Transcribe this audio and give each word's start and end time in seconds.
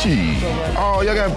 Shit. 0.00 0.42
Oh, 0.78 1.02
y'all 1.02 1.14
got 1.14 1.30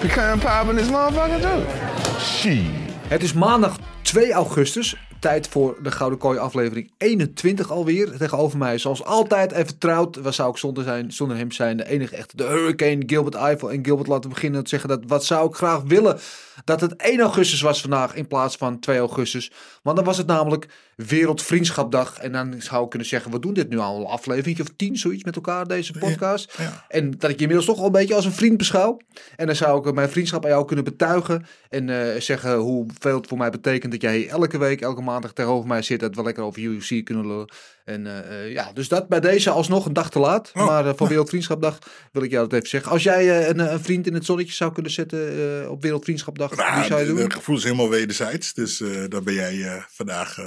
pecan 0.00 0.38
pie 0.38 0.70
in 0.70 0.76
this 0.76 0.88
motherfucker 0.88 1.40
too? 1.40 2.20
Shit. 2.20 2.62
Het 3.08 3.22
is 3.22 3.32
maandag 3.32 3.78
2 4.02 4.32
augustus. 4.32 4.94
Tijd 5.26 5.48
voor 5.48 5.78
de 5.82 5.90
Gouden 5.90 6.18
Kooi 6.18 6.38
aflevering 6.38 6.90
21 6.98 7.70
alweer. 7.70 8.16
Tegenover 8.16 8.58
mij 8.58 8.78
zoals 8.78 9.04
altijd 9.04 9.52
even 9.52 9.66
vertrouwd. 9.66 10.16
Waar 10.16 10.32
zou 10.34 10.50
ik 10.50 10.56
zonder, 10.56 10.84
zijn, 10.84 11.12
zonder 11.12 11.36
hem 11.36 11.52
zijn? 11.52 11.76
De 11.76 11.88
enige 11.88 12.16
echte, 12.16 12.36
de 12.36 12.44
Hurricane, 12.44 13.02
Gilbert 13.06 13.34
Eiffel. 13.34 13.72
En 13.72 13.84
Gilbert 13.84 14.08
laten 14.08 14.30
beginnen 14.30 14.62
te 14.62 14.68
zeggen 14.68 14.88
dat 14.88 15.00
wat 15.06 15.24
zou 15.24 15.48
ik 15.48 15.54
graag 15.54 15.82
willen 15.82 16.18
dat 16.64 16.80
het 16.80 16.96
1 16.96 17.20
augustus 17.20 17.60
was 17.60 17.80
vandaag 17.80 18.14
in 18.14 18.26
plaats 18.26 18.56
van 18.56 18.78
2 18.80 18.98
augustus. 18.98 19.52
Want 19.82 19.96
dan 19.96 20.04
was 20.04 20.16
het 20.16 20.26
namelijk 20.26 20.68
Wereldvriendschapdag. 20.96 22.18
En 22.18 22.32
dan 22.32 22.54
zou 22.58 22.84
ik 22.84 22.90
kunnen 22.90 23.08
zeggen, 23.08 23.30
we 23.30 23.38
doen 23.38 23.54
dit 23.54 23.68
nu 23.68 23.78
al 23.78 24.00
een 24.00 24.06
aflevering 24.06 24.60
of 24.60 24.68
tien, 24.76 24.96
zoiets 24.96 25.24
met 25.24 25.36
elkaar, 25.36 25.66
deze 25.66 25.92
podcast. 25.98 26.58
En 26.88 27.10
dat 27.10 27.30
ik 27.30 27.36
je 27.36 27.42
inmiddels 27.42 27.66
toch 27.66 27.78
al 27.78 27.86
een 27.86 27.92
beetje 27.92 28.14
als 28.14 28.24
een 28.24 28.32
vriend 28.32 28.56
beschouw. 28.56 29.00
En 29.36 29.46
dan 29.46 29.56
zou 29.56 29.88
ik 29.88 29.94
mijn 29.94 30.08
vriendschap 30.08 30.44
aan 30.44 30.50
jou 30.50 30.64
kunnen 30.64 30.84
betuigen. 30.84 31.46
En 31.68 31.88
eh, 31.88 32.20
zeggen 32.20 32.56
hoeveel 32.56 33.16
het 33.16 33.26
voor 33.26 33.38
mij 33.38 33.50
betekent 33.50 33.92
dat 33.92 34.02
jij 34.02 34.28
elke 34.28 34.58
week, 34.58 34.80
elke 34.80 35.02
maandag 35.16 35.32
tegenover 35.32 35.68
mij 35.68 35.82
zit. 35.82 36.00
Dat 36.00 36.14
we 36.14 36.22
lekker 36.22 36.42
over 36.42 36.62
UFC 36.62 37.04
kunnen 37.04 37.26
lullen. 37.26 37.52
En 37.84 38.06
eh, 38.06 38.44
eh, 38.44 38.52
ja, 38.52 38.72
dus 38.72 38.88
dat 38.88 39.08
bij 39.08 39.20
deze 39.20 39.50
alsnog 39.50 39.86
een 39.86 39.92
dag 39.92 40.10
te 40.10 40.18
laat. 40.18 40.50
Maar 40.54 40.86
eh, 40.86 40.92
voor 40.96 41.08
Wereldvriendschapdag 41.08 41.78
wil 42.12 42.22
ik 42.22 42.30
jou 42.30 42.48
dat 42.48 42.56
even 42.56 42.68
zeggen. 42.68 42.90
Als 42.90 43.02
jij 43.02 43.48
een, 43.48 43.58
een 43.58 43.80
vriend 43.80 44.06
in 44.06 44.14
het 44.14 44.24
zonnetje 44.24 44.52
zou 44.52 44.72
kunnen 44.72 44.92
zetten 44.92 45.70
op 45.70 45.82
Wereldvriendschapdag, 45.82 46.50
wie 46.50 46.58
Nou, 46.58 46.84
zou 46.84 47.00
je 47.00 47.06
doen? 47.06 47.18
Het 47.18 47.34
gevoel 47.34 47.56
is 47.56 47.62
helemaal 47.62 47.88
wederzijds. 47.88 48.54
Dus 48.54 48.82
dan 49.08 49.24
ben 49.24 49.34
jij 49.34 49.84
vandaag 49.88 50.38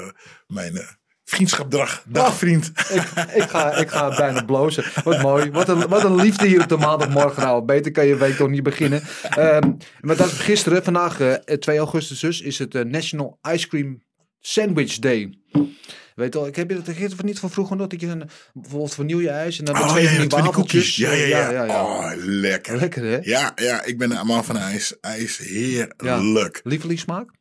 mijn 0.48 0.98
vriendschapdag, 1.30 2.04
dagvriend. 2.08 2.68
ik, 2.68 3.02
ik, 3.34 3.50
ga, 3.50 3.76
ik 3.76 3.90
ga 3.90 4.16
bijna 4.16 4.44
blozen. 4.44 4.84
Wat 5.04 5.22
mooi. 5.22 5.52
Wat 5.52 5.70
een, 5.70 5.88
wat 5.88 6.04
een 6.04 6.16
liefde 6.16 6.48
hier 6.48 6.62
op 6.62 6.70
de 6.70 6.78
maandagmorgen. 6.78 7.44
Nou, 7.44 7.66
beter 7.66 7.92
kan 7.92 8.06
je 8.06 8.18
week 8.18 8.36
toch 8.36 8.50
niet 8.50 8.64
beginnen. 8.64 9.02
Ehm, 9.30 9.72
maar 10.02 10.16
dat 10.16 10.32
is 10.32 10.40
gisteren, 10.40 10.84
vandaag 10.84 11.20
eh, 11.20 11.34
2 11.58 11.78
augustus 11.78 12.20
dus, 12.20 12.42
is 12.42 12.60
het 12.60 12.74
National 12.74 13.40
Ice 13.52 13.68
Cream 13.68 14.02
Sandwich 14.40 15.00
Day. 15.00 15.40
Weet 16.16 16.34
je 16.34 16.40
wel, 16.40 16.48
ik 16.48 16.56
heb 16.56 16.70
je 16.70 16.76
dat 16.82 16.96
gisteren 16.96 17.26
niet 17.26 17.40
van 17.40 17.50
vroeger 17.50 17.76
nog. 17.76 17.88
Dat 17.88 18.02
je 18.02 18.08
een, 18.08 18.30
bijvoorbeeld 18.54 18.94
vanille-ijs 18.94 19.60
en 19.60 19.66
dan 19.66 19.76
Oh 19.76 19.90
twee 19.90 20.04
ja, 20.04 20.10
van 20.10 20.18
ja, 20.18 20.28
die 20.28 20.40
twee 20.40 20.52
koekjes. 20.52 20.96
Ja, 20.96 21.12
ja, 21.12 21.26
ja. 21.26 21.50
ja, 21.52 21.64
ja. 21.66 21.84
Oh, 21.84 22.12
lekker. 22.16 22.78
Lekker 22.78 23.04
hè? 23.04 23.20
Ja, 23.22 23.52
ja, 23.56 23.84
ik 23.84 23.98
ben 23.98 24.12
een 24.12 24.26
man 24.26 24.46
van 24.46 24.58
ijs. 24.58 25.00
IJs, 25.00 25.38
heerlijk. 25.38 26.62
Lievelingssmaak? 26.64 27.32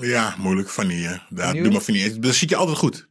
Ja, 0.00 0.34
moeilijk. 0.38 0.68
Vanille. 0.68 1.22
Vanille? 1.34 1.62
doe 1.62 1.72
maar 1.72 1.82
vanille. 1.82 2.18
Dat 2.18 2.34
zit 2.34 2.50
je 2.50 2.56
altijd 2.56 2.78
goed. 2.78 3.07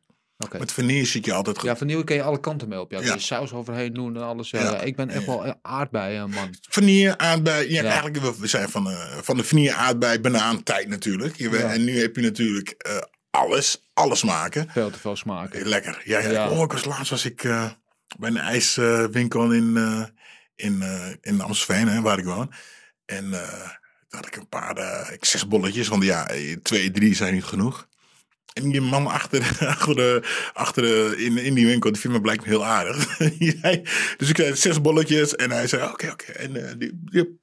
Met 0.60 0.72
vanille 0.72 1.06
zit 1.06 1.26
je 1.26 1.34
altijd 1.34 1.58
goed. 1.58 1.70
Ja, 1.70 1.76
vanille 1.78 2.04
kan 2.04 2.16
je 2.16 2.22
alle 2.22 2.40
kanten 2.40 2.68
mee 2.70 2.80
op. 2.80 2.92
Ja, 2.92 2.98
Ja. 3.00 3.04
kun 3.06 3.14
je 3.14 3.20
saus 3.22 3.52
overheen 3.54 3.94
doen 3.94 4.16
en 4.16 4.22
alles. 4.24 4.50
Ja, 4.50 4.60
Ja. 4.62 4.72
ja, 4.72 4.82
ik 4.82 4.96
ben 4.96 5.10
echt 5.10 5.26
wel 5.26 5.56
aardbeien 5.62 6.30
man. 6.30 6.56
Vanille, 6.70 7.18
aardbei. 7.18 7.72
Ja, 7.72 7.84
eigenlijk 7.84 8.18
we- 8.38 8.48
zijn 8.48 8.70
van, 8.70 8.84
de 8.84 9.18
van 9.22 9.38
de 9.38 9.44
vanille, 9.44 9.74
aardbei, 9.74 10.20
banaan 10.20 10.64
tijd 10.64 10.88
natuurlijk. 10.88 11.36
Je. 11.38 11.58
En 11.58 11.84
nu 11.84 12.00
heb 12.00 12.16
je 12.16 12.22
natuurlijk 12.22 12.70
eh, 12.70 12.98
alles. 13.30 13.82
Alles 13.94 14.24
maken. 14.24 14.70
Veel 14.72 14.90
te 14.90 15.00
veel 15.00 15.16
smaken. 15.16 15.68
Lekker. 15.68 16.02
Ja, 16.04 16.20
ja. 16.20 16.50
Oh, 16.50 16.62
ik 16.64 16.72
was 16.72 16.86
laatst 16.86 17.10
was 17.10 17.26
ik 17.26 17.44
eh, 17.44 17.70
bij 18.20 18.30
een 18.30 18.38
ijswinkel 18.38 19.52
in, 19.52 19.78
eh, 19.78 20.04
in, 20.56 20.82
eh, 20.82 21.08
in 21.22 21.42
Amstelveen, 21.42 21.88
hè, 21.88 22.02
waar 22.02 22.18
ik 22.20 22.26
woon. 22.26 22.52
En 23.06 23.34
eh, 23.34 23.60
toen 24.08 24.20
had 24.20 24.26
ik 24.28 24.36
een 24.36 24.48
paar, 24.50 24.78
eh, 24.78 25.14
ik 25.14 25.26
zes 25.26 25.48
bolletjes, 25.48 25.88
want 25.88 26.04
ja, 26.04 26.28
eh, 26.30 26.56
twee, 26.64 26.92
drie 26.92 27.16
zijn 27.16 27.34
niet 27.34 27.44
genoeg. 27.44 27.88
En 28.58 28.70
die 28.70 28.82
man 28.82 29.08
achter, 29.08 29.58
achter, 29.76 29.96
de, 29.96 30.24
achter 30.54 30.84
de, 30.84 31.14
in, 31.18 31.38
in 31.38 31.54
die 31.54 31.66
winkel, 31.66 31.92
die 31.92 32.02
vindt 32.02 32.16
me 32.18 32.22
blijkbaar 32.24 32.48
heel 32.48 32.66
aardig. 32.66 33.18
Dus 34.18 34.30
ik 34.30 34.38
zei 34.38 34.56
zes 34.56 34.82
bolletjes 34.82 35.36
en 35.36 35.52
hij 35.52 35.68
zei 35.68 35.84
oké, 35.84 36.10
oké. 36.12 36.32
En 36.32 36.68
eh, 36.68 36.74
die, 36.78 36.92
die 37.04 37.40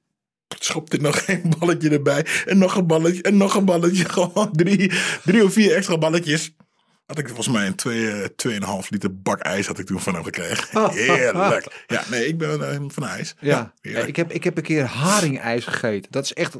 schopte 0.59 0.97
nog 0.97 1.23
een 1.27 1.53
balletje 1.59 1.89
erbij. 1.89 2.25
En 2.45 2.57
nog 2.57 2.75
een 2.75 2.87
balletje 2.87 3.21
en 3.21 3.37
nog 3.37 3.55
een 3.55 3.65
balletje. 3.65 4.09
Gewoon 4.09 4.51
drie, 4.51 4.91
drie 5.23 5.43
of 5.43 5.53
vier 5.53 5.75
extra 5.75 5.97
balletjes. 5.97 6.55
Had 7.05 7.17
ik 7.17 7.25
volgens 7.27 7.47
mij 7.49 7.67
een 7.67 7.75
twee, 7.75 8.07
eh, 8.09 8.29
2,5 8.81 8.89
liter 8.89 9.21
bak 9.21 9.39
ijs 9.39 9.67
had 9.67 9.79
ik 9.79 9.85
toen 9.85 9.99
van 9.99 10.13
hem 10.13 10.23
gekregen. 10.23 10.91
Heerlijk. 10.91 11.83
Ja, 11.87 12.03
nee, 12.09 12.27
ik 12.27 12.37
ben 12.37 12.71
eh, 12.71 12.79
van 12.87 13.05
ijs. 13.05 13.35
Ja, 13.39 13.73
ik, 13.81 14.15
heb, 14.15 14.31
ik 14.31 14.43
heb 14.43 14.57
een 14.57 14.63
keer 14.63 14.83
haringijs 14.85 15.63
gegeten. 15.65 16.11
Dat 16.11 16.23
is 16.23 16.33
echt, 16.33 16.55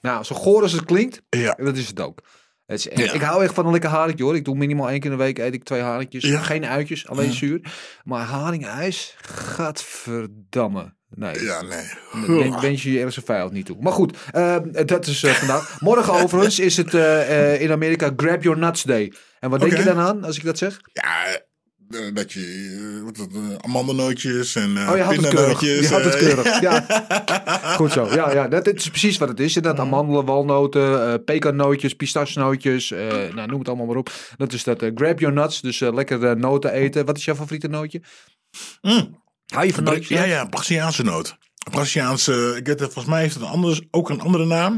nou, 0.00 0.24
zo 0.24 0.34
goor 0.34 0.62
als 0.62 0.72
het 0.72 0.84
klinkt, 0.84 1.22
Ja. 1.30 1.54
dat 1.54 1.76
is 1.76 1.86
het 1.86 2.00
ook. 2.00 2.20
Het 2.68 2.78
is 2.78 2.88
echt- 2.88 3.02
Ja. 3.04 3.12
Ik 3.12 3.20
hou 3.20 3.42
echt 3.44 3.54
van 3.54 3.66
een 3.66 3.72
lekker 3.72 3.90
haringje 3.90 4.24
hoor. 4.24 4.36
Ik 4.36 4.44
doe 4.44 4.56
minimaal 4.56 4.90
één 4.90 5.00
keer 5.00 5.10
in 5.10 5.16
de 5.16 5.22
week 5.22 5.38
eet 5.38 5.54
ik 5.54 5.64
twee 5.64 5.80
haringjes. 5.80 6.24
Ja. 6.24 6.38
Geen 6.40 6.66
uitjes, 6.66 7.08
alleen 7.08 7.32
zuur. 7.32 7.60
Maar 8.04 8.24
haringijs, 8.24 9.16
gadverdamme. 9.22 10.96
Nee, 11.14 11.42
Ja, 11.44 11.62
nee. 11.62 11.86
Ben, 12.26 12.60
wens 12.60 12.82
je 12.82 12.90
je 12.92 12.96
ergens 12.96 13.16
een 13.16 13.22
vijand 13.22 13.52
niet 13.52 13.66
toe. 13.66 13.76
Maar 13.80 13.92
goed, 13.92 14.16
eh, 14.30 14.56
dat 14.84 15.06
is 15.06 15.22
eh, 15.22 15.32
vandaag. 15.32 15.80
Morgen 15.80 16.12
overigens 16.22 16.58
is 16.58 16.76
het 16.76 16.94
eh, 16.94 17.52
eh, 17.54 17.60
in 17.60 17.70
Amerika 17.72 18.10
Grab 18.16 18.42
Your 18.42 18.58
Nuts 18.58 18.82
Day. 18.82 19.12
En 19.40 19.50
wat 19.50 19.60
denk 19.60 19.72
je 19.76 19.82
dan 19.84 19.98
aan 19.98 20.24
als 20.24 20.36
ik 20.36 20.44
dat 20.44 20.58
zeg? 20.58 20.80
Ja, 20.92 21.40
eh, 21.90 22.14
dat 22.14 22.32
je 22.32 22.40
eh, 22.98 23.04
wat 23.04 23.16
dat, 23.16 23.28
eh, 23.32 23.54
amandelnootjes 23.60 24.54
en 24.54 24.76
eh 24.76 24.90
Oh, 24.90 24.96
je 24.96 25.02
houdt 25.02 25.20
het 25.20 25.28
keurig. 25.34 25.58
pindanootjes, 25.58 25.80
Je 25.80 25.88
houdt 25.88 26.04
het 26.04 26.16
keurig. 26.16 26.60
Ja. 26.68 26.84
Goed 27.76 27.92
zo. 27.92 28.08
Ja, 28.14 28.32
ja, 28.32 28.48
dat 28.48 28.66
is 28.74 28.88
precies 28.88 29.18
wat 29.18 29.28
het 29.28 29.40
is. 29.40 29.56
Inderdaad, 29.56 29.86
amandelen, 29.86 30.24
walnoten, 30.24 31.24
pekannootjes, 31.24 31.94
pistachenootjes. 31.94 32.88
nou, 33.34 33.46
noem 33.46 33.58
het 33.58 33.68
allemaal 33.68 33.86
maar 33.86 33.96
op. 33.96 34.10
Dat 34.36 34.52
is 34.52 34.64
dat 34.64 34.90
grab 34.94 35.20
your 35.20 35.34
nuts. 35.34 35.60
Dus 35.60 35.78
lekker 35.80 36.38
noten 36.38 36.72
eten. 36.72 37.06
Wat 37.06 37.16
is 37.16 37.24
jouw 37.24 37.34
favoriete 37.34 37.68
nootje? 37.68 38.02
Mm. 38.82 39.22
Hou 39.46 39.66
je 39.66 39.74
van 39.74 39.84
nootjes? 39.84 40.08
Ja, 40.08 40.24
ja, 40.24 40.44
Braziliaanse 40.44 41.02
noot. 41.02 41.36
Braziliaanse, 41.70 42.54
ik 42.56 42.66
weet 42.66 42.80
het, 42.80 42.92
volgens 42.92 43.14
mij 43.14 43.20
heeft 43.22 43.34
het 43.34 43.42
een 43.42 43.48
anders, 43.48 43.80
ook 43.90 44.10
een 44.10 44.20
andere 44.20 44.44
naam. 44.44 44.72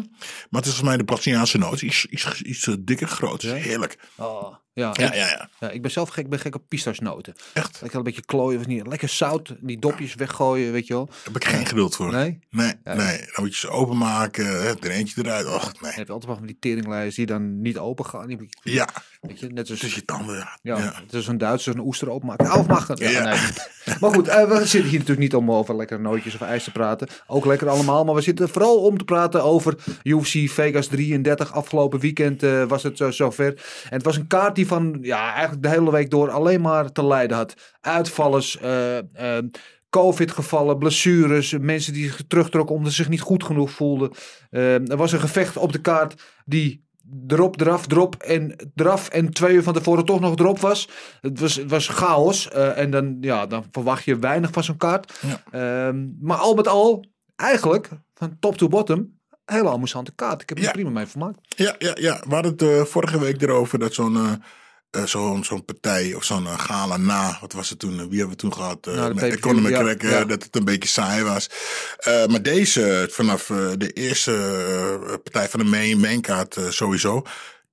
Maar 0.50 0.60
het 0.60 0.66
is 0.66 0.74
volgens 0.74 0.82
mij 0.82 0.96
de 0.96 1.04
Braziliaanse 1.04 1.58
noot. 1.58 1.82
Iets, 1.82 2.06
iets, 2.06 2.42
iets 2.42 2.68
dikker, 2.80 3.08
groot. 3.08 3.42
Heerlijk. 3.42 3.98
Oh, 4.16 4.54
ja, 4.80 4.94
Ja, 4.96 5.06
ik, 5.06 5.14
ja, 5.14 5.26
ja. 5.26 5.48
ja, 5.60 5.70
ik 5.70 5.82
ben 5.82 5.90
zelf 5.90 6.08
gek, 6.08 6.24
ik 6.24 6.30
ben 6.30 6.38
gek 6.38 6.54
op 6.54 6.62
pistachenoten. 6.68 7.34
Echt? 7.52 7.78
Lekker 7.80 7.98
een 7.98 8.04
beetje 8.04 8.24
klooien 8.24 8.60
of 8.60 8.66
niet. 8.66 8.86
Lekker 8.86 9.08
zout, 9.08 9.54
die 9.60 9.78
dopjes 9.78 10.14
weggooien, 10.14 10.72
weet 10.72 10.86
je 10.86 10.94
wel. 10.94 11.06
Daar 11.06 11.18
heb 11.24 11.36
ik 11.36 11.44
geen 11.44 11.66
geduld 11.66 11.96
voor. 11.96 12.12
Nee? 12.12 12.38
Nee, 12.50 12.72
nee. 12.84 13.18
Dan 13.18 13.34
moet 13.36 13.52
je 13.52 13.58
ze 13.58 13.68
openmaken, 13.68 14.46
er 14.46 14.90
eentje 14.90 15.24
eruit. 15.24 15.46
Och, 15.46 15.80
nee. 15.80 15.92
Je 15.92 15.98
altijd 15.98 16.24
wel 16.24 16.36
van 16.36 16.46
die 16.46 16.56
teringlijst 16.60 17.16
die 17.16 17.26
dan 17.26 17.60
niet 17.60 17.78
open 17.78 18.06
gaan. 18.06 18.26
Die, 18.26 18.48
Ja, 18.62 18.88
weet 19.20 19.40
je, 19.40 19.46
net 19.46 19.70
als... 19.70 19.78
tussen 19.78 20.00
je 20.00 20.04
tanden. 20.04 20.48
Ja. 20.62 20.78
Het 20.78 21.12
is 21.12 21.26
een 21.26 21.38
Duitser 21.38 21.74
een 21.74 21.80
oester 21.80 22.10
openmaken. 22.10 22.48
Afmaken. 22.48 23.10
Ja, 23.10 23.24
nee. 23.24 23.38
Maar 24.00 24.14
goed, 24.14 24.28
eh, 24.28 24.48
we 24.48 24.54
zitten 24.66 24.90
hier 24.90 24.98
natuurlijk 24.98 25.18
niet 25.18 25.34
om 25.34 25.52
over 25.52 25.76
lekkere 25.76 26.00
nootjes 26.00 26.34
of 26.34 26.40
ijs 26.40 26.64
te 26.64 26.70
praten. 26.70 27.08
Ook 27.26 27.44
lekker 27.44 27.68
allemaal. 27.68 28.04
Maar 28.04 28.14
we 28.14 28.20
zitten 28.20 28.48
vooral 28.48 28.76
om 28.76 28.98
te 28.98 29.04
praten 29.04 29.42
over 29.42 29.76
UFC 30.02 30.50
Vegas 30.50 30.86
33. 30.86 31.52
Afgelopen 31.52 32.00
weekend 32.00 32.42
eh, 32.42 32.64
was 32.64 32.82
het 32.82 32.96
zo 32.96 33.10
zover. 33.10 33.46
En 33.84 33.96
het 33.96 34.02
was 34.02 34.16
een 34.16 34.26
kaart 34.26 34.54
die 34.54 34.66
van 34.70 34.98
ja, 35.00 35.32
eigenlijk 35.32 35.62
de 35.62 35.68
hele 35.68 35.90
week 35.90 36.10
door 36.10 36.30
alleen 36.30 36.60
maar 36.60 36.92
te 36.92 37.04
lijden 37.04 37.36
had. 37.36 37.54
Uitvallers, 37.80 38.58
eh, 38.58 38.98
eh, 38.98 39.44
COVID-gevallen, 39.90 40.78
blessures, 40.78 41.58
mensen 41.58 41.92
die 41.92 42.04
zich 42.04 42.22
terugtrokken 42.28 42.74
omdat 42.74 42.92
ze 42.92 43.02
zich 43.02 43.08
niet 43.08 43.20
goed 43.20 43.44
genoeg 43.44 43.70
voelden. 43.70 44.10
Eh, 44.50 44.90
er 44.90 44.96
was 44.96 45.12
een 45.12 45.20
gevecht 45.20 45.56
op 45.56 45.72
de 45.72 45.80
kaart 45.80 46.22
die 46.44 46.88
erop, 47.26 47.60
eraf, 47.60 47.86
drop 47.86 48.14
en 48.14 48.56
eraf 48.74 49.08
en 49.08 49.30
twee 49.30 49.54
uur 49.54 49.62
van 49.62 49.74
tevoren 49.74 50.04
toch 50.04 50.20
nog 50.20 50.38
erop 50.38 50.58
was. 50.58 50.88
Het 51.20 51.40
was, 51.40 51.54
het 51.54 51.70
was 51.70 51.88
chaos 51.88 52.48
en 52.50 52.90
dan, 52.90 53.16
ja, 53.20 53.46
dan 53.46 53.64
verwacht 53.70 54.04
je 54.04 54.18
weinig 54.18 54.50
van 54.50 54.64
zo'n 54.64 54.76
kaart. 54.76 55.20
Ja. 55.20 55.42
Ehm, 55.50 56.08
maar 56.20 56.36
al 56.36 56.54
met 56.54 56.68
al, 56.68 57.04
eigenlijk, 57.36 57.88
van 58.14 58.36
top 58.38 58.56
to 58.56 58.68
bottom, 58.68 59.19
hele 59.52 59.68
amusante 59.68 60.12
kaart. 60.14 60.42
Ik 60.42 60.48
heb 60.48 60.58
er 60.58 60.64
Ja. 60.64 60.70
prima 60.70 60.90
mee 60.90 61.06
vermaakt. 61.06 61.38
Ja, 61.48 61.74
ja, 61.78 61.96
ja. 62.00 62.22
We 62.28 62.34
hadden 62.34 62.52
het 62.52 62.62
eh, 62.62 62.82
vorige 62.84 63.18
week 63.18 63.42
erover 63.42 63.78
dat 63.78 63.94
zo'n 63.94 64.16
eh, 64.16 64.32
eh, 64.90 65.04
zo'n 65.06 65.44
zo'n 65.44 65.64
partij 65.64 66.14
of 66.14 66.24
zo'n 66.24 66.46
gala 66.46 66.96
na, 66.96 67.38
wat 67.40 67.52
was 67.52 67.68
het 67.70 67.78
toen? 67.78 67.96
Wie 67.96 68.18
hebben 68.18 68.28
we 68.28 68.36
toen 68.36 68.52
gehad? 68.52 68.86
Eh, 68.86 69.06
de 69.06 69.14
met 69.14 69.40
Conor 69.40 69.70
ja, 70.06 70.24
dat 70.24 70.42
het 70.42 70.56
een 70.56 70.64
beetje 70.64 70.88
saai 70.88 71.22
was. 71.22 71.50
Maar 72.04 72.42
deze, 72.42 73.08
vanaf 73.12 73.46
de 73.78 73.90
eerste 73.92 75.18
partij 75.22 75.48
van 75.48 75.60
de 75.60 75.66
main, 75.66 76.00
mainkaart 76.00 76.56
sowieso, 76.68 77.22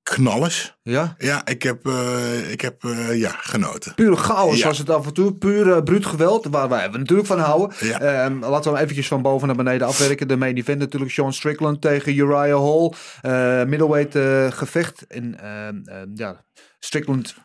knallers. 0.09 0.77
Ja? 0.81 1.15
Ja, 1.17 1.45
ik 1.45 1.63
heb, 1.63 1.85
eh, 1.85 2.51
ik 2.51 2.61
heb 2.61 2.83
eh, 2.83 3.19
ja, 3.19 3.29
genoten. 3.37 3.93
Pure 3.95 4.15
chaos 4.15 4.59
Ja. 4.59 4.65
was 4.67 4.77
het 4.77 4.89
af 4.89 5.05
en 5.05 5.13
toe. 5.13 5.35
Puur 5.35 5.71
eh, 5.71 5.83
bruut 5.83 6.05
geweld, 6.05 6.47
waar 6.49 6.69
wij 6.69 6.87
natuurlijk 6.87 7.27
van 7.27 7.39
houden. 7.39 7.77
Ja. 7.79 7.99
Ehm, 7.99 8.39
laten 8.39 8.71
we 8.71 8.77
hem 8.77 8.83
eventjes 8.83 9.07
van 9.07 9.21
boven 9.21 9.47
naar 9.47 9.55
beneden 9.55 9.87
afwerken. 9.87 10.27
De 10.27 10.37
main 10.37 10.57
event 10.57 10.79
natuurlijk 10.79 11.11
Sean 11.11 11.33
Strickland 11.33 11.81
tegen 11.81 12.15
Uriah 12.17 12.61
Hall. 12.63 12.93
Eh, 13.21 13.65
middleweight 13.67 14.15
gevecht. 14.55 15.07
En 15.07 15.39
ehm, 15.39 15.75
ehm, 15.85 16.09
ja, 16.13 16.43
Strickland 16.79 17.35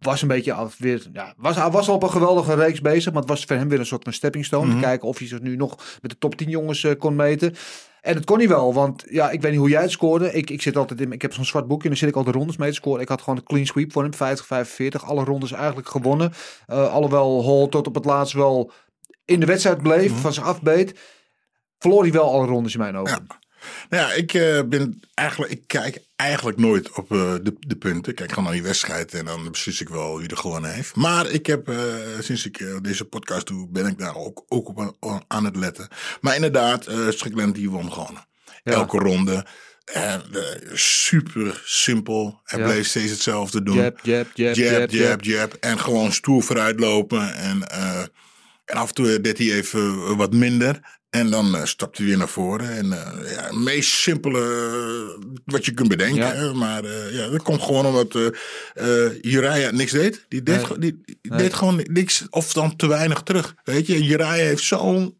was 0.00 0.22
een 0.22 0.28
beetje 0.28 0.52
af, 0.52 0.76
weer, 0.78 1.06
ja, 1.12 1.34
was, 1.36 1.56
hij 1.56 1.70
was 1.70 1.88
al 1.88 1.94
op 1.94 2.02
een 2.02 2.10
geweldige 2.10 2.54
reeks 2.54 2.80
bezig. 2.80 3.12
Maar 3.12 3.20
het 3.20 3.30
was 3.30 3.44
voor 3.44 3.56
hem 3.56 3.68
weer 3.68 3.78
een 3.78 3.86
soort 3.86 4.04
van 4.04 4.12
stepping 4.12 4.44
stone. 4.44 4.66
Mhm. 4.66 4.74
Te 4.74 4.82
kijken 4.82 5.08
of 5.08 5.18
hij 5.18 5.26
zich 5.26 5.40
nu 5.40 5.56
nog 5.56 5.98
met 6.02 6.10
de 6.10 6.18
top 6.18 6.34
10 6.34 6.48
jongens 6.48 6.84
eh, 6.84 6.98
kon 6.98 7.16
meten. 7.16 7.54
En 8.00 8.14
het 8.14 8.24
kon 8.24 8.38
hij 8.38 8.48
wel, 8.48 8.74
want 8.74 9.04
ja, 9.10 9.30
ik 9.30 9.40
weet 9.42 9.50
niet 9.50 9.60
hoe 9.60 9.68
jij 9.68 9.82
het 9.82 9.90
scoorde. 9.90 10.32
Ik, 10.32 10.50
ik 10.50 10.62
zit 10.62 10.76
altijd 10.76 11.00
in, 11.00 11.12
ik 11.12 11.22
heb 11.22 11.32
zo'n 11.32 11.44
zwart 11.44 11.66
boekje 11.66 11.82
en 11.82 11.88
dan 11.88 11.98
zit 11.98 12.08
ik 12.08 12.16
al 12.16 12.24
de 12.24 12.30
rondes 12.30 12.56
mee 12.56 12.68
te 12.68 12.74
scoren. 12.74 13.02
Ik 13.02 13.08
had 13.08 13.20
gewoon 13.22 13.38
een 13.38 13.44
clean 13.44 13.66
sweep 13.66 13.92
voor 13.92 14.02
hem, 14.02 14.12
50-45. 14.14 15.04
Alle 15.04 15.24
rondes 15.24 15.52
eigenlijk 15.52 15.88
gewonnen. 15.88 16.32
Eh, 16.66 16.92
alhoewel 16.92 17.44
Hall 17.44 17.68
tot 17.68 17.86
op 17.86 17.94
het 17.94 18.04
laatst 18.04 18.34
wel 18.34 18.70
in 19.24 19.40
de 19.40 19.46
wedstrijd 19.46 19.82
bleef, 19.82 20.10
Mhm. 20.10 20.20
van 20.20 20.32
zich 20.32 20.44
afbeet. 20.44 20.98
Verloor 21.78 22.02
hij 22.02 22.12
wel 22.12 22.32
alle 22.32 22.46
rondes 22.46 22.72
in 22.74 22.80
mijn 22.80 22.96
ogen. 22.96 23.26
Nou 23.88 24.02
ja, 24.08 24.12
ik 24.12 24.34
eh, 24.34 24.62
ben 24.62 25.00
eigenlijk, 25.14 25.52
ik 25.52 25.62
kijk 25.66 26.02
eigenlijk 26.16 26.58
nooit 26.58 26.92
op 26.92 27.12
eh, 27.12 27.34
de, 27.42 27.54
de 27.58 27.76
punten. 27.76 28.10
Ik 28.10 28.16
kijk 28.16 28.28
gewoon 28.28 28.44
naar 28.44 28.52
die 28.52 28.62
wedstrijd 28.62 29.14
en 29.14 29.24
dan 29.24 29.50
beslis 29.50 29.80
ik 29.80 29.88
wel 29.88 30.18
wie 30.18 30.28
er 30.28 30.36
gewonnen 30.36 30.72
heeft. 30.72 30.96
Maar 30.96 31.30
ik 31.30 31.46
heb, 31.46 31.68
eh, 31.68 31.76
sinds 32.20 32.46
ik 32.46 32.78
deze 32.82 33.04
podcast 33.04 33.46
doe, 33.46 33.68
ben 33.68 33.86
ik 33.86 33.98
daar 33.98 34.16
ook, 34.16 34.44
ook 34.48 34.68
op 34.68 34.96
aan, 35.00 35.22
aan 35.26 35.44
het 35.44 35.56
letten. 35.56 35.88
Maar 36.20 36.34
inderdaad, 36.34 36.86
eh 36.86 37.08
Strickland 37.08 37.54
die 37.54 37.70
won 37.70 37.92
gewoon. 37.92 38.18
Ja. 38.64 38.72
Elke 38.72 38.98
ronde. 38.98 39.46
En, 39.92 40.22
super 40.72 41.62
simpel. 41.64 42.40
Hij 42.44 42.58
Ja. 42.58 42.64
bleef 42.66 42.86
steeds 42.86 43.10
hetzelfde 43.10 43.62
doen. 43.62 43.76
Jab, 43.76 43.98
jab, 44.02 44.26
jab, 44.34 44.54
jab, 44.54 44.90
jab, 44.90 45.24
jab. 45.24 45.52
En 45.60 45.78
gewoon 45.78 46.12
stoer 46.12 46.42
vooruit 46.42 46.80
lopen. 46.80 47.34
En, 47.34 47.68
en 48.64 48.76
af 48.76 48.88
en 48.88 48.94
toe 48.94 49.20
deed 49.20 49.38
hij 49.38 49.52
even 49.52 50.16
wat 50.16 50.32
minder. 50.32 50.97
En 51.10 51.30
dan 51.30 51.56
eh, 51.56 51.64
stapte 51.64 51.98
hij 52.00 52.10
weer 52.10 52.18
naar 52.18 52.28
voren. 52.28 52.70
En 52.70 52.92
eh, 52.92 53.32
ja, 53.32 53.42
het 53.42 53.56
meest 53.56 53.90
simpele 53.90 54.40
eh, 54.40 55.26
wat 55.44 55.64
je 55.64 55.72
kunt 55.72 55.88
bedenken. 55.88 56.16
Ja. 56.16 56.32
hè. 56.34 56.54
Maar 56.54 56.86
ja, 57.12 57.28
dat 57.28 57.42
komt 57.42 57.62
gewoon 57.62 57.86
omdat 57.86 58.14
Uriah 59.22 59.72
niks 59.72 59.92
deed. 59.92 60.24
Die 60.28 60.42
deed, 60.42 60.68
Nee. 60.68 60.78
die, 60.78 61.00
die 61.04 61.18
Nee. 61.22 61.38
deed 61.38 61.54
gewoon 61.54 61.80
niks. 61.82 62.26
Of 62.30 62.52
dan 62.52 62.76
te 62.76 62.86
weinig 62.86 63.22
terug. 63.22 63.54
Weet 63.64 63.86
je, 63.86 63.96
Uriah 64.04 64.32
heeft 64.32 64.62
zo'n... 64.62 65.16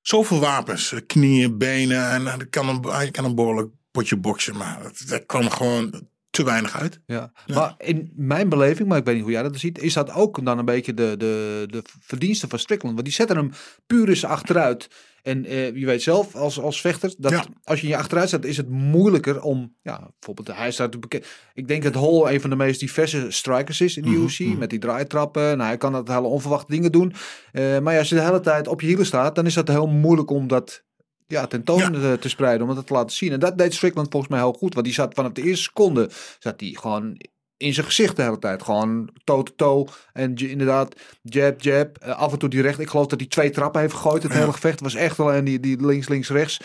Zoveel 0.00 0.40
wapens. 0.40 0.94
Knieën, 1.06 1.58
benen. 1.58 2.10
En 2.10 2.26
hij 2.26 2.46
kan 2.46 2.68
een, 2.68 2.82
hij 2.82 3.10
kan 3.10 3.24
een 3.24 3.34
behoorlijk 3.34 3.68
potje 3.90 4.16
boksen. 4.16 4.56
Maar 4.56 4.82
dat, 4.82 5.02
dat 5.06 5.26
kwam 5.26 5.50
gewoon 5.50 6.08
te 6.34 6.44
weinig 6.44 6.78
uit. 6.80 7.00
Ja. 7.06 7.32
Maar 7.54 7.74
in 7.78 8.12
mijn 8.16 8.48
beleving, 8.48 8.88
maar 8.88 8.98
ik 8.98 9.04
weet 9.04 9.14
niet 9.14 9.22
hoe 9.22 9.32
jij 9.32 9.42
dat 9.42 9.58
ziet, 9.58 9.82
is 9.82 9.92
dat 9.94 10.12
ook 10.12 10.44
dan 10.44 10.58
een 10.58 10.64
beetje 10.64 10.94
de, 10.94 11.14
de, 11.18 11.64
de 11.70 11.82
verdienste 12.00 12.48
van 12.48 12.58
Strickland. 12.58 12.94
Want 12.94 13.06
die 13.06 13.14
zetten 13.16 13.36
hem 13.36 13.50
puur 13.86 14.08
eens 14.08 14.24
achteruit. 14.24 14.88
En 15.22 15.44
eh, 15.44 15.76
je 15.76 15.86
weet 15.86 16.02
zelf 16.02 16.34
als, 16.34 16.60
als 16.60 16.80
vechter, 16.80 17.14
dat 17.18 17.30
Ja. 17.32 17.44
als 17.62 17.80
je 17.80 17.86
je 17.86 17.96
achteruit 17.96 18.28
zet, 18.28 18.44
is 18.44 18.56
het 18.56 18.68
moeilijker 18.68 19.42
om, 19.42 19.74
ja, 19.82 20.10
bijvoorbeeld, 20.18 20.56
hij 20.56 20.72
staat 20.72 21.00
bekend. 21.00 21.26
Ik 21.54 21.68
denk 21.68 21.82
dat 21.82 21.94
Hall 21.94 22.32
een 22.34 22.40
van 22.40 22.50
de 22.50 22.56
meest 22.56 22.80
diverse 22.80 23.26
strikers 23.30 23.80
is 23.80 23.96
in 23.96 24.02
de 24.02 24.08
UFC, 24.10 24.58
met 24.58 24.70
die 24.70 24.78
draaitrappen. 24.78 25.42
Nou, 25.42 25.62
hij 25.68 25.76
kan 25.76 25.92
dat 25.92 26.08
hele 26.08 26.20
onverwachte 26.26 26.72
dingen 26.72 26.92
doen. 26.92 27.12
Eh, 27.52 27.78
maar 27.78 27.92
ja, 27.92 27.98
als 27.98 28.08
je 28.08 28.14
de 28.14 28.20
hele 28.22 28.40
tijd 28.40 28.68
op 28.68 28.80
je 28.80 28.86
hielen 28.86 29.06
staat, 29.06 29.34
dan 29.34 29.46
is 29.46 29.54
dat 29.54 29.68
heel 29.68 29.86
moeilijk 29.86 30.30
om 30.30 30.48
dat 30.48 30.82
ja, 31.26 31.46
tentoon 31.46 31.78
Ja. 31.78 31.90
te, 31.90 32.16
te 32.20 32.28
spreiden, 32.28 32.68
om 32.68 32.76
het 32.76 32.86
te 32.86 32.92
laten 32.92 33.16
zien. 33.16 33.32
En 33.32 33.40
dat 33.40 33.58
deed 33.58 33.74
Strickland 33.74 34.10
volgens 34.10 34.32
mij 34.32 34.40
heel 34.40 34.52
goed, 34.52 34.74
want 34.74 34.86
die 34.86 34.94
zat 34.94 35.14
vanaf 35.14 35.32
de 35.32 35.42
eerste 35.42 35.62
seconde, 35.62 36.10
zat 36.38 36.60
hij 36.60 36.70
gewoon 36.70 37.20
in 37.56 37.74
zijn 37.74 37.86
gezicht 37.86 38.16
de 38.16 38.22
hele 38.22 38.38
tijd. 38.38 38.62
Gewoon 38.62 39.10
toe-to-toe 39.24 39.86
en 40.12 40.34
inderdaad 40.34 40.94
jab, 41.22 41.60
jab. 41.62 41.96
Eh, 41.98 42.16
af 42.18 42.32
en 42.32 42.38
toe 42.38 42.48
direct. 42.48 42.78
Ik 42.78 42.88
geloof 42.88 43.06
dat 43.06 43.18
hij 43.20 43.28
twee 43.28 43.50
trappen 43.50 43.80
heeft 43.80 43.94
gegooid. 43.94 44.22
Het 44.22 44.32
Ja. 44.32 44.38
hele 44.38 44.52
gevecht 44.52 44.80
was 44.80 44.94
echt 44.94 45.20
alleen 45.20 45.44
die, 45.44 45.60
die 45.60 45.86
links, 45.86 46.08
links, 46.08 46.28
rechts. 46.30 46.60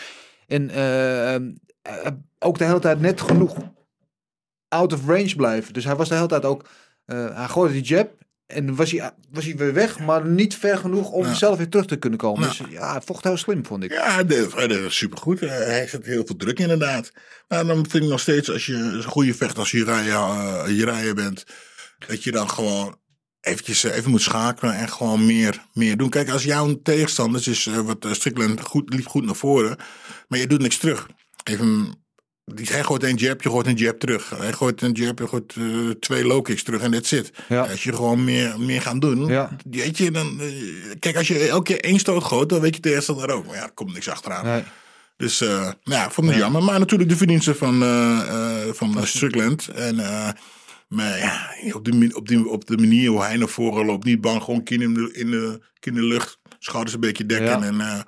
En 0.46 0.70
eh, 0.70 1.34
eh, 1.34 1.42
ook 2.38 2.58
de 2.58 2.64
hele 2.64 2.78
tijd 2.78 3.00
net 3.00 3.20
genoeg 3.20 3.56
out 4.68 4.92
of 4.92 5.06
range 5.06 5.34
blijven. 5.36 5.72
Dus 5.72 5.84
hij 5.84 5.96
was 5.96 6.08
de 6.08 6.14
hele 6.14 6.26
tijd 6.26 6.44
ook... 6.44 6.68
eh, 7.04 7.36
hij 7.36 7.46
gooide 7.48 7.74
die 7.74 7.82
jab 7.82 8.10
en 8.50 8.74
was 8.74 8.90
hij, 8.90 9.10
was 9.30 9.44
hij 9.44 9.56
weer 9.56 9.72
weg, 9.72 9.98
maar 9.98 10.26
niet 10.26 10.54
ver 10.56 10.78
genoeg 10.78 11.10
om 11.10 11.24
Ja. 11.24 11.34
zelf 11.34 11.56
weer 11.56 11.68
terug 11.68 11.86
te 11.86 11.96
kunnen 11.96 12.18
komen. 12.18 12.42
Ja. 12.42 12.48
Dus 12.48 12.60
ja, 12.70 13.00
vocht 13.00 13.24
heel 13.24 13.36
slim, 13.36 13.66
vond 13.66 13.84
ik. 13.84 13.92
Ja, 13.92 14.22
deed 14.22 14.52
het 14.54 14.92
supergoed. 14.92 15.42
Eh, 15.42 15.48
Hij 15.48 15.86
zet 15.88 16.06
heel 16.06 16.26
veel 16.26 16.36
druk 16.36 16.58
inderdaad. 16.58 17.12
Maar 17.48 17.66
dan 17.66 17.86
vind 17.90 18.04
ik 18.04 18.10
nog 18.10 18.20
steeds, 18.20 18.50
als 18.50 18.66
je 18.66 18.74
een 18.74 19.02
goede 19.04 19.34
vechter 19.34 19.58
als 19.58 19.70
Jiraya, 19.70 20.66
uh, 20.66 21.12
bent, 21.12 21.44
dat 22.06 22.24
je 22.24 22.32
dan 22.32 22.50
gewoon 22.50 22.98
eventjes 23.40 23.84
eh, 23.84 23.96
even 23.96 24.10
moet 24.10 24.20
schakelen 24.22 24.74
en 24.74 24.88
gewoon 24.88 25.26
meer, 25.26 25.66
meer 25.72 25.96
doen. 25.96 26.10
Kijk, 26.10 26.30
als 26.30 26.44
jouw 26.44 26.80
tegenstander 26.82 27.48
is 27.48 27.64
wat 27.84 28.06
Strickland 28.10 28.60
goed, 28.60 28.94
liep 28.94 29.06
goed 29.06 29.24
naar 29.24 29.34
voren, 29.36 29.76
maar 30.28 30.38
je 30.38 30.46
doet 30.46 30.60
niks 30.60 30.78
terug. 30.78 31.06
Even, 31.44 31.94
hij 32.54 32.82
gooit 32.84 33.02
een 33.02 33.14
jab, 33.14 33.42
je 33.42 33.48
gooit 33.48 33.66
een 33.66 33.74
jab 33.74 33.98
terug. 33.98 34.30
Hij 34.36 34.52
gooit 34.52 34.82
een 34.82 34.92
jab, 34.92 35.18
je 35.18 35.26
gooit 35.28 35.54
eh, 35.56 35.64
twee 36.00 36.24
low 36.24 36.44
kicks 36.44 36.62
terug 36.62 36.80
en 36.82 36.90
that's 36.90 37.12
it. 37.12 37.32
Ja. 37.48 37.60
Als 37.66 37.82
je 37.82 37.92
gewoon 37.92 38.24
meer, 38.24 38.54
meer 38.60 38.82
gaat 38.82 39.00
doen, 39.00 39.26
Ja. 39.26 39.56
weet 39.70 39.98
je, 39.98 40.10
dan, 40.10 40.40
eh, 40.40 40.46
kijk, 40.98 41.16
als 41.16 41.28
je 41.28 41.38
elke 41.48 41.62
keer 41.62 41.80
één 41.80 41.98
stoot 41.98 42.24
gooit, 42.24 42.48
dan 42.48 42.60
weet 42.60 42.74
je 42.74 42.80
tegenstander 42.80 43.30
ook. 43.30 43.46
Maar 43.46 43.54
ja, 43.56 43.62
er 43.62 43.70
komt 43.74 43.92
niks 43.92 44.08
achteraan. 44.08 44.44
Nee. 44.44 44.62
Dus 45.16 45.38
nou 45.40 45.74
ja, 45.84 46.04
ik 46.04 46.10
vond 46.10 46.26
het 46.28 46.36
jammer. 46.36 46.62
Maar 46.62 46.78
natuurlijk 46.78 47.10
de 47.10 47.16
verdiensten 47.16 47.56
van, 47.56 47.82
van 48.74 49.06
Strickland. 49.06 49.68
En, 49.68 49.96
maar 50.88 51.18
ja, 51.18 51.54
op 51.72 51.84
de, 51.84 52.10
op, 52.14 52.28
die, 52.28 52.48
op 52.48 52.66
de 52.66 52.76
manier 52.76 53.10
hoe 53.10 53.22
hij 53.22 53.36
naar 53.36 53.48
voren 53.48 53.86
loopt. 53.86 54.04
Niet 54.04 54.20
bang, 54.20 54.42
gewoon 54.42 54.62
kin 54.62 54.82
in 54.82 54.94
de, 54.94 55.12
in 55.12 55.30
de, 55.30 55.60
kin 55.80 55.94
in 55.94 56.00
de 56.00 56.06
lucht. 56.06 56.38
Schouders 56.58 56.94
een 56.94 57.00
beetje 57.00 57.26
dekken. 57.26 57.62
En 57.62 58.06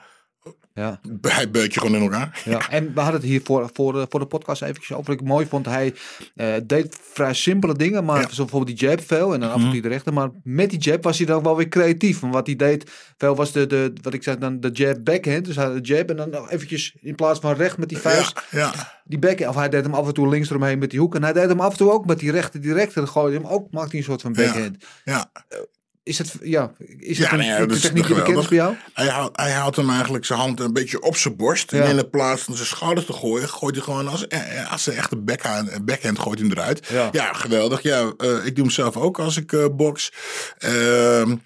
Ja. 0.74 1.00
hij 1.20 1.50
beuk 1.50 1.72
je 1.72 1.80
gewoon 1.80 1.94
in 1.96 2.02
elkaar. 2.02 2.42
Ja, 2.44 2.68
en 2.70 2.94
we 2.94 3.00
hadden 3.00 3.20
het 3.20 3.30
hier 3.30 3.40
voor, 3.44 3.70
voor, 3.72 3.92
de, 3.92 4.06
voor 4.08 4.20
de 4.20 4.26
podcast 4.26 4.62
eventjes 4.62 4.92
over. 4.96 5.12
Ik 5.12 5.22
mooi 5.22 5.46
vond, 5.46 5.66
hij 5.66 5.94
eh, 6.34 6.54
deed 6.66 6.98
vrij 7.12 7.34
simpele 7.34 7.74
dingen, 7.74 8.04
maar 8.04 8.16
Ja. 8.16 8.22
Mhm. 8.22 8.32
zo 8.34 8.42
bijvoorbeeld 8.42 8.78
die 8.78 8.88
jab 8.88 9.00
veel 9.06 9.34
en 9.34 9.40
dan 9.40 9.50
af 9.50 9.62
en 9.62 9.70
toe 9.70 9.80
de 9.80 9.88
rechter. 9.88 10.12
Maar 10.12 10.30
met 10.42 10.70
die 10.70 10.78
jab 10.78 11.02
was 11.02 11.16
hij 11.18 11.26
dan 11.26 11.42
wel 11.42 11.56
weer 11.56 11.68
creatief. 11.68 12.20
Want 12.20 12.34
wat 12.34 12.46
hij 12.46 12.56
deed, 12.56 12.90
veel 13.18 13.34
was 13.34 13.52
de, 13.52 13.66
de 13.66 13.92
wat 14.02 14.14
ik 14.14 14.22
zei 14.22 14.38
dan, 14.38 14.60
de 14.60 14.70
jab 14.72 15.04
backhand. 15.04 15.44
Dus 15.44 15.56
hij 15.56 15.64
had 15.64 15.74
de 15.74 15.94
jab 15.94 16.10
en 16.10 16.16
dan 16.16 16.48
eventjes 16.48 16.96
in 17.00 17.14
plaats 17.14 17.40
van 17.40 17.54
recht 17.54 17.78
met 17.78 17.88
die 17.88 17.98
vuist, 17.98 18.40
Ja, 18.50 18.58
ja. 18.58 19.00
die 19.04 19.18
backhand. 19.18 19.50
Of 19.50 19.56
hij 19.56 19.68
deed 19.68 19.84
hem 19.84 19.94
af 19.94 20.06
en 20.06 20.14
toe 20.14 20.28
links 20.28 20.48
eromheen 20.50 20.78
met 20.78 20.90
die 20.90 21.00
hoek. 21.00 21.14
En 21.14 21.22
hij 21.22 21.32
deed 21.32 21.48
hem 21.48 21.60
af 21.60 21.70
en 21.72 21.76
toe 21.76 21.90
ook 21.90 22.06
met 22.06 22.18
die 22.18 22.30
rechter. 22.30 22.60
En 22.70 22.90
dan 22.94 23.08
gooide 23.08 23.36
hij 23.36 23.44
hem 23.46 23.54
ook, 23.56 23.70
maakte 23.70 23.90
hij 23.90 23.98
een 23.98 24.04
soort 24.04 24.20
van 24.20 24.32
Ja. 24.36 24.44
backhand. 24.44 24.84
ja. 25.04 25.30
Is 26.04 26.18
het, 26.18 26.32
ja, 26.42 26.72
is 26.98 27.16
Ja, 27.18 27.22
het 27.22 27.32
een, 27.32 27.38
nee, 27.38 27.48
ja, 27.48 27.58
een 27.58 27.68
techniek 27.68 28.06
die 28.06 28.14
bekend 28.14 28.38
is 28.38 28.48
bij 28.48 28.56
jou? 28.58 28.74
Hij, 28.94 29.06
houdt, 29.08 29.36
hij 29.40 29.52
houdt 29.52 29.76
hem 29.76 29.90
eigenlijk 29.90 30.24
zijn 30.24 30.38
hand 30.38 30.60
een 30.60 30.72
beetje 30.72 31.02
op 31.02 31.16
zijn 31.16 31.36
borst. 31.36 31.70
Ja. 31.70 31.82
En 31.82 31.90
in 31.90 31.96
de 31.96 32.08
plaats 32.08 32.42
van 32.42 32.54
zijn 32.54 32.66
schouders 32.66 33.06
te 33.06 33.12
gooien, 33.12 33.48
gooit 33.48 33.74
hij 33.74 33.84
gewoon 33.84 34.08
als, 34.08 34.26
eh, 34.26 34.72
als 34.72 34.86
een 34.86 34.92
echte 34.94 35.16
backhand, 35.16 35.84
backhand 35.84 36.18
gooit 36.18 36.38
hij 36.38 36.48
hem 36.48 36.58
eruit. 36.58 36.88
Ja. 37.12 37.32
geweldig. 37.32 37.82
Ja, 37.82 38.12
eh, 38.18 38.46
ik 38.46 38.54
doe 38.54 38.64
hem 38.64 38.70
zelf 38.70 38.96
ook 38.96 39.18
als 39.18 39.36
ik 39.36 39.52
eh 39.52 39.64
box. 39.72 40.12
Ehm, 40.58 41.36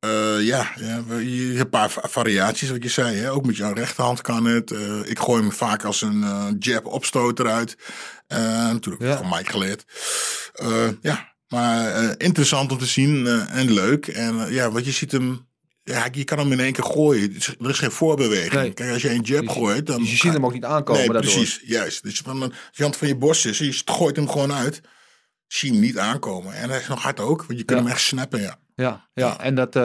eh, 0.00 0.40
ja, 0.40 0.70
ja, 0.76 1.02
je 1.18 1.46
hebt 1.48 1.60
een 1.60 1.68
paar 1.70 1.90
va- 1.90 2.08
variaties 2.08 2.70
wat 2.70 2.82
je 2.82 2.88
zei. 2.88 3.16
Hè? 3.16 3.30
Ook 3.32 3.46
met 3.46 3.56
jouw 3.56 3.72
rechterhand 3.72 4.20
kan 4.20 4.44
het. 4.44 4.70
Ik 5.04 5.18
gooi 5.18 5.42
hem 5.42 5.52
vaak 5.52 5.84
als 5.84 6.02
een 6.02 6.24
jab 6.58 6.86
opstoot 6.86 7.38
eruit. 7.38 7.76
Eh, 8.26 8.38
natuurlijk 8.72 9.02
Ja. 9.04 9.16
van 9.16 9.28
Mike 9.28 9.50
geleerd. 9.50 9.84
Ja, 11.00 11.29
maar 11.50 11.94
eh, 11.94 12.10
interessant 12.16 12.72
om 12.72 12.78
te 12.78 12.86
zien 12.86 13.26
eh, 13.26 13.56
en 13.56 13.72
leuk. 13.72 14.06
En 14.06 14.44
eh, 14.46 14.52
ja, 14.52 14.70
wat 14.70 14.84
je 14.84 14.90
ziet 14.90 15.12
hem... 15.12 15.48
Ja, 15.82 16.08
je 16.12 16.24
kan 16.24 16.38
hem 16.38 16.52
in 16.52 16.60
één 16.60 16.72
keer 16.72 16.84
gooien. 16.84 17.34
Er 17.60 17.70
is 17.70 17.78
geen 17.78 17.90
voorbeweging. 17.90 18.52
Nee. 18.52 18.72
Kijk, 18.72 18.92
als 18.92 19.02
je 19.02 19.10
een 19.10 19.20
jab 19.20 19.48
gooit, 19.48 19.86
dan... 19.86 20.00
Dus 20.00 20.10
je 20.10 20.16
ziet 20.16 20.32
hem 20.32 20.44
ook 20.44 20.52
niet 20.52 20.64
aankomen 20.64 21.00
Nee, 21.02 21.10
daardoor. 21.12 21.32
precies. 21.32 21.62
Juist. 21.64 22.02
Dus 22.02 22.18
van, 22.18 22.52
hand 22.72 22.96
van 22.96 23.08
je 23.08 23.16
borst 23.16 23.46
is, 23.46 23.58
je 23.58 23.82
gooit 23.84 24.16
hem 24.16 24.28
gewoon 24.28 24.52
uit. 24.52 24.80
Zie 25.46 25.70
hem 25.70 25.80
niet 25.80 25.98
aankomen. 25.98 26.54
En 26.54 26.68
hij 26.70 26.78
is 26.78 26.88
nog 26.88 27.02
hard 27.02 27.20
ook, 27.20 27.44
want 27.44 27.58
je 27.58 27.64
kunt 27.64 27.78
Ja. 27.78 27.84
hem 27.84 27.94
echt 27.94 28.00
snappen, 28.00 28.40
ja. 28.40 28.58
Ja, 28.74 29.08
ja. 29.14 29.40
en 29.40 29.54
dat, 29.54 29.76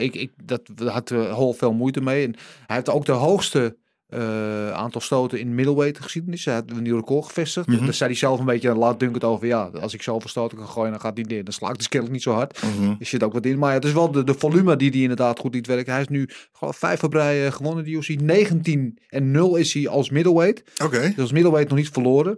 ik, 0.00 0.14
ik, 0.14 0.32
dat 0.44 0.60
had 0.84 1.08
Hall 1.08 1.52
veel 1.52 1.72
moeite 1.72 2.00
mee. 2.00 2.24
En 2.26 2.34
hij 2.66 2.76
heeft 2.76 2.88
ook 2.88 3.06
de 3.06 3.12
hoogste 3.12 3.76
eh, 4.14 4.70
aantal 4.70 5.00
stoten 5.00 5.38
in 5.38 5.54
middleweight 5.54 6.02
geschiedenis. 6.02 6.44
Hij 6.44 6.54
had 6.54 6.70
een 6.70 6.82
nieuw 6.82 6.96
record 6.96 7.24
gevestigd. 7.24 7.66
Mhm. 7.66 7.84
Daar 7.84 7.94
zei 7.94 8.10
hij 8.10 8.18
zelf 8.18 8.38
een 8.38 8.44
beetje, 8.44 8.74
laat 8.74 9.00
dunk 9.00 9.14
het 9.14 9.24
over. 9.24 9.46
Ja, 9.46 9.70
als 9.80 9.94
ik 9.94 10.02
zoveel 10.02 10.30
stoten 10.30 10.58
kan 10.58 10.68
gooien, 10.68 10.90
dan 10.90 11.00
gaat 11.00 11.16
hij 11.16 11.24
neer. 11.28 11.44
Dan 11.44 11.52
slaakt 11.52 11.82
de 11.82 11.88
kennelijk 11.88 12.12
niet 12.12 12.22
zo 12.22 12.32
hard. 12.32 12.62
Mhm. 12.62 12.94
Er 12.98 13.06
zit 13.06 13.22
ook 13.22 13.32
wat 13.32 13.46
in. 13.46 13.58
Maar 13.58 13.68
ja, 13.68 13.74
het 13.74 13.84
is 13.84 13.92
wel 13.92 14.10
de, 14.10 14.24
de 14.24 14.34
volume 14.34 14.76
die 14.76 14.90
hij 14.90 15.00
inderdaad 15.00 15.38
goed 15.38 15.54
liet 15.54 15.66
werken. 15.66 15.92
Hij 15.92 16.02
is 16.02 16.08
nu 16.08 16.28
gewoon 16.52 16.74
vijf 16.74 17.02
op 17.04 17.12
rij 17.12 17.52
gewonnen, 17.52 17.84
die 17.84 17.96
UFC. 17.96 18.20
19 18.20 18.98
en 19.08 19.30
0 19.30 19.56
is 19.56 19.74
hij 19.74 19.88
als 19.88 20.10
middleweight. 20.10 20.82
Oké. 20.84 21.00
Dus 21.00 21.18
als 21.18 21.32
middleweight 21.32 21.68
nog 21.68 21.78
niet 21.78 21.88
verloren. 21.88 22.36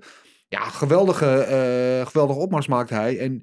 Ja, 0.49 0.61
geweldige, 0.61 1.27
eh, 1.27 2.07
geweldige 2.07 2.41
opmars 2.41 2.67
maakt 2.67 2.91
hij. 2.91 3.19
En 3.19 3.43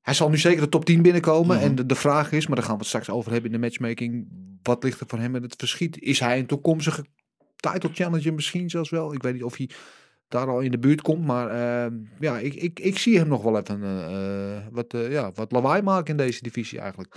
hij 0.00 0.14
zal 0.14 0.30
nu 0.30 0.38
zeker 0.38 0.60
de 0.60 0.68
top 0.68 0.84
10 0.84 1.02
binnenkomen. 1.02 1.56
Mhm. 1.56 1.64
En 1.64 1.74
de, 1.74 1.86
de 1.86 1.94
vraag 1.94 2.32
is, 2.32 2.46
maar 2.46 2.56
daar 2.56 2.64
gaan 2.64 2.74
we 2.74 2.80
het 2.80 2.88
straks 2.88 3.10
over 3.10 3.32
hebben 3.32 3.52
in 3.52 3.60
de 3.60 3.66
matchmaking. 3.66 4.28
Wat 4.62 4.82
ligt 4.82 5.00
er 5.00 5.06
voor 5.08 5.18
hem 5.18 5.36
in 5.36 5.42
het 5.42 5.54
verschiet? 5.56 5.98
Is 6.00 6.20
hij 6.20 6.38
een 6.38 6.46
toekomstige 6.46 7.04
title 7.60 7.90
challenger 7.92 8.34
misschien 8.34 8.70
zelfs 8.70 8.90
wel? 8.90 9.14
Ik 9.14 9.22
weet 9.22 9.32
niet 9.32 9.42
of 9.42 9.56
hij 9.56 9.70
daar 10.30 10.48
al 10.48 10.60
in 10.60 10.70
de 10.70 10.78
buurt 10.78 11.02
komt. 11.02 11.26
Maar 11.26 11.48
eh, 11.48 11.92
ja, 12.18 12.38
ik, 12.38 12.54
ik, 12.54 12.80
ik 12.80 12.98
zie 12.98 13.18
hem 13.18 13.28
nog 13.28 13.42
wel 13.42 13.58
even 13.58 13.82
eh, 13.82 14.56
eh, 14.56 14.62
wat, 14.70 14.94
eh, 14.94 15.10
ja, 15.10 15.32
wat 15.34 15.52
lawaai 15.52 15.82
maken 15.82 16.10
in 16.10 16.16
deze 16.16 16.42
divisie 16.42 16.78
eigenlijk. 16.78 17.16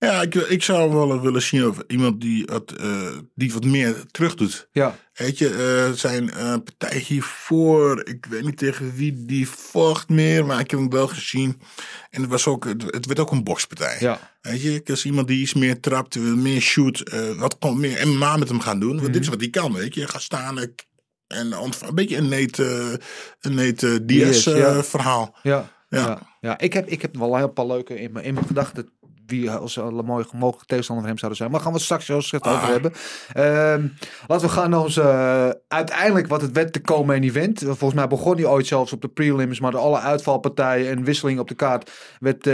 Ja, 0.00 0.22
ik, 0.22 0.34
ik 0.34 0.62
zou 0.62 0.92
wel 0.92 1.20
willen 1.20 1.42
zien 1.42 1.66
of 1.66 1.78
iemand 1.86 2.20
die, 2.20 2.44
het, 2.52 2.76
eh, 2.76 3.16
die 3.34 3.52
wat 3.52 3.64
meer 3.64 4.06
terug 4.10 4.34
doet. 4.34 4.68
Ja, 4.72 4.96
Weet 5.12 5.38
je, 5.38 5.48
eh, 5.48 5.96
zijn 5.96 6.30
eh, 6.30 6.54
partij 6.64 6.98
hiervoor, 6.98 8.06
ik 8.06 8.26
weet 8.30 8.44
niet 8.44 8.58
tegen 8.58 8.94
wie 8.94 9.24
die 9.24 9.48
vocht 9.48 10.08
meer, 10.08 10.46
maar 10.46 10.60
ik 10.60 10.70
heb 10.70 10.80
hem 10.80 10.90
wel 10.90 11.08
gezien. 11.08 11.60
En 12.10 12.20
het, 12.20 12.30
was 12.30 12.46
ook, 12.46 12.64
het, 12.64 13.06
werd 13.06 13.18
ook 13.18 13.30
een 13.30 13.44
bokspartij. 13.44 13.96
ja. 14.00 14.18
Weet 14.40 14.62
je, 14.62 14.82
als 14.86 15.04
iemand 15.04 15.28
die 15.28 15.40
iets 15.40 15.54
meer 15.54 15.80
trapt, 15.80 16.14
wil 16.14 16.36
meer 16.36 16.60
shoot, 16.60 17.02
wat 17.36 17.56
gewoon 17.60 17.80
meer 17.80 18.08
MMA 18.08 18.36
met 18.36 18.48
hem 18.48 18.60
gaan 18.60 18.80
doen. 18.80 19.00
Want 19.00 19.12
dit 19.12 19.22
is 19.22 19.28
wat 19.28 19.40
hij 19.40 19.50
kan, 19.50 19.72
weet 19.72 19.94
je. 19.94 20.08
Ga 20.08 20.18
staan 20.18 20.58
en 21.30 21.52
een 21.52 21.94
beetje 21.94 22.16
een 22.16 22.28
Nate, 22.28 23.00
een 23.40 23.54
Nate 23.54 24.04
Diaz 24.04 24.44
Diaz, 24.44 24.58
ja. 24.58 24.76
eh, 24.76 24.82
verhaal. 24.82 25.36
Ja, 25.42 25.70
ja. 25.88 25.98
Ja. 25.98 26.22
ja. 26.40 26.58
ik, 26.58 26.72
heb, 26.72 26.88
ik 26.88 27.02
heb 27.02 27.16
wel 27.16 27.32
een 27.32 27.38
heel 27.38 27.52
paar 27.52 27.66
leuke 27.66 28.00
in 28.00 28.12
mijn, 28.12 28.24
in 28.24 28.34
mijn 28.34 28.46
gedachten. 28.46 28.88
Wie 29.30 29.50
als 29.50 29.76
een 29.76 29.94
mooi 29.94 30.24
mogelijke 30.32 30.66
tegenstander 30.66 31.04
van 31.04 31.04
hem 31.04 31.18
zouden 31.18 31.36
zijn. 31.36 31.50
Maar 31.50 31.60
gaan 31.60 31.68
we 31.70 31.76
het 31.76 31.84
straks 31.84 32.04
zoals 32.04 32.28
gezegd 32.28 32.46
over 32.46 32.66
Ah. 32.66 32.68
hebben. 32.68 32.92
Ehm, 33.32 33.86
laten 34.26 34.46
we 34.46 34.52
gaan 34.52 34.70
naar 34.70 34.80
onze. 34.80 35.00
eh, 35.02 35.48
uiteindelijk 35.68 36.26
wat 36.28 36.40
het 36.42 36.52
werd 36.52 36.72
te 36.72 36.80
komen 36.80 37.22
event. 37.22 37.58
Volgens 37.64 37.94
mij 37.94 38.06
begon 38.06 38.34
hij 38.36 38.44
ooit 38.46 38.66
zelfs 38.66 38.92
op 38.92 39.00
de 39.02 39.08
prelims. 39.08 39.60
Maar 39.60 39.70
door 39.70 39.80
alle 39.80 39.98
uitvalpartijen 39.98 40.90
en 40.90 41.04
wisselingen 41.04 41.40
op 41.40 41.48
de 41.48 41.54
kaart. 41.54 41.90
werd 42.20 42.46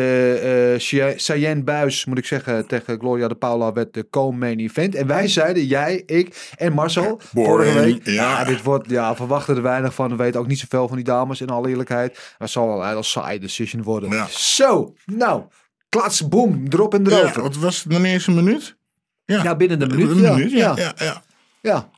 Chey- 0.83 1.15
Cheyenne 1.19 1.63
Buis, 1.63 2.05
moet 2.05 2.19
ik 2.19 2.27
zeggen, 2.27 2.67
tegen 2.67 2.99
Gloria 2.99 3.29
de 3.29 3.35
Paula. 3.35 3.73
werd 3.73 3.95
de 3.95 4.07
co-main 4.11 4.59
event. 4.59 4.95
En 4.95 5.07
wij 5.07 5.29
zeiden, 5.29 5.65
jij, 5.65 6.03
ik 6.07 6.51
en 6.57 6.73
Marcel. 6.73 7.21
Boring, 7.33 7.47
vorige 7.73 7.79
week. 7.81 8.07
ja. 8.07 8.45
dit 8.45 8.63
wordt. 8.63 8.91
Ja, 8.91 9.17
verwachten 9.17 9.57
er 9.57 9.63
weinig 9.63 9.95
van. 9.95 10.09
We 10.11 10.17
weten 10.17 10.41
ook 10.41 10.47
niet 10.47 10.59
zoveel 10.59 10.87
van 10.89 10.97
die 10.97 11.05
dames 11.05 11.41
in 11.41 11.49
alle 11.49 11.69
eerlijkheid. 11.69 12.35
Het 12.39 12.51
zal 12.51 12.67
wel 12.69 12.97
een 12.97 13.05
saai 13.05 13.39
decision 13.39 13.83
worden. 13.83 14.11
Ja. 14.11 14.27
Zo, 14.31 14.95
nou. 15.05 15.43
Klats, 15.89 16.29
boom, 16.29 16.67
erop 16.71 16.95
en 16.95 17.05
Ja, 17.05 17.11
erover. 17.11 17.37
Ja, 17.37 17.43
wat 17.43 17.57
was 17.57 17.83
het 17.83 17.93
nog 17.93 17.99
niet 18.03 18.13
eens 18.13 18.27
een 18.27 18.35
minuut? 18.35 18.77
Ja, 19.25 19.57
binnen 19.57 19.79
de 19.79 19.87
minuut. 19.87 20.11
Een 20.11 20.17
ja, 20.23 20.35
minuut, 20.35 20.51
ja. 20.51 20.75
ja, 20.77 20.77
ja, 20.77 20.95
ja. 21.05 21.23
ja. 21.61 21.91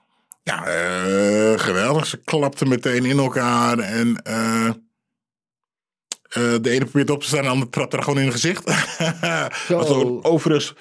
Ja, 0.43 0.67
eh, 0.67 1.59
geweldig. 1.59 2.07
Ze 2.07 2.17
klapten 2.17 2.69
meteen 2.69 3.05
in 3.05 3.19
elkaar. 3.19 3.79
En 3.79 4.23
eh, 4.23 4.67
eh, 4.67 4.75
de 6.63 6.71
ene 6.71 6.85
probeert 6.85 7.11
op 7.11 7.21
te 7.21 7.27
staan, 7.27 7.43
de 7.43 7.49
andere 7.49 7.71
trapt 7.71 7.93
er 7.93 8.03
gewoon 8.03 8.19
in 8.19 8.25
het 8.25 8.35
gezicht. 8.35 8.65
Was 9.69 9.89
ook 9.89 10.27
overigens 10.29 10.75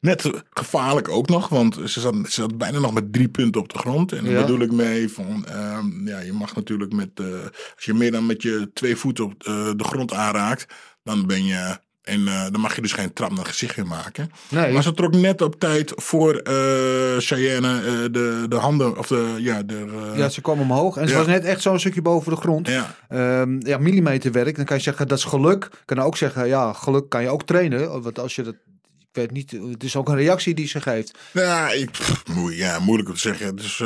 net 0.00 0.30
gevaarlijk 0.50 1.08
ook 1.08 1.28
nog. 1.28 1.48
Want 1.48 1.74
ze 1.84 2.00
zat, 2.00 2.14
ze 2.14 2.30
zat 2.30 2.58
bijna 2.58 2.78
nog 2.78 2.92
met 2.92 3.12
drie 3.12 3.28
punten 3.28 3.60
op 3.60 3.72
de 3.72 3.78
grond. 3.78 4.12
En 4.12 4.24
daar 4.24 4.32
Ja. 4.32 4.40
bedoel 4.40 4.60
ik 4.60 4.72
mee 4.72 5.08
van... 5.08 5.46
ehm, 5.46 6.06
ja, 6.08 6.18
je 6.20 6.32
mag 6.32 6.54
natuurlijk 6.54 6.92
met... 6.92 7.10
eh, 7.14 7.26
als 7.74 7.84
je 7.84 7.94
meer 7.94 8.12
dan 8.12 8.26
met 8.26 8.42
je 8.42 8.70
twee 8.74 8.96
voeten 8.96 9.24
op 9.24 9.32
eh, 9.42 9.70
de 9.76 9.84
grond 9.84 10.12
aanraakt... 10.12 10.66
dan 11.02 11.26
ben 11.26 11.44
je... 11.44 11.78
En 12.02 12.28
eh, 12.28 12.42
dan 12.50 12.60
mag 12.60 12.74
je 12.74 12.82
dus 12.82 12.92
geen 12.92 13.12
trap 13.12 13.32
naar 13.32 13.44
gezicht 13.44 13.76
in 13.76 13.86
maken. 13.86 14.30
Nee. 14.48 14.72
Maar 14.72 14.82
ze 14.82 14.92
trok 14.94 15.14
net 15.14 15.42
op 15.42 15.60
tijd 15.60 15.92
voor 15.96 16.34
eh 16.34 16.54
Cheyenne 17.18 17.76
eh, 17.78 17.84
de, 18.12 18.44
de 18.48 18.56
handen, 18.56 18.98
of 18.98 19.06
de, 19.06 19.34
ja, 19.38 19.62
de, 19.62 20.12
Ja, 20.16 20.28
ze 20.28 20.40
kwam 20.40 20.60
omhoog 20.60 20.96
en 20.96 21.08
ze 21.08 21.14
was 21.14 21.26
net 21.26 21.44
echt 21.44 21.62
zo'n 21.62 21.78
stukje 21.78 22.02
boven 22.02 22.30
de 22.34 22.38
grond. 22.40 22.66
ja. 22.68 22.94
Ehm, 23.08 23.66
ja, 23.66 23.78
millimeterwerk. 23.78 24.56
Dan 24.56 24.64
kan 24.64 24.76
je 24.76 24.82
zeggen 24.82 25.08
dat 25.08 25.18
is 25.18 25.24
geluk. 25.24 25.68
Kan 25.84 25.98
ook 25.98 26.16
zeggen, 26.16 26.46
ja, 26.46 26.72
geluk 26.72 27.08
kan 27.08 27.22
je 27.22 27.28
ook 27.28 27.42
trainen. 27.46 28.02
Want 28.02 28.18
als 28.18 28.34
je 28.34 28.42
dat, 28.42 28.54
ik 29.00 29.08
weet 29.12 29.30
niet, 29.30 29.50
het 29.50 29.82
is 29.84 29.96
ook 29.96 30.08
een 30.08 30.16
reactie 30.16 30.54
die 30.54 30.66
ze 30.66 30.80
geeft. 30.80 31.18
Ja, 31.32 31.70
ik, 31.70 31.90
pff, 31.90 32.22
moe- 32.34 32.56
ja, 32.56 32.78
moeilijk 32.78 33.08
om 33.08 33.14
te 33.14 33.20
zeggen. 33.20 33.56
Dus, 33.56 33.82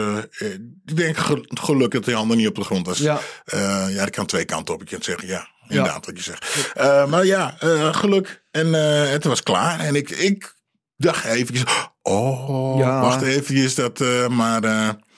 ik 0.84 0.96
denk 0.96 1.16
ge- 1.16 1.44
geluk 1.48 1.90
dat 1.90 2.04
die 2.04 2.14
handen 2.14 2.36
niet 2.36 2.48
op 2.48 2.54
de 2.54 2.64
grond 2.64 2.86
was. 2.86 2.98
Ja. 2.98 3.18
Eh, 3.44 3.84
ja, 3.88 4.00
dat 4.04 4.10
kan 4.10 4.26
twee 4.26 4.44
kanten 4.44 4.74
op. 4.74 4.80
Je 4.80 4.86
kunt 4.88 5.04
zeggen, 5.04 5.28
ja, 5.28 5.48
inderdaad 5.68 6.06
wat 6.06 6.16
je 6.16 6.22
zegt. 6.22 6.72
Eh, 6.74 7.06
maar 7.06 7.24
ja, 7.24 7.56
eh, 7.58 7.94
geluk. 7.94 8.44
En 8.50 8.74
eh, 8.74 9.10
het 9.10 9.24
was 9.24 9.42
klaar. 9.42 9.80
En 9.80 9.94
ik, 9.94 10.10
ik 10.10 10.54
dacht 10.96 11.24
eventjes, 11.24 11.64
oh, 12.02 13.00
wacht 13.00 13.22
eventjes. 13.22 13.74
Dat, 13.74 14.00
eh, 14.00 14.28
maar 14.28 14.60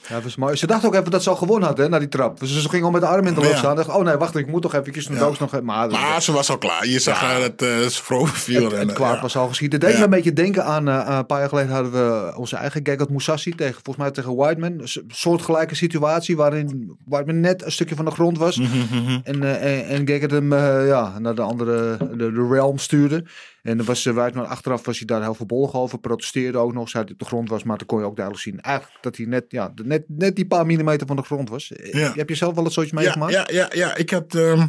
Ja, 0.08 0.20
was 0.20 0.36
mooi. 0.36 0.56
Ze 0.56 0.66
dacht 0.66 0.84
ook 0.86 0.94
even 0.94 1.10
dat 1.10 1.22
ze 1.22 1.30
al 1.30 1.36
gewonnen 1.36 1.68
had, 1.68 1.78
hè, 1.78 1.88
na 1.88 1.98
die 1.98 2.08
trap. 2.08 2.40
Dus 2.40 2.60
ze 2.62 2.68
ging 2.68 2.84
al 2.84 2.90
met 2.90 3.00
de 3.00 3.06
arm 3.06 3.26
in 3.26 3.34
de 3.34 3.40
lucht 3.40 3.52
Ja. 3.52 3.58
staan. 3.58 3.76
Dacht, 3.76 3.88
oh 3.88 4.04
nee, 4.04 4.16
wacht, 4.16 4.36
ik 4.36 4.46
moet 4.46 4.62
toch 4.62 4.74
eventjes 4.74 5.08
een 5.08 5.14
Ja. 5.14 5.20
doogs 5.20 5.38
nog... 5.38 5.52
even- 5.52 5.64
Maar, 5.64 5.90
maar 5.90 6.22
ze 6.22 6.32
was 6.32 6.50
al 6.50 6.58
klaar. 6.58 6.86
Je 6.86 6.98
zag 6.98 7.20
haar 7.20 7.40
dat 7.40 7.62
eh, 7.62 7.68
ze 7.86 8.02
vrolijk 8.02 8.34
viel. 8.34 8.64
het, 8.64 8.72
en, 8.72 8.78
het 8.78 8.88
eh, 8.88 8.94
kwaad 8.94 9.20
was 9.20 9.36
al 9.36 9.48
geschieden. 9.48 9.80
Het 9.80 9.88
deed 9.88 9.98
me 9.98 10.04
een 10.04 10.10
beetje 10.10 10.32
denken 10.32 10.64
aan, 10.64 10.88
eh, 10.88 11.16
een 11.16 11.26
paar 11.26 11.38
jaar 11.40 11.48
geleden 11.48 11.72
hadden 11.74 11.92
we 11.92 12.32
onze 12.36 12.56
eigen 12.56 12.80
Gagot 12.82 13.10
Moussassi 13.10 13.54
tegen, 13.54 13.74
volgens 13.74 13.96
mij 13.96 14.10
tegen 14.10 14.36
Whiteman. 14.36 14.72
Een 14.72 15.04
soortgelijke 15.08 15.74
situatie 15.74 16.36
waarin 16.36 16.96
Whiteman 17.04 17.40
net 17.40 17.64
een 17.64 17.72
stukje 17.72 17.94
van 17.94 18.04
de 18.04 18.10
grond 18.10 18.38
was. 18.38 18.56
Mhm, 18.56 19.18
En, 19.24 19.42
eh, 19.42 19.78
en, 19.80 19.86
en 19.86 20.08
Gagot 20.08 20.30
hem 20.30 20.52
eh, 20.52 20.86
ja, 20.86 21.18
naar 21.18 21.34
de 21.34 21.42
andere, 21.42 21.96
de, 22.16 22.32
de 22.32 22.48
realm 22.50 22.78
stuurde. 22.78 23.24
En 23.68 23.76
dan 23.76 23.86
was 23.86 24.04
uh, 24.04 24.14
Whiteman 24.14 24.46
achteraf 24.48 24.84
was 24.84 24.96
hij 24.98 25.06
daar 25.06 25.22
heel 25.22 25.34
verbolgen 25.34 25.78
over. 25.78 25.98
Protesteerde 25.98 26.58
ook 26.58 26.72
nog, 26.72 26.88
zei 26.88 27.04
dat 27.04 27.12
hij 27.12 27.12
op 27.12 27.18
de 27.18 27.24
grond 27.36 27.48
was. 27.48 27.62
Maar 27.62 27.78
dan 27.78 27.86
kon 27.86 27.98
je 27.98 28.04
ook 28.04 28.16
duidelijk 28.16 28.44
zien 28.44 28.60
eigenlijk 28.60 29.02
dat 29.02 29.16
hij 29.16 29.26
net, 29.26 29.44
ja, 29.48 29.72
net, 29.84 30.04
net 30.06 30.36
die 30.36 30.46
paar 30.46 30.66
millimeter 30.66 31.06
van 31.06 31.16
de 31.16 31.22
grond 31.22 31.48
was. 31.48 31.72
Eh, 31.72 31.92
Ja. 31.92 32.12
Heb 32.14 32.28
je 32.28 32.34
zelf 32.34 32.54
wel 32.54 32.64
eens 32.64 32.74
zoiets 32.74 32.92
Ja, 32.92 32.98
meegemaakt? 33.00 33.32
ja, 33.32 33.46
ja, 33.52 33.68
ja, 33.72 33.96
ik 33.96 34.10
had. 34.10 34.34
ehm, 34.34 34.66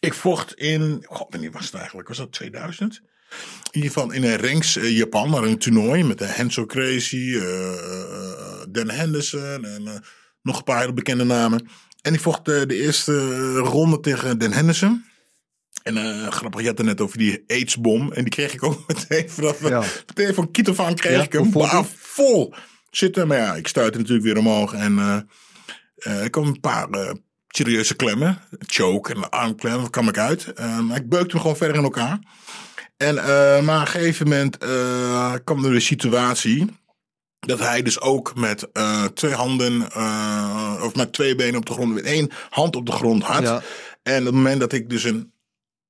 ik 0.00 0.14
vocht 0.14 0.54
in. 0.54 1.04
God, 1.08 1.26
wanneer 1.30 1.50
was 1.50 1.64
het 1.64 1.74
eigenlijk? 1.74 2.08
Was 2.08 2.16
dat 2.16 2.32
2000? 2.32 3.00
In 3.00 3.02
ieder 3.72 3.90
geval 3.90 4.12
in 4.12 4.24
een 4.24 4.36
ranks 4.38 4.76
eh, 4.76 4.96
Japan, 4.96 5.30
maar 5.30 5.42
een 5.42 5.58
toernooi 5.58 6.04
met 6.04 6.18
de 6.18 6.24
Henso 6.24 6.66
Crazy, 6.66 7.16
eh, 7.36 7.72
eh, 7.72 8.64
Dan 8.68 8.90
Henderson 8.90 9.64
en 9.64 9.86
eh, 9.86 9.92
nog 10.42 10.56
een 10.58 10.64
paar 10.64 10.94
bekende 10.94 11.24
namen. 11.24 11.68
En 12.02 12.14
ik 12.14 12.20
vocht 12.20 12.48
eh, 12.48 12.62
de 12.66 12.74
eerste 12.82 13.52
ronde 13.56 14.00
tegen 14.00 14.38
Dan 14.38 14.52
Henderson. 14.52 15.04
En 15.86 15.96
eh, 15.96 16.30
grappig, 16.30 16.60
je 16.60 16.66
had 16.66 16.78
het 16.78 16.86
net 16.86 17.00
over 17.00 17.18
die 17.18 17.44
AIDS-bom. 17.46 18.12
En 18.12 18.22
die 18.22 18.32
kreeg 18.32 18.52
ik 18.54 18.62
ook 18.62 18.84
meteen 18.88 19.30
vanaf. 19.30 19.68
Ja. 19.68 19.82
Meteen 20.06 20.34
van 20.34 20.50
kiet 20.50 20.68
af 20.68 20.80
aan 20.80 20.94
kreeg 20.94 21.16
Ja, 21.16 21.22
ik 21.22 21.32
hem. 21.32 21.52
vol 21.96 22.54
zitten. 22.90 23.26
Maar 23.28 23.38
ja, 23.38 23.54
ik 23.54 23.68
stuitte 23.68 23.98
natuurlijk 23.98 24.26
weer 24.26 24.38
omhoog. 24.38 24.72
En 24.72 24.98
eh 24.98 25.18
eh, 25.96 26.24
ik 26.24 26.30
kwam 26.30 26.46
een 26.46 26.60
paar 26.60 26.88
serieuze 27.48 27.96
klemmen. 27.96 28.38
Choke 28.58 29.14
en 29.14 29.30
armklem, 29.30 29.80
daar 29.80 29.90
kwam 29.90 30.08
ik 30.08 30.18
uit. 30.18 30.52
Maar 30.58 30.96
ik 30.96 31.08
beukte 31.08 31.30
hem 31.30 31.40
gewoon 31.40 31.56
verder 31.56 31.76
in 31.76 31.82
elkaar. 31.82 32.18
En, 32.96 33.14
maar 33.64 33.80
op 33.80 33.86
een 33.86 33.86
gegeven 33.86 34.28
moment 34.28 34.58
kwam 35.44 35.64
er 35.64 35.74
een 35.74 35.80
situatie. 35.80 36.66
Dat 37.40 37.58
hij 37.58 37.82
dus 37.82 38.00
ook 38.00 38.34
met 38.34 38.68
twee 39.14 39.32
handen, 39.32 39.82
of 40.82 40.94
met 40.94 41.12
twee 41.12 41.34
benen 41.34 41.56
op 41.56 41.66
de 41.66 41.72
grond, 41.72 41.94
met 41.94 42.04
één 42.04 42.30
hand 42.50 42.76
op 42.76 42.86
de 42.86 42.92
grond 42.92 43.22
had. 43.22 43.42
Ja. 43.42 43.62
En 44.02 44.18
op 44.18 44.24
het 44.26 44.34
moment 44.34 44.60
dat 44.60 44.72
ik 44.72 44.90
dus 44.90 45.04
een. 45.04 45.32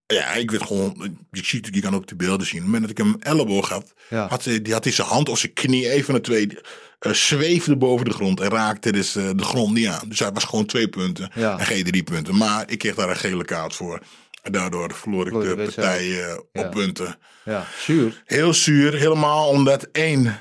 Ja, 0.06 0.32
ik 0.32 0.50
werd 0.50 0.62
gewoon. 0.62 1.18
Je 1.30 1.44
ziet 1.44 1.68
je 1.72 1.80
kan 1.80 1.94
ook 1.94 2.06
de 2.06 2.16
beelden 2.16 2.46
zien. 2.46 2.56
Op 2.58 2.62
het 2.62 2.72
moment 2.75 2.82
dat 2.96 2.98
ik 2.98 3.04
hem 3.04 3.16
elleboog 3.32 3.68
had, 3.68 3.94
Ja. 4.10 4.26
had, 4.28 4.44
hij, 4.44 4.62
die 4.62 4.72
had 4.72 4.84
hij 4.84 4.92
zijn 4.92 5.08
hand 5.08 5.28
of 5.28 5.38
zijn 5.38 5.52
knie, 5.52 5.94
een 5.96 6.04
van 6.04 6.14
de 6.14 6.20
twee, 6.20 6.58
eh, 6.98 7.12
zweefde 7.12 7.76
boven 7.76 8.04
de 8.04 8.10
grond 8.12 8.40
en 8.40 8.48
raakte 8.48 8.92
dus 8.92 9.16
eh, 9.16 9.30
de 9.36 9.42
grond 9.44 9.72
niet 9.75 9.86
aan. 9.86 10.08
Dus 10.08 10.18
hij 10.18 10.32
was 10.32 10.44
gewoon 10.44 10.66
twee 10.66 10.88
punten 10.88 11.30
Ja. 11.34 11.58
en 11.58 11.66
geen 11.66 11.84
drie 11.84 12.02
punten. 12.02 12.36
Maar 12.36 12.70
ik 12.70 12.78
kreeg 12.78 12.94
daar 12.94 13.10
een 13.10 13.16
gele 13.16 13.44
kaart 13.44 13.75
voor. 13.75 14.00
En 14.42 14.52
daardoor 14.52 14.94
verloor 14.94 15.26
ik 15.26 15.32
de 15.32 15.54
partij 15.64 15.98
eh, 16.00 16.36
Ja. 16.52 16.62
op 16.62 16.70
punten. 16.70 17.18
Ja, 17.44 17.66
zuur. 17.84 18.22
Heel 18.25 18.54
zuur, 18.54 18.94
helemaal 18.94 19.48
omdat 19.48 19.88
één, 19.92 20.40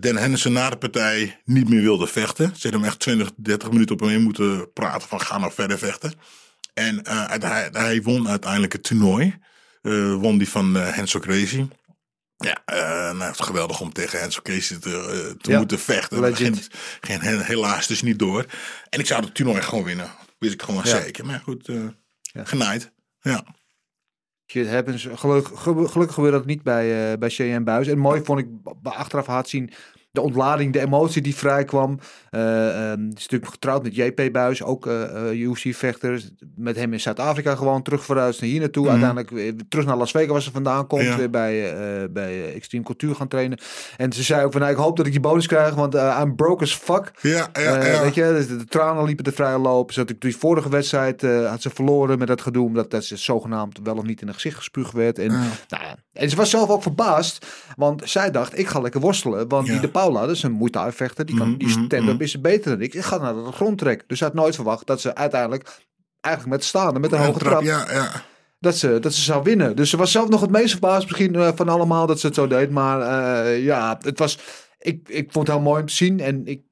Dan 0.00 0.16
Henderson 0.16 0.52
na 0.52 0.70
de 0.70 0.76
partij 0.76 1.40
niet 1.44 1.68
meer 1.68 1.82
wilde 1.82 2.06
vechten. 2.06 2.46
Ze 2.54 2.60
hebben 2.62 2.80
hem 2.80 2.88
echt 2.88 2.98
20, 2.98 3.30
30 3.36 3.70
minuten 3.70 3.94
op 3.94 4.00
hem 4.00 4.10
in 4.10 4.22
moeten 4.22 4.72
praten 4.72 5.08
van 5.08 5.20
ga 5.20 5.38
nou 5.38 5.52
verder 5.52 5.78
vechten. 5.78 6.12
En 6.80 7.04
eh, 7.04 7.30
hij, 7.50 7.68
hij 7.72 8.02
won 8.02 8.28
uiteindelijk 8.28 8.72
het 8.72 8.82
toernooi. 8.82 9.38
Eh, 9.82 10.14
won 10.14 10.38
die 10.38 10.48
van 10.48 10.74
Henso 10.74 11.18
Crazy. 11.18 11.66
Ja, 12.36 12.62
nou, 13.12 13.22
het 13.22 13.38
is 13.38 13.46
geweldig 13.46 13.80
om 13.80 13.92
tegen 13.92 14.20
Henso 14.20 14.40
Crazy 14.42 14.78
te, 14.78 15.34
te 15.40 15.50
Ja, 15.50 15.58
moeten 15.58 15.78
vechten. 15.78 16.36
Ging, 16.36 16.66
ging 17.00 17.20
he- 17.22 17.42
helaas 17.42 17.86
dus 17.86 18.02
niet 18.02 18.18
door. 18.18 18.44
En 18.90 19.00
ik 19.00 19.06
zou 19.06 19.24
het 19.24 19.34
toernooi 19.34 19.62
gewoon 19.62 19.84
winnen. 19.84 20.10
Wist 20.38 20.52
ik 20.54 20.62
gewoon 20.62 20.82
Ja. 20.84 21.00
zeker. 21.00 21.26
Maar 21.26 21.40
goed, 21.44 21.68
eh 21.68 21.76
genaaid. 22.44 22.90
Ja. 23.20 23.44
Shit 24.46 24.68
happens. 24.68 25.08
Gelukkig, 25.14 25.60
gelukkig 25.62 26.14
gebeurde 26.14 26.36
dat 26.36 26.46
niet 26.46 26.62
bij, 26.62 27.18
bij 27.18 27.28
CM 27.28 27.64
Buis. 27.64 27.86
En 27.86 27.98
mooi 27.98 28.24
vond 28.24 28.38
ik 28.40 28.46
achteraf 28.82 29.26
had 29.26 29.48
zien 29.48 29.72
de 30.12 30.20
ontlading, 30.20 30.72
de 30.72 30.80
emotie 30.80 31.22
die 31.22 31.34
vrijkwam. 31.34 31.98
Eh 32.30 32.90
ehm, 32.90 33.06
is 33.06 33.14
natuurlijk 33.22 33.50
getrouwd 33.50 33.82
met 33.82 33.94
JP 33.94 34.28
Buis, 34.32 34.62
ook 34.62 34.86
eh 34.86 35.30
UFC-vechter. 35.32 36.22
Met 36.56 36.76
hem 36.76 36.92
in 36.92 37.00
Zuid-Afrika 37.00 37.54
gewoon 37.54 37.82
terug 37.82 38.04
vooruit 38.04 38.40
naar 38.40 38.50
hier 38.50 38.60
naartoe. 38.60 38.88
Uiteindelijk 38.88 39.30
weer 39.30 39.54
terug 39.68 39.86
naar 39.86 39.96
Las 39.96 40.10
Vegas 40.10 40.28
waar 40.30 40.42
ze 40.42 40.50
vandaan 40.50 40.86
komt. 40.86 41.02
Ja. 41.02 41.16
Weer 41.16 41.30
bij, 41.30 41.72
eh 41.72 42.08
bij 42.10 42.32
eh, 42.32 42.54
Extreme 42.54 42.84
Cultuur 42.84 43.14
gaan 43.14 43.28
trainen. 43.28 43.58
En 43.96 44.12
ze 44.12 44.22
zei 44.22 44.44
ook 44.44 44.52
van, 44.52 44.60
nou, 44.60 44.72
ik 44.72 44.78
hoop 44.78 44.96
dat 44.96 45.06
ik 45.06 45.12
die 45.12 45.20
bonus 45.20 45.46
krijg, 45.46 45.74
want 45.74 45.94
eh, 45.94 46.20
I'm 46.22 46.36
broke 46.36 46.62
as 46.62 46.74
fuck. 46.74 47.10
Ja, 47.20 47.30
ja, 47.30 47.48
Eh, 47.52 47.92
ja. 47.92 48.00
Weet 48.02 48.14
je, 48.14 48.22
dus 48.22 48.48
de, 48.48 48.56
de 48.56 48.64
tranen 48.64 49.04
liepen 49.04 49.24
de 49.24 49.32
vrije 49.32 49.58
loop. 49.58 49.92
Zat 49.92 50.10
ik 50.10 50.20
die 50.20 50.36
vorige 50.36 50.68
wedstrijd 50.68 51.22
eh, 51.22 51.48
had 51.50 51.62
ze 51.62 51.70
verloren 51.70 52.18
met 52.18 52.28
dat 52.28 52.40
gedoe, 52.40 52.66
omdat 52.66 52.90
dat 52.90 53.04
ze 53.04 53.16
zogenaamd 53.16 53.78
wel 53.82 53.96
of 53.96 54.04
niet 54.04 54.20
in 54.22 54.28
een 54.28 54.34
gezicht 54.34 54.56
gespuugd 54.56 54.92
werd. 54.92 55.18
En, 55.18 55.28
nou 55.68 55.82
ja, 55.84 55.96
en 56.12 56.30
ze 56.30 56.36
was 56.36 56.50
zelf 56.50 56.68
ook 56.68 56.82
verbaasd, 56.82 57.46
want 57.76 58.02
zij 58.04 58.30
dacht, 58.30 58.58
ik 58.58 58.68
ga 58.68 58.80
lekker 58.80 59.00
worstelen. 59.00 59.48
Want 59.48 59.66
die 59.66 59.80
de 59.80 59.88
Paula, 60.00 60.20
dat 60.20 60.36
is 60.36 60.42
een 60.42 60.56
Muay 60.56 60.70
Thai 60.70 60.92
vechter. 60.92 61.26
Die, 61.26 61.36
kan, 61.36 61.48
Mhm, 61.48 61.58
die 61.58 61.68
mhm, 61.68 61.84
stand-up 61.84 62.14
mhm. 62.14 62.22
is 62.22 62.40
beter 62.40 62.70
dan 62.70 62.80
ik. 62.80 62.94
Ik 62.94 63.02
ga 63.02 63.18
naar 63.18 63.34
de 63.34 63.52
grond 63.52 63.78
trekken. 63.78 64.08
Dus 64.08 64.20
hij 64.20 64.28
had 64.28 64.36
nooit 64.36 64.54
verwacht 64.54 64.86
dat 64.86 65.00
ze 65.00 65.14
uiteindelijk, 65.14 65.68
eigenlijk 66.20 66.56
met 66.56 66.64
staande, 66.64 67.00
met 67.00 67.12
een 67.12 67.18
hoge 67.18 67.38
trap, 67.38 67.50
trap, 67.50 67.62
Ja, 67.62 67.92
ja. 67.92 68.22
dat, 68.58 68.76
ze, 68.76 68.98
dat 69.00 69.14
ze 69.14 69.20
zou 69.20 69.42
winnen. 69.42 69.76
Dus 69.76 69.90
ze 69.90 69.96
was 69.96 70.10
zelf 70.10 70.28
nog 70.28 70.40
het 70.40 70.50
meest 70.50 70.70
verbaasd 70.70 71.06
misschien 71.06 71.34
eh, 71.34 71.48
van 71.54 71.68
allemaal 71.68 72.06
dat 72.06 72.20
ze 72.20 72.26
het 72.26 72.34
zo 72.34 72.46
deed. 72.46 72.70
Maar 72.70 73.00
eh, 73.00 73.64
ja, 73.64 73.98
het 74.02 74.18
was... 74.18 74.38
Ik, 74.82 75.08
ik 75.08 75.32
vond 75.32 75.46
het 75.46 75.56
heel 75.56 75.64
mooi 75.64 75.80
om 75.80 75.86
te 75.86 75.94
zien. 75.94 76.20
En 76.20 76.46
ik, 76.46 76.62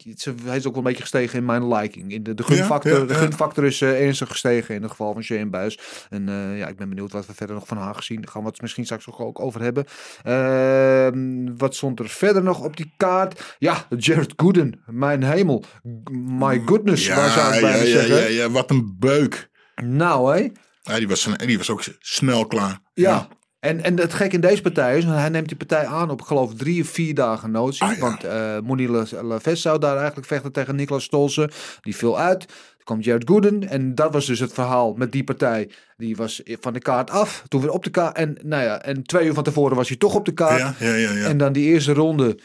hij 0.45 0.57
is 0.57 0.67
ook 0.67 0.75
wel 0.75 0.83
een 0.83 0.83
beetje 0.83 1.03
gestegen 1.03 1.39
in 1.39 1.45
mijn 1.45 1.75
liking. 1.75 2.13
In 2.13 2.23
de, 2.23 2.35
de, 2.35 2.43
gunfactor, 2.43 2.93
Ja, 2.93 2.99
ja, 2.99 3.05
de 3.05 3.15
gunfactor 3.15 3.65
is 3.65 3.81
eh, 3.81 4.07
ernstig 4.07 4.29
gestegen 4.29 4.75
in 4.75 4.83
het 4.83 4.91
geval 4.91 5.13
van 5.13 5.23
Shane 5.23 5.47
Buis. 5.47 5.79
En 6.11 6.29
eh, 6.29 6.59
ja, 6.59 6.69
ik 6.69 6.77
ben 6.77 6.89
benieuwd 6.89 7.13
wat 7.13 7.27
we 7.27 7.35
verder 7.35 7.55
nog 7.55 7.67
van 7.67 7.77
haar 7.77 7.95
gezien. 7.95 8.21
Daar 8.21 8.31
gaan 8.31 8.43
we 8.43 8.49
het 8.49 8.61
misschien 8.61 8.85
straks 8.85 9.07
ook 9.11 9.41
over 9.41 9.61
hebben. 9.61 9.85
Ehm, 10.23 11.57
wat 11.57 11.75
stond 11.75 11.99
er 11.99 12.09
verder 12.09 12.43
nog 12.43 12.65
op 12.65 12.77
die 12.77 12.93
kaart? 12.97 13.57
Ja, 13.59 13.87
Jared 13.97 14.33
Gooden. 14.37 14.83
Mijn 14.87 15.23
hemel. 15.23 15.65
My 16.13 16.63
goodness, 16.67 17.09
waar 17.09 17.31
zou 17.31 17.49
ik 17.49 17.55
ja, 17.55 17.61
bijna 17.61 17.83
ja, 17.83 17.91
zeggen. 17.91 18.17
ja, 18.17 18.27
ja, 18.27 18.51
wat 18.51 18.71
een 18.71 18.97
beuk. 18.99 19.51
Nou 19.75 20.37
hé. 20.37 20.49
Ja, 20.83 20.97
die, 20.97 21.09
was, 21.09 21.29
die 21.37 21.59
was 21.59 21.71
ook 21.71 21.85
snel 21.99 22.47
klaar. 22.47 22.79
Ja. 22.95 23.29
En, 23.61 23.83
en 23.85 23.99
het 23.99 24.15
gek 24.15 24.33
in 24.33 24.41
deze 24.41 24.63
partij 24.63 24.99
is, 24.99 25.05
hij 25.05 25.29
neemt 25.29 25.49
die 25.49 25.57
partij 25.57 25.87
aan 25.87 26.11
op, 26.11 26.23
geloof, 26.23 26.55
drie 26.55 26.83
of 26.83 26.89
vier 26.89 27.15
dagen 27.15 27.51
notie. 27.51 27.83
Ah, 27.83 27.93
ja. 27.95 27.99
Want 28.01 28.25
eh 28.25 28.59
Moni 28.59 28.89
La- 28.89 29.23
Laves 29.23 29.63
zou 29.63 29.79
daar 29.79 29.97
eigenlijk 29.97 30.27
vechten 30.27 30.53
tegen 30.53 30.77
Niklas 30.77 31.05
Stolze. 31.05 31.51
Die 31.81 31.97
viel 31.97 32.19
uit. 32.19 32.41
Toen 32.49 32.85
kwam 32.85 33.01
Jared 33.01 33.29
Gooden. 33.29 33.69
En 33.69 33.95
dat 33.95 34.13
was 34.13 34.27
dus 34.27 34.39
het 34.39 34.53
verhaal 34.53 34.93
met 34.95 35.13
die 35.13 35.25
partij. 35.25 35.71
Die 35.97 36.17
was 36.17 36.43
van 36.61 36.73
de 36.73 36.79
kaart 36.81 37.11
af. 37.11 37.45
Toen 37.49 37.61
weer 37.61 37.71
op 37.71 37.85
de 37.85 37.91
kaart. 37.91 38.17
En, 38.17 38.37
nou 38.43 38.63
ja, 38.63 38.83
en 38.83 39.03
twee 39.03 39.27
uur 39.27 39.35
van 39.35 39.45
tevoren 39.45 39.77
was 39.77 39.89
hij 39.89 39.97
toch 39.97 40.15
op 40.15 40.25
de 40.25 40.33
kaart. 40.33 40.59
Ja, 40.59 40.75
ja, 40.89 40.95
ja, 40.95 41.13
ja. 41.13 41.27
En 41.27 41.39
dan 41.39 41.53
die 41.53 41.65
eerste 41.67 41.93
ronde. 41.93 42.39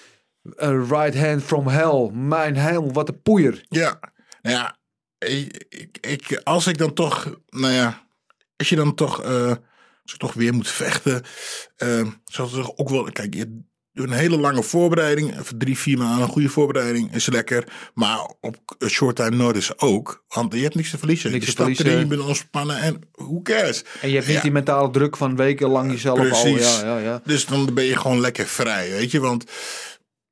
Een 0.55 0.86
right 0.88 1.17
hand 1.17 1.43
from 1.43 1.67
hell. 1.67 2.10
Mijn 2.13 2.55
hemel, 2.55 2.91
wat 2.91 3.10
een 3.10 3.22
poeier. 3.22 3.65
Ja, 3.70 4.00
nou 4.41 4.55
ja, 4.55 4.77
ik, 5.17 5.65
ik, 5.70 5.98
ik- 6.01 6.41
als 6.43 6.67
ik 6.67 6.77
dan 6.77 6.93
toch, 6.93 7.39
nou 7.50 7.74
ja, 7.74 8.01
als 8.58 8.70
je 8.70 8.75
dan 8.75 8.96
toch, 8.96 9.24
eh, 9.24 9.51
als 10.03 10.17
toch 10.17 10.33
weer 10.33 10.53
moet 10.53 10.69
vechten, 10.69 11.24
eh 11.75 12.05
er 12.53 12.75
ook 12.75 12.89
wel, 12.89 13.03
kijk, 13.03 13.33
je 13.33 13.62
doet 13.91 14.07
een 14.07 14.13
hele 14.13 14.38
lange 14.38 14.63
voorbereiding, 14.63 15.39
even 15.39 15.57
drie, 15.57 15.77
vier 15.77 15.98
maanden, 15.98 16.22
een 16.24 16.31
goede 16.31 16.50
voorbereiding 16.50 17.13
is 17.13 17.25
lekker, 17.25 17.67
maar 17.93 18.33
op 18.41 18.75
short 18.88 19.15
time 19.15 19.36
notice 19.36 19.74
ook, 19.77 20.25
want 20.27 20.53
je 20.53 20.62
hebt 20.62 20.75
niks 20.75 20.89
te 20.89 20.98
verliezen. 20.98 21.31
Niks 21.31 21.45
je 21.45 21.51
te 21.51 21.57
stapt 21.57 21.75
verliezen. 21.75 22.00
erin, 22.00 22.10
je 22.10 22.15
bent 22.17 22.29
ontspannen 22.29 22.77
en 22.77 23.01
who 23.12 23.41
cares? 23.41 23.83
En 24.01 24.10
je 24.10 24.15
hebt 24.15 24.27
niet 24.27 24.36
Ja. 24.36 24.41
die 24.41 24.51
mentale 24.51 24.89
druk 24.89 25.17
van 25.17 25.36
wekenlang 25.36 25.91
jezelf 25.91 26.19
al. 26.19 26.25
Precies. 26.25 26.79
Ja, 26.79 26.86
ja, 26.86 26.98
ja. 26.98 27.22
Dus 27.25 27.45
dan 27.45 27.74
ben 27.74 27.83
je 27.83 27.98
gewoon 27.98 28.19
lekker 28.19 28.45
vrij, 28.48 28.89
weet 28.89 29.12
je, 29.12 29.19
want 29.19 29.43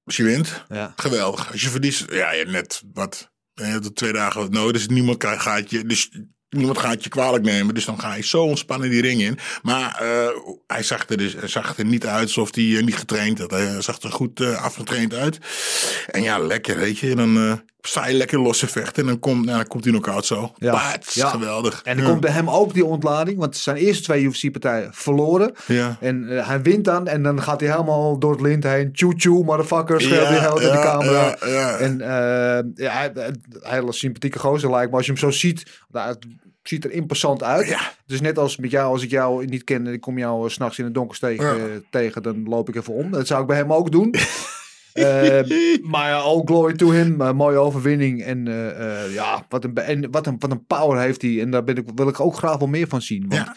als 0.04 0.16
je 0.18 0.24
wint, 0.24 0.66
ja. 0.70 0.94
Geweldig. 0.96 1.52
Als 1.52 1.62
je 1.62 1.70
verliest, 1.70 2.12
ja, 2.12 2.32
je 2.32 2.38
hebt 2.38 2.52
net 2.52 2.82
wat. 2.94 3.30
Je 3.54 3.64
hebt 3.64 3.86
er 3.86 3.94
twee 3.94 4.14
dagen 4.14 4.52
nodig. 4.52 4.72
Dus 4.72 4.88
niemand 4.88 5.24
gaat 5.24 5.70
je. 5.70 5.86
Dus 5.86 6.10
niemand 6.52 6.78
gaat 6.78 7.04
je 7.04 7.10
kwalijk 7.10 7.44
nemen. 7.44 7.74
Dus 7.74 7.86
dan 7.86 8.00
ga 8.00 8.16
je 8.16 8.24
zo 8.24 8.44
ontspannen 8.44 8.90
die 8.90 9.02
ring 9.02 9.22
in. 9.22 9.38
Maar 9.62 9.98
eh, 10.02 10.28
hij 10.68 10.84
zag 10.84 11.10
er, 11.10 11.18
dus, 11.18 11.36
zag 11.44 11.78
er 11.78 11.86
niet 11.86 12.06
uit 12.06 12.22
alsof 12.22 12.56
hij 12.56 12.78
eh, 12.78 12.84
niet 12.84 12.96
getraind 12.96 13.40
had. 13.40 13.52
Hij 13.52 13.82
zag 13.82 14.02
er 14.02 14.12
goed 14.12 14.40
eh, 14.40 14.64
afgetraind 14.64 15.14
uit. 15.14 15.38
En 16.08 16.22
ja, 16.22 16.40
lekker, 16.40 16.78
weet 16.78 17.00
je. 17.00 17.16
Dan 17.16 17.38
eh, 17.38 17.54
sta 17.82 18.08
je 18.08 18.18
lekker 18.18 18.40
los 18.40 18.60
te 18.60 18.68
vechten. 18.68 19.02
En 19.04 19.10
dan, 19.10 19.20
komt 19.20 19.46
nou, 19.46 19.58
dan 19.58 19.68
komt 19.68 19.84
hij 19.84 19.94
knock-out 19.94 20.26
zo. 20.26 20.54
Ja. 20.58 20.98
Geweldig. 21.06 21.82
En 21.84 21.98
er 21.98 22.04
ja. 22.04 22.10
komt 22.10 22.22
bij 22.22 22.32
hem 22.32 22.50
ook 22.50 22.74
die 22.74 22.86
ontlading. 22.86 23.38
Want 23.38 23.58
zijn 23.58 23.78
eerste 23.78 24.04
twee 24.04 24.24
UFC-partijen 24.24 24.90
verloren. 24.94 25.54
Ja. 25.68 25.98
En 26.00 26.38
eh, 26.38 26.48
hij 26.48 26.62
wint 26.62 26.86
dan. 26.86 27.08
En 27.08 27.24
dan 27.24 27.42
gaat 27.42 27.60
hij 27.60 27.70
helemaal 27.72 28.20
door 28.20 28.32
het 28.32 28.42
lint 28.42 28.64
heen. 28.64 28.90
Choo, 28.94 29.44
motherfucker. 29.44 30.02
Schreeuwt 30.02 30.28
hij 30.28 30.40
heel 30.40 30.60
in 30.62 30.72
de 30.72 30.82
camera. 30.82 31.36
En 31.78 32.02
eh, 32.02 32.86
ja, 32.86 32.92
hij, 32.92 33.12
hij- 33.14 33.36
hele 33.62 33.94
sympathieke 33.94 34.40
gozer 34.40 34.72
lijkt 34.72 34.92
me. 34.92 34.98
Als 34.98 35.06
je 35.06 35.12
hem 35.12 35.22
zo 35.22 35.32
ziet. 35.32 35.64
Nou, 35.92 36.16
ziet 36.64 36.84
er 36.86 36.92
imposant 36.92 37.44
uit. 37.44 37.68
Ja. 37.68 37.94
Dus 38.06 38.22
net 38.22 38.38
als 38.38 38.58
met 38.58 38.72
jou, 38.72 38.92
als 38.94 39.04
ik 39.04 39.10
jou 39.10 39.46
niet 39.46 39.64
ken. 39.64 39.88
En 39.88 39.94
ik 39.94 40.02
kom 40.02 40.18
jou 40.18 40.50
s 40.50 40.54
s'nachts 40.54 40.78
in 40.80 40.84
het 40.86 40.94
donker 40.94 41.20
tegen, 41.20 41.46
Ja. 41.46 41.66
eh, 41.68 41.76
tegen. 41.90 42.24
Dan 42.24 42.44
loop 42.44 42.70
ik 42.70 42.76
even 42.76 42.94
om. 42.94 43.12
Dat 43.12 43.28
zou 43.28 43.42
ik 43.42 43.48
bij 43.48 43.58
hem 43.58 43.74
ook 43.74 43.92
doen. 43.92 44.14
Eh, 44.94 45.40
maar 45.82 46.14
all 46.14 46.42
glory 46.46 46.74
to 46.74 46.90
him. 46.90 47.22
Eh, 47.22 47.32
mooie 47.32 47.58
overwinning. 47.58 48.24
En 48.24 48.48
eh, 48.48 49.04
eh, 49.06 49.14
ja, 49.14 49.46
wat 49.50 49.64
een, 49.64 49.76
en 49.76 50.12
wat, 50.12 50.28
een, 50.28 50.36
wat 50.40 50.52
een 50.52 50.66
power 50.66 51.00
heeft 51.02 51.22
hij. 51.22 51.42
En 51.42 51.52
daar 51.52 51.64
ben 51.64 51.76
ik, 51.78 51.86
wil 51.96 52.08
ik 52.08 52.20
ook 52.20 52.36
graag 52.36 52.58
wel 52.58 52.68
meer 52.68 52.88
van 52.88 53.02
zien. 53.02 53.26
Want, 53.28 53.34
Ja. 53.46 53.56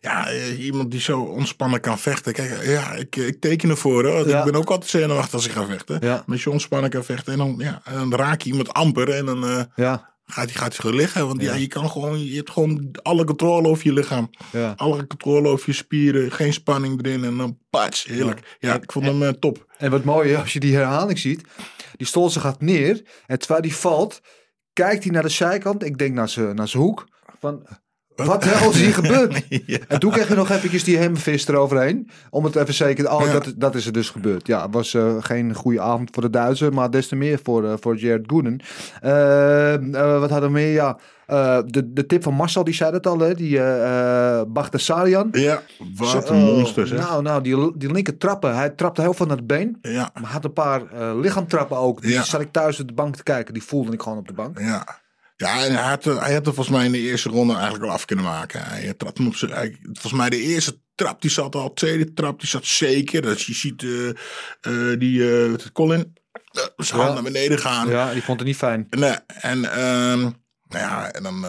Ja, 0.00 0.28
eh, 0.28 0.64
iemand 0.64 0.90
die 0.90 1.00
zo 1.00 1.20
ontspannen 1.20 1.80
kan 1.80 1.98
vechten. 1.98 2.32
Kijk, 2.32 2.50
eh, 2.50 2.72
ja, 2.72 2.92
ik, 2.92 3.16
ik 3.16 3.40
teken 3.40 3.70
ervoor. 3.70 4.04
Hoor. 4.06 4.28
Ja. 4.28 4.38
Ik 4.38 4.44
ben 4.52 4.60
ook 4.60 4.70
altijd 4.70 4.90
zenuwachtig 4.90 5.34
als 5.34 5.46
ik 5.46 5.52
ga 5.52 5.66
vechten. 5.66 5.98
Ja. 6.00 6.14
Maar 6.14 6.24
als 6.26 6.42
je 6.44 6.50
ontspannen 6.50 6.90
kan 6.90 7.04
vechten 7.04 7.32
en 7.32 7.38
dan, 7.38 7.54
ja, 7.58 7.82
dan 7.92 8.14
raak 8.14 8.40
je 8.40 8.50
iemand 8.50 8.72
amper 8.72 9.08
en 9.10 9.26
dan 9.26 9.44
eh, 9.46 9.62
ja, 9.76 10.11
gaat 10.32 10.44
hij 10.44 10.54
gaat 10.54 10.68
hij 10.68 10.76
gewoon 10.80 10.96
liggen. 10.96 11.26
Want 11.26 11.42
ja. 11.42 11.52
Ja. 11.52 11.58
je 11.58 11.66
kan 11.66 11.90
gewoon, 11.90 12.24
je 12.24 12.36
hebt 12.36 12.50
gewoon 12.50 12.88
alle 13.02 13.24
controle 13.24 13.68
over 13.68 13.86
je 13.86 13.92
lichaam. 13.92 14.30
ja. 14.52 14.72
Alle 14.76 15.06
controle 15.06 15.48
over 15.48 15.64
je 15.66 15.72
spieren, 15.72 16.32
geen 16.32 16.52
spanning 16.52 17.04
erin 17.04 17.24
en 17.24 17.36
dan 17.36 17.58
pats, 17.70 18.04
heerlijk. 18.04 18.56
Ja, 18.58 18.74
ik 18.74 18.92
vond 18.92 19.04
hem 19.04 19.22
eh, 19.22 19.28
top. 19.28 19.66
En 19.78 19.90
wat 19.90 20.04
mooi 20.04 20.34
als 20.34 20.52
je 20.52 20.60
die 20.60 20.74
herhaling 20.74 21.18
ziet. 21.18 21.42
Die 21.96 22.06
Stolze 22.06 22.40
gaat 22.40 22.60
neer. 22.60 23.02
En 23.26 23.38
terwijl 23.38 23.62
die 23.62 23.74
valt, 23.76 24.20
kijkt 24.72 25.02
hij 25.02 25.12
naar 25.12 25.22
de 25.22 25.28
zijkant. 25.28 25.84
Ik 25.84 25.98
denk 25.98 26.14
naar 26.14 26.28
zijn 26.28 26.54
naar 26.54 26.68
zijn 26.68 26.82
hoek. 26.82 27.06
Van, 27.40 27.66
wat 28.24 28.44
hel 28.44 28.70
is 28.70 28.80
hier 28.80 28.94
gebeurd? 28.94 29.42
Ja. 29.66 29.78
En 29.88 29.98
toen 30.00 30.10
kreeg 30.10 30.28
je 30.28 30.34
nog 30.34 30.50
eventjes 30.50 30.84
die 30.84 30.96
hemvis 30.96 31.48
eroverheen. 31.48 32.08
Om 32.30 32.44
het 32.44 32.56
even 32.56 32.74
zeker... 32.74 33.12
Oh, 33.12 33.24
Ja. 33.24 33.32
dat, 33.32 33.52
dat 33.56 33.74
is 33.74 33.86
er 33.86 33.92
dus 33.92 34.10
gebeurd. 34.10 34.46
Ja, 34.46 34.62
het 34.62 34.74
was 34.74 34.94
eh, 34.94 35.14
geen 35.20 35.54
goede 35.54 35.80
avond 35.80 36.08
voor 36.12 36.22
de 36.22 36.30
Duitsers. 36.30 36.74
Maar 36.74 36.90
des 36.90 37.08
te 37.08 37.16
meer 37.16 37.40
voor, 37.42 37.64
eh, 37.64 37.72
voor 37.80 37.96
Jared 37.96 38.24
Gooden. 38.26 38.60
Eh, 39.00 40.18
wat 40.20 40.30
hadden 40.30 40.48
we 40.48 40.54
meer? 40.58 40.72
Ja, 40.72 40.96
de, 41.66 41.92
de 41.92 42.06
tip 42.06 42.22
van 42.22 42.34
Marcel, 42.34 42.64
die 42.64 42.74
zei 42.74 42.90
dat 42.92 43.06
al. 43.06 43.18
Hè? 43.18 43.34
Die 43.34 43.56
uh, 43.58 44.40
Bagdasarian. 44.48 45.28
Ja, 45.32 45.62
wat 45.96 46.26
Zo, 46.26 46.34
een 46.34 46.40
monster 46.44 46.86
zeg. 46.86 46.98
Nou, 46.98 47.22
nou 47.22 47.42
die, 47.42 47.72
die 47.78 47.92
linker 47.92 48.18
trappen. 48.18 48.54
Hij 48.56 48.70
trapte 48.70 49.00
heel 49.00 49.14
veel 49.14 49.26
naar 49.26 49.36
het 49.36 49.46
been. 49.46 49.78
Ja, 49.82 50.10
Maar 50.20 50.30
had 50.30 50.44
een 50.44 50.52
paar 50.52 50.82
eh 50.92 51.10
lichaamtrappen 51.20 51.76
ook. 51.76 52.02
Die 52.02 52.10
Ja. 52.10 52.22
zat 52.22 52.40
ik 52.40 52.52
thuis 52.52 52.80
op 52.80 52.88
de 52.88 52.94
bank 52.94 53.16
te 53.16 53.22
kijken. 53.22 53.54
Die 53.54 53.62
voelde 53.62 53.92
ik 53.92 54.02
gewoon 54.02 54.18
op 54.18 54.26
de 54.28 54.34
bank. 54.34 54.58
ja. 54.58 55.00
Ja, 55.36 55.64
en 55.64 55.74
hij 55.74 55.88
had, 55.88 56.04
hij 56.04 56.32
had 56.34 56.46
er 56.46 56.54
volgens 56.54 56.68
mij 56.76 56.84
in 56.84 56.92
de 56.92 56.98
eerste 56.98 57.28
ronde 57.28 57.52
eigenlijk 57.54 57.84
al 57.84 57.90
af 57.90 58.04
kunnen 58.04 58.24
maken. 58.24 58.62
Hij 58.64 58.94
trapte 58.94 59.22
hem 59.22 59.30
op 59.30 59.36
zijn. 59.36 59.50
hij- 59.50 59.78
Volgens 59.82 60.12
mij 60.12 60.30
de 60.30 60.40
eerste 60.40 60.80
trap 60.94 61.20
die 61.22 61.30
zat 61.30 61.54
al, 61.54 61.68
de 61.68 61.74
tweede 61.74 62.12
trap 62.12 62.40
die 62.40 62.48
zat 62.48 62.66
zeker. 62.66 63.22
Dus 63.22 63.46
je 63.46 63.54
ziet 63.54 63.82
eh, 63.82 64.08
eh, 64.92 64.98
die 64.98 65.44
eh, 65.44 65.54
Colin 65.72 66.12
zijn 66.76 67.00
hand 67.00 67.08
Ja. 67.08 67.12
naar 67.14 67.22
beneden 67.32 67.58
gaan. 67.58 67.88
Ja, 67.88 68.12
die 68.12 68.22
vond 68.22 68.38
het 68.38 68.48
niet 68.48 68.56
fijn. 68.56 68.86
Nee, 68.90 69.16
en, 69.26 69.64
ehm, 69.72 70.20
nou 70.20 70.32
ja, 70.68 71.10
en 71.12 71.22
dan 71.22 71.40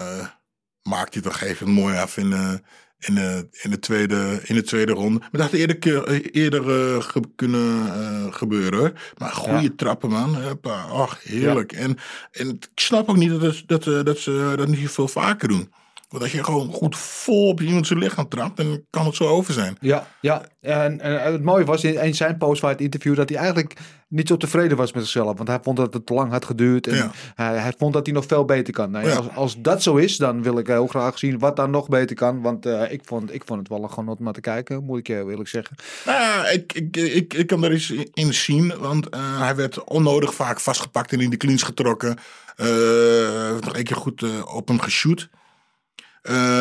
maakt 0.81 1.13
hij 1.13 1.23
het 1.23 1.23
toch 1.23 1.41
even 1.41 1.69
mooi 1.69 1.97
af 1.97 2.17
in, 2.17 2.61
in, 3.07 3.15
de, 3.15 3.47
in, 3.61 3.69
de, 3.69 3.79
tweede, 3.79 4.39
in 4.43 4.55
de 4.55 4.61
tweede 4.61 4.91
ronde. 4.91 5.19
Maar 5.19 5.29
dat 5.31 5.41
had 5.41 5.51
eerder, 5.53 5.77
ke- 5.77 6.31
eerder 6.31 6.61
eh, 6.95 7.01
ge- 7.01 7.21
kunnen 7.35 7.93
eh, 7.93 8.33
gebeuren. 8.33 8.93
Maar 9.17 9.29
goede 9.31 9.61
Ja. 9.61 9.69
trappen, 9.75 10.09
man. 10.09 10.43
Hoppa, 10.43 10.81
Ach, 10.83 11.19
heerlijk. 11.23 11.71
En, 11.71 11.97
en 12.31 12.49
ik 12.49 12.67
snap 12.75 13.09
ook 13.09 13.17
niet 13.17 13.29
dat, 13.29 13.41
het- 13.41 13.63
dat, 13.67 13.87
eh, 13.87 14.03
dat 14.03 14.17
ze 14.17 14.53
dat 14.57 14.67
niet 14.67 14.89
veel 14.89 15.07
vaker 15.07 15.47
doen. 15.47 15.71
Want 16.09 16.23
als 16.25 16.31
je 16.33 16.43
gewoon 16.43 16.71
goed 16.71 16.97
vol 16.97 17.47
op 17.47 17.61
iemand 17.61 17.87
zijn 17.87 17.99
lichaam 17.99 18.27
trapt, 18.29 18.57
dan 18.57 18.83
kan 18.89 19.05
het 19.05 19.15
zo 19.15 19.23
over 19.27 19.53
zijn. 19.53 19.77
Ja, 19.79 20.07
ja. 20.21 20.45
En, 20.61 20.99
en 21.01 21.31
het 21.31 21.43
mooie 21.43 21.65
was 21.65 21.83
in, 21.83 22.01
in 22.01 22.15
zijn 22.15 22.37
post 22.37 22.61
bij 22.61 22.69
het 22.71 22.81
interview 22.81 23.15
dat 23.15 23.29
hij 23.29 23.37
eigenlijk 23.37 23.73
niet 24.13 24.27
zo 24.27 24.37
tevreden 24.37 24.77
was 24.77 24.93
met 24.93 25.03
zichzelf. 25.03 25.37
Want 25.37 25.49
hij 25.49 25.59
vond 25.61 25.77
dat 25.77 25.93
het 25.93 26.05
te 26.05 26.13
lang 26.13 26.31
had 26.31 26.45
geduurd. 26.45 26.87
En 26.87 26.95
Ja. 26.95 27.11
hij, 27.35 27.57
hij 27.57 27.73
vond 27.77 27.93
dat 27.93 28.05
hij 28.05 28.15
nog 28.15 28.25
veel 28.25 28.45
beter 28.45 28.73
kan. 28.73 28.91
Nou, 28.91 29.07
ja, 29.07 29.15
als, 29.15 29.29
als 29.35 29.55
dat 29.61 29.83
zo 29.83 29.95
is, 29.95 30.17
dan 30.17 30.43
wil 30.43 30.57
ik 30.57 30.67
heel 30.67 30.87
graag 30.87 31.19
zien 31.19 31.39
wat 31.39 31.55
dan 31.55 31.71
nog 31.71 31.87
beter 31.87 32.15
kan. 32.15 32.41
Want 32.41 32.65
eh, 32.65 32.91
ik, 32.91 33.01
vond, 33.05 33.33
ik 33.33 33.41
vond 33.45 33.59
het 33.59 33.67
wel 33.69 33.87
gewoon 33.87 34.17
om 34.17 34.23
naar 34.23 34.33
te 34.33 34.41
kijken, 34.41 34.83
moet 34.83 34.99
ik 34.99 35.07
je 35.07 35.15
eerlijk 35.29 35.49
zeggen. 35.49 35.75
Nou 36.05 36.19
ja, 36.19 36.47
ik, 36.49 36.73
ik, 36.73 36.95
ik, 36.97 37.33
ik 37.33 37.47
kan 37.47 37.61
daar 37.61 37.71
eens 37.71 37.93
in 38.13 38.33
zien. 38.33 38.73
Want 38.79 39.09
eh, 39.09 39.39
hij 39.39 39.55
werd 39.55 39.83
onnodig 39.83 40.33
vaak 40.33 40.59
vastgepakt 40.59 41.11
en 41.11 41.19
in 41.21 41.29
de 41.29 41.37
cleans 41.37 41.63
getrokken. 41.63 42.17
Heeft 42.55 43.65
nog 43.65 43.75
één 43.75 43.83
keer 43.83 43.95
goed 43.95 44.45
op 44.53 44.67
hem 44.67 44.79
geshoot. 44.79 45.29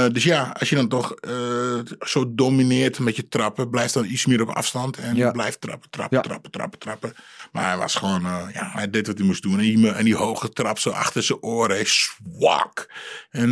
Eh, 0.07 0.13
dus 0.13 0.25
ja, 0.25 0.57
als 0.59 0.69
je 0.69 0.77
dan 0.77 0.89
toch 0.89 1.13
eh, 1.15 1.79
zo 2.01 2.35
domineert 2.35 2.99
met 2.99 3.17
je 3.17 3.29
trappen, 3.29 3.71
blijf 3.71 3.93
dan 3.93 4.05
iets 4.05 4.27
meer 4.27 4.43
op 4.43 4.49
afstand. 4.49 4.97
En 4.97 5.17
Ja. 5.17 5.31
blijf 5.31 5.59
trappen, 5.59 5.91
trappen, 5.91 6.17
Ja. 6.17 6.23
trappen, 6.23 6.51
trappen, 6.51 6.79
trappen. 6.79 7.13
Maar 7.53 7.67
hij 7.69 7.77
was 7.77 7.95
gewoon, 7.95 8.27
eh, 8.27 8.47
ja, 8.53 8.71
hij 8.73 8.91
deed 8.91 9.07
wat 9.07 9.19
hij 9.19 9.27
moest 9.27 9.43
doen. 9.43 9.53
En 9.53 9.59
die, 9.59 9.93
en 9.93 10.05
die 10.05 10.17
hoge 10.17 10.49
trap 10.49 10.79
zo 10.79 10.91
achter 10.91 11.23
zijn 11.23 11.43
oren, 11.43 11.77
hij 11.77 11.85
swak. 11.85 12.93
En 13.31 13.51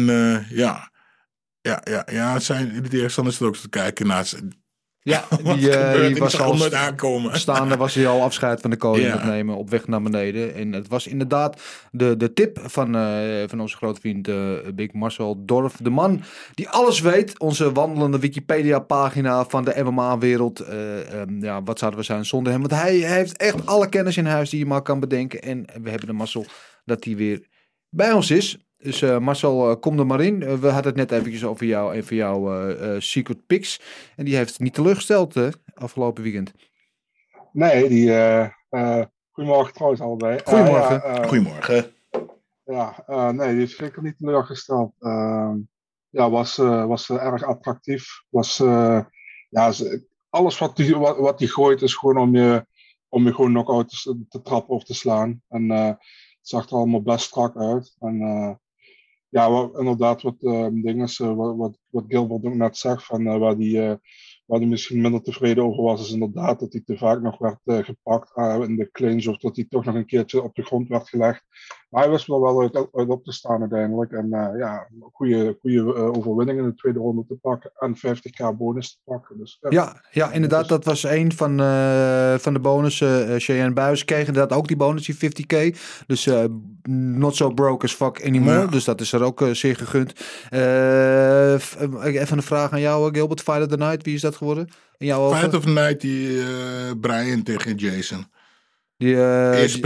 ja, 0.50 0.90
ja, 1.60 1.80
ja, 1.84 2.06
ja, 2.12 2.32
het 2.32 2.42
zijn, 2.42 2.72
in 2.72 2.82
de 2.82 2.88
tegenstanders 2.88 3.42
ook 3.42 3.56
te 3.56 3.68
kijken 3.68 4.06
naar. 4.06 4.28
Ja, 5.02 5.24
die, 5.54 5.70
eh, 5.70 6.06
die 6.06 6.16
was 6.16 6.40
al 6.40 6.72
aankomen. 6.74 7.38
staande 7.40 7.76
was 7.76 7.94
hij 7.94 8.06
al 8.08 8.22
afscheid 8.22 8.60
van 8.60 8.70
de 8.70 8.76
koning 8.76 9.06
Ja. 9.06 9.26
nemen 9.26 9.56
op 9.56 9.70
weg 9.70 9.86
naar 9.86 10.02
beneden. 10.02 10.54
En 10.54 10.72
het 10.72 10.88
was 10.88 11.06
inderdaad 11.06 11.60
de, 11.90 12.16
de 12.16 12.32
tip 12.32 12.58
van, 12.62 12.96
eh, 12.96 13.42
van 13.46 13.60
onze 13.60 13.76
grote 13.76 14.00
vriend 14.00 14.28
eh, 14.28 14.52
Big 14.74 14.92
Marcel 14.92 15.44
Dorf. 15.44 15.76
De 15.76 15.90
man 15.90 16.22
die 16.54 16.68
alles 16.68 17.00
weet. 17.00 17.38
Onze 17.38 17.72
wandelende 17.72 18.18
Wikipedia-pagina 18.18 19.44
van 19.44 19.64
de 19.64 19.82
MMA-wereld. 19.84 20.60
Eh, 20.60 21.20
ehm, 21.20 21.44
ja, 21.44 21.62
wat 21.62 21.78
zouden 21.78 22.00
we 22.00 22.06
zijn 22.06 22.24
zonder 22.24 22.52
hem? 22.52 22.60
Want 22.60 22.82
hij 22.82 22.94
heeft 22.94 23.36
echt 23.36 23.66
alle 23.66 23.88
kennis 23.88 24.16
in 24.16 24.26
huis 24.26 24.50
die 24.50 24.58
je 24.58 24.66
maar 24.66 24.82
kan 24.82 25.00
bedenken. 25.00 25.42
En 25.42 25.64
we 25.82 25.90
hebben 25.90 26.08
de 26.08 26.12
mazzel 26.12 26.46
dat 26.84 27.04
hij 27.04 27.16
weer 27.16 27.46
bij 27.88 28.12
ons 28.12 28.30
is. 28.30 28.58
Dus 28.82 29.02
eh, 29.02 29.18
Marcel, 29.18 29.70
eh, 29.70 29.80
kom 29.80 29.98
er 29.98 30.06
maar 30.06 30.20
in. 30.20 30.42
Eh, 30.42 30.54
we 30.54 30.66
hadden 30.68 30.96
het 30.98 31.10
net 31.10 31.12
eventjes 31.20 31.44
over 31.44 31.66
jou 31.66 31.94
en 31.94 32.04
voor 32.04 32.16
jou 32.16 32.54
eh, 32.54 32.94
eh, 32.94 33.00
Secret 33.00 33.46
Picks. 33.46 33.80
En 34.16 34.24
die 34.24 34.36
heeft 34.36 34.60
niet 34.60 34.74
teleurgesteld 34.74 35.36
afgelopen 35.74 36.22
weekend. 36.22 36.52
Nee, 37.52 37.88
die. 37.88 38.10
eh, 38.10 38.48
eh, 38.68 39.04
goedemorgen 39.30 39.74
trouwens 39.74 40.00
allebei. 40.02 40.40
Goedemorgen. 40.44 41.02
ja, 41.04 41.26
Goedemorgen. 41.26 41.92
ja, 42.64 43.02
eh, 43.06 43.28
nee, 43.28 43.54
die 43.54 43.62
is 43.62 43.76
zeker 43.76 44.02
niet 44.02 44.18
teleurgesteld. 44.18 44.92
Ehm, 44.98 45.56
ja, 46.08 46.30
was, 46.30 46.58
eh, 46.58 46.86
was 46.86 47.10
erg 47.10 47.42
attractief. 47.44 48.22
Was, 48.28 48.60
eh, 48.60 49.00
ja, 49.48 49.72
alles 50.30 50.58
wat 50.58 50.78
hij 50.78 50.94
wat, 50.94 51.16
wat 51.18 51.38
die 51.38 51.48
gooit 51.48 51.82
is 51.82 51.94
gewoon 51.94 52.18
om 52.18 52.34
je, 52.36 52.66
om 53.08 53.24
je 53.24 53.34
gewoon 53.34 53.50
knock-out 53.50 54.02
te, 54.28 54.42
trappen 54.42 54.74
of 54.74 54.84
te 54.84 54.94
slaan. 54.94 55.42
En 55.48 55.70
eh, 55.70 55.86
het 55.86 56.48
zag 56.48 56.66
er 56.70 56.76
allemaal 56.76 57.02
best 57.02 57.24
strak 57.26 57.56
uit. 57.56 57.96
En 57.98 58.20
eh, 58.20 58.50
ja, 59.30 59.70
inderdaad, 59.78 60.22
wat 60.22 60.42
ehm 60.42 60.80
dingen, 60.80 61.08
eh, 61.08 61.34
wat, 61.34 61.56
wat, 61.56 61.78
wat 61.90 62.04
Gilbert 62.08 62.44
ook 62.44 62.54
net 62.54 62.76
zegt, 62.76 63.04
van, 63.04 63.26
eh, 63.26 63.38
waar 63.38 63.56
die. 63.56 63.82
eh, 63.82 63.94
Waar 64.46 64.58
hij 64.58 64.68
misschien 64.68 65.00
minder 65.00 65.22
tevreden 65.22 65.64
over 65.64 65.82
was, 65.82 66.00
is 66.06 66.12
inderdaad 66.12 66.60
dat 66.60 66.72
hij 66.72 66.82
te 66.84 66.96
vaak 66.98 67.20
nog 67.22 67.38
werd 67.38 67.86
gepakt 67.86 68.36
in 68.68 68.76
de 68.76 68.90
clinch. 68.90 69.26
Of 69.26 69.36
dat 69.36 69.56
hij 69.56 69.64
toch 69.68 69.84
nog 69.84 69.94
een 69.94 70.06
keertje 70.06 70.42
op 70.42 70.54
de 70.54 70.62
grond 70.62 70.88
werd 70.88 71.08
gelegd. 71.08 71.44
Maar 71.90 72.02
hij 72.02 72.10
wist 72.10 72.28
er 72.28 72.40
wel 72.40 72.60
uit, 72.60 72.88
uit 72.92 73.08
op 73.08 73.24
te 73.24 73.32
staan 73.32 73.60
uiteindelijk. 73.60 74.12
En 74.12 74.32
eh, 74.32 74.58
ja, 74.58 74.88
goede, 75.12 75.56
goede 75.60 75.94
eh, 75.94 76.12
overwinning 76.12 76.58
in 76.58 76.64
de 76.64 76.74
tweede 76.74 76.98
ronde 76.98 77.24
te 77.28 77.34
pakken. 77.34 77.70
En 77.78 77.96
50k 77.96 78.56
bonus 78.56 78.92
te 78.92 78.98
pakken. 79.04 79.38
Dus, 79.38 79.58
ja. 79.60 79.70
Ja, 79.70 80.02
ja, 80.10 80.32
inderdaad. 80.32 80.68
Dat 80.68 80.84
was 80.84 81.02
een 81.02 81.32
van, 81.32 81.60
eh, 81.60 82.34
van 82.34 82.52
de 82.52 82.60
bonussen. 82.60 83.28
Eh 83.28 83.34
Cheyenne 83.38 83.72
Buis 83.72 84.04
kreeg 84.04 84.26
inderdaad 84.26 84.58
ook 84.58 84.68
die 84.68 84.76
bonus, 84.76 85.06
die 85.06 85.14
50k. 85.14 85.76
Dus 86.06 86.26
eh, 86.26 86.44
not 86.88 87.36
so 87.36 87.50
broke 87.50 87.84
as 87.84 87.94
fuck 87.94 88.24
anymore. 88.26 88.58
Ja. 88.58 88.66
Dus 88.66 88.84
dat 88.84 89.00
is 89.00 89.12
er 89.12 89.22
ook 89.22 89.44
zeer 89.52 89.76
gegund. 89.76 90.12
Even 90.50 92.36
een 92.36 92.42
vraag 92.42 92.72
aan 92.72 92.80
jou, 92.80 93.14
Gilbert. 93.14 93.40
Fight 93.42 93.62
of 93.62 93.66
the 93.66 93.76
Night, 93.76 94.04
wie 94.04 94.14
is 94.14 94.20
dat 94.20 94.36
geworden? 94.36 94.68
In 94.98 95.06
jouw 95.06 95.20
ogen? 95.20 95.38
Fight 95.38 95.54
of 95.54 95.64
the 95.64 95.70
Night, 95.70 96.00
die 96.00 96.40
eh, 96.40 96.46
Brian 97.00 97.42
tegen 97.42 97.74
Jason. 97.74 98.26
Die, 99.00 99.16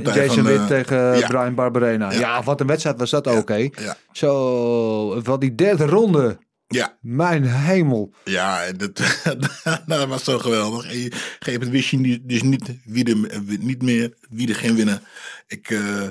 partij 0.02 0.26
Jason 0.26 0.34
van, 0.36 0.44
Witt 0.44 0.60
eh, 0.60 0.66
tegen 0.66 1.18
ja. 1.18 1.26
Brian 1.26 1.54
Barberena. 1.54 2.12
Ja. 2.12 2.18
Ja. 2.18 2.42
wat 2.42 2.60
een 2.60 2.66
wedstrijd 2.66 2.98
was 2.98 3.10
dat 3.10 3.26
ook, 3.26 3.48
hè? 3.48 3.68
Zo, 4.12 5.22
wel 5.22 5.38
die 5.38 5.54
derde 5.54 5.86
ronde. 5.86 6.38
ja, 6.66 6.96
Mijn 7.00 7.44
hemel. 7.44 8.14
ja 8.24 8.72
dat, 8.72 8.96
dat 9.86 10.06
was 10.08 10.24
zo 10.24 10.38
geweldig. 10.38 10.84
En 10.90 10.98
je- 10.98 11.10
gegeven 11.12 11.52
moment 11.52 11.70
wist 11.70 11.88
je 11.88 11.98
niet- 11.98 12.28
dus 12.28 12.42
niet, 12.42 12.74
wie 12.84 13.04
er, 13.04 13.40
niet 13.58 13.82
meer 13.82 14.14
wie 14.30 14.48
er 14.48 14.54
ging 14.54 14.76
winnen. 14.76 15.02
Ik, 15.46 15.70
eh, 15.70 16.06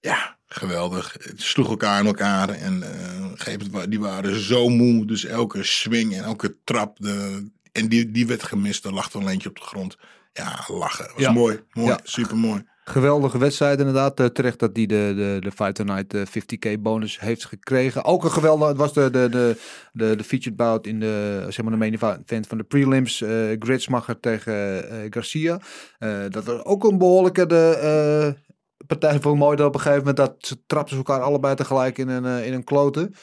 ja, 0.00 0.36
geweldig. 0.48 1.16
Het 1.22 1.42
sloeg 1.42 1.68
elkaar 1.70 2.00
in 2.00 2.06
elkaar. 2.06 2.48
En 2.48 2.84
wa- 3.70 3.86
die 3.86 4.00
waren 4.00 4.40
zo 4.40 4.68
moe. 4.68 5.06
Dus 5.06 5.24
elke 5.24 5.62
swing 5.62 6.14
en 6.16 6.24
elke 6.24 6.56
trap. 6.64 6.96
De, 7.00 7.46
en 7.72 7.88
die, 7.88 8.10
die 8.10 8.26
werd 8.26 8.42
gemist. 8.42 8.84
Er 8.84 8.92
lag 8.94 9.12
er 9.12 9.20
een 9.20 9.28
eentje 9.28 9.48
op 9.48 9.56
de 9.56 9.62
grond. 9.64 9.96
Ja, 10.44 10.74
lachen. 10.74 11.04
Was 11.14 11.22
Ja. 11.22 11.32
mooi. 11.32 11.60
Mooi. 11.72 11.88
Ja. 11.88 11.98
Super 12.02 12.36
mooi. 12.36 12.64
Geweldige 12.84 13.38
wedstrijd 13.38 13.78
inderdaad. 13.78 14.20
Eh, 14.20 14.26
terecht 14.26 14.58
dat 14.58 14.70
hij 14.72 14.86
de, 14.86 15.12
de, 15.16 15.36
de 15.40 15.50
Fight 15.50 15.74
Tonight 15.74 16.14
eh, 16.14 16.22
50k 16.26 16.80
bonus 16.80 17.20
heeft 17.20 17.44
gekregen. 17.44 18.04
Ook 18.04 18.24
een 18.24 18.30
geweldige, 18.30 18.68
het 18.68 18.76
was 18.78 18.92
de, 18.92 19.10
de, 19.10 19.28
de, 19.28 19.56
de, 19.92 20.16
de 20.16 20.24
featured 20.24 20.56
bout 20.56 20.86
in 20.86 21.00
de, 21.00 21.44
zeg 21.48 21.62
maar 21.62 21.72
de 21.72 21.78
main 21.78 21.94
event 21.94 22.46
van 22.46 22.58
de 22.58 22.64
prelims. 22.64 23.20
eh 23.22 23.30
Gritsmacher 23.58 24.20
tegen 24.20 24.90
eh, 24.90 24.96
Garcia. 25.10 25.60
Eh, 25.98 26.18
dat 26.28 26.44
was 26.44 26.64
ook 26.64 26.84
een 26.84 26.98
behoorlijke 26.98 27.46
de, 27.46 27.78
eh, 27.82 28.42
partij. 28.86 29.10
Vond 29.20 29.34
ik 29.34 29.40
mooi 29.40 29.56
dat 29.56 29.66
op 29.66 29.74
een 29.74 29.80
gegeven 29.80 29.98
moment 30.06 30.16
dat 30.16 30.34
ze 30.38 30.56
trapten 30.66 30.90
ze 30.96 31.02
elkaar 31.04 31.20
allebei 31.20 31.54
tegelijk 31.54 31.98
in 31.98 32.08
een, 32.08 32.24
eh, 32.24 32.46
in 32.46 32.52
een 32.52 32.64
kloten. 32.64 33.14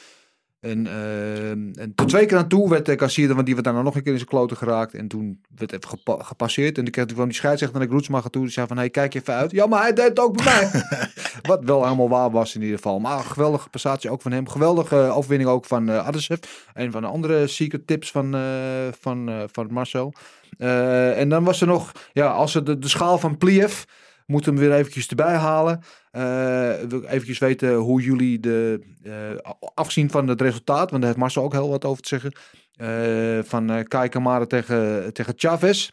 En, 0.60 0.86
eh, 0.86 1.50
en 1.50 1.92
tot 1.94 2.08
twee 2.08 2.26
keer 2.26 2.36
aan 2.36 2.48
toe 2.48 2.68
werd 2.68 2.88
uh, 2.88 2.98
Garcia, 2.98 3.34
want 3.34 3.44
die 3.44 3.54
werd 3.54 3.66
daarna 3.66 3.82
nog 3.82 3.94
een 3.94 4.02
keer 4.02 4.12
in 4.12 4.18
zijn 4.18 4.30
kloten 4.30 4.56
geraakt. 4.56 4.94
En 4.94 5.08
toen 5.08 5.40
werd 5.56 5.72
even 5.72 5.88
gepa- 5.88 6.22
gepasseerd. 6.22 6.78
En 6.78 6.82
dan 6.82 6.92
kreeg 6.92 7.06
kwam 7.06 7.24
die 7.24 7.34
scheidsrechter 7.34 7.78
naar 7.78 7.86
de 7.86 7.92
Groetsmacher 7.92 8.30
toe. 8.30 8.42
Die 8.42 8.52
zei 8.52 8.66
van, 8.66 8.76
hey, 8.76 8.90
kijk 8.90 9.14
even 9.14 9.34
uit. 9.34 9.50
Ja, 9.50 9.66
maar 9.66 9.82
hij 9.82 9.92
deed 9.92 10.08
het 10.08 10.18
ook 10.20 10.36
bij 10.36 10.44
mij. 10.44 10.82
Wat 11.50 11.64
wel 11.64 11.82
helemaal 11.82 12.08
waar 12.08 12.30
was 12.30 12.54
in 12.54 12.60
ieder 12.60 12.76
geval. 12.76 12.98
Maar 12.98 13.24
geweldige 13.24 13.68
prestatie 13.68 14.10
ook 14.10 14.22
van 14.22 14.32
hem. 14.32 14.48
Geweldige 14.48 14.96
eh, 14.96 15.16
overwinning 15.16 15.50
ook 15.50 15.64
van 15.64 15.88
uh, 15.88 16.06
Adesef. 16.06 16.68
Een 16.74 16.92
van 16.92 17.02
de 17.02 17.08
andere 17.08 17.46
secret 17.46 17.86
tips 17.86 18.10
van, 18.10 18.34
uh, 18.34 18.42
van, 19.00 19.30
uh, 19.30 19.42
van 19.52 19.66
Marcel. 19.70 20.12
Uh, 20.58 21.18
en 21.18 21.28
dan 21.28 21.44
was 21.44 21.60
er 21.60 21.66
nog, 21.66 21.92
ja, 22.12 22.30
als 22.30 22.52
ze 22.52 22.62
de, 22.62 22.78
de 22.78 22.88
schaal 22.88 23.18
van 23.18 23.38
Pliev... 23.38 23.84
Moeten 24.26 24.54
we 24.54 24.60
hem 24.60 24.68
weer 24.68 24.78
eventjes 24.78 25.08
erbij 25.08 25.34
halen. 25.34 25.82
Uh, 26.16 26.88
wil 26.88 26.98
ik 26.98 27.08
eventjes 27.10 27.38
weten 27.38 27.74
hoe 27.74 28.02
jullie 28.02 28.40
de, 28.40 28.80
uh, 29.02 29.12
afzien 29.74 30.10
van 30.10 30.28
het 30.28 30.40
resultaat. 30.40 30.90
Want 30.90 30.92
daar 30.92 31.10
heeft 31.10 31.16
Marcel 31.16 31.42
ook 31.42 31.52
heel 31.52 31.68
wat 31.68 31.84
over 31.84 32.02
te 32.02 32.08
zeggen. 32.08 32.32
Uh, 32.76 33.44
van 33.44 33.84
Kai 33.88 34.08
Kamara 34.08 34.46
tegen, 34.46 35.12
tegen 35.12 35.32
Chavez. 35.36 35.90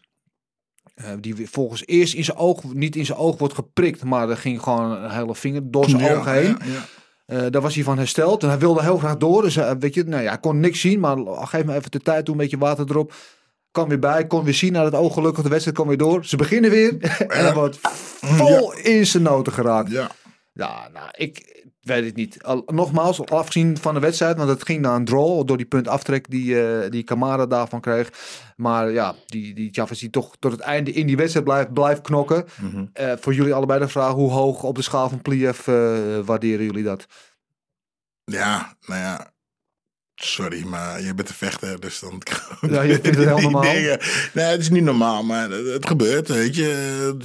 Uh, 0.94 1.06
die 1.20 1.50
volgens 1.50 1.86
eerst 1.86 2.14
in 2.14 2.24
zijn 2.24 2.36
oog, 2.36 2.74
niet 2.74 2.96
in 2.96 3.06
zijn 3.06 3.18
oog 3.18 3.38
wordt 3.38 3.54
geprikt. 3.54 4.04
Maar 4.04 4.30
er 4.30 4.36
ging 4.36 4.62
gewoon 4.62 4.90
een 4.90 5.10
hele 5.10 5.34
vinger 5.34 5.70
door 5.70 5.88
zijn 5.88 6.02
Ja, 6.02 6.14
ogen 6.16 6.32
heen. 6.32 6.56
ja, 6.64 6.72
ja. 6.72 6.84
Uh, 7.26 7.50
daar 7.50 7.62
was 7.62 7.74
hij 7.74 7.84
van 7.84 7.98
hersteld. 7.98 8.42
En 8.42 8.48
hij 8.48 8.58
wilde 8.58 8.82
heel 8.82 8.98
graag 8.98 9.16
door. 9.16 9.42
Dus 9.42 9.56
uh, 9.56 9.70
weet 9.78 9.94
je, 9.94 10.04
nou 10.04 10.22
ja, 10.22 10.28
hij 10.28 10.38
kon 10.38 10.60
niks 10.60 10.80
zien. 10.80 11.00
Maar 11.00 11.16
geef 11.46 11.64
me 11.64 11.74
even 11.74 11.90
de 11.90 12.00
tijd 12.00 12.24
toe, 12.24 12.34
een 12.34 12.40
beetje 12.40 12.58
water 12.58 12.86
erop. 12.88 13.14
Kwam 13.74 13.88
weer 13.88 13.98
bij, 13.98 14.26
kon 14.26 14.44
weer 14.44 14.54
zien 14.54 14.72
naar 14.72 14.84
het 14.84 14.94
oog 14.94 15.14
gelukkig. 15.14 15.42
De 15.42 15.48
wedstrijd 15.48 15.76
kwam 15.76 15.88
weer 15.88 15.98
door. 15.98 16.24
Ze 16.24 16.36
beginnen 16.36 16.70
weer. 16.70 16.96
en 17.18 17.44
hij 17.44 17.54
wordt 17.54 17.78
vol 18.20 18.72
in 18.72 19.06
zijn 19.06 19.22
noten 19.22 19.52
geraakt. 19.52 19.90
Ja. 19.90 20.10
Ja, 20.52 20.88
nou, 20.92 21.08
ik 21.12 21.62
weet 21.80 22.04
het 22.04 22.16
niet. 22.16 22.42
Al, 22.42 22.62
nogmaals, 22.66 23.26
afgezien 23.26 23.78
van 23.78 23.94
de 23.94 24.00
wedstrijd, 24.00 24.36
want 24.36 24.48
het 24.48 24.64
ging 24.64 24.80
naar 24.80 24.96
een 24.96 25.04
draw 25.04 25.46
door 25.46 25.56
die 25.56 25.66
punt 25.66 25.88
aftrek 25.88 26.30
die, 26.30 26.54
uh, 26.54 26.90
die 26.90 27.02
Kamara 27.02 27.46
daarvan 27.46 27.80
kreeg. 27.80 28.12
Maar 28.56 28.90
ja, 28.90 29.14
die, 29.26 29.54
die 29.54 29.68
Chavez 29.72 30.00
die 30.00 30.10
toch 30.10 30.36
tot 30.38 30.52
het 30.52 30.60
einde 30.60 30.92
in 30.92 31.06
die 31.06 31.16
wedstrijd 31.16 31.44
blijft, 31.44 31.72
blijft 31.72 32.00
knokken. 32.00 32.44
Mm 32.60 32.70
-hmm. 32.70 32.90
uh, 33.00 33.12
voor 33.20 33.34
jullie 33.34 33.54
allebei 33.54 33.80
de 33.80 33.88
vraag, 33.88 34.12
hoe 34.12 34.30
hoog 34.30 34.62
op 34.62 34.76
de 34.76 34.82
schaal 34.82 35.08
van 35.08 35.22
Pliev 35.22 35.66
uh, 35.66 36.18
waarderen 36.24 36.64
jullie 36.64 36.84
dat? 36.84 37.06
Ja, 38.24 38.76
nou 38.86 39.00
ja, 39.00 39.33
Sorry, 40.14 40.64
maar 40.64 41.02
je 41.02 41.14
bent 41.14 41.28
een 41.28 41.34
vechter, 41.34 41.80
dus 41.80 41.98
dan... 41.98 42.22
Ja, 42.70 42.82
je 42.82 42.98
vindt 43.00 43.18
het 43.18 43.26
heel 43.26 43.38
normaal. 43.38 43.62
Dingen. 43.62 44.00
Nee, 44.32 44.44
het 44.44 44.60
is 44.60 44.70
niet 44.70 44.82
normaal, 44.82 45.24
maar 45.24 45.50
het, 45.50 45.86
gebeurt, 45.86 46.28
weet 46.28 46.56
je. 46.56 47.16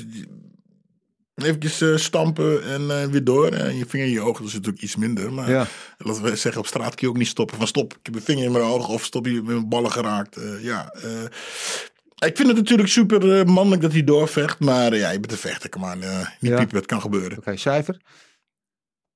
Eventjes 1.35 1.81
uh, 1.81 1.97
stampen 1.97 2.63
en 2.63 2.81
uh, 2.81 3.05
weer 3.05 3.23
door. 3.23 3.47
En 3.47 3.77
je 3.77 3.85
vinger 3.85 4.07
in 4.07 4.11
je 4.11 4.21
oog, 4.21 4.37
dat 4.37 4.47
is 4.47 4.53
natuurlijk 4.53 4.83
iets 4.83 4.95
minder. 4.95 5.33
Maar 5.33 5.49
ja. 5.49 5.67
laten 5.97 6.23
we 6.23 6.35
zeggen, 6.35 6.61
op 6.61 6.67
straat 6.67 6.95
kun 6.95 7.07
je 7.07 7.13
ook 7.13 7.19
niet 7.19 7.27
stoppen. 7.27 7.57
Van 7.57 7.67
stop, 7.67 7.93
ik 7.93 7.99
heb 8.01 8.15
een 8.15 8.21
vinger 8.21 8.43
in 8.43 8.51
mijn 8.51 8.63
oog. 8.63 8.87
Of 8.87 9.03
stop, 9.03 9.25
je 9.25 9.33
met 9.33 9.43
mijn 9.43 9.69
ballen 9.69 9.91
geraakt. 9.91 10.37
Uh, 10.37 10.63
ja, 10.63 10.93
ik 12.17 12.35
vind 12.35 12.47
het 12.47 12.57
natuurlijk 12.57 12.89
super 12.89 13.47
mannelijk 13.47 13.81
dat 13.81 13.91
hij 13.91 14.03
doorvecht. 14.03 14.59
Maar 14.59 14.95
ja, 14.95 15.09
je 15.09 15.19
bent 15.19 15.31
een 15.31 15.37
vechter, 15.37 15.69
kom 15.69 15.85
aan. 15.85 15.99
niet 15.99 16.51
ja. 16.51 16.57
piepen, 16.57 16.77
het 16.77 16.85
kan 16.85 17.01
gebeuren. 17.01 17.31
Oké, 17.31 17.39
okay, 17.39 17.57
cijfer? 17.57 17.97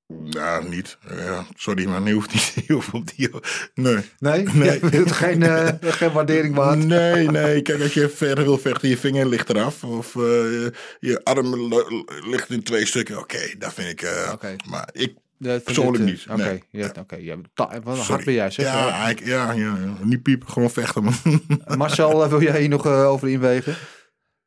Ja, 0.06 0.60
niet. 0.60 0.98
Ja, 1.08 1.46
sorry, 1.54 1.88
maar 1.88 2.00
nu 2.00 2.12
hoeft 2.12 2.32
niet. 2.32 2.68
hoeft 2.68 2.92
op 2.92 3.16
die, 3.16 3.30
nee. 3.74 3.96
Nee? 4.18 4.48
nee. 4.52 4.80
Je 4.80 4.88
wilt 4.88 5.12
geen, 5.12 5.40
uh, 5.40 5.68
geen 6.00 6.12
waardering 6.12 6.54
waard? 6.54 6.84
Nee, 6.84 7.30
nee. 7.40 7.62
Kijk, 7.62 7.82
als 7.82 7.94
je 7.94 8.08
verder 8.08 8.44
wil 8.44 8.58
vechten, 8.58 8.88
je 8.88 8.96
vinger 8.96 9.26
ligt 9.26 9.48
eraf. 9.48 9.84
Of 9.84 10.14
uh, 10.14 10.22
je, 11.00 11.20
arm 11.22 11.74
ligt 12.24 12.50
in 12.50 12.62
twee 12.62 12.86
stukken. 12.86 13.18
Oké, 13.18 13.34
okay, 13.34 13.54
dat 13.58 13.74
vind 13.74 13.88
ik. 13.88 14.02
Uh, 14.02 14.30
okay. 14.32 14.56
Maar 14.68 14.88
ik 14.92 15.14
persoonlijk 15.64 16.04
niet. 16.04 16.26
Oké, 16.30 16.42
nee. 16.42 16.62
ja, 16.70 16.92
oké. 17.00 17.16
Ja, 17.16 17.36
wat 17.82 17.98
hard 17.98 18.24
ben 18.24 18.34
jij, 18.34 18.50
zeg. 18.50 18.66
Ja, 18.66 19.08
ik, 19.08 19.24
ja, 19.24 19.52
ja, 19.52 19.76
ja, 19.76 19.96
niet 20.02 20.22
piepen, 20.22 20.48
gewoon 20.48 20.70
vechten, 20.70 21.04
man. 21.04 21.14
Marcel, 21.76 22.28
wil 22.28 22.42
jij 22.42 22.60
hier 22.60 22.68
nog 22.68 22.86
over 22.86 23.28
inwegen? 23.28 23.74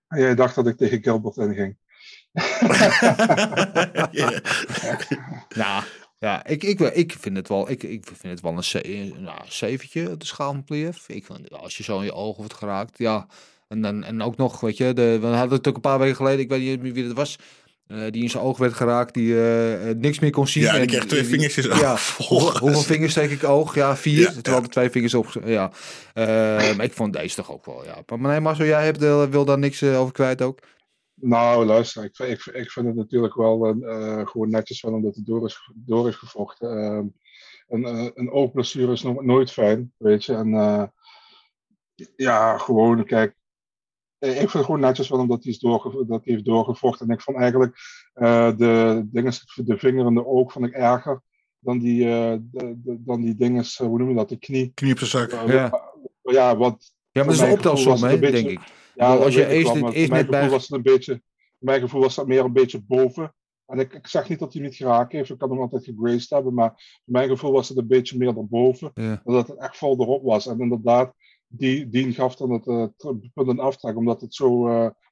Jij 0.07 0.35
dacht 0.35 0.55
dat 0.55 0.67
ik 0.67 0.77
tegen 0.77 1.03
Gilbert 1.03 1.37
inging. 1.37 1.77
ja, 5.49 5.83
ja 6.19 6.45
ik, 6.45 6.63
ik, 6.63 6.79
ik, 6.79 7.15
vind 7.19 7.37
het 7.37 7.47
wel, 7.47 7.69
ik, 7.69 7.83
ik 7.83 8.05
vind 8.05 8.33
het 8.33 8.41
wel 8.41 8.57
een, 8.57 8.63
ze, 8.63 9.11
nou, 9.19 9.39
zeventje 9.47 10.17
de 10.17 10.25
schaal 10.25 10.51
van 10.51 10.63
Pliev. 10.63 10.97
Ik 11.07 11.25
vind, 11.25 11.51
als 11.51 11.77
je 11.77 11.83
zo 11.83 11.99
in 11.99 12.05
je 12.05 12.13
ogen 12.13 12.37
wordt 12.37 12.53
geraakt, 12.53 12.97
ja. 12.97 13.27
En, 13.67 13.81
dan, 13.81 14.03
en 14.03 14.21
ook 14.21 14.37
nog, 14.37 14.59
weet 14.59 14.77
je, 14.77 14.93
de, 14.93 15.19
we 15.19 15.27
hadden 15.27 15.57
het 15.57 15.67
ook 15.67 15.75
een 15.75 15.81
paar 15.81 15.99
weken 15.99 16.15
geleden, 16.15 16.39
ik 16.39 16.49
weet 16.49 16.81
niet 16.81 16.93
wie 16.93 17.03
het 17.03 17.13
was. 17.13 17.35
eh, 17.87 17.97
die 18.11 18.23
in 18.23 18.29
zijn 18.29 18.43
oog 18.43 18.57
werd 18.57 18.73
geraakt, 18.73 19.13
die 19.13 19.33
eh, 19.33 19.89
eh, 19.89 19.97
niks 19.97 20.19
meer 20.19 20.31
kon 20.31 20.47
zien. 20.47 20.63
Ja, 20.63 20.71
die 20.71 20.81
En 20.81 20.87
kreeg 20.87 21.05
twee 21.05 21.23
vingertjes 21.25 21.65
Ja, 21.65 21.97
hoeveel, 22.17 22.81
vingers 22.81 23.11
steek 23.11 23.31
ik 23.31 23.43
oog? 23.43 23.75
Ja, 23.75 23.97
vier. 23.97 24.19
Ja, 24.19 24.31
terwijl 24.31 24.55
ja. 24.55 24.61
de 24.61 24.67
twee 24.67 24.89
vingers 24.89 25.13
op. 25.13 25.41
Ja. 25.45 25.71
Maar 26.13 26.83
ik 26.83 26.93
vond 26.93 27.13
deze 27.13 27.35
toch 27.35 27.51
ook 27.51 27.65
wel. 27.65 27.83
Ja. 27.85 28.17
Maar 28.17 28.31
nee, 28.31 28.39
Marcel, 28.39 28.65
jij 28.65 28.83
hebt, 28.83 28.99
wil 29.29 29.45
daar 29.45 29.59
niks 29.59 29.83
over 29.83 30.13
kwijt 30.13 30.41
ook? 30.41 30.59
Nou, 31.21 31.65
luister, 31.65 32.03
ik, 32.03 32.15
vind- 32.15 32.29
ik, 32.47 32.55
ik 32.55 32.71
vind 32.71 32.85
het 32.85 32.95
natuurlijk 32.95 33.35
wel 33.35 33.65
eh, 33.67 34.27
gewoon 34.27 34.49
netjes 34.49 34.79
van 34.79 34.93
omdat 34.93 35.15
het 35.15 35.25
door 35.25 35.45
is, 35.45 35.71
door 35.75 36.07
is 36.07 36.15
gevochten. 36.15 36.83
Ehm, 36.83 37.05
een, 37.67 37.85
eh, 37.85 38.09
een 38.13 38.31
oogblessure 38.31 38.91
is 38.91 39.01
nog 39.03 39.23
nooit 39.23 39.51
fijn, 39.51 39.93
weet 39.97 40.25
je. 40.25 40.33
En 40.33 40.53
eh, 40.53 40.83
ja, 42.15 42.57
gewoon, 42.57 43.05
kijk, 43.05 43.35
ik 44.19 44.31
vind 44.35 44.51
het 44.53 44.65
gewoon 44.65 44.79
netjes 44.79 45.07
van 45.07 45.19
omdat 45.19 45.43
hij, 45.43 45.51
is 45.51 45.59
doorge, 45.59 45.89
dat 46.05 46.23
hij 46.25 46.33
heeft 46.33 46.45
doorgevochten. 46.45 47.07
En 47.07 47.13
ik 47.13 47.21
vond 47.21 47.37
eigenlijk 47.37 47.75
de, 48.57 49.01
dingen, 49.11 49.33
de 49.55 49.77
vinger 49.77 50.05
en 50.05 50.13
de 50.13 50.25
oog 50.25 50.51
vond 50.51 50.65
ik 50.65 50.73
erger 50.73 51.21
dan 51.59 51.79
die, 51.79 51.99
de, 52.05 52.41
de- 52.51 53.03
dan 53.03 53.21
die 53.21 53.35
dingen, 53.35 53.65
hoe 53.77 53.97
noem 53.97 54.09
je 54.09 54.15
dat, 54.15 54.29
de 54.29 54.37
knie. 54.37 54.71
Knie 54.73 54.91
op 54.91 54.99
zijn 54.99 55.29
zak. 55.29 55.47
Ja. 55.47 55.91
ja, 56.21 56.57
wat 56.57 56.93
Ja, 57.11 57.23
maar 57.23 57.25
dat 57.25 57.33
is 57.33 57.41
een 57.41 57.51
optelsom, 57.51 58.03
hè, 58.03 58.19
denk 58.19 58.47
ik. 58.47 58.59
Ja, 58.97 59.15
als 59.15 59.33
je 59.33 60.07
mijn 60.09 60.09
net 60.09 60.29
bij... 60.29 60.39
gevoel 60.39 60.49
was 60.49 60.67
het 60.67 60.71
een 60.71 60.81
beetje, 60.81 61.21
mijn 61.57 61.81
gevoel 61.81 62.01
was 62.01 62.15
dat 62.15 62.27
meer 62.27 62.43
een 62.43 62.53
beetje 62.53 62.81
boven. 62.81 63.35
En 63.65 63.79
ik, 63.79 63.93
ik 63.93 64.07
zeg 64.07 64.29
niet 64.29 64.39
dat 64.39 64.53
hij 64.53 64.61
niet 64.61 64.75
geraakt 64.75 65.11
heeft, 65.11 65.29
ik 65.29 65.37
kan 65.37 65.49
hem 65.49 65.59
altijd 65.59 65.85
gegraced 65.85 66.29
hebben, 66.29 66.53
maar 66.53 66.69
voor 66.75 67.13
mijn 67.13 67.29
gevoel 67.29 67.51
was 67.51 67.69
het 67.69 67.77
een 67.77 67.87
beetje 67.87 68.17
meer 68.17 68.33
daarboven. 68.33 68.91
Ja. 68.93 69.21
Dat 69.23 69.47
het 69.47 69.57
echt 69.57 69.77
vol 69.77 70.01
erop 70.01 70.23
was. 70.23 70.47
En 70.47 70.59
inderdaad, 70.59 71.13
die, 71.47 71.89
die 71.89 72.13
gaf 72.13 72.35
dan 72.35 72.51
het 72.51 72.67
eh, 72.67 72.85
punt 73.33 73.49
en 73.49 73.59
aftrek, 73.59 73.97
omdat 73.97 74.21
het 74.21 74.33
zo 74.33 74.67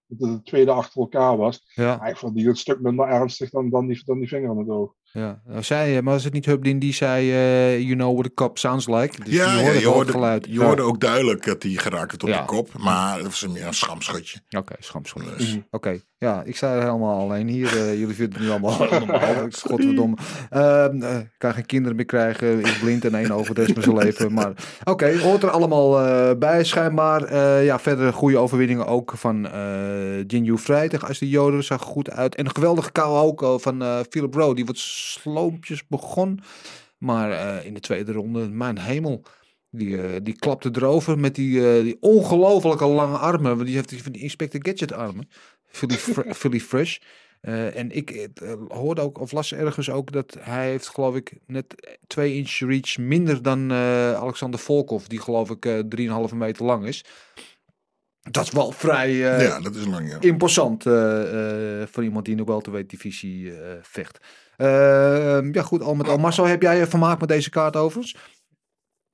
het 0.08 0.20
de 0.20 0.42
tweede 0.44 0.72
achter 0.72 1.02
elkaar 1.02 1.38
was. 1.38 1.72
Ja. 1.74 1.98
Maar 1.98 2.10
ik 2.10 2.18
vond 2.18 2.36
die 2.36 2.48
een 2.48 2.56
stuk 2.56 2.80
minder 2.80 3.08
ernstig 3.08 3.50
dan, 3.50 3.70
dan, 3.70 3.88
die, 3.88 4.02
dan 4.06 4.20
die 4.20 4.28
vinger 4.28 4.50
aan 4.50 4.58
het 4.58 4.70
oog. 4.70 4.94
Ja, 5.16 5.42
nou, 5.48 5.64
zei, 5.64 6.02
maar 6.02 6.14
was 6.14 6.24
het 6.24 6.34
niet 6.34 6.46
Hubdin 6.46 6.80
die 6.80 6.94
zei, 6.94 7.32
eh, 7.32 7.80
you 7.80 7.94
know 7.96 8.14
what 8.14 8.26
a 8.26 8.30
cop 8.36 8.58
sounds 8.58 8.88
like? 8.88 9.24
Dus 9.24 9.34
ja, 9.34 9.52
je 9.52 9.58
ja, 9.58 9.64
hoorde 9.64 9.80
je, 9.80 9.88
hoorde, 9.88 10.12
geluid. 10.12 10.46
je 10.46 10.54
Ja. 10.54 10.66
hoorde 10.66 10.82
ook 10.82 11.00
duidelijk 11.00 11.46
dat 11.46 11.64
hij 11.64 11.72
geraakt 11.72 12.12
werd 12.12 12.24
op 12.24 12.30
Ja. 12.30 12.40
de 12.40 12.46
kop. 12.46 12.70
Maar 12.78 13.16
dat 13.18 13.26
was 13.26 13.48
meer 13.48 13.68
een 13.68 13.74
schamschotje. 13.74 14.40
Oké, 14.58 14.74
schamschot. 14.80 15.24
Dus, 15.38 15.58
Oké, 15.72 16.00
ja, 16.18 16.44
ik 16.46 16.56
sta 16.56 16.74
er 16.76 16.80
helemaal 16.84 17.20
alleen 17.20 17.48
hier. 17.48 17.68
eh, 17.68 18.00
jullie 18.00 18.16
vinden 18.16 18.34
het 18.34 18.44
nu 18.44 18.50
allemaal 18.50 18.78
normaal. 19.00 19.46
Ik- 19.46 19.56
Godverdomme. 19.56 20.16
Eh, 20.50 20.86
ik 21.22 21.30
kan 21.38 21.54
geen 21.54 21.66
kinderen 21.66 21.96
meer 21.96 22.06
krijgen. 22.06 22.62
Is 22.62 22.78
blind 22.80 23.06
en 23.06 23.16
één 23.16 23.32
oog 23.32 23.48
de 23.48 23.54
rest 23.54 23.74
van 23.74 23.84
zijn 23.84 23.98
leven. 23.98 24.34
Maar 24.34 24.52
oké, 24.84 25.18
hoort 25.20 25.44
er 25.44 25.50
allemaal 25.50 26.00
eh, 26.02 26.38
bij 26.38 26.64
schijnbaar. 26.64 27.24
Eh, 27.24 27.66
ja, 27.66 27.80
verder 27.80 28.14
goede 28.14 28.38
overwinningen 28.38 28.88
ook 28.88 29.14
van 29.16 29.48
eh 29.48 30.24
Jinju 30.28 30.58
Vrij 30.58 30.88
tegen 30.90 31.08
Ashley 31.08 31.30
Joder. 31.30 31.64
Zag 31.64 31.82
goed 31.82 32.12
uit. 32.12 32.36
En 32.36 32.46
een 32.46 32.56
geweldige 32.56 32.92
kou 32.92 33.18
ook 33.18 33.42
eh, 33.44 33.54
van 33.58 33.82
eh 33.82 34.00
Philip 34.10 34.34
Rowe. 34.34 34.56
Die 34.56 34.66
wat 34.66 34.78
sloompjes 35.12 35.88
begon. 35.88 36.40
Maar 36.98 37.32
eh, 37.32 37.66
in 37.66 37.74
de 37.74 37.80
tweede 37.80 38.12
ronde, 38.12 38.50
mijn 38.50 38.80
hemel. 38.80 39.24
Die, 39.70 40.02
eh, 40.02 40.20
die 40.24 40.36
klapte 40.36 40.70
erover 40.74 41.20
met 41.20 41.36
die, 41.36 41.76
eh, 41.76 41.84
die 41.84 41.98
ongelofelijke 42.00 42.86
lange 42.86 43.18
armen. 43.18 43.56
Want 43.56 43.66
die 43.66 43.76
heeft 43.76 43.90
die, 43.90 44.04
van 44.04 44.12
die 44.12 44.22
Inspector 44.22 44.60
Gadget 44.64 44.92
armen. 44.92 45.30
Philly, 45.66 45.96
Philly 46.42 46.60
Fresh. 46.60 46.98
En 47.42 47.92
ik 47.92 48.30
hoorde 48.68 49.02
ook, 49.02 49.20
of 49.20 49.32
las 49.32 49.54
ergens 49.54 49.90
ook, 49.90 50.12
dat 50.12 50.38
hij 50.40 50.70
heeft 50.70 50.88
geloof 50.88 51.16
ik 51.16 51.34
net 51.46 51.98
2 52.08 52.36
inch 52.36 52.60
reach 52.60 52.98
minder 52.98 53.42
dan 53.42 53.72
Alexander 53.72 54.60
Volkov. 54.60 55.06
Die 55.06 55.20
geloof 55.20 55.50
ik 55.50 55.66
eh 55.66 55.80
3,5 56.30 56.36
meter 56.36 56.66
lang 56.66 56.86
is. 56.86 57.06
Dat 58.22 58.44
is 58.44 58.52
wel 58.52 58.72
vrij 58.72 59.14
ja, 59.14 59.60
dat 59.60 59.76
is 59.76 59.86
lang, 59.86 60.10
ja. 60.10 60.18
imposant 60.20 60.84
voor 61.92 62.04
iemand 62.04 62.26
die 62.26 62.34
in 62.34 62.40
de 62.40 62.52
welterweight 62.52 62.90
divisie 62.90 63.54
vecht. 63.82 64.20
Eh, 64.58 65.52
ja 65.52 65.62
goed, 65.62 65.82
al 65.82 65.96
met 65.96 66.08
al. 66.08 66.18
Marcel, 66.18 66.46
heb 66.46 66.62
jij 66.62 66.78
je 66.78 66.88
vermaakt 66.88 67.20
met 67.20 67.30
deze 67.30 67.50
kaart 67.50 67.76
overigens? 67.76 68.34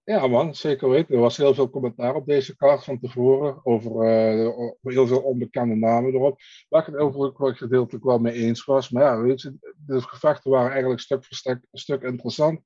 Ja 0.04 0.28
man, 0.28 0.56
zeker 0.56 0.90
weten. 0.90 1.16
Er 1.16 1.22
was 1.22 1.38
heel 1.38 1.54
veel 1.54 1.70
commentaar 1.70 2.16
op 2.16 2.26
deze 2.26 2.56
kaart 2.56 2.84
van 2.84 3.00
tevoren. 3.00 3.66
Over 3.66 3.92
eh, 3.92 4.50
heel 4.82 5.08
veel 5.08 5.22
onbekende 5.22 5.76
namen 5.76 6.14
erop. 6.14 6.40
Waar 6.70 6.82
ik 6.82 6.94
het 6.94 7.02
overigens 7.02 7.38
wel 7.38 7.54
gedeeltelijk 7.54 8.06
wel 8.06 8.20
mee 8.20 8.34
eens 8.34 8.66
was. 8.66 8.90
Maar 8.90 9.04
ja, 9.04 9.22
weet 9.22 9.42
je, 9.42 9.74
de 9.86 10.02
gevechten 10.02 10.52
waren 10.52 10.72
eigenlijk 10.72 11.02
stuk 11.02 11.26
voor 11.26 11.38
stuk, 11.38 11.66
stuk 11.72 12.02
interessant. 12.02 12.62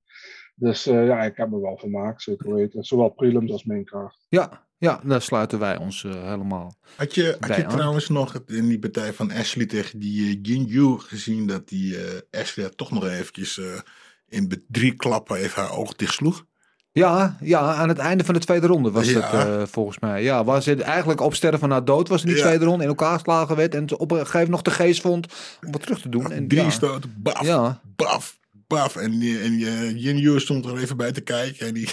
Dus 0.55 0.85
eh, 0.85 1.05
ja, 1.05 1.23
ik 1.23 1.37
heb 1.37 1.49
me 1.49 1.59
wel 1.61 1.77
vermaakt, 1.77 2.21
zeker 2.21 2.53
weten. 2.53 2.83
Zowel 2.83 3.09
prelims 3.09 3.51
als 3.51 3.63
main 3.63 3.85
kaart. 3.85 4.25
Ja, 4.29 4.64
ja, 4.77 4.99
daar 5.03 5.21
sluiten 5.21 5.59
wij 5.59 5.77
ons 5.77 6.03
eh, 6.03 6.11
helemaal. 6.13 6.75
Had 6.95 7.15
je, 7.15 7.37
had 7.39 7.55
je 7.55 7.65
aan. 7.65 7.71
trouwens 7.71 8.09
nog 8.09 8.41
in 8.47 8.67
die 8.67 8.79
partij 8.79 9.13
van 9.13 9.31
Ashley 9.31 9.65
tegen 9.65 9.99
die 9.99 10.21
uh, 10.21 10.39
Jinju 10.41 10.97
gezien 10.99 11.47
dat 11.47 11.67
die 11.69 11.97
eh, 11.97 12.41
Ashley 12.41 12.69
toch 12.69 12.91
nog 12.91 13.07
eventjes 13.07 13.57
eh, 13.59 13.65
in 14.27 14.63
drie 14.67 14.93
klappen 14.95 15.37
even 15.37 15.61
haar 15.61 15.71
oog 15.71 15.95
dicht 15.95 16.13
sloeg? 16.13 16.45
Ja, 16.91 17.37
ja, 17.41 17.59
aan 17.73 17.89
het 17.89 17.97
einde 17.97 18.23
van 18.23 18.33
de 18.33 18.39
tweede 18.39 18.67
ronde 18.67 18.91
was 18.91 19.09
Ja. 19.11 19.19
het 19.21 19.47
eh, 19.47 19.63
volgens 19.67 19.99
mij. 19.99 20.23
Ja, 20.23 20.43
was 20.43 20.65
het 20.65 20.79
eigenlijk 20.81 21.21
op 21.21 21.35
sterven 21.35 21.69
na 21.69 21.81
dood 21.81 22.07
was 22.07 22.21
in 22.21 22.27
die 22.27 22.37
Ja. 22.37 22.43
tweede 22.43 22.65
ronde. 22.65 22.83
In 22.83 22.89
elkaar 22.89 23.13
geslagen 23.13 23.55
werd 23.55 23.75
en 23.75 23.97
op 23.99 24.11
een 24.11 24.17
gegeven 24.17 24.31
moment 24.33 24.49
nog 24.49 24.61
de 24.61 24.71
geest 24.71 25.01
vond 25.01 25.27
om 25.65 25.71
wat 25.71 25.81
terug 25.81 26.01
te 26.01 26.09
doen. 26.09 26.31
En, 26.31 26.47
Drie 26.47 26.61
ja, 26.61 26.69
stoten, 26.69 27.13
baf, 27.17 27.41
Ja. 27.45 27.81
baf, 27.95 28.37
baf. 28.51 28.95
En, 28.95 29.11
en 29.21 29.59
uh, 29.59 30.03
Jinju 30.03 30.39
stond 30.39 30.65
er 30.65 30.77
even 30.77 30.97
bij 30.97 31.11
te 31.11 31.21
kijken. 31.21 31.67
En 31.67 31.73
die, 31.73 31.89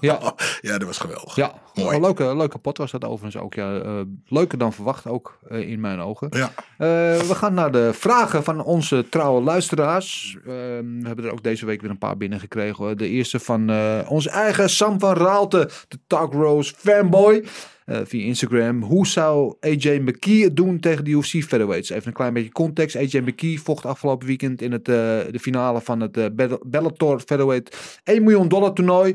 Ja. 0.00 0.34
ja, 0.60 0.78
dat 0.78 0.82
was 0.82 0.98
geweldig. 0.98 1.36
Ja, 1.36 1.54
Mooi. 1.74 1.94
een 1.96 2.00
leuke, 2.02 2.36
leuke 2.36 2.58
pot 2.58 2.78
was 2.78 2.90
dat 2.90 3.04
overigens 3.04 3.42
ook. 3.42 3.54
Ja. 3.54 3.78
Eh, 3.80 4.00
leuker 4.26 4.58
dan 4.58 4.72
verwacht 4.72 5.06
ook 5.06 5.38
eh, 5.48 5.68
in 5.68 5.80
mijn 5.80 6.00
ogen. 6.00 6.28
Ja. 6.30 6.52
Eh, 6.78 6.88
we 7.20 7.34
gaan 7.34 7.54
naar 7.54 7.72
de 7.72 7.90
vragen 7.92 8.44
van 8.44 8.64
onze 8.64 9.06
trouwe 9.08 9.42
luisteraars. 9.42 10.36
Eh, 10.40 10.44
we 10.44 11.00
hebben 11.02 11.24
er 11.24 11.32
ook 11.32 11.42
deze 11.42 11.66
week 11.66 11.80
weer 11.80 11.90
een 11.90 11.98
paar 11.98 12.16
binnengekregen. 12.16 12.98
De 12.98 13.08
eerste 13.08 13.38
van 13.38 13.70
onze 14.06 14.30
eigen 14.30 14.70
Sam 14.70 15.00
van 15.00 15.14
Raalte, 15.14 15.70
de 15.88 15.98
Talk 16.06 16.32
Rose 16.32 16.74
fanboy. 16.76 17.44
via 17.86 18.24
Instagram. 18.24 18.82
Hoe 18.82 19.06
zou 19.06 19.54
AJ 19.60 19.98
McKee 19.98 20.44
het 20.44 20.56
doen 20.56 20.80
tegen 20.80 21.04
de 21.04 21.10
UFC 21.10 21.30
featherweights? 21.44 21.90
Even 21.90 22.06
een 22.06 22.12
klein 22.12 22.32
beetje 22.34 22.52
context. 22.52 22.96
AJ 22.96 23.18
McKee 23.20 23.60
vocht 23.62 23.86
afgelopen 23.86 24.26
weekend 24.26 24.62
in 24.62 24.72
het, 24.72 24.84
de 24.84 25.38
finale 25.40 25.80
van 25.80 26.00
het 26.00 26.36
Bell- 26.36 26.58
Bellator 26.66 27.20
featherweight 27.20 28.00
1 28.04 28.22
miljoen 28.22 28.48
dollar 28.48 28.72
toernooi. 28.72 29.14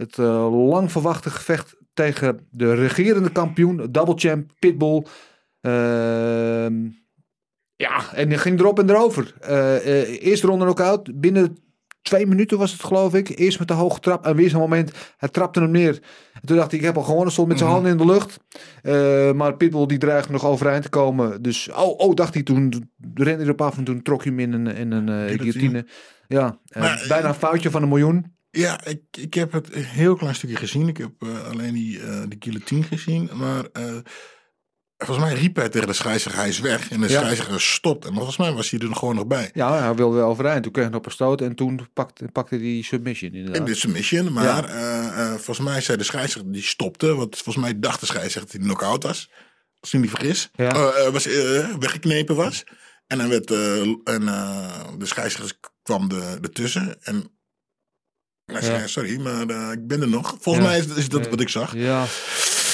Het 0.00 0.18
eh, 0.18 0.66
lang 0.68 0.92
verwachte 0.92 1.30
gevecht 1.30 1.76
tegen 1.94 2.46
de 2.50 2.74
regerende 2.74 3.32
kampioen, 3.32 3.86
double 3.90 4.14
champ 4.16 4.50
Pitbull. 4.58 5.04
Ehm, 5.60 6.74
ja, 7.76 8.12
en 8.14 8.28
die 8.28 8.38
ging 8.38 8.60
erop 8.60 8.78
en 8.78 8.90
erover. 8.90 9.34
Eh, 9.40 9.76
eh, 9.76 10.22
eerste 10.22 10.46
ronde 10.46 10.64
knock-out. 10.64 11.20
Binnen 11.20 11.56
twee 12.02 12.26
minuten 12.26 12.58
was 12.58 12.72
het 12.72 12.82
geloof 12.82 13.14
ik. 13.14 13.28
Eerst 13.28 13.58
met 13.58 13.68
de 13.68 13.74
hoge 13.74 14.00
trap 14.00 14.26
en 14.26 14.36
weer 14.36 14.50
zo'n 14.50 14.60
moment. 14.60 14.92
Hij 15.16 15.28
trapte 15.28 15.60
hem 15.60 15.70
neer. 15.70 15.98
En 16.32 16.46
toen 16.46 16.56
dacht 16.56 16.72
ik, 16.72 16.78
ik 16.78 16.84
heb 16.84 16.96
al 16.96 17.02
gewonnen. 17.02 17.32
Stond 17.32 17.48
met 17.48 17.58
zijn 17.58 17.70
handen 17.70 17.90
in 17.90 17.96
de 17.96 18.06
lucht. 18.06 18.38
Maar 19.36 19.56
Pitbull 19.56 19.86
die 19.86 19.98
dreigde 19.98 20.32
nog 20.32 20.44
overeind 20.44 20.82
te 20.82 20.88
komen. 20.88 21.42
Dus, 21.42 21.70
oh, 21.70 21.98
oh 21.98 22.14
dacht 22.14 22.34
hij 22.34 22.42
toen. 22.42 22.90
Rende 23.14 23.30
hij 23.32 23.44
erop 23.44 23.62
af 23.62 23.76
en 23.76 23.84
toen 23.84 24.02
trok 24.02 24.24
hij 24.24 24.32
hem 24.32 24.40
in 24.40 24.52
een, 24.52 24.76
in 24.76 24.92
een 24.92 25.28
Guillotine. 25.28 25.86
Ja, 26.28 26.58
Maar, 26.78 27.04
bijna 27.08 27.28
een 27.28 27.34
foutje 27.34 27.70
van 27.70 27.82
een 27.82 27.88
miljoen. 27.88 28.38
Ja, 28.50 28.84
ik, 28.84 29.02
ik 29.10 29.34
heb 29.34 29.52
het 29.52 29.74
een 29.74 29.84
heel 29.84 30.14
klein 30.16 30.34
stukje 30.34 30.56
gezien. 30.56 30.88
Ik 30.88 30.96
heb 30.96 31.10
eh, 31.18 31.44
alleen 31.50 31.74
die, 31.74 32.00
eh 32.02 32.22
die 32.28 32.38
guillotine 32.40 32.82
gezien. 32.82 33.30
Maar 33.32 33.64
eh, 33.72 33.96
volgens 34.96 35.18
mij 35.26 35.34
riep 35.34 35.56
hij 35.56 35.68
tegen 35.68 35.86
de 35.86 35.92
scheidsrechter, 35.92 36.40
hij 36.40 36.50
is 36.50 36.60
weg. 36.60 36.90
En 36.90 37.00
de 37.00 37.08
Ja. 37.08 37.20
scheidsrechter 37.20 37.60
stopt. 37.60 38.04
En 38.04 38.14
volgens 38.14 38.36
mij 38.36 38.52
was 38.52 38.70
hij 38.70 38.80
er 38.80 38.88
nog 38.88 38.98
gewoon 38.98 39.14
nog 39.14 39.26
bij. 39.26 39.50
Ja, 39.54 39.78
hij 39.82 39.94
wilde 39.94 40.16
wel 40.16 40.28
overeind. 40.28 40.62
Toen 40.62 40.72
kreeg 40.72 40.86
hij 40.86 40.94
op 40.94 41.06
een 41.06 41.12
stoot 41.12 41.40
en 41.40 41.54
toen 41.54 41.88
pakte, 41.92 42.24
pakte 42.32 42.54
hij 42.54 42.64
die 42.64 42.84
submission 42.84 43.32
inderdaad. 43.32 43.56
In 43.60 43.64
de 43.72 43.74
submission. 43.78 44.32
Maar 44.32 44.68
volgens 45.38 45.58
mij 45.68 45.80
zei 45.80 45.98
de 45.98 46.04
scheidsrechter, 46.04 46.52
die 46.52 46.62
stopte. 46.62 47.14
Want 47.14 47.34
volgens 47.38 47.64
mij 47.64 47.78
dacht 47.78 48.00
de 48.00 48.06
scheidsrechter 48.06 48.52
dat 48.52 48.52
hij 48.52 48.60
knock-out 48.60 49.02
was. 49.02 49.30
Als 49.80 49.94
ik 49.94 50.00
niet 50.00 50.10
vergis. 50.10 50.50
Ja. 50.54 51.10
Was, 51.10 51.24
weggeknepen 51.78 52.36
was. 52.36 52.64
En 53.06 53.18
dan 53.18 53.28
werd 53.28 53.50
en, 53.50 54.24
de 54.98 55.06
scheidsrechter 55.06 55.56
kwam 55.82 56.10
er 56.10 56.38
ertussen. 56.42 57.02
En 57.02 57.39
hij 58.52 58.62
zei, 58.62 58.88
sorry, 58.88 59.20
maar 59.20 59.46
eh, 59.46 59.72
ik 59.72 59.86
ben 59.86 60.00
er 60.00 60.08
nog. 60.08 60.36
Volgens 60.40 60.66
mij 60.66 60.78
is, 60.78 60.86
is 60.86 61.08
dat 61.08 61.28
wat 61.28 61.40
ik 61.40 61.48
zag. 61.48 61.74
Ja, 61.74 62.04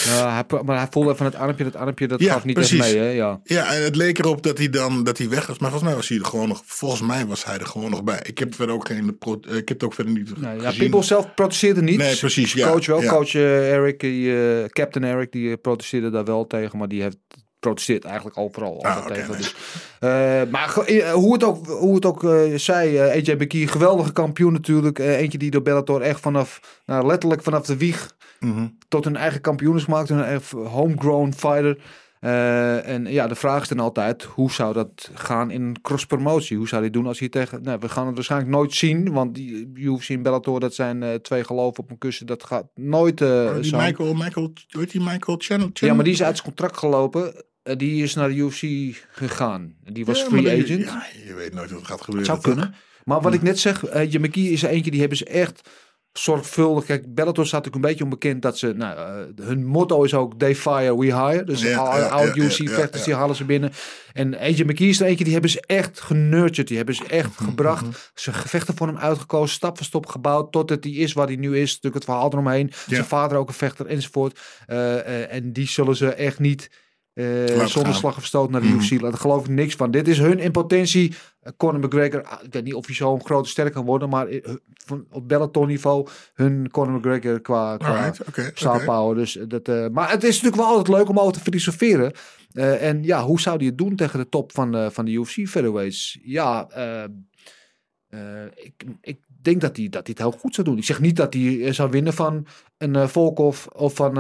ja 0.07 0.33
hij, 0.49 0.63
maar 0.65 0.77
hij 0.77 0.87
voelde 0.91 1.17
van 1.17 1.27
het 1.27 1.35
armpje, 1.35 1.65
dat 1.65 1.77
armpje 1.77 2.09
dat 2.09 2.21
Ja, 2.21 2.33
gaf 2.33 2.45
niet 2.45 2.55
precies. 2.55 2.81
echt 2.81 2.93
mee. 2.93 3.03
Hè? 3.03 3.09
Ja. 3.09 3.41
Ja, 3.45 3.75
en 3.75 3.83
het 3.83 3.97
leek 3.97 4.19
erop 4.19 4.43
dat 4.43 4.59
hij 4.59 4.71
dan 4.71 5.05
dat 5.05 5.19
hij 5.19 5.29
weg 5.29 5.47
was. 5.47 5.59
Maar 5.59 5.71
volgens 5.71 5.91
mij 5.91 5.99
was 5.99 6.09
hij 6.09 6.19
er 6.19 6.25
gewoon 6.25 6.49
nog. 6.49 6.63
Volgens 6.65 7.01
mij 7.01 7.27
was 7.27 7.45
hij 7.45 7.59
er 7.59 7.67
gewoon 7.67 7.91
nog 7.91 8.05
bij. 8.05 8.21
Ik 8.23 8.39
heb 8.39 8.55
verder 8.55 8.75
ook 8.75 8.87
geen. 8.87 9.19
Ik 9.43 9.69
heb 9.69 9.69
het 9.69 9.85
ook 9.85 9.95
verder 9.95 10.13
niet 10.13 10.41
Nee, 10.41 10.61
ja. 10.61 10.73
People 10.79 11.03
zelf 11.03 11.35
protesteerde 11.35 11.83
niet. 11.83 11.99
Nee, 11.99 12.17
precies, 12.17 12.53
ja, 12.53 12.71
Coach 12.71 12.87
wel. 12.87 13.03
ja. 13.03 13.11
Coach 13.11 13.35
eh, 13.35 13.73
Eric, 13.73 14.01
die, 14.01 14.37
eh, 14.37 14.65
Captain 14.65 15.05
Eric, 15.05 15.33
die 15.33 15.57
protesteerde 15.57 16.11
daar 16.11 16.25
wel 16.25 16.47
tegen. 16.47 16.79
Maar 16.79 16.89
die 16.89 17.03
heeft 17.03 17.19
protesteert 17.67 18.05
eigenlijk 18.05 18.39
overal 18.39 18.85
Ah, 18.85 19.07
tegen. 19.07 19.29
nee. 19.31 19.37
Dus, 19.37 19.55
eh, 20.01 20.11
maar 20.51 20.77
eh, 20.87 21.13
hoe 21.13 21.33
het 21.33 21.45
ook, 21.45 21.67
hoe 21.67 21.95
het 21.95 22.05
ook 22.05 22.25
eh, 22.25 22.55
zei, 22.55 22.99
AJ 22.99 23.37
Bekie, 23.37 23.69
geweldige 23.69 24.13
kampioen 24.13 24.53
natuurlijk. 24.53 24.99
Eentje 24.99 25.39
die 25.39 25.51
door 25.51 25.63
Bellator 25.63 26.01
echt 26.01 26.21
vanaf, 26.21 26.81
nou, 26.87 27.07
letterlijk 27.07 27.43
vanaf 27.43 27.67
de 27.67 27.77
wieg 27.77 28.15
Mhm. 28.41 28.67
tot 28.89 29.07
een 29.07 29.17
eigen 29.17 29.41
kampioen 29.41 29.77
is 29.77 29.85
gemaakt. 29.85 30.11
Een 30.11 30.41
homegrown 30.67 31.33
fighter. 31.37 31.79
En 32.21 33.07
ja, 33.07 33.27
de 33.27 33.35
vraag 33.35 33.63
is 33.63 33.69
dan 33.69 33.81
altijd, 33.81 34.23
hoe 34.23 34.53
zou 34.53 34.73
dat 34.73 35.11
gaan 35.15 35.51
in 35.51 35.77
cross-promotie? 35.83 36.57
Hoe 36.57 36.69
zou 36.69 36.81
hij 36.83 36.91
doen 36.91 37.07
als 37.07 37.19
hij 37.19 37.29
tegen... 37.29 37.63
Nou, 37.63 37.79
we 37.81 37.89
gaan 37.89 38.07
het 38.07 38.15
waarschijnlijk 38.15 38.51
nooit 38.53 38.75
zien, 38.75 39.13
want 39.13 39.35
die 39.35 39.71
UFC 39.75 40.09
en 40.09 40.23
Bellator, 40.23 40.61
dat 40.61 40.75
zijn 40.75 41.23
twee 41.23 41.45
geloven 41.45 41.83
op 41.83 41.91
een 41.91 41.99
kussen. 41.99 42.27
Dat 42.27 42.45
gaat 42.45 42.67
nooit 42.75 43.21
Oh, 43.23 43.61
die. 43.61 43.77
Michael, 43.77 44.15
Michael, 44.15 44.53
heet 44.67 44.91
die 44.91 45.01
Michael 45.01 45.37
Channel? 45.41 45.71
Ja, 45.73 45.95
maar 45.95 46.05
die 46.05 46.13
is 46.13 46.23
uit 46.23 46.37
zijn 46.37 46.47
contract 46.49 46.77
gelopen. 46.77 47.33
Eh, 47.67 47.77
die 47.77 48.03
is 48.03 48.15
naar 48.15 48.29
de 48.29 48.35
UFC 48.35 48.63
gegaan. 49.11 49.75
Die 49.93 50.05
was 50.05 50.19
Ja, 50.21 50.25
free 50.25 50.41
die- 50.43 50.63
agent. 50.65 50.85
Ja, 50.85 51.07
je 51.27 51.35
weet 51.35 51.55
nooit 51.55 51.71
wat 51.71 51.85
gaat 51.87 52.01
gebeuren. 52.01 52.27
zou 52.27 52.41
toch? 52.41 52.53
kunnen. 52.55 52.75
Maar 53.05 53.21
wat 53.21 53.35
ik 53.35 53.43
net 53.43 53.59
zeg, 53.59 53.81
je 54.11 54.19
McKee 54.19 54.51
is 54.51 54.63
eentje, 54.63 54.91
die 54.91 55.01
hebben 55.01 55.19
ze 55.19 55.25
echt 55.25 55.69
zorgvuldig. 56.13 56.85
Kijk, 56.85 57.15
Bellator 57.15 57.47
staat 57.47 57.65
natuurlijk 57.65 57.85
een 57.85 57.91
beetje 57.91 58.05
onbekend 58.05 58.43
dat 58.43 58.59
ze, 58.59 58.73
nou, 58.73 58.97
eh, 58.99 59.47
hun 59.47 59.65
motto 59.67 60.03
is 60.03 60.15
ook 60.15 60.39
they 60.39 60.55
fire, 60.55 60.99
we 60.99 61.05
hire. 61.05 61.45
Dus 61.45 61.63
Ja, 61.63 61.79
oud 62.09 62.35
ja, 62.35 62.43
UFC 62.43 62.59
ja, 62.59 62.71
vechters, 62.75 63.05
die 63.05 63.15
halen 63.15 63.37
ze 63.37 63.45
binnen. 63.45 63.73
En 64.13 64.39
AJ 64.39 64.63
McKee 64.63 64.89
is 64.89 65.01
er 65.01 65.07
eentje, 65.07 65.25
die 65.25 65.33
hebben 65.33 65.51
ze 65.51 65.61
echt 65.67 66.01
genurtured. 66.01 66.69
Die 66.69 66.77
hebben 66.77 66.95
ze 66.95 67.05
echt 67.05 67.41
Mhm, 67.41 67.45
gebracht. 67.49 68.11
Ze 68.15 68.33
gevechten 68.33 68.77
voor 68.77 68.87
hem 68.87 68.99
uitgekozen, 68.99 69.55
stap 69.55 69.77
voor 69.77 69.87
stap 69.87 70.07
gebouwd, 70.07 70.53
totdat 70.53 70.85
hij 70.85 70.93
is 70.93 71.13
waar 71.13 71.27
hij 71.27 71.37
nu 71.37 71.59
is. 71.59 71.69
Natuurlijk 71.69 71.95
het 71.95 72.05
verhaal 72.05 72.31
eromheen. 72.33 72.73
Zijn 72.89 73.05
vader 73.05 73.39
ook 73.39 73.49
een 73.49 73.55
vechter, 73.55 73.87
enzovoort. 73.87 74.41
En 75.29 75.53
die 75.53 75.69
zullen 75.69 75.97
ze 75.97 76.13
echt 76.13 76.39
niet... 76.39 76.71
Laten 77.23 77.69
zonder 77.69 77.95
slag 77.95 78.17
of 78.17 78.25
stoot 78.25 78.51
naar 78.51 78.61
de 78.61 78.67
Mhm. 78.67 78.77
UFC. 78.77 79.01
Daar 79.01 79.13
geloof 79.13 79.45
ik 79.45 79.49
niks 79.51 79.75
van. 79.75 79.91
Dit 79.91 80.09
is 80.09 80.19
hun 80.19 80.39
in 80.39 80.51
potentie. 80.53 81.15
Eh, 81.41 81.53
Conor 81.57 81.81
McGregor, 81.81 82.25
ah, 82.25 82.43
ik 82.45 82.53
weet 82.53 82.65
niet 82.65 82.75
of 82.75 82.87
hij 82.87 82.95
zo'n 82.95 83.25
grote 83.25 83.49
sterk 83.49 83.73
kan 83.73 83.85
worden, 83.85 84.09
maar 84.09 84.27
eh, 84.27 84.53
op 85.11 85.29
Bellator 85.29 85.67
niveau 85.67 86.07
hun 86.35 86.71
Conor 86.71 86.99
McGregor 86.99 87.41
qua, 87.41 87.77
qua 87.77 87.89
Alright, 87.89 88.85
power. 88.85 89.15
Dus 89.15 89.39
dat, 89.49 89.93
maar 89.93 90.11
het 90.11 90.23
is 90.25 90.29
natuurlijk 90.35 90.57
wel 90.57 90.67
altijd 90.67 90.97
leuk 90.97 91.09
om 91.09 91.19
over 91.19 91.33
te 91.33 91.41
filosoferen. 91.41 92.13
En 92.53 93.03
ja, 93.03 93.23
hoe 93.25 93.41
zou 93.41 93.57
hij 93.57 93.67
het 93.67 93.79
doen 93.79 93.97
tegen 93.97 94.19
de 94.19 94.29
top 94.29 94.53
van, 94.53 94.73
de 94.73 94.91
van 94.91 95.05
de 95.05 95.11
UFC 95.11 95.49
featherweights? 95.49 96.19
Ja, 96.23 96.69
ik, 98.55 98.85
ik 99.01 99.19
denk 99.43 99.61
dat 99.61 99.77
hij, 99.77 99.89
dat 99.89 100.07
hij 100.07 100.15
het 100.19 100.19
heel 100.19 100.41
goed 100.41 100.55
zou 100.55 100.67
doen. 100.67 100.79
Ik 100.79 100.85
zeg 100.85 101.01
niet 101.01 101.17
dat 101.17 101.35
hij 101.35 101.73
zou 101.73 101.91
winnen 101.91 102.13
van 102.13 102.47
een 102.79 103.09
Volkov 103.09 103.67
of 103.67 103.95
van, 103.95 104.15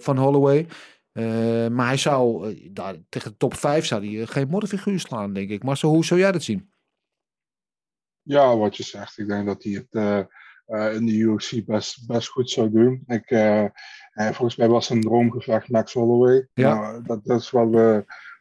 van 0.00 0.16
Holloway. 0.18 0.66
Eh, 1.14 1.68
maar 1.68 1.86
hij 1.86 1.96
zou 1.96 2.48
eh, 2.48 2.68
daar, 2.72 2.96
tegen 3.08 3.30
de 3.30 3.36
top 3.36 3.54
5 3.54 3.86
zou 3.86 4.06
hij 4.06 4.20
eh, 4.20 4.28
geen 4.28 4.48
modderfiguur 4.48 5.00
slaan, 5.00 5.32
denk 5.32 5.50
ik. 5.50 5.62
Maar 5.62 5.76
zo, 5.76 5.88
hoe 5.88 6.04
zou 6.04 6.20
jij 6.20 6.32
dat 6.32 6.42
zien? 6.42 6.72
Ja, 8.22 8.56
wat 8.56 8.76
je 8.76 8.82
zegt. 8.82 9.18
Ik 9.18 9.26
denk 9.26 9.46
dat 9.46 9.62
hij 9.62 9.72
het 9.72 10.28
in 10.94 11.06
de 11.06 11.12
UFC 11.12 11.64
best, 11.64 12.06
best 12.06 12.28
goed 12.28 12.50
zou 12.50 12.70
doen. 12.70 13.02
Ik, 13.06 13.28
volgens 14.14 14.56
mij 14.56 14.68
was 14.68 14.86
zijn 14.86 15.00
droomgevecht 15.00 15.68
Max 15.68 15.92
Holloway. 15.92 16.48
Ja. 16.54 16.74
Nou, 16.74 17.02
dat, 17.02 17.24
dat 17.24 17.40
is 17.40 17.50
wel 17.50 17.70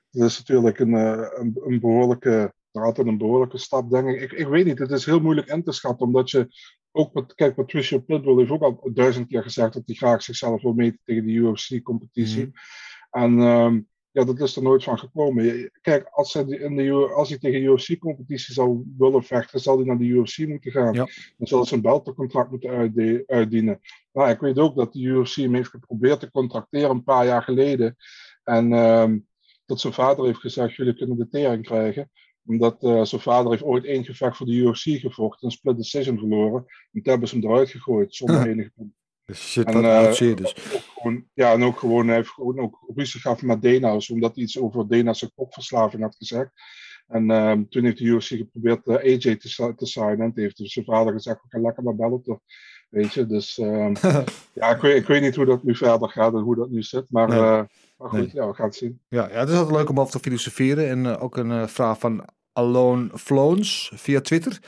dat 0.09 0.29
is 0.29 0.37
natuurlijk 0.37 0.79
een, 0.79 0.93
een, 0.93 1.59
een 1.65 1.79
behoorlijke, 1.79 2.53
altijd 2.71 3.07
een 3.07 3.17
behoorlijke 3.17 3.57
stap, 3.57 3.89
denk 3.89 4.07
ik. 4.07 4.21
ik. 4.21 4.31
Ik 4.31 4.47
weet 4.47 4.65
niet, 4.65 4.79
het 4.79 4.91
is 4.91 5.05
heel 5.05 5.19
moeilijk 5.19 5.47
in 5.47 5.63
te 5.63 5.71
schatten, 5.71 6.05
omdat 6.05 6.29
je 6.29 6.47
ook, 6.93 7.13
met, 7.13 7.35
kijk, 7.35 7.55
Patricia 7.55 7.99
Pitbull 7.99 8.37
heeft 8.37 8.51
ook 8.51 8.61
al 8.61 8.93
duizend 8.93 9.27
keer 9.27 9.43
gezegd 9.43 9.73
dat 9.73 9.83
hij 9.85 9.95
graag 9.95 10.23
zichzelf 10.23 10.61
wil 10.61 10.73
meten 10.73 10.99
tegen 11.05 11.25
de 11.25 11.31
UFC-competitie. 11.31 12.51
En 13.11 13.39
ehm, 13.39 13.81
ja, 14.11 14.23
dat 14.23 14.39
is 14.39 14.55
er 14.55 14.61
nooit 14.61 14.83
van 14.83 14.99
gekomen. 14.99 15.71
Kijk, 15.81 16.07
als 16.11 16.33
hij, 16.33 16.43
in 16.43 16.75
de, 16.75 17.11
als 17.15 17.29
hij 17.29 17.37
tegen 17.37 17.61
de 17.61 17.65
UFC-competitie 17.65 18.53
zou 18.53 18.83
willen 18.97 19.23
vechten, 19.23 19.59
zal 19.59 19.77
hij 19.77 19.85
naar 19.85 19.97
de 19.97 20.03
UFC 20.03 20.37
moeten 20.37 20.71
gaan. 20.71 20.93
Ja. 20.93 21.07
Dan 21.37 21.47
zal 21.47 21.59
hij 21.59 21.67
zijn 21.67 21.81
beltencontract 21.81 22.49
moeten 22.49 22.93
uitdienen. 23.27 23.79
Nou, 24.11 24.29
ik 24.29 24.39
weet 24.39 24.59
ook 24.59 24.75
dat 24.75 24.93
de 24.93 24.99
UFC 24.99 25.35
hem 25.35 25.53
heeft 25.53 25.69
geprobeerd 25.69 26.19
te 26.19 26.31
contracteren 26.31 26.89
een 26.89 27.03
paar 27.03 27.25
jaar 27.25 27.43
geleden. 27.43 27.95
En 28.43 28.73
ehm, 28.73 29.19
dat 29.65 29.79
zijn 29.79 29.93
vader 29.93 30.25
heeft 30.25 30.39
gezegd, 30.39 30.75
jullie 30.75 30.95
kunnen 30.95 31.17
de 31.17 31.27
tering 31.27 31.63
krijgen. 31.63 32.11
Omdat 32.45 32.83
eh, 32.83 33.03
zijn 33.03 33.21
vader 33.21 33.51
heeft 33.51 33.63
ooit 33.63 33.85
één 33.85 34.05
gevecht 34.05 34.37
voor 34.37 34.45
de 34.45 34.53
UFC 34.53 34.99
gevochten, 34.99 35.47
een 35.47 35.51
split 35.51 35.77
decision 35.77 36.17
verloren. 36.17 36.65
En 36.65 37.01
toen 37.01 37.11
hebben 37.11 37.27
ze 37.27 37.35
hem 37.35 37.45
eruit 37.45 37.69
gegooid, 37.69 38.15
zonder 38.15 38.47
enige 38.47 38.71
Shit, 39.31 39.65
en, 39.65 39.81
wat 39.81 40.15
gewoon, 40.93 41.25
ja, 41.33 41.53
en 41.53 41.63
ook 41.63 41.79
gewoon, 41.79 42.07
hij 42.07 42.15
heeft 42.15 42.29
gewoon 42.29 42.59
ook 42.59 42.91
ruzie 42.95 43.19
gehad 43.19 43.41
met 43.41 43.61
Dena's, 43.61 44.09
omdat 44.09 44.35
hij 44.35 44.43
iets 44.43 44.59
over 44.59 44.87
Dena's 44.87 45.31
kokverslaving 45.35 46.03
had 46.03 46.15
gezegd. 46.15 46.51
En 47.07 47.31
ehm, 47.31 47.63
toen 47.69 47.83
heeft 47.83 47.97
de 47.97 48.03
UFC 48.03 48.27
geprobeerd 48.27 48.87
eh, 48.87 48.95
AJ 48.95 49.35
te, 49.35 49.73
te 49.75 49.85
signen. 49.85 50.19
En 50.19 50.33
toen 50.33 50.43
heeft 50.43 50.57
dus 50.57 50.73
zijn 50.73 50.85
vader 50.85 51.13
gezegd, 51.13 51.41
we 51.41 51.47
gaan 51.49 51.61
lekker 51.61 51.83
naar 51.83 51.95
Bellator. 51.95 52.39
Weet 52.89 53.13
je, 53.13 53.25
dus 53.25 53.57
ehm, 53.57 53.95
ja, 54.59 54.75
ik 54.75 54.81
weet, 54.81 54.95
ik 55.01 55.07
weet 55.07 55.21
niet 55.21 55.35
hoe 55.35 55.45
dat 55.45 55.63
nu 55.63 55.75
verder 55.75 56.09
gaat 56.09 56.33
en 56.33 56.39
hoe 56.39 56.55
dat 56.55 56.69
nu 56.69 56.83
zit. 56.83 57.05
Maar, 57.09 57.29
Nee. 57.29 57.67
Maar 58.03 58.11
goed, 58.11 58.33
Nee. 58.33 58.43
ja, 58.43 58.47
we 58.47 58.53
gaan 58.53 58.65
het 58.65 58.75
zien. 58.75 58.99
Ja, 59.07 59.29
ja, 59.29 59.39
het 59.39 59.49
is 59.49 59.55
altijd 59.55 59.75
leuk 59.75 59.89
om 59.89 59.99
over 59.99 60.11
te 60.11 60.19
filosoferen. 60.19 60.89
En 60.89 61.05
eh, 61.05 61.23
ook 61.23 61.37
een 61.37 61.51
eh, 61.51 61.67
vraag 61.67 61.99
van 61.99 62.25
Alone 62.53 63.09
Floons 63.15 63.91
via 63.95 64.21
Twitter. 64.21 64.59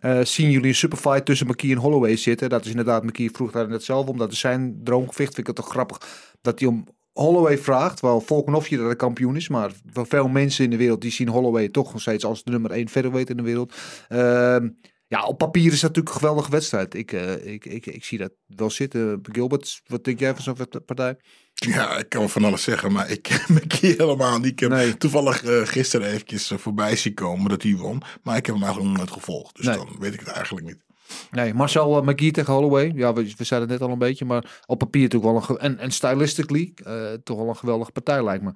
Eh, 0.00 0.20
zien 0.20 0.50
jullie 0.50 0.68
een 0.68 0.74
superfight 0.74 1.24
tussen 1.24 1.46
McKee 1.46 1.70
en 1.70 1.76
Holloway 1.76 2.16
zitten? 2.16 2.48
Dat 2.48 2.64
is 2.64 2.70
inderdaad, 2.70 3.02
McKee 3.04 3.30
vroeg 3.30 3.50
daar 3.50 3.68
net 3.68 3.84
zelf 3.84 4.06
om. 4.06 4.18
Dat 4.18 4.32
is 4.32 4.38
zijn 4.38 4.80
droomgevecht. 4.84 5.34
Vind 5.34 5.38
ik 5.38 5.46
het 5.46 5.56
toch 5.56 5.68
grappig 5.68 6.00
dat 6.40 6.58
hij 6.58 6.68
om 6.68 6.86
Holloway 7.12 7.58
vraagt. 7.58 8.00
Wel 8.00 8.20
Volkanovski 8.20 8.76
dat 8.76 8.88
de 8.88 8.96
kampioen 8.96 9.36
is. 9.36 9.48
Maar 9.48 9.72
voor 9.92 10.06
veel 10.06 10.28
mensen 10.28 10.64
in 10.64 10.70
de 10.70 10.76
wereld 10.76 11.00
die 11.00 11.10
zien 11.10 11.28
Holloway 11.28 11.68
toch 11.68 11.92
nog 11.92 12.00
steeds 12.00 12.24
als 12.24 12.44
de 12.44 12.50
nummer 12.50 12.70
1 12.70 12.88
featherweight 12.88 13.30
in 13.30 13.36
de 13.36 13.42
wereld. 13.42 13.74
Ehm, 14.08 14.68
ja, 15.08 15.24
op 15.24 15.38
papier 15.38 15.72
is 15.72 15.80
dat 15.80 15.82
natuurlijk 15.82 16.08
een 16.14 16.20
geweldige 16.20 16.50
wedstrijd. 16.50 16.94
Ik, 16.94 17.12
eh, 17.12 17.46
ik, 17.52 17.64
ik, 17.64 17.86
ik 17.86 18.04
zie 18.04 18.18
dat 18.18 18.32
wel 18.46 18.70
zitten. 18.70 19.18
Gilbert, 19.22 19.80
wat 19.86 20.04
denk 20.04 20.18
jij 20.20 20.34
van 20.34 20.42
zo'n 20.42 20.84
partij? 20.86 21.16
Ja, 21.54 21.98
ik 21.98 22.08
kan 22.08 22.28
van 22.30 22.44
alles 22.44 22.62
zeggen, 22.62 22.92
maar 22.92 23.10
ik 23.10 23.22
ken 23.28 23.40
McKee 23.48 23.94
helemaal 23.96 24.38
niet. 24.38 24.46
Ik 24.52 24.58
heb 24.58 24.70
Nee. 24.70 24.96
toevallig 24.96 25.44
eh, 25.44 25.60
gisteren 25.62 26.08
eventjes 26.08 26.50
eh, 26.50 26.58
voorbij 26.58 26.96
zien 26.96 27.14
komen 27.14 27.48
dat 27.48 27.62
hij 27.62 27.74
won. 27.76 28.02
Maar 28.22 28.36
ik 28.36 28.46
heb 28.46 28.54
hem 28.54 28.64
eigenlijk 28.64 28.94
nog 28.94 29.04
nooit 29.06 29.16
gevolgd. 29.22 29.56
Dus 29.56 29.66
Nee. 29.66 29.76
dan 29.76 29.96
weet 29.98 30.14
ik 30.14 30.20
het 30.20 30.28
eigenlijk 30.28 30.66
niet. 30.66 30.86
Nee, 31.30 31.54
Marcel 31.54 31.96
uh, 32.02 32.08
McGee 32.08 32.30
tegen 32.30 32.52
Holloway. 32.52 32.92
Ja, 32.94 33.12
we, 33.12 33.34
we 33.36 33.44
zeiden 33.44 33.70
het 33.70 33.78
net 33.78 33.88
al 33.88 33.92
een 33.94 33.98
beetje. 34.00 34.24
Maar 34.24 34.60
op 34.66 34.78
papier 34.78 35.02
natuurlijk 35.02 35.32
wel 35.48 35.56
een... 35.56 35.62
En, 35.62 35.78
en 35.78 35.90
stylistically 35.90 36.72
eh, 36.84 37.12
toch 37.12 37.36
wel 37.38 37.48
een 37.48 37.56
geweldige 37.56 37.92
partij 37.92 38.24
lijkt 38.24 38.44
me. 38.44 38.52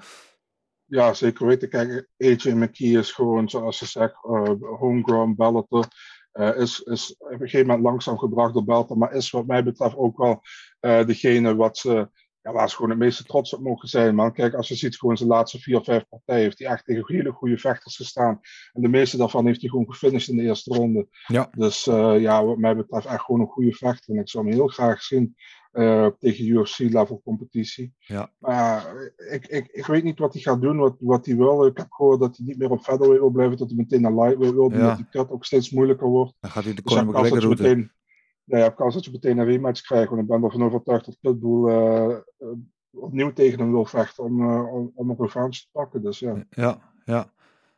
Ja, 0.84 1.14
zeker 1.14 1.46
weten. 1.46 1.68
Kijk, 1.68 2.08
AJ 2.18 2.52
McKee 2.52 2.98
is 2.98 3.12
gewoon, 3.12 3.48
zoals 3.48 3.78
ze 3.78 3.86
zegt, 3.86 4.14
eh, 4.24 4.78
homegrown 4.78 5.34
Bellator. 5.36 5.86
Eh, 6.32 6.56
is, 6.56 6.80
is 6.80 7.14
op 7.18 7.30
een 7.30 7.38
gegeven 7.38 7.66
moment 7.66 7.84
langzaam 7.84 8.18
gebracht 8.18 8.54
door 8.54 8.64
Bellator. 8.64 8.98
Maar 8.98 9.12
is 9.12 9.30
wat 9.30 9.46
mij 9.46 9.64
betreft 9.64 9.96
ook 9.96 10.16
wel 10.16 10.40
eh, 10.80 11.06
degene 11.06 11.54
wat 11.54 11.78
ze, 11.78 12.08
ja, 12.42 12.52
waar 12.52 12.68
ze 12.68 12.74
gewoon 12.74 12.90
het 12.90 12.98
meeste 12.98 13.24
trots 13.24 13.54
op 13.54 13.60
mogen 13.60 13.88
zijn. 13.88 14.14
Man. 14.14 14.32
Kijk, 14.32 14.54
als 14.54 14.68
je 14.68 14.74
ziet, 14.74 14.96
gewoon 14.96 15.16
zijn 15.16 15.28
laatste 15.28 15.58
vier 15.58 15.78
of 15.78 15.84
vijf 15.84 16.08
partijen 16.08 16.42
heeft 16.42 16.58
hij 16.58 16.68
echt 16.68 16.84
tegen 16.84 17.04
hele 17.06 17.30
goede 17.30 17.58
vechters 17.58 17.96
gestaan. 17.96 18.40
En 18.72 18.82
de 18.82 18.88
meeste 18.88 19.16
daarvan 19.16 19.46
heeft 19.46 19.60
hij 19.60 19.70
gewoon 19.70 19.92
gefinished 19.92 20.28
in 20.28 20.36
de 20.36 20.42
eerste 20.42 20.74
ronde. 20.74 21.08
Ja. 21.26 21.48
Dus 21.56 21.86
eh, 21.86 22.20
ja, 22.20 22.44
wat 22.44 22.58
mij 22.58 22.76
betreft 22.76 23.06
echt 23.06 23.22
gewoon 23.22 23.40
een 23.40 23.46
goede 23.46 23.72
vechter. 23.72 24.14
En 24.14 24.20
ik 24.20 24.28
zou 24.28 24.44
hem 24.44 24.54
heel 24.54 24.68
graag 24.68 25.02
zien 25.02 25.36
eh, 25.72 26.06
tegen 26.18 26.46
UFC-level 26.46 27.20
competitie. 27.24 27.94
Ja. 27.98 28.30
Maar 28.38 28.54
ja, 28.54 28.82
ik, 29.30 29.46
ik, 29.46 29.66
ik 29.66 29.86
weet 29.86 30.04
niet 30.04 30.18
wat 30.18 30.32
hij 30.32 30.42
gaat 30.42 30.60
doen, 30.60 30.76
wat, 30.76 30.96
wat 30.98 31.26
hij 31.26 31.36
wil. 31.36 31.66
Ik 31.66 31.76
heb 31.76 31.90
gehoord 31.90 32.20
dat 32.20 32.36
hij 32.36 32.46
niet 32.46 32.58
meer 32.58 32.70
op 32.70 32.82
featherweight 32.82 33.20
wil 33.20 33.30
blijven, 33.30 33.56
dat 33.56 33.68
hij 33.68 33.76
meteen 33.76 34.00
naar 34.00 34.14
lightweight 34.14 34.56
wil, 34.56 34.70
Ja. 34.70 34.76
omdat 34.76 34.96
die 34.96 35.08
cut 35.10 35.30
ook 35.30 35.44
steeds 35.44 35.70
moeilijker 35.70 36.06
wordt. 36.06 36.34
Dan 36.40 36.50
gaat 36.50 36.64
hij 36.64 36.74
de 36.74 36.82
Dus 36.82 36.94
Conor 36.94 37.22
McGregor 37.22 37.48
meteen, 37.48 37.92
ja, 38.44 38.58
hebt 38.58 38.76
kans 38.76 38.94
dat 38.94 39.04
je 39.04 39.10
meteen 39.10 39.38
een 39.38 39.44
rematch 39.44 39.80
krijgt, 39.82 40.08
want 40.08 40.22
ik 40.22 40.28
ben 40.28 40.44
ervan 40.44 40.62
overtuigd 40.64 41.04
dat 41.04 41.18
Pitbull 41.20 41.68
eh, 41.68 42.10
eh, 42.10 42.48
opnieuw 42.90 43.32
tegen 43.32 43.58
hem 43.58 43.70
wil 43.72 43.84
vechten 43.84 44.24
om, 44.24 44.40
eh, 44.40 44.74
om, 44.74 44.92
om 44.94 45.10
een 45.10 45.16
revanche 45.18 45.60
te 45.60 45.68
pakken. 45.72 46.02
Dus 46.02 46.18
ja. 46.18 46.46
Ja, 46.50 46.92
ja. 47.04 47.32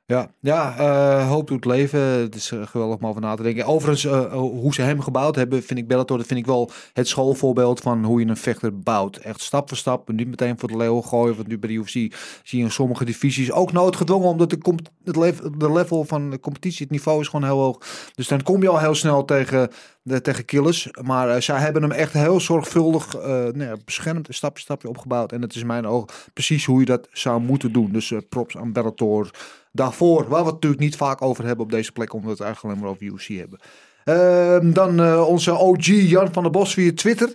Ja, 0.07 0.31
ja 0.41 0.77
eh, 0.79 1.29
hoop 1.29 1.49
doet 1.49 1.65
leven. 1.65 2.01
Het 2.01 2.35
is 2.35 2.51
eh, 2.51 2.67
geweldig 2.67 2.99
om 2.99 3.07
over 3.07 3.21
na 3.21 3.35
te 3.35 3.43
denken. 3.43 3.67
Overigens, 3.67 4.05
eh, 4.05 4.33
hoe 4.33 4.75
ze 4.75 4.83
hem 4.83 5.01
gebouwd 5.01 5.37
hebben, 5.37 5.63
vind 5.63 5.79
ik 5.79 5.89
Bellator, 5.89 6.19
dat 6.19 6.27
vind 6.27 6.41
ik 6.41 6.47
wel 6.47 6.71
het 6.93 7.09
schoolvoorbeeld 7.09 7.81
van 7.81 8.05
hoe 8.05 8.21
je 8.21 8.27
een 8.27 8.37
vechter 8.37 8.79
bouwt. 8.79 9.17
Echt 9.17 9.41
stap 9.41 9.69
voor 9.69 9.77
stap. 9.77 10.13
Niet 10.13 10.29
meteen 10.29 10.59
voor 10.59 10.69
de 10.69 10.77
leeuw 10.77 11.01
gooien. 11.01 11.37
Want 11.37 11.49
nu 11.49 11.59
bij 11.59 11.69
de 11.69 11.75
UFC 11.75 11.93
zie 11.93 12.13
je 12.43 12.59
in 12.59 12.71
sommige 12.71 13.05
divisies 13.05 13.53
ook 13.53 13.73
noodgedwongen, 13.73 14.29
omdat 14.29 14.51
de, 14.51 14.75
het 15.05 15.17
level, 15.17 15.59
de 15.59 15.73
level 15.73 16.05
van 16.05 16.31
de 16.31 16.41
competitie, 16.41 16.83
het 16.83 16.91
niveau 16.91 17.21
is 17.21 17.29
gewoon 17.29 17.45
heel 17.45 17.61
hoog. 17.61 17.79
Dus 18.15 18.29
dan 18.29 18.43
kom 18.43 18.63
je 18.63 18.69
al 18.69 18.81
heel 18.81 18.95
snel 18.95 19.25
tegen, 19.25 19.71
de, 20.03 20.21
tegen 20.21 20.45
killers. 20.45 20.89
Maar 21.03 21.43
zij 21.43 21.59
hebben 21.59 21.83
hem 21.83 21.93
echt 21.93 22.13
heel 22.13 22.41
zorgvuldig 22.41 23.15
eh 23.15 23.47
nou 23.53 23.79
beschermd, 23.85 24.27
stapje 24.31 24.63
stapje 24.63 24.89
opgebouwd. 24.89 25.33
En 25.33 25.43
het 25.43 25.55
is 25.55 25.61
in 25.61 25.67
mijn 25.67 25.87
ogen 25.87 26.09
precies 26.33 26.65
hoe 26.65 26.81
je 26.81 26.87
dat 26.87 27.09
zou 27.13 27.41
moeten 27.41 27.73
doen. 27.73 27.93
Dus 27.93 28.13
props 28.29 28.57
aan 28.57 28.73
Bellator 28.73 29.31
daarvoor. 29.75 30.29
Waar 30.29 30.41
we 30.41 30.45
het 30.45 30.55
natuurlijk 30.55 30.83
niet 30.83 30.97
vaak 30.97 31.23
over 31.23 31.45
hebben 31.45 31.65
op 31.65 31.71
deze 31.71 31.93
plek, 31.93 32.13
omdat 32.13 32.25
we 32.27 32.31
het 32.31 32.41
eigenlijk 32.41 32.75
alleen 32.75 32.85
maar 32.85 32.95
over 32.95 33.15
UFC 33.15 33.29
hebben. 33.29 33.59
Ehm, 34.05 34.73
dan 34.73 35.01
eh, 35.01 35.29
onze 35.29 35.55
OG 35.55 35.87
Jan 35.87 36.33
van 36.33 36.43
der 36.43 36.53
Bos 36.53 36.75
via 36.75 36.93
Twitter. 36.95 37.33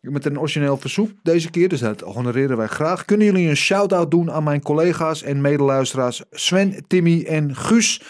Met 0.00 0.26
een 0.26 0.38
origineel 0.38 0.76
verzoek 0.76 1.10
deze 1.22 1.50
keer, 1.50 1.68
dus 1.68 1.80
dat 1.80 2.00
honoreren 2.00 2.56
wij 2.56 2.66
graag. 2.66 3.04
Kunnen 3.04 3.26
jullie 3.26 3.48
een 3.48 3.56
shout-out 3.56 4.10
doen 4.10 4.32
aan 4.32 4.44
mijn 4.44 4.62
collega's 4.62 5.22
en 5.22 5.40
medeluisteraars 5.40 6.22
Sven, 6.30 6.84
Timmy 6.86 7.24
en 7.24 7.56
Guus? 7.56 8.02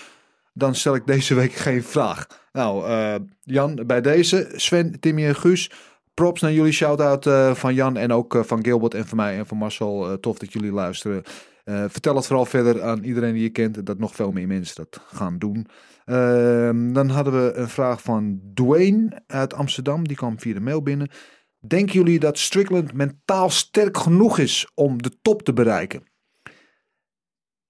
Dan 0.53 0.75
stel 0.75 0.95
ik 0.95 1.07
deze 1.07 1.35
week 1.35 1.53
geen 1.53 1.83
vraag. 1.83 2.27
Nou, 2.53 2.87
eh, 2.87 3.14
Jan, 3.42 3.83
bij 3.87 4.01
deze, 4.01 4.53
Sven, 4.55 5.01
Timmy 5.01 5.27
en 5.27 5.37
Guus, 5.37 5.71
props 6.15 6.40
naar 6.40 6.52
jullie. 6.52 6.73
Shout-out 6.73 7.27
eh, 7.27 7.54
van 7.54 7.75
Jan 7.75 7.96
en 7.96 8.13
ook 8.13 8.42
van 8.44 8.65
Gilbert 8.65 8.94
en 8.94 9.07
van 9.07 9.17
mij 9.17 9.38
en 9.38 9.46
van 9.46 9.57
Marcel. 9.57 10.21
Tof 10.21 10.38
dat 10.38 10.52
jullie 10.52 10.73
luisteren. 10.73 11.23
Eh, 11.65 11.85
vertel 11.88 12.17
het 12.17 12.27
vooral 12.27 12.44
verder 12.44 12.83
aan 12.83 13.04
iedereen 13.04 13.33
die 13.33 13.42
je 13.42 13.50
kent. 13.50 13.87
Dat 13.87 13.98
nog 13.98 14.15
veel 14.15 14.33
meer 14.33 14.46
mensen 14.46 14.77
dat 14.77 15.00
gaan 15.06 15.38
doen. 15.38 15.67
Ehm, 16.04 16.92
dan 16.92 17.08
hadden 17.08 17.33
we 17.33 17.52
een 17.52 17.69
vraag 17.69 18.02
van 18.02 18.40
Dwayne 18.54 19.23
uit 19.27 19.54
Amsterdam. 19.54 20.08
Die 20.08 20.17
kwam 20.17 20.40
via 20.40 20.54
de 20.54 20.60
mail 20.60 20.83
binnen. 20.83 21.10
Denken 21.58 21.94
jullie 21.94 22.19
dat 22.19 22.38
Strickland 22.38 22.92
mentaal 22.92 23.50
sterk 23.50 23.96
genoeg 23.96 24.38
is 24.38 24.71
om 24.75 25.02
de 25.02 25.19
top 25.23 25.42
te 25.42 25.52
bereiken? 25.52 26.02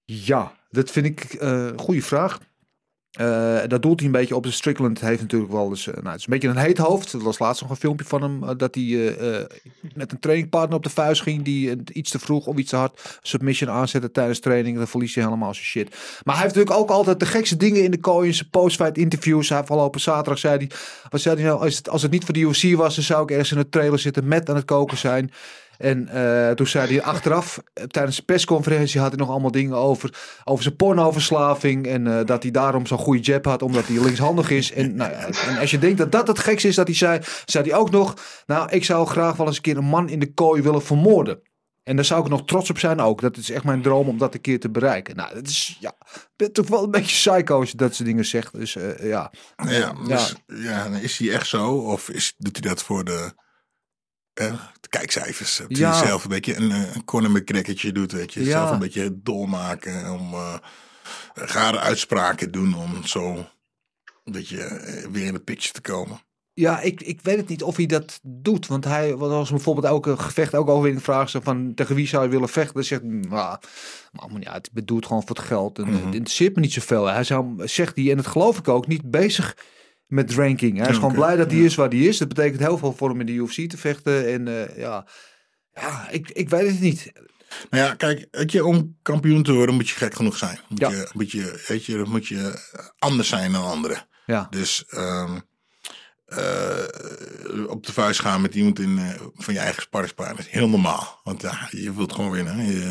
Ja, 0.03 0.57
dat 0.69 0.91
vind 0.91 1.05
ik 1.05 1.23
eh, 1.23 1.49
een 1.49 1.79
goede 1.79 2.01
vraag. 2.01 2.39
Eh, 3.13 3.59
dat 3.67 3.81
doelt 3.81 3.97
hij 3.99 4.05
een 4.07 4.13
beetje 4.13 4.35
op. 4.35 4.43
De 4.43 4.51
Strickland 4.51 5.01
heeft 5.01 5.21
natuurlijk 5.21 5.51
wel 5.51 5.69
eens. 5.69 5.87
eh, 5.87 5.93
nou, 5.93 6.07
het 6.07 6.19
is 6.19 6.25
een 6.25 6.33
beetje 6.33 6.47
een 6.47 6.57
heet 6.57 6.77
hoofd. 6.77 7.13
Er 7.13 7.19
was 7.23 7.39
laatst 7.39 7.61
nog 7.61 7.69
een 7.69 7.75
filmpje 7.75 8.05
van 8.05 8.21
hem. 8.21 8.43
eh, 8.43 8.49
dat 8.57 8.75
hij 8.75 9.15
met 9.95 10.11
een 10.11 10.19
trainingpartner 10.19 10.77
op 10.77 10.83
de 10.83 10.89
vuist 10.89 11.21
ging. 11.21 11.43
Die 11.43 11.83
iets 11.93 12.11
te 12.11 12.19
vroeg 12.19 12.45
of 12.45 12.57
iets 12.57 12.69
te 12.69 12.75
hard 12.75 13.19
submission 13.21 13.69
aanzette 13.69 14.11
tijdens 14.11 14.39
training. 14.39 14.77
Dan 14.77 14.87
verlies 14.87 15.13
je 15.13 15.21
helemaal 15.21 15.53
zijn 15.53 15.65
shit. 15.65 15.89
Maar 16.23 16.35
hij 16.35 16.43
heeft 16.43 16.55
natuurlijk 16.55 16.81
ook 16.81 16.89
altijd 16.89 17.19
de 17.19 17.25
gekste 17.25 17.57
dingen 17.57 17.83
in 17.83 17.91
de 17.91 17.99
kooi. 17.99 18.27
In 18.27 18.33
zijn 18.33 18.49
post-fight 18.49 18.97
interviews. 18.97 19.49
Hij 19.49 19.57
afgelopen 19.59 20.01
zaterdag 20.01 20.37
zei 20.37 20.57
hij. 20.57 20.69
Wat 21.09 21.21
zei 21.21 21.35
hij 21.35 21.45
nou? 21.45 21.59
Als 21.59 21.77
het, 21.77 21.89
als 21.89 22.01
het 22.01 22.11
niet 22.11 22.25
voor 22.25 22.33
de 22.33 22.39
UFC 22.39 22.75
was. 22.75 22.95
Dan 22.95 23.03
zou 23.03 23.23
ik 23.23 23.31
ergens 23.31 23.51
in 23.51 23.57
de 23.57 23.69
trailer 23.69 23.99
zitten 23.99 24.27
met 24.27 24.49
aan 24.49 24.55
het 24.55 24.65
koken 24.65 24.97
zijn. 24.97 25.31
En 25.77 26.07
eh, 26.07 26.51
toen 26.51 26.67
zei 26.67 26.87
hij 26.87 27.03
achteraf, 27.03 27.63
eh, 27.73 27.83
tijdens 27.83 28.15
de 28.15 28.23
persconferentie 28.23 28.99
had 28.99 29.09
hij 29.09 29.19
nog 29.19 29.29
allemaal 29.29 29.51
dingen 29.51 29.77
over, 29.77 30.41
over 30.43 30.63
zijn 30.63 30.75
pornoverslaving. 30.75 31.87
En 31.87 32.07
eh, 32.07 32.25
dat 32.25 32.43
hij 32.43 32.51
daarom 32.51 32.85
zo'n 32.85 32.97
goede 32.97 33.21
jab 33.21 33.45
had, 33.45 33.61
omdat 33.61 33.87
hij 33.87 33.99
linkshandig 33.99 34.49
is. 34.49 34.71
En, 34.71 34.95
nou 34.95 35.11
ja, 35.11 35.27
en 35.47 35.57
als 35.57 35.71
je 35.71 35.79
denkt 35.79 35.97
dat 35.97 36.11
dat 36.11 36.27
het 36.27 36.39
gekste 36.39 36.67
is 36.67 36.75
dat 36.75 36.87
hij 36.87 36.95
zei, 36.95 37.19
zei 37.45 37.69
hij 37.69 37.79
ook 37.79 37.91
nog, 37.91 38.13
nou 38.45 38.69
ik 38.69 38.85
zou 38.85 39.07
graag 39.07 39.35
wel 39.35 39.47
eens 39.47 39.55
een 39.55 39.61
keer 39.61 39.77
een 39.77 39.83
man 39.83 40.09
in 40.09 40.19
de 40.19 40.33
kooi 40.33 40.61
willen 40.61 40.83
vermoorden. 40.83 41.41
En 41.83 41.95
daar 41.95 42.05
zou 42.05 42.23
ik 42.23 42.29
nog 42.29 42.45
trots 42.45 42.69
op 42.69 42.79
zijn 42.79 42.99
ook. 42.99 43.21
Dat 43.21 43.37
is 43.37 43.49
echt 43.49 43.63
mijn 43.63 43.81
droom 43.81 44.07
om 44.07 44.17
dat 44.17 44.33
een 44.33 44.41
keer 44.41 44.59
te 44.59 44.69
bereiken. 44.69 45.15
Nou, 45.15 45.33
dat 45.33 45.47
is, 45.47 45.77
ja, 45.79 45.93
toch 46.51 46.67
wel 46.67 46.83
een 46.83 46.91
beetje 46.91 47.31
psycho 47.31 47.59
als 47.59 47.71
je 47.71 47.77
dat 47.77 47.95
soort 47.95 48.07
dingen 48.07 48.25
zegt. 48.25 48.53
Dus 48.53 48.77
ja. 49.01 49.31
Ja, 49.65 49.93
dus, 50.07 50.35
ja. 50.45 50.85
is 50.85 51.17
hij 51.17 51.31
echt 51.31 51.47
zo? 51.47 51.75
Of 51.75 52.09
is, 52.09 52.33
doet 52.37 52.59
hij 52.59 52.69
dat 52.69 52.83
voor 52.83 53.03
de, 53.03 53.33
eh, 54.33 54.53
de 54.81 54.87
kijkcijfers? 54.89 55.57
Dat 55.57 55.77
Ja. 55.77 55.91
hij 55.97 56.07
zelf 56.07 56.23
een 56.23 56.29
beetje 56.29 56.55
een, 56.55 56.71
eh, 56.71 56.95
een 56.95 57.05
Conor 57.05 57.31
McGregortje 57.31 57.91
doet, 57.91 58.11
weet 58.11 58.33
je. 58.33 58.43
Ja. 58.43 58.49
Zelf 58.49 58.71
een 58.71 58.79
beetje 58.79 59.19
dolmaken 59.21 60.11
om 60.11 60.33
uh, 60.33 60.53
rare 61.33 61.79
uitspraken 61.79 62.51
doen 62.51 62.75
om 62.75 63.05
zo 63.05 63.45
beetje 64.23 64.63
eh, 64.63 65.07
weer 65.11 65.25
in 65.25 65.33
de 65.33 65.39
picture 65.39 65.73
te 65.73 65.81
komen. 65.81 66.21
Ja, 66.53 66.81
ik, 66.81 67.01
ik 67.01 67.21
weet 67.21 67.37
het 67.37 67.47
niet 67.47 67.63
of 67.63 67.75
hij 67.75 67.85
dat 67.85 68.19
doet. 68.23 68.67
Want 68.67 68.83
hij 68.83 69.15
was 69.15 69.49
bijvoorbeeld 69.49 69.87
ook 69.87 70.05
een 70.05 70.19
gevecht 70.19 70.55
ook 70.55 70.69
over 70.69 70.89
in 70.89 70.95
de 70.95 71.01
vraag 71.01 71.31
van 71.41 71.73
tegen 71.73 71.95
wie 71.95 72.07
zou 72.07 72.23
je 72.23 72.29
willen 72.29 72.49
vechten. 72.49 72.73
Dan 72.73 72.83
zegt 72.83 73.03
nou, 73.03 73.59
maar 74.11 74.59
doe 74.85 74.97
het 74.97 75.05
gewoon 75.05 75.21
voor 75.27 75.35
het 75.35 75.45
geld. 75.45 75.79
En, 75.79 75.87
Het 75.87 76.03
interesseert 76.03 76.55
me 76.55 76.61
niet 76.61 76.73
zoveel. 76.73 77.05
Hij 77.05 77.23
zou, 77.23 77.67
zegt 77.67 77.95
hij, 77.95 78.09
en 78.09 78.17
dat 78.17 78.27
geloof 78.27 78.57
ik 78.57 78.67
ook, 78.67 78.87
niet 78.87 79.11
bezig 79.11 79.57
met 80.13 80.33
ranking. 80.33 80.77
Hij 80.77 80.89
is 80.89 80.95
gewoon 80.95 81.13
blij 81.13 81.35
dat 81.35 81.51
hij 81.51 81.59
ja. 81.59 81.65
is 81.65 81.75
waar 81.75 81.89
hij 81.89 81.97
is. 81.99 82.17
Dat 82.17 82.27
betekent 82.27 82.59
heel 82.59 82.77
veel 82.77 82.93
voor 82.93 83.09
hem 83.09 83.19
in 83.19 83.25
de 83.25 83.31
UFC 83.31 83.69
te 83.69 83.77
vechten. 83.77 84.27
En 84.33 84.47
eh, 84.47 84.77
ja, 84.77 85.05
ja 85.73 86.09
ik, 86.09 86.29
ik 86.29 86.49
weet 86.49 86.67
het 86.67 86.79
niet. 86.79 87.11
Nou 87.69 87.83
ja, 87.85 87.95
kijk, 87.95 88.27
weet 88.31 88.51
je, 88.51 88.65
om 88.65 88.97
kampioen 89.01 89.43
te 89.43 89.53
worden 89.53 89.75
moet 89.75 89.89
je 89.89 89.95
gek 89.95 90.13
genoeg 90.15 90.37
zijn. 90.37 90.59
Moet 90.69 90.79
Ja. 90.79 90.89
je, 90.89 91.09
moet 91.13 91.31
je, 91.31 91.63
weet 91.67 91.85
je, 91.85 92.03
moet 92.07 92.27
je 92.27 92.69
anders 92.99 93.27
zijn 93.27 93.51
dan 93.51 93.63
anderen. 93.65 94.07
Ja. 94.25 94.47
Dus 94.49 94.85
ehm, 94.89 95.39
eh, 96.37 97.67
op 97.69 97.85
de 97.85 97.93
vuist 97.93 98.19
gaan 98.19 98.41
met 98.41 98.55
iemand 98.55 98.79
in, 98.79 98.97
eh, 98.97 99.09
van 99.35 99.53
je 99.53 99.59
eigen 99.59 99.81
sparringspartner 99.81 100.39
is 100.39 100.47
heel 100.51 100.69
normaal. 100.69 101.19
Want 101.23 101.41
ja, 101.41 101.67
je 101.71 101.93
wilt 101.93 102.13
gewoon 102.13 102.31
winnen. 102.31 102.65
Je, 102.65 102.81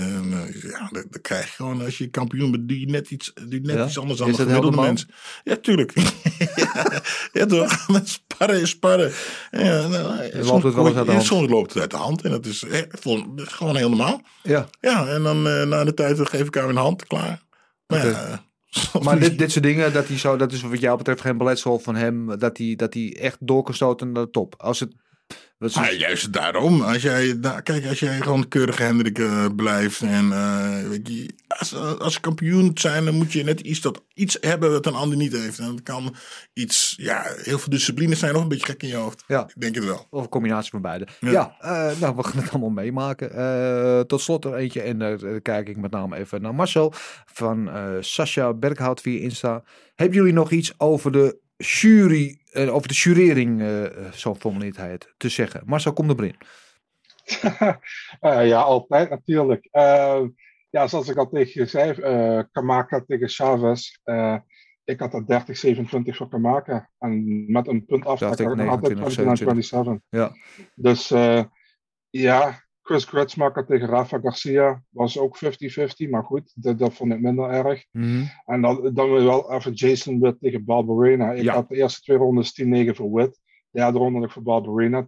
eh, 0.52 0.70
ja, 0.70 0.88
dat, 0.92 1.04
dat 1.10 1.20
krijg 1.20 1.46
je 1.46 1.52
gewoon 1.52 1.84
als 1.84 1.98
je 1.98 2.06
kampioen 2.08 2.50
bent. 2.50 2.68
Doe 2.68 2.80
je 2.80 2.86
net 2.86 3.10
iets, 3.10 3.32
doe 3.34 3.48
je 3.48 3.60
net 3.60 3.76
Ja? 3.76 3.86
iets 3.86 3.98
anders 3.98 4.18
dan 4.18 4.28
Is 4.28 4.36
de 4.36 4.42
gemiddelde 4.42 4.80
mens. 4.80 5.06
Ja, 5.44 5.56
tuurlijk. 5.56 5.92
ja, 6.56 7.00
ja, 7.32 7.46
toch? 7.56 7.86
sparren 8.04 8.60
is 8.60 8.70
sparren. 8.70 9.12
Ja, 9.50 9.86
nou, 9.86 10.32
loopt 10.32 10.46
soms, 10.46 10.64
het 10.64 10.74
wel 10.74 10.86
eens 10.86 10.96
uit 10.96 11.06
de 11.06 11.12
hand. 11.12 11.24
soms 11.24 11.48
loopt 11.50 11.72
het 11.72 11.82
uit 11.82 11.90
de 11.90 11.96
hand. 11.96 12.22
En 12.22 12.30
dat 12.30 12.46
is, 12.46 12.62
eh, 12.62 12.80
vol- 12.88 13.34
dat 13.34 13.46
is 13.46 13.52
gewoon 13.52 13.76
heel 13.76 13.88
normaal. 13.88 14.22
Ja. 14.42 14.68
Ja, 14.80 15.06
en 15.06 15.22
dan 15.22 15.42
na 15.68 15.84
de 15.84 15.94
tijd 15.94 16.28
geef 16.28 16.46
ik 16.46 16.54
hem 16.54 16.68
een 16.68 16.76
hand. 16.76 17.06
Klaar. 17.06 17.42
Maar 17.86 18.06
ja, 18.06 18.44
Maar 19.04 19.18
dit, 19.18 19.38
dit 19.38 19.52
soort 19.52 19.64
dingen, 19.64 19.92
dat 19.92 20.08
hij 20.08 20.18
zo, 20.18 20.36
dat 20.36 20.52
is 20.52 20.62
wat 20.62 20.80
jou 20.80 20.96
betreft 20.96 21.20
geen 21.20 21.38
beletsel 21.38 21.78
van 21.78 21.94
hem. 21.94 22.38
Dat 22.38 22.58
hij, 22.58 22.74
dat 22.76 22.94
hij 22.94 23.16
echt 23.20 23.36
door 23.40 23.62
kan 23.62 23.74
stoten 23.74 24.12
naar 24.12 24.24
de 24.24 24.30
top. 24.30 24.54
Als 24.58 24.80
het. 24.80 24.94
Is, 25.62 25.74
Maar 25.74 25.94
juist 25.94 26.32
daarom. 26.32 26.82
Als 26.82 27.02
jij, 27.02 27.36
nou, 27.40 27.60
kijk, 27.60 27.86
als 27.86 27.98
jij 27.98 28.20
gewoon 28.20 28.48
keurige 28.48 28.82
Hendrik 28.82 29.18
eh, 29.18 29.46
blijft. 29.56 30.00
En 30.00 30.32
eh, 30.32 30.88
weet 30.88 31.08
je, 31.08 31.34
als, 31.48 31.74
als 31.98 32.20
kampioen 32.20 32.70
zijn, 32.74 33.04
dan 33.04 33.14
moet 33.14 33.32
je 33.32 33.44
net 33.44 33.60
iets, 33.60 33.80
dat, 33.80 34.02
iets 34.14 34.36
hebben 34.40 34.70
wat 34.70 34.86
een 34.86 34.94
ander 34.94 35.16
niet 35.18 35.32
heeft. 35.32 35.58
En 35.58 35.66
dat 35.66 35.82
kan 35.82 36.14
iets, 36.52 36.94
ja, 36.96 37.22
heel 37.36 37.58
veel 37.58 37.70
discipline 37.70 38.14
zijn 38.14 38.34
of 38.34 38.42
een 38.42 38.48
beetje 38.48 38.66
gek 38.66 38.82
in 38.82 38.88
je 38.88 38.94
hoofd. 38.94 39.24
Ja. 39.26 39.42
Ik 39.54 39.60
denk 39.60 39.74
het 39.74 39.84
wel. 39.84 40.06
Of 40.10 40.22
een 40.22 40.28
combinatie 40.28 40.70
van 40.70 40.82
beide. 40.82 41.06
Ja. 41.20 41.30
Ja, 41.30 41.56
eh, 41.60 42.00
nou, 42.00 42.16
we 42.16 42.24
gaan 42.24 42.42
het 42.42 42.50
allemaal 42.50 42.70
meemaken. 42.70 44.06
Tot 44.06 44.20
slot 44.20 44.44
er 44.44 44.54
eentje. 44.54 44.80
En 44.82 44.98
daar 44.98 45.40
kijk 45.40 45.68
ik 45.68 45.76
met 45.76 45.90
name 45.90 46.16
even 46.16 46.42
naar 46.42 46.54
Marcel. 46.54 46.92
Van 47.26 47.70
Sascha 48.00 48.54
Berghout 48.54 49.00
via 49.00 49.20
Insta. 49.20 49.62
Hebben 49.94 50.16
jullie 50.16 50.32
nog 50.32 50.50
iets 50.50 50.74
over 50.78 51.12
de 51.12 51.40
jury, 51.56 52.41
eh, 52.52 52.74
over 52.74 52.88
de 52.88 52.94
jurering, 52.94 53.60
eh, 53.62 54.12
zo 54.12 54.34
formuleert 54.34 54.76
hij 54.76 54.90
het, 54.90 55.14
te 55.16 55.28
zeggen? 55.28 55.62
Marcel, 55.64 55.92
kom 55.92 56.10
erin. 56.10 56.36
Eh, 58.20 58.46
ja, 58.46 58.60
altijd 58.60 59.10
natuurlijk. 59.10 59.68
Ja, 60.70 60.86
zoals 60.86 61.08
ik 61.08 61.16
al 61.16 61.28
tegen 61.28 61.60
je 61.60 61.66
zei, 61.66 61.92
eh, 61.92 62.42
Kamaka 62.52 63.04
tegen 63.06 63.28
Chavez. 63.28 63.98
ik 64.84 65.00
had 65.00 65.14
er 65.14 65.26
30-27 65.26 66.16
voor 66.16 66.28
Kamaka. 66.28 66.90
En 66.98 67.44
met 67.52 67.68
een 67.68 67.84
punt 67.84 68.00
ik 68.00 68.06
had 68.06 68.40
ik 68.40 68.54
nog 68.54 68.68
altijd 68.68 68.98
29, 68.98 70.00
29-27. 70.00 70.00
Ja. 70.08 70.32
Dus 70.74 71.08
ja, 72.10 72.61
Chris 72.82 73.04
Grutzmacher 73.04 73.66
tegen 73.66 73.88
Rafa 73.88 74.18
Garcia 74.18 74.82
was 74.88 75.18
ook 75.18 75.38
50-50. 75.44 76.08
Maar 76.10 76.24
goed, 76.24 76.52
dat, 76.54 76.78
dat 76.78 76.94
vond 76.94 77.12
ik 77.12 77.20
minder 77.20 77.48
erg. 77.50 77.84
En 78.46 78.60
dan, 78.60 78.90
dan 78.94 79.10
wel 79.10 79.52
even 79.52 79.72
Jason 79.72 80.20
Witt 80.20 80.40
tegen 80.40 80.64
Barbarena. 80.64 81.32
Ik 81.32 81.42
Ja. 81.42 81.54
had 81.54 81.68
de 81.68 81.76
eerste 81.76 82.00
twee 82.00 82.16
rondes 82.16 82.62
10-9 82.62 82.66
voor 82.94 83.12
Witt. 83.12 83.40
De 83.70 83.80
derde 83.80 83.98
ronde 83.98 84.18
had 84.18 84.26
ik 84.26 84.32
voor 84.32 84.42
Barbarena 84.42 85.06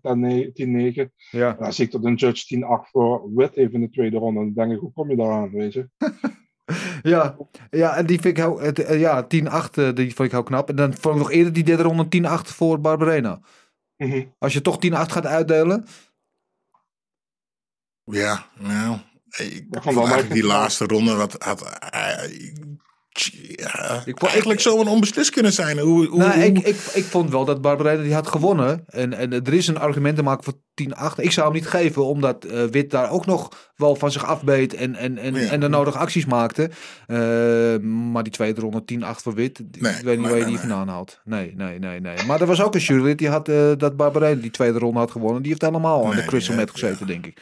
10-9. 0.52 1.10
Ja. 1.30 1.52
Dan 1.52 1.72
zie 1.72 1.84
ik 1.84 1.90
dat 1.92 2.04
een 2.04 2.14
judge 2.14 2.44
10-8 2.46 2.90
voor 2.90 3.30
Witt 3.34 3.54
heeft 3.54 3.72
in 3.72 3.80
de 3.80 3.90
tweede 3.90 4.16
ronde. 4.16 4.40
En 4.40 4.44
dan 4.54 4.64
denk 4.64 4.76
ik, 4.76 4.80
hoe 4.82 4.92
kom 4.92 5.10
je 5.10 5.16
daar 5.16 5.30
aan, 5.30 5.50
weet 5.50 5.72
je? 5.72 5.88
Ja, 7.02 7.36
ja, 7.70 7.96
en 7.96 8.06
die 8.06 8.20
vind 8.20 8.38
ik 8.38 8.44
heel, 8.44 8.60
eh, 8.62 9.00
ja, 9.00 9.22
10-8, 9.22 9.26
eh, 9.78 9.94
die 9.94 10.14
vond 10.14 10.28
ik 10.28 10.30
heel 10.30 10.42
knap. 10.42 10.68
En 10.68 10.76
dan 10.76 10.94
vond 10.94 11.14
ik 11.14 11.20
nog 11.20 11.30
eerder 11.30 11.52
die 11.52 11.64
derde 11.64 11.82
ronde 11.82 12.08
10-8 12.08 12.50
voor 12.50 12.80
Barbarena. 12.80 13.40
Mhm. 13.96 14.24
Als 14.38 14.52
je 14.52 14.60
toch 14.60 14.78
10-8 14.78 15.12
gaat 15.12 15.26
uitdelen. 15.26 15.84
Ja, 18.04 18.46
nou, 18.58 18.96
ik 19.36 19.64
vond 19.70 19.96
eigenlijk 19.96 20.32
die 20.32 20.44
laatste 20.44 20.84
ronde 20.84 21.14
wat 21.14 21.36
had. 21.38 21.62
eh, 21.90 22.00
ja, 23.56 24.02
Ik 24.04 24.18
vond- 24.18 24.30
eigenlijk 24.30 24.60
zou 24.60 24.80
een 24.80 24.86
onbeslist 24.88 25.30
kunnen 25.30 25.52
zijn. 25.52 25.78
Hoe, 25.78 26.06
hoe, 26.06 26.18
nou, 26.18 26.40
ik, 26.40 26.56
hoe- 26.56 26.64
ik, 26.66 26.76
ik 26.94 27.04
vond 27.04 27.30
wel 27.30 27.44
dat 27.44 27.60
Barbarena 27.60 28.02
die 28.02 28.14
had 28.14 28.26
gewonnen. 28.28 28.84
En, 28.86 29.12
en 29.12 29.32
er 29.32 29.52
is 29.54 29.66
een 29.68 29.78
argument 29.78 30.16
te 30.16 30.22
maken 30.22 30.44
voor 30.44 30.52
10-8. 30.74 31.20
Ik 31.20 31.32
zou 31.32 31.46
hem 31.46 31.54
niet 31.56 31.66
geven, 31.68 32.04
omdat 32.04 32.44
eh, 32.44 32.64
Wit 32.64 32.90
daar 32.90 33.10
ook 33.10 33.26
nog 33.26 33.70
wel 33.76 33.96
van 33.96 34.10
zich 34.10 34.24
afbeet 34.24 34.74
en, 34.74 34.94
en, 34.94 35.18
en, 35.18 35.34
Ja. 35.34 35.50
en 35.50 35.60
de 35.60 35.68
nodige 35.68 35.98
acties 35.98 36.26
maakte. 36.26 36.70
Eh, 37.06 37.78
maar 37.88 38.22
die 38.22 38.32
tweede 38.32 38.60
ronde 38.60 38.84
10-8 38.84 39.22
voor 39.22 39.34
Wit, 39.34 39.58
Nee, 39.58 39.92
ik 39.92 40.00
weet 40.02 40.04
niet 40.04 40.04
nee, 40.20 40.30
waar 40.30 40.38
je 40.38 40.44
die 40.44 40.58
vandaan 40.58 40.88
haalt. 40.88 41.20
Nee, 41.24 41.52
nee, 41.56 41.78
nee, 41.78 42.00
nee. 42.00 42.16
Maar 42.26 42.40
er 42.40 42.46
was 42.46 42.62
ook 42.62 42.74
een 42.74 42.80
jurylid 42.80 43.18
die 43.18 43.28
had 43.28 43.48
eh, 43.48 43.70
dat 43.76 43.96
Barbarena 43.96 44.40
die 44.40 44.50
tweede 44.50 44.78
ronde 44.78 44.98
had 44.98 45.10
gewonnen. 45.10 45.40
Die 45.42 45.50
heeft 45.50 45.62
helemaal 45.62 46.06
aan 46.06 46.16
de 46.16 46.24
crystal 46.24 46.54
met 46.56 46.70
gezeten, 46.70 47.06
denk 47.06 47.26
ik. 47.26 47.38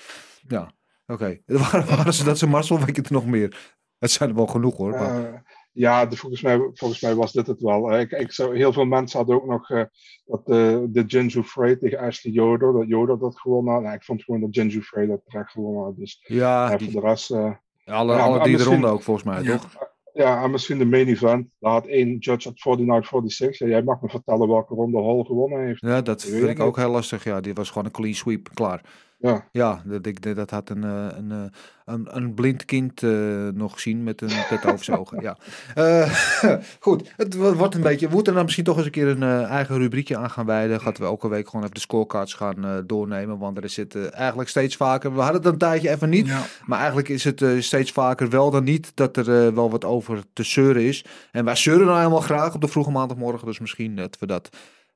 Ja, 0.49 0.71
oké. 1.07 1.39
Waren, 1.47 1.87
waren 1.97 2.15
ze 2.15 2.25
dat 2.25 2.39
ze 2.39 2.47
Marcel? 2.49 2.79
Weet 2.79 2.89
ik 2.89 2.97
het 2.97 3.11
nog 3.11 3.27
meer? 3.27 3.75
Het 3.99 4.11
zijn 4.11 4.29
er 4.29 4.35
wel 4.35 4.47
genoeg 4.47 4.77
hoor. 4.77 4.91
Maar, 4.91 5.25
Eh, 5.25 5.39
ja, 5.73 6.07
de, 6.07 6.17
volgens, 6.17 6.43
mij, 6.43 6.59
volgens 6.73 7.01
mij 7.01 7.15
was 7.15 7.33
dit 7.33 7.47
het 7.47 7.61
wel. 7.61 7.91
Eh, 7.93 8.01
ik, 8.01 8.11
ik 8.11 8.33
zou, 8.33 8.57
heel 8.57 8.73
veel 8.73 8.85
mensen 8.85 9.19
hadden 9.19 9.37
ook 9.37 9.47
nog 9.47 9.71
eh, 9.71 9.83
dat 10.25 10.41
eh, 10.49 10.79
de 10.89 11.05
Jinju 11.07 11.43
Frey 11.43 11.77
tegen 11.77 11.99
Ashley 11.99 12.33
Yoder, 12.33 12.73
dat 12.73 12.89
Yoder 12.89 13.19
dat 13.19 13.41
gewonnen 13.41 13.73
had. 13.73 13.83
Nou, 13.83 13.95
ik 13.95 14.05
vond 14.05 14.23
gewoon 14.23 14.41
dat 14.41 14.55
Jinju 14.55 14.83
Frey 14.83 15.07
dat 15.07 15.21
terecht 15.25 15.51
gewonnen 15.51 15.83
had. 15.85 15.97
Dus 15.97 16.25
ja, 16.27 16.71
ja, 16.71 16.77
die- 16.77 16.91
voor 16.91 17.01
de 17.01 17.07
rest... 17.07 17.31
eh, 17.31 17.51
alle, 17.85 18.15
ja, 18.15 18.21
alle 18.21 18.41
drie 18.41 18.57
de 18.57 18.63
ronden 18.65 18.91
ook 18.91 19.03
volgens 19.03 19.27
mij, 19.27 19.43
Ja. 19.43 19.57
toch? 19.59 19.91
Ja, 20.15 20.43
en 20.43 20.51
misschien 20.51 20.79
de 20.79 20.85
main 20.87 21.07
event. 21.09 21.49
Daar 21.59 21.73
had 21.73 21.87
één 21.87 22.17
judge 22.19 22.49
at 22.49 22.59
49-46. 22.59 23.59
Ja, 23.59 23.67
jij 23.67 23.83
mag 23.83 24.01
me 24.01 24.09
vertellen 24.09 24.49
welke 24.49 24.75
ronde 24.75 25.03
Hall 25.03 25.25
gewonnen 25.25 25.67
heeft. 25.67 25.81
Ja, 25.81 26.01
dat 26.03 26.23
Ik 26.23 26.35
vind 26.35 26.49
ik 26.49 26.61
ook 26.61 26.77
heel 26.77 26.91
lastig. 26.91 27.25
Ja, 27.25 27.41
die 27.41 27.55
was 27.55 27.69
gewoon 27.69 27.85
een 27.85 27.91
clean 27.91 28.15
sweep, 28.15 28.49
klaar. 28.55 28.85
Ja. 29.23 29.49
Ja, 29.53 29.83
dat, 29.85 30.07
ik, 30.07 30.35
dat 30.37 30.51
had 30.51 30.71
een, 30.71 30.85
eh, 30.85 31.07
een, 31.17 31.31
eh, 31.31 31.43
een, 31.85 32.17
een 32.17 32.35
blind 32.35 32.65
kind 32.65 33.03
eh, 33.03 33.11
nog 33.55 33.73
gezien 33.73 34.03
met 34.03 34.21
een 34.21 34.29
pet 34.49 34.67
over 34.67 34.85
zijn 34.85 34.99
ogen. 34.99 35.21
Ja. 35.23 35.37
Goed, 36.81 37.13
het 37.17 37.35
wo- 37.35 37.55
wordt 37.55 37.75
een 37.75 37.81
beetje. 37.81 38.07
We 38.09 38.15
moeten 38.15 38.35
dan 38.35 38.43
misschien 38.43 38.65
toch 38.65 38.77
eens 38.77 38.85
een 38.87 38.91
keer 38.93 39.09
een 39.09 39.23
eigen 39.47 39.79
rubriekje 39.79 40.17
aan 40.17 40.31
gaan 40.31 40.47
wijden. 40.47 40.81
Gaat 40.81 40.99
we 40.99 41.05
elke 41.05 41.29
week 41.29 41.47
gewoon 41.47 41.63
even 41.63 41.75
de 41.75 41.81
scorecards 41.81 42.35
gaan 42.35 42.85
doornemen. 42.87 43.39
Want 43.39 43.63
er 43.63 43.69
zit 43.69 43.95
eh, 43.95 44.15
eigenlijk 44.15 44.49
steeds 44.49 44.77
vaker. 44.77 45.15
We 45.15 45.21
hadden 45.21 45.43
het 45.43 45.53
een 45.53 45.59
tijdje 45.59 45.91
even 45.91 46.09
niet. 46.09 46.27
Ja. 46.27 46.43
Maar 46.67 46.79
eigenlijk 46.79 47.09
is 47.09 47.25
het 47.25 47.45
steeds 47.59 47.93
vaker 47.93 48.31
wel 48.31 48.51
dan 48.51 48.65
niet 48.65 48.93
dat 48.95 49.17
er 49.17 49.55
wel 49.55 49.71
wat 49.71 49.85
over 49.85 50.23
te 50.33 50.43
zeuren 50.43 50.83
is. 50.83 51.05
En 51.33 51.45
wij 51.45 51.57
zeuren 51.57 51.87
nou 51.87 51.99
helemaal 51.99 52.21
graag 52.21 52.55
op 52.55 52.61
de 52.61 52.69
vroege 52.69 52.91
maandagmorgen. 52.91 53.47
Dus 53.47 53.59
misschien 53.61 53.97
dat 53.97 54.19
we 54.19 54.27
dat 54.27 54.49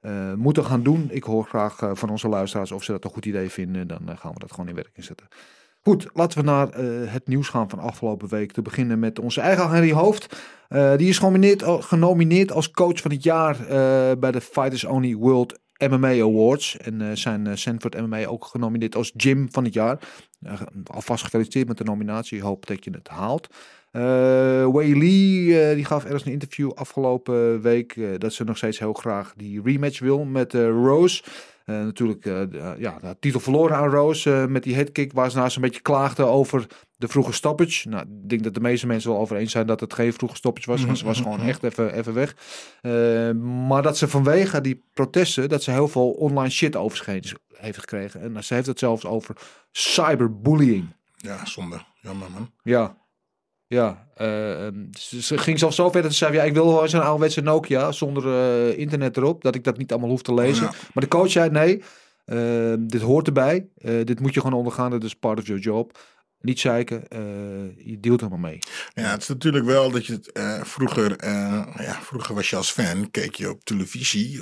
eh, 0.07 0.35
moeten 0.35 0.65
gaan 0.65 0.83
doen. 0.83 1.09
Ik 1.11 1.25
hoor 1.25 1.45
graag 1.45 1.81
eh, 1.81 1.91
van 1.95 2.11
onze 2.11 2.29
luisteraars 2.29 2.73
of 2.73 2.85
ze 2.85 2.93
dat 2.93 3.05
een 3.05 3.11
goed 3.11 3.27
idee 3.27 3.51
vinden. 3.51 3.87
Dan 3.87 4.09
eh, 4.09 4.17
gaan 4.17 4.33
we 4.33 4.39
dat 4.39 4.51
gewoon 4.51 4.69
in 4.69 4.75
werking 4.75 5.05
zetten. 5.05 5.29
Goed, 5.83 6.09
laten 6.13 6.39
we 6.39 6.45
naar 6.45 6.69
het 7.11 7.27
nieuws 7.27 7.49
gaan 7.49 7.69
van 7.69 7.79
afgelopen 7.79 8.29
week. 8.29 8.53
Te 8.53 8.63
beginnen 8.63 8.99
met 8.99 9.19
onze 9.19 9.41
eigen 9.41 9.71
Henry 9.71 9.93
Hoofd. 9.93 10.37
Die 10.69 11.09
is 11.09 11.19
genomineerd, 11.19 11.63
genomineerd 11.65 12.53
als 12.53 12.71
coach 12.71 13.01
van 13.01 13.11
het 13.11 13.23
jaar 13.23 13.57
bij 14.19 14.33
de 14.33 14.41
Fighters 14.41 14.85
Only 14.85 15.15
World 15.15 15.59
MMA 15.79 16.21
Awards. 16.21 16.77
En 16.77 17.19
zijn 17.19 17.47
uh, 17.47 17.55
Sanford 17.55 18.01
MMA 18.01 18.27
ook 18.27 18.45
genomineerd 18.45 18.97
als 18.97 19.13
gym 19.17 19.49
van 19.51 19.65
het 19.65 19.75
jaar. 19.75 19.99
Uh, 20.43 20.61
alvast 20.85 21.25
gefeliciteerd 21.25 21.69
met 21.69 21.79
de 21.79 21.85
nominatie. 21.85 22.37
Ik 22.37 22.43
hoop 22.43 22.67
dat 22.67 22.85
je 22.85 22.91
het 22.91 23.09
haalt. 23.09 23.49
Uh, 23.97 24.03
Wei 24.73 24.99
Lee 24.99 25.69
uh, 25.69 25.75
die 25.75 25.85
gaf 25.85 26.05
ergens 26.05 26.25
een 26.25 26.33
interview 26.33 26.71
afgelopen 26.73 27.61
week 27.61 27.97
uh, 27.97 28.09
dat 28.19 28.33
ze 28.33 28.45
nog 28.45 28.57
steeds 28.57 28.79
heel 28.79 28.93
graag 28.93 29.33
die 29.37 29.63
rematch 29.63 29.99
wil 29.99 30.25
met 30.25 30.53
Rose. 30.55 31.23
Natuurlijk 31.65 32.25
ja, 32.79 32.99
de 33.01 33.17
titel 33.21 33.41
verloren 33.41 33.77
aan 33.77 33.91
Rose 33.91 34.47
met 34.49 34.63
die 34.63 34.75
headkick 34.75 35.13
waar 35.13 35.31
ze 35.31 35.37
nou 35.37 35.51
zo'n 35.51 35.63
beetje 35.63 35.81
klaagde 35.81 36.25
over 36.25 36.67
de 36.97 37.09
vroege 37.09 37.33
stoppage. 37.33 37.89
Nou, 37.89 38.03
ik 38.03 38.29
denk 38.29 38.43
dat 38.43 38.55
de 38.55 38.61
meeste 38.61 38.87
mensen 38.87 39.11
wel 39.11 39.19
over 39.21 39.37
eens 39.37 39.53
zijn 39.53 39.67
dat 39.67 39.81
het 39.81 39.95
geen 39.95 40.13
vroege 40.13 40.37
stoppage 40.37 40.71
was, 40.71 40.85
want 40.85 40.99
ze 40.99 41.05
was 41.05 41.21
gewoon 41.21 41.41
echt 41.41 41.63
even, 41.63 41.95
even 41.95 42.15
weg. 42.15 42.37
Maar 43.67 43.83
dat 43.83 43.99
ze 43.99 44.09
vanwege 44.09 44.61
die 44.61 44.85
protesten, 44.95 45.49
dat 45.49 45.63
ze 45.63 45.71
heel 45.71 45.89
veel 45.89 46.11
online 46.11 46.51
shit 46.51 46.77
over 46.77 46.97
zich 46.97 47.07
heen 47.07 47.25
heeft 47.53 47.79
gekregen. 47.79 48.21
En 48.21 48.45
ze 48.45 48.55
heeft 48.55 48.67
het 48.67 48.79
zelfs 48.79 49.05
over 49.05 49.37
cyberbullying. 49.73 50.95
Ja, 51.17 51.45
zonde. 51.45 51.81
Jammer 52.01 52.31
man. 52.31 52.51
Ja, 52.63 52.97
ja, 53.67 54.07
uh, 54.21 54.27
ze, 54.99 55.23
ze, 55.23 55.39
ging 55.39 55.59
zelfs 55.59 55.77
zo 55.77 55.91
ver 55.91 56.03
dat 56.03 56.11
ze 56.13 56.17
zei: 56.17 56.35
ja, 56.35 56.43
ik 56.43 56.53
wil 56.53 56.67
wel 56.67 56.89
zo'n 56.89 57.03
ouderwetse 57.03 57.41
Nokia 57.41 57.93
zonder 57.93 58.27
uh, 58.27 58.79
internet 58.79 59.17
erop, 59.17 59.43
dat 59.43 59.55
ik 59.55 59.65
dat 59.65 59.79
niet 59.79 59.91
allemaal 59.91 60.11
hoef 60.11 60.23
te 60.23 60.35
lezen. 60.35 60.65
Ja. 60.65 60.73
Maar 60.93 61.03
de 61.03 61.09
coach 61.09 61.31
zei: 61.31 61.51
nee, 61.51 61.83
uh, 62.27 62.75
dit 62.79 63.01
hoort 63.01 63.27
erbij, 63.27 63.67
dit 64.05 64.21
moet 64.21 64.35
je 64.35 64.41
gewoon 64.41 64.59
ondergaan, 64.59 64.91
dat 64.91 65.05
is 65.05 65.15
part 65.15 65.39
of 65.39 65.47
your 65.47 65.63
job. 65.63 65.99
Niet 66.47 66.61
zeiken, 66.61 67.05
je 67.85 67.97
deelt 68.01 68.29
maar 68.29 68.41
mee. 68.41 68.59
Ja, 68.95 69.11
het 69.11 69.23
is 69.23 69.29
natuurlijk 69.29 69.65
wel 69.65 69.91
dat 69.91 70.07
je 70.07 70.13
het 70.13 70.31
vroeger, 70.69 71.17
ja, 71.83 71.99
vroeger 72.03 72.35
was 72.35 72.51
je 72.51 72.57
als 72.57 72.71
fan, 72.71 73.11
keek 73.11 73.35
je 73.35 73.51
op 73.51 73.65
televisie. 73.65 74.41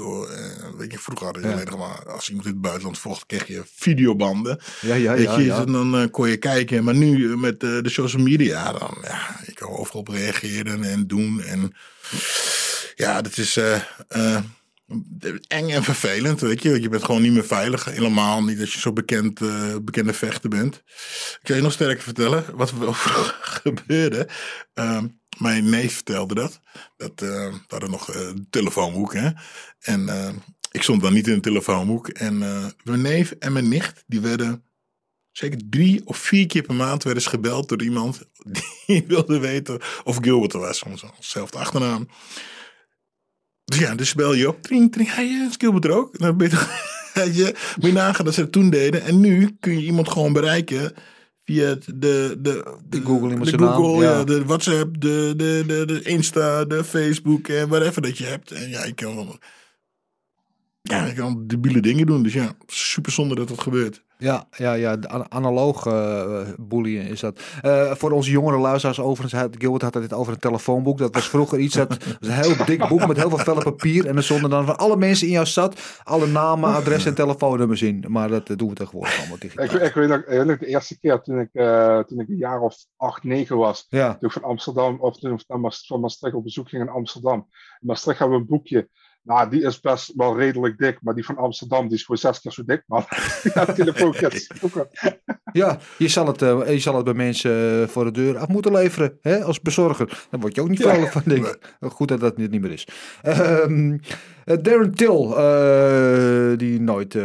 weet 0.77 0.93
je, 0.93 0.99
vroeger 0.99 1.25
hadden 1.25 1.43
je 1.43 1.49
ja. 1.49 1.55
alleen 1.55 1.79
maar, 1.79 2.13
als 2.13 2.29
iemand 2.29 2.47
in 2.47 2.53
het 2.53 2.61
buitenland 2.61 2.99
vocht, 2.99 3.27
kreeg 3.27 3.47
je 3.47 3.63
videobanden. 3.75 4.61
Ja, 4.81 4.95
ja, 4.95 5.13
weet 5.13 5.25
ja, 5.25 5.39
je, 5.39 5.45
ja. 5.45 5.61
En 5.61 5.73
dan 5.73 6.11
kon 6.11 6.29
je 6.29 6.37
kijken. 6.37 6.85
Maar 6.85 6.95
nu 6.95 7.37
met 7.37 7.61
de 7.61 7.81
social 7.85 8.23
media, 8.23 8.73
dan, 8.73 8.99
ja, 9.03 9.41
je 9.47 9.53
kan 9.53 9.69
overal 9.69 10.01
op 10.01 10.09
reageren 10.09 10.85
en 10.85 11.07
doen. 11.07 11.43
En 11.43 11.75
ja, 12.95 13.23
dat 13.23 13.37
is 13.37 13.61
eng 15.47 15.71
en 15.71 15.83
vervelend, 15.83 16.41
weet 16.41 16.63
je. 16.63 16.81
Je 16.81 16.89
bent 16.89 17.05
gewoon 17.05 17.23
niet 17.23 17.33
meer 17.33 17.45
veilig. 17.45 17.85
Helemaal 17.85 18.43
niet 18.43 18.61
als 18.61 18.73
je 18.73 18.81
zo 18.81 18.93
bekend, 18.93 19.41
uh, 19.41 19.77
bekende 19.83 20.13
vechter 20.13 20.51
bent. 20.51 20.75
Ik 20.75 21.41
zal 21.43 21.57
je 21.57 21.63
nog 21.63 21.73
sterker 21.73 22.03
vertellen 22.03 22.45
wat 22.55 22.71
er 22.81 22.95
gebeurde. 23.41 24.29
Uh, 24.75 25.03
mijn 25.39 25.71
neef 25.71 25.95
vertelde 25.95 26.35
dat. 26.35 26.61
Dat 26.97 27.23
uh, 27.23 27.29
we 27.29 27.61
hadden 27.67 27.91
nog 27.91 28.15
een 28.15 28.47
telefoonboek, 28.51 29.15
hè. 29.15 29.31
En 29.81 30.09
ik 30.71 30.83
stond 30.83 31.03
dan 31.03 31.13
niet 31.13 31.27
in 31.27 31.33
een 31.33 31.41
telefoonboek. 31.41 32.09
En 32.09 32.39
mijn 32.83 33.03
neef 33.03 33.31
en 33.31 33.53
mijn 33.53 33.69
nicht, 33.69 34.05
die 34.07 34.21
werden 34.21 34.65
zeker 35.37 35.59
drie 35.71 36.07
of 36.07 36.17
vier 36.17 36.47
keer 36.47 36.63
per 36.63 36.75
maand 36.75 37.03
werden 37.03 37.23
gebeld 37.23 37.69
door 37.69 37.83
iemand 37.83 38.23
die 38.87 39.05
wilde 39.07 39.39
weten 39.39 39.81
of 40.05 40.19
Gilbert 40.21 40.53
er 40.53 40.61
was. 40.61 40.85
Hetzelfde 41.17 41.59
achternaam. 41.59 42.09
Dus 43.65 43.79
ja, 43.79 43.95
dus 43.95 44.15
bel 44.15 44.35
je 44.35 44.49
op. 44.49 44.63
Tring, 44.63 44.93
tring. 44.93 45.15
Hey, 45.15 45.47
is 45.49 45.55
Gilbert 45.59 45.85
er 45.85 45.91
ook? 45.91 46.19
Dan 46.19 46.37
ben 46.37 46.51
je, 46.51 46.57
je, 47.39 47.55
moet 47.77 47.87
je 47.87 47.93
nagaan 47.93 48.25
dat 48.25 48.35
ze 48.35 48.41
het 48.41 48.53
toen 48.53 48.71
deden. 48.71 49.03
En 49.03 49.21
nu 49.21 49.57
kun 49.61 49.73
je 49.73 49.87
iemand 49.87 50.09
gewoon 50.09 50.33
bereiken 50.33 50.93
via 51.45 51.75
de, 51.75 52.37
de, 52.39 52.77
de, 52.89 53.01
Google, 53.01 53.41
de, 53.41 53.59
Google 53.59 54.05
ja. 54.05 54.19
ja. 54.19 54.25
de 54.25 54.45
WhatsApp, 54.45 55.01
de, 55.01 55.33
de, 55.37 55.65
de, 55.67 55.85
de 55.87 56.03
Insta, 56.03 56.65
de 56.65 56.85
Facebook 56.85 57.49
en 57.49 57.69
whatever 57.69 58.03
dat 58.03 58.19
je 58.19 58.25
hebt. 58.25 58.51
En 58.51 58.69
ja, 58.69 58.85
je 58.85 58.95
kan 58.95 59.39
ja, 60.83 61.07
je 61.07 61.13
kan 61.13 61.47
debiele 61.47 61.81
dingen 61.81 62.07
doen. 62.07 62.23
Dus 62.23 62.33
ja, 62.33 62.57
super 62.67 63.13
zonde 63.13 63.35
dat 63.35 63.49
dat 63.49 63.61
gebeurt. 63.61 64.03
Ja, 64.25 64.47
ja, 64.51 64.73
ja 64.73 64.99
analoog 65.29 65.87
uh, 65.87 66.41
boeien 66.59 67.07
is 67.07 67.21
dat. 67.21 67.41
Uh, 67.63 67.93
voor 67.93 68.11
onze 68.11 68.31
jongere 68.31 68.59
luisteraars 68.59 69.01
overigens, 69.01 69.43
had, 69.43 69.57
Gilbert 69.59 69.83
had 69.83 69.95
het 69.95 70.13
over 70.13 70.33
een 70.33 70.39
telefoonboek. 70.39 70.99
Dat 70.99 71.15
was 71.15 71.29
vroeger 71.29 71.59
iets, 71.59 71.75
dat 71.75 71.89
was 72.21 72.29
een 72.29 72.31
heel 72.31 72.65
dik 72.65 72.89
boek 72.89 73.07
met 73.07 73.17
heel 73.17 73.29
veel 73.29 73.39
vellen 73.39 73.63
papier. 73.63 74.07
En 74.07 74.17
er 74.17 74.23
stonden 74.23 74.51
dan 74.51 74.67
van 74.67 74.77
alle 74.77 74.97
mensen 74.97 75.27
in 75.27 75.33
jouw 75.33 75.45
stad 75.45 75.81
alle 76.05 76.27
namen, 76.27 76.75
adressen 76.75 77.11
en 77.11 77.17
telefoonnummers 77.17 77.83
in. 77.83 78.05
Maar 78.09 78.29
dat 78.29 78.49
uh, 78.49 78.57
doen 78.57 78.69
we 78.69 78.75
tegenwoordig 78.75 79.19
allemaal 79.19 79.39
digitaal. 79.39 79.65
Ik, 79.65 79.73
ik 79.73 79.95
weet 79.95 80.09
nog, 80.09 80.59
de 80.59 80.67
eerste 80.67 80.99
keer 80.99 81.21
toen 81.21 81.39
ik, 81.41 81.49
uh, 81.53 81.99
toen 81.99 82.21
ik 82.21 82.29
een 82.29 82.37
jaar 82.37 82.61
of 82.61 82.77
acht, 82.97 83.25
negen 83.25 83.57
was. 83.57 83.87
Ja. 83.89 84.15
Toen 84.15 84.29
ik 84.29 84.35
van 84.35 84.43
Amsterdam, 84.43 85.01
of 85.01 85.19
toen 85.19 85.33
ik 85.33 85.45
van 85.47 86.01
Maastricht 86.01 86.35
op 86.35 86.45
bezoek 86.45 86.69
ging 86.69 86.83
in 86.83 86.89
Amsterdam. 86.89 87.47
In 87.81 87.87
Maastricht 87.87 88.19
hebben 88.19 88.37
we 88.37 88.43
een 88.43 88.49
boekje. 88.49 88.89
Nou, 89.25 89.51
die 89.51 89.63
is 89.63 89.81
best 89.81 90.13
wel 90.15 90.39
redelijk 90.39 90.79
dik, 90.79 90.99
maar 91.03 91.15
die 91.15 91.25
van 91.25 91.37
Amsterdam 91.37 91.89
die 91.89 91.97
is 91.97 92.03
gewoon 92.03 92.21
zes 92.21 92.41
keer 92.41 92.53
zo 92.53 92.63
dik, 92.65 92.83
man. 92.87 93.05
ja, 93.55 93.65
telefoonkits. 93.65 94.51
ja, 95.53 95.79
je 95.99 96.09
zal, 96.09 96.27
het, 96.27 96.43
uh, 96.43 96.69
je 96.69 96.79
zal 96.79 96.95
het 96.95 97.05
bij 97.05 97.15
mensen 97.15 97.81
uh, 97.81 97.87
voor 97.87 98.05
de 98.05 98.11
deur 98.11 98.39
af 98.39 98.49
moeten 98.49 98.73
leveren, 98.73 99.19
hè, 99.21 99.45
als 99.45 99.61
bezorger. 99.61 100.27
Dan 100.31 100.41
word 100.41 100.55
je 100.55 100.61
ook 100.61 100.69
niet 100.69 100.81
vrolijk 100.81 101.05
ja. 101.05 101.11
van, 101.11 101.23
denk 101.25 101.47
ik. 101.47 101.77
Goed 101.97 102.09
dat 102.09 102.21
dat 102.21 102.37
niet 102.37 102.61
meer 102.61 102.73
is. 102.73 102.89
Um, 103.23 104.01
uh, 104.45 104.57
Darren 104.63 104.95
Till, 104.95 105.35
uh, 105.37 106.59
die 106.59 106.81
nooit 106.81 107.17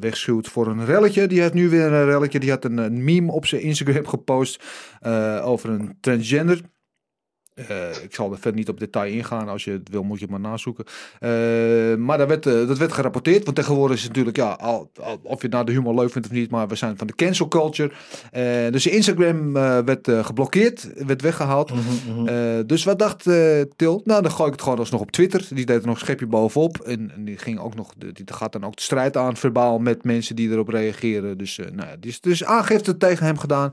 wegschuwt 0.00 0.48
voor 0.48 0.66
een 0.66 0.84
relletje. 0.84 1.26
Die 1.26 1.40
heeft 1.40 1.54
nu 1.54 1.68
weer 1.68 1.92
een 1.92 2.04
relletje. 2.04 2.40
Die 2.40 2.50
had 2.50 2.64
een, 2.64 2.78
een 2.78 3.04
meme 3.04 3.32
op 3.32 3.46
zijn 3.46 3.62
Instagram 3.62 4.06
gepost 4.06 4.64
over 5.42 5.70
een 5.70 5.96
transgender. 6.00 6.60
Uh, 7.70 8.02
ik 8.02 8.14
zal 8.14 8.32
er 8.32 8.38
verder 8.38 8.58
niet 8.58 8.68
op 8.68 8.78
detail 8.78 9.12
ingaan. 9.12 9.48
Als 9.48 9.64
je 9.64 9.70
het 9.70 9.88
wil, 9.88 10.02
moet 10.02 10.18
je 10.18 10.24
het 10.24 10.32
maar 10.32 10.50
nazoeken. 10.50 10.84
Uh, 11.20 11.96
maar 11.96 12.18
dat 12.18 12.28
werd, 12.28 12.46
uh, 12.46 12.66
dat 12.66 12.78
werd 12.78 12.92
gerapporteerd. 12.92 13.44
Want 13.44 13.56
tegenwoordig 13.56 13.96
is 13.96 14.02
het 14.02 14.10
natuurlijk, 14.10 14.36
ja, 14.36 14.50
al, 14.50 14.90
al, 15.00 15.20
of 15.22 15.36
je 15.36 15.42
het 15.42 15.52
nou 15.52 15.64
de 15.64 15.72
humor 15.72 15.94
leuk 15.94 16.10
vindt 16.10 16.28
of 16.28 16.34
niet. 16.34 16.50
Maar 16.50 16.68
we 16.68 16.74
zijn 16.74 16.96
van 16.96 17.06
de 17.06 17.14
cancel 17.14 17.48
culture. 17.48 17.90
dus 18.70 18.86
Instagram 18.86 19.52
werd 19.84 20.08
geblokkeerd, 20.10 21.06
werd 21.06 21.22
weggehaald. 21.22 21.70
Mhm, 21.70 21.86
Mm 22.08 22.26
-hmm. 22.26 22.66
dus 22.66 22.84
wat 22.84 22.98
dacht 22.98 23.22
Til? 23.76 24.00
Nou, 24.04 24.22
dan 24.22 24.30
gooi 24.30 24.46
ik 24.46 24.52
het 24.52 24.62
gewoon 24.62 24.78
alsnog 24.78 25.00
op 25.00 25.10
Twitter. 25.10 25.46
Die 25.50 25.66
deed 25.66 25.80
er 25.80 25.86
nog 25.86 25.94
een 25.94 26.00
schepje 26.00 26.26
bovenop. 26.26 26.80
En, 26.80 27.12
en 27.14 27.24
die 27.24 27.38
ging 27.38 27.58
ook 27.58 27.74
nog, 27.74 27.94
die 27.96 28.24
gaat 28.24 28.52
dan 28.52 28.64
ook 28.64 28.76
de 28.76 28.82
strijd 28.82 29.16
aan, 29.16 29.36
verbaal, 29.36 29.78
met 29.78 30.04
mensen 30.04 30.36
die 30.36 30.50
erop 30.50 30.68
reageren. 30.68 31.38
Dus, 31.38 31.60
nou, 31.72 31.88
die 32.00 32.10
is 32.10 32.20
dus 32.20 32.44
aangifte 32.44 32.96
tegen 32.96 33.26
hem 33.26 33.38
gedaan 33.38 33.72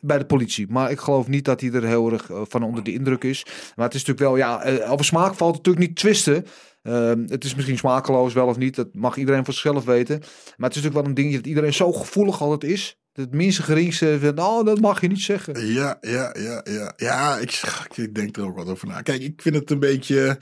bij 0.00 0.18
de 0.18 0.24
politie. 0.24 0.66
Maar 0.68 0.90
ik 0.90 1.00
geloof 1.00 1.28
niet 1.28 1.44
dat 1.44 1.60
hij 1.60 1.72
er 1.72 1.86
heel 1.86 2.12
erg 2.12 2.30
van 2.30 2.62
onder 2.62 2.84
de 2.84 2.92
indruk 2.92 3.24
is. 3.24 3.44
Maar 3.76 3.86
het 3.86 3.94
is 3.94 4.04
natuurlijk 4.04 4.18
wel, 4.18 4.36
ja, 4.36 4.80
over 4.88 5.04
smaak 5.04 5.34
valt 5.34 5.56
het 5.56 5.66
natuurlijk 5.66 5.86
niet 5.86 5.96
twisten. 5.96 6.46
Uh, 6.82 7.12
het 7.26 7.44
is 7.44 7.54
misschien 7.54 7.78
smakeloos 7.78 8.32
wel 8.32 8.46
of 8.46 8.56
niet. 8.56 8.74
Dat 8.74 8.88
mag 8.92 9.16
iedereen 9.16 9.44
voor 9.44 9.54
zichzelf 9.54 9.84
weten. 9.84 10.18
Maar 10.18 10.68
het 10.68 10.76
is 10.76 10.82
natuurlijk 10.82 10.94
wel 10.94 11.04
een 11.04 11.14
ding 11.14 11.34
dat 11.34 11.46
iedereen 11.46 11.74
zo 11.74 11.92
gevoelig 11.92 12.40
altijd 12.40 12.72
is. 12.72 12.98
Het 13.12 13.34
minste 13.34 13.62
geringste 13.62 14.16
vindt, 14.20 14.40
oh, 14.40 14.64
dat 14.64 14.80
mag 14.80 15.00
je 15.00 15.08
niet 15.08 15.20
zeggen. 15.20 15.66
Ja, 15.66 15.98
ja, 16.00 16.34
ja, 16.38 16.60
ja. 16.64 16.92
Ja, 16.96 17.38
ik, 17.38 17.62
ik 17.94 18.14
denk 18.14 18.36
er 18.36 18.44
ook 18.44 18.56
wat 18.56 18.68
over 18.68 18.88
na. 18.88 19.02
Kijk, 19.02 19.22
ik 19.22 19.42
vind 19.42 19.54
het 19.54 19.70
een 19.70 19.78
beetje... 19.78 20.38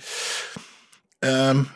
Um, 1.19 1.67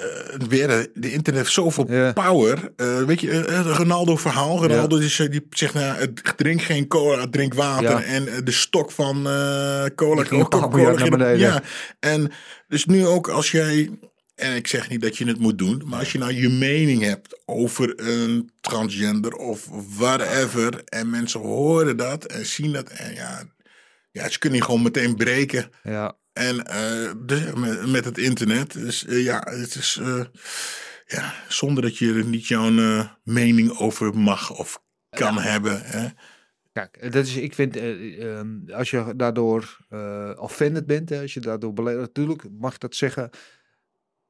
uh, 0.00 0.48
weer, 0.48 0.88
de 0.94 1.12
internet 1.12 1.42
heeft 1.42 1.52
zoveel 1.52 2.12
power. 2.12 2.72
Uh, 2.76 3.02
weet 3.02 3.20
je, 3.20 3.30
het 3.30 3.66
uh, 3.66 3.76
Ronaldo-verhaal. 3.76 4.66
Ronaldo 4.66 4.98
die 4.98 5.46
zegt, 5.50 5.74
nou, 5.74 6.12
drink 6.36 6.62
geen 6.62 6.86
cola, 6.86 7.26
drink 7.30 7.54
water. 7.54 7.90
Ja. 7.90 8.02
En 8.02 8.44
de 8.44 8.52
stok 8.52 8.90
van 8.90 9.22
cola. 9.94 10.22
Die 10.22 10.38
ook 10.38 10.70
cola 10.70 10.92
naar 10.92 11.10
beneden. 11.10 11.38
Ja, 11.38 11.62
en 12.00 12.32
dus 12.68 12.84
nu 12.84 13.06
ook 13.06 13.28
als 13.28 13.50
jij... 13.50 13.90
En 14.34 14.54
ik 14.54 14.66
zeg 14.66 14.88
niet 14.88 15.00
dat 15.00 15.16
je 15.16 15.26
het 15.26 15.38
moet 15.38 15.58
doen. 15.58 15.82
Maar 15.84 15.98
als 15.98 16.12
je 16.12 16.18
nou 16.18 16.34
je 16.34 16.48
mening 16.48 17.02
hebt 17.02 17.40
over 17.44 17.92
een 17.96 18.50
transgender 18.60 19.32
of 19.32 19.68
whatever. 19.96 20.82
En 20.84 21.10
mensen 21.10 21.40
horen 21.40 21.96
dat 21.96 22.24
en 22.24 22.46
zien 22.46 22.72
dat. 22.72 22.88
En 22.88 23.14
ja, 23.14 23.42
ja 24.10 24.28
ze 24.28 24.38
kunnen 24.38 24.58
je 24.58 24.64
gewoon 24.64 24.82
meteen 24.82 25.16
breken. 25.16 25.70
Ja. 25.82 26.16
En 26.36 26.56
uh, 26.56 27.12
dus 27.26 27.54
met, 27.54 27.86
met, 27.86 28.04
het 28.04 28.18
internet. 28.18 28.72
Dus 28.72 29.04
uh, 29.04 29.24
ja, 29.24 29.46
het 29.50 29.74
is. 29.74 29.98
Uh, 30.02 30.24
ja, 31.06 31.34
zonder 31.48 31.82
dat 31.82 31.96
je 31.96 32.14
er 32.14 32.24
niet 32.24 32.46
jouw 32.46 32.78
eh, 32.78 33.10
mening 33.22 33.78
over 33.78 34.18
mag 34.18 34.58
of 34.58 34.82
kan 35.08 35.38
hebben. 35.38 35.80
Hè? 35.82 36.08
Kijk, 36.72 37.12
dat 37.12 37.26
is, 37.26 37.36
ik 37.36 37.54
vind, 37.54 37.76
eh, 37.76 38.38
ehm, 38.38 38.70
als 38.72 38.90
je 38.90 39.12
daardoor 39.16 39.78
eh 39.88 40.32
offended 40.36 40.86
bent, 40.86 41.08
hè, 41.08 41.20
als 41.20 41.34
je 41.34 41.40
daardoor 41.40 41.72
beledigd, 41.72 42.06
natuurlijk 42.06 42.44
mag 42.58 42.78
dat 42.78 42.94
zeggen. 42.94 43.30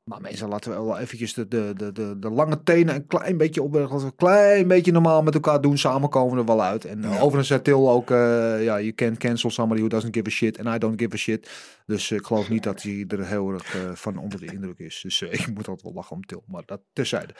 Maar 0.07 0.20
mensen 0.20 0.48
laten 0.48 0.70
we 0.70 0.84
wel 0.84 0.98
eventjes 0.98 1.34
de, 1.34 1.48
de, 1.48 1.72
de, 1.76 2.18
de, 2.18 2.30
lange 2.30 2.62
tenen 2.62 2.94
een 2.94 3.07
klein 3.07 3.36
beetje 3.36 3.62
op, 3.62 3.74
een 3.74 4.16
klein 4.16 4.68
beetje 4.68 4.92
normaal 4.92 5.22
met 5.22 5.34
elkaar 5.34 5.61
doen. 5.61 5.78
Samen 5.78 6.09
komen 6.09 6.34
we 6.34 6.40
er 6.40 6.46
wel 6.46 6.62
uit. 6.62 6.84
En 6.84 7.04
eh, 7.04 7.22
overigens 7.22 7.48
zei 7.48 7.62
Til 7.62 7.90
ook, 7.90 8.11
eh, 8.11 8.64
ja, 8.64 8.80
you 8.80 8.92
can 8.92 9.16
cancel 9.16 9.50
somebody 9.50 9.80
who 9.80 9.90
doesn't 9.90 10.14
give 10.14 10.26
a 10.26 10.30
shit. 10.30 10.59
And 10.59 10.74
I 10.74 10.78
don't 10.78 11.00
give 11.00 11.14
a 11.14 11.16
shit. 11.16 11.50
Dus 11.86 12.11
eh, 12.11 12.18
ik 12.18 12.26
geloof 12.26 12.48
niet 12.48 12.62
dat 12.62 12.82
hij 12.82 13.04
er 13.09 13.26
heel 13.26 13.52
erg 13.52 13.76
van 13.94 14.18
onder 14.18 14.40
de 14.40 14.52
indruk 14.52 14.78
is. 14.78 15.00
Dus 15.02 15.22
ik 15.38 15.46
moet 15.46 15.68
altijd 15.68 15.82
wel 15.82 15.92
lachen 15.92 16.16
om 16.16 16.26
Til, 16.26 16.42
maar 16.46 16.62
dat 16.66 16.80
terzijde. 16.92 17.34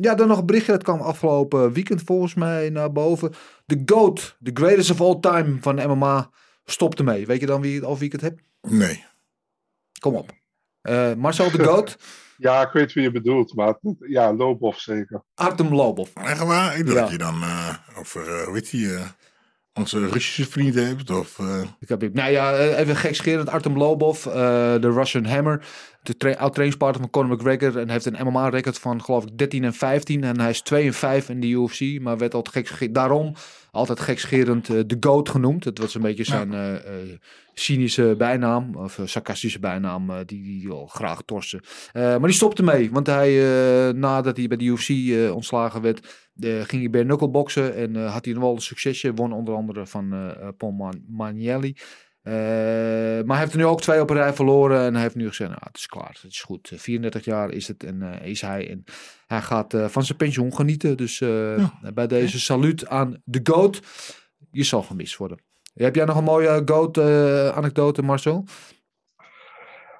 Ja, 0.00 0.14
dan 0.14 0.28
nog 0.28 0.38
een 0.38 0.46
berichtje, 0.46 0.72
dat 0.72 0.82
kwam 0.82 1.00
afgelopen 1.00 1.72
weekend 1.72 2.02
volgens 2.02 2.34
mij 2.34 2.70
naar 2.70 2.92
boven. 2.92 3.32
De 3.64 3.82
GOAT, 3.84 4.36
the 4.42 4.50
greatest 4.54 4.90
of 4.90 5.00
all 5.00 5.20
time 5.20 5.56
van 5.60 5.74
MMA, 5.74 6.30
stopte 6.64 7.02
mee. 7.02 7.26
Weet 7.26 7.40
je 7.40 7.46
dan 7.46 7.60
wie, 7.60 7.86
over 7.86 7.98
wie 7.98 8.06
ik 8.06 8.12
het 8.12 8.20
heb? 8.20 8.38
Nee. 8.60 9.04
Kom 10.00 10.14
op. 10.14 10.40
Eh, 10.82 11.14
Marcel 11.14 11.50
de 11.50 11.64
GOAT, 11.64 11.96
Ja, 12.36 12.62
ik 12.62 12.72
weet 12.72 12.92
wie 12.92 13.02
je 13.02 13.10
bedoelt, 13.10 13.54
maar 13.54 13.74
ja, 13.98 14.32
Lobov 14.32 14.76
zeker. 14.78 15.22
Artem 15.34 15.74
Lobov. 15.74 16.08
Echt 16.14 16.42
waar? 16.44 16.78
Ik 16.78 16.84
dacht 16.86 16.96
Ja. 16.96 17.02
dat 17.02 17.10
je 17.10 17.18
dan 17.18 17.42
eh, 17.42 17.74
over, 17.98 18.38
eh 18.38 18.44
hoe 18.44 18.54
heet 18.54 18.70
die, 18.70 18.94
eh, 18.94 19.00
onze 19.74 20.08
Russische 20.08 20.46
vriend 20.46 20.74
hebt. 20.74 21.10
Of, 21.10 21.38
eh, 21.38 21.62
Ik 21.80 21.88
heb, 21.88 22.14
nou 22.14 22.30
ja, 22.30 22.52
eh, 22.52 22.78
even 22.78 22.96
gekscherend. 22.96 23.48
Artem 23.48 23.76
Lobov, 23.76 24.26
eh, 24.26 24.32
de 24.80 24.92
Russian 24.92 25.24
Hammer. 25.24 25.64
De 26.02 26.16
tra 26.16 26.32
oud 26.32 26.52
trainingspartner 26.52 27.00
van 27.00 27.10
Conor 27.10 27.36
McGregor. 27.36 27.78
En 27.78 27.90
heeft 27.90 28.06
een 28.06 28.26
MMA-record 28.26 28.78
van 28.78 29.02
geloof 29.02 29.24
ik 29.24 29.38
13 29.38 29.64
en 29.64 29.74
15. 29.74 30.24
En 30.24 30.40
hij 30.40 30.50
is 30.50 30.60
2 30.60 30.86
en 30.86 30.94
5 30.94 31.28
in 31.28 31.40
de 31.40 31.48
UFC. 31.48 32.00
Maar 32.00 32.18
werd 32.18 32.34
altijd 32.34 32.68
gek, 32.68 32.94
daarom 32.94 33.34
altijd 33.70 34.00
gekscherend 34.00 34.68
eh, 34.68 34.80
de 34.86 34.96
GOAT 35.00 35.28
genoemd. 35.28 35.64
Dat 35.64 35.78
was 35.78 35.94
een 35.94 36.02
beetje 36.02 36.24
zijn 36.24 36.80
cynische 37.54 38.14
bijnaam. 38.18 38.76
Of 38.76 38.98
sarcastische 39.04 39.58
bijnaam. 39.58 40.06
die 40.26 40.42
die 40.42 40.68
wel 40.68 40.86
graag 40.86 41.22
torste. 41.24 41.62
Eh, 41.92 42.02
maar 42.02 42.20
die 42.20 42.32
stopte 42.32 42.62
mee. 42.62 42.90
Want 42.90 43.06
hij, 43.06 43.32
nadat 43.92 44.36
hij 44.36 44.46
bij 44.48 44.56
de 44.56 44.64
UFC 44.64 44.90
ontslagen 45.34 45.82
werd... 45.82 46.30
eh, 46.40 46.60
ging 46.60 46.82
hij 46.82 46.90
bij 46.90 47.04
knuckleboksen. 47.04 47.74
En 47.74 47.96
eh, 47.96 48.12
had 48.12 48.24
hij 48.24 48.34
nog 48.34 48.42
wel 48.42 48.54
een 48.54 48.60
succesje. 48.60 49.14
Won 49.14 49.32
onder 49.32 49.54
andere 49.54 49.86
van 49.86 50.12
eh, 50.12 50.30
eh, 50.30 50.48
Paul 50.56 50.72
Man 50.72 51.04
Manielli. 51.08 51.76
Eh, 52.22 52.32
maar 52.32 53.24
hij 53.26 53.38
heeft 53.38 53.52
er 53.52 53.58
nu 53.58 53.64
ook 53.64 53.80
twee 53.80 54.00
op 54.00 54.10
een 54.10 54.16
rij 54.16 54.32
verloren. 54.32 54.80
En 54.80 54.92
hij 54.92 55.02
heeft 55.02 55.14
nu 55.14 55.28
gezegd, 55.28 55.50
nou, 55.50 55.62
het 55.64 55.76
is 55.76 55.86
klaar. 55.86 56.18
Het 56.22 56.30
is 56.30 56.42
goed. 56.42 56.70
Eh, 56.70 56.78
34 56.78 57.24
jaar 57.24 57.50
is 57.50 57.68
het 57.68 57.84
en 57.84 58.02
is 58.22 58.40
hij. 58.40 58.70
En 58.70 58.84
hij 59.26 59.40
gaat 59.40 59.74
eh, 59.74 59.88
van 59.88 60.04
zijn 60.04 60.18
pensioen 60.18 60.54
genieten. 60.54 60.96
Dus 60.96 61.20
eh, 61.20 61.68
bij 61.94 62.06
deze 62.06 62.40
saluut 62.40 62.88
aan 62.88 63.22
de 63.24 63.40
GOAT. 63.42 63.80
Je 64.50 64.62
zal 64.62 64.82
gemist 64.82 65.16
worden. 65.16 65.38
Heb 65.74 65.94
jij 65.94 66.04
nog 66.04 66.16
een 66.16 66.24
mooie 66.24 66.62
GOAT-anekdote, 66.64 68.02
Marcel? 68.02 68.44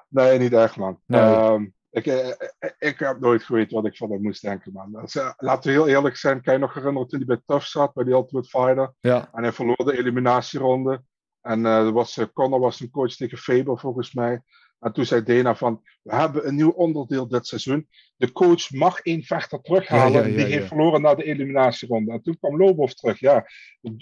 Nee, 0.09 0.39
niet 0.39 0.53
echt, 0.53 0.75
man. 0.75 0.99
Nee. 1.05 1.21
Ehm, 1.21 1.65
ik, 1.93 2.05
eh, 2.05 2.29
eh, 2.29 2.69
ik 2.79 2.99
heb 2.99 3.19
nooit 3.19 3.43
geweten 3.43 3.75
wat 3.75 3.85
ik 3.85 3.97
van 3.97 4.11
hem 4.11 4.21
moest 4.21 4.41
denken, 4.41 4.71
man. 4.71 4.95
Eh, 4.95 5.31
laten 5.37 5.71
we 5.71 5.77
heel 5.77 5.87
eerlijk 5.87 6.15
zijn. 6.15 6.41
Kan 6.41 6.53
je 6.53 6.59
nog 6.59 6.73
herinneren 6.73 7.07
toen 7.07 7.17
hij 7.19 7.27
bij 7.27 7.41
Tough 7.45 7.65
zat, 7.65 7.93
bij 7.93 8.03
de 8.03 8.11
Ultimate 8.11 8.49
Fighter? 8.49 8.93
Ja. 8.99 9.29
En 9.33 9.43
hij 9.43 9.51
verloor 9.51 9.85
de 9.85 9.97
eliminatieronde. 9.97 11.03
En 11.41 11.65
er 11.65 11.91
was, 11.91 12.19
Conor 12.33 12.59
was 12.59 12.79
een 12.79 12.89
coach 12.89 13.15
tegen 13.15 13.37
Faber, 13.37 13.79
volgens 13.79 14.13
mij. 14.13 14.41
En 14.79 14.93
toen 14.93 15.05
zei 15.05 15.23
Dana 15.23 15.55
van, 15.55 15.81
we 16.01 16.15
hebben 16.15 16.47
een 16.47 16.55
nieuw 16.55 16.69
onderdeel 16.69 17.27
dit 17.27 17.47
seizoen. 17.47 17.87
De 18.15 18.31
coach 18.31 18.71
mag 18.71 18.99
één 18.99 19.23
vechter 19.23 19.61
terughalen. 19.61 20.11
Ja, 20.11 20.27
ja, 20.27 20.27
ja, 20.27 20.35
die 20.35 20.53
heeft 20.53 20.67
verloren 20.67 21.01
na 21.01 21.15
de 21.15 21.23
eliminatieronde. 21.23 22.11
En 22.11 22.21
toen 22.21 22.37
kwam 22.39 22.57
Lobov 22.57 22.91
terug. 22.91 23.19
Ja, 23.19 23.45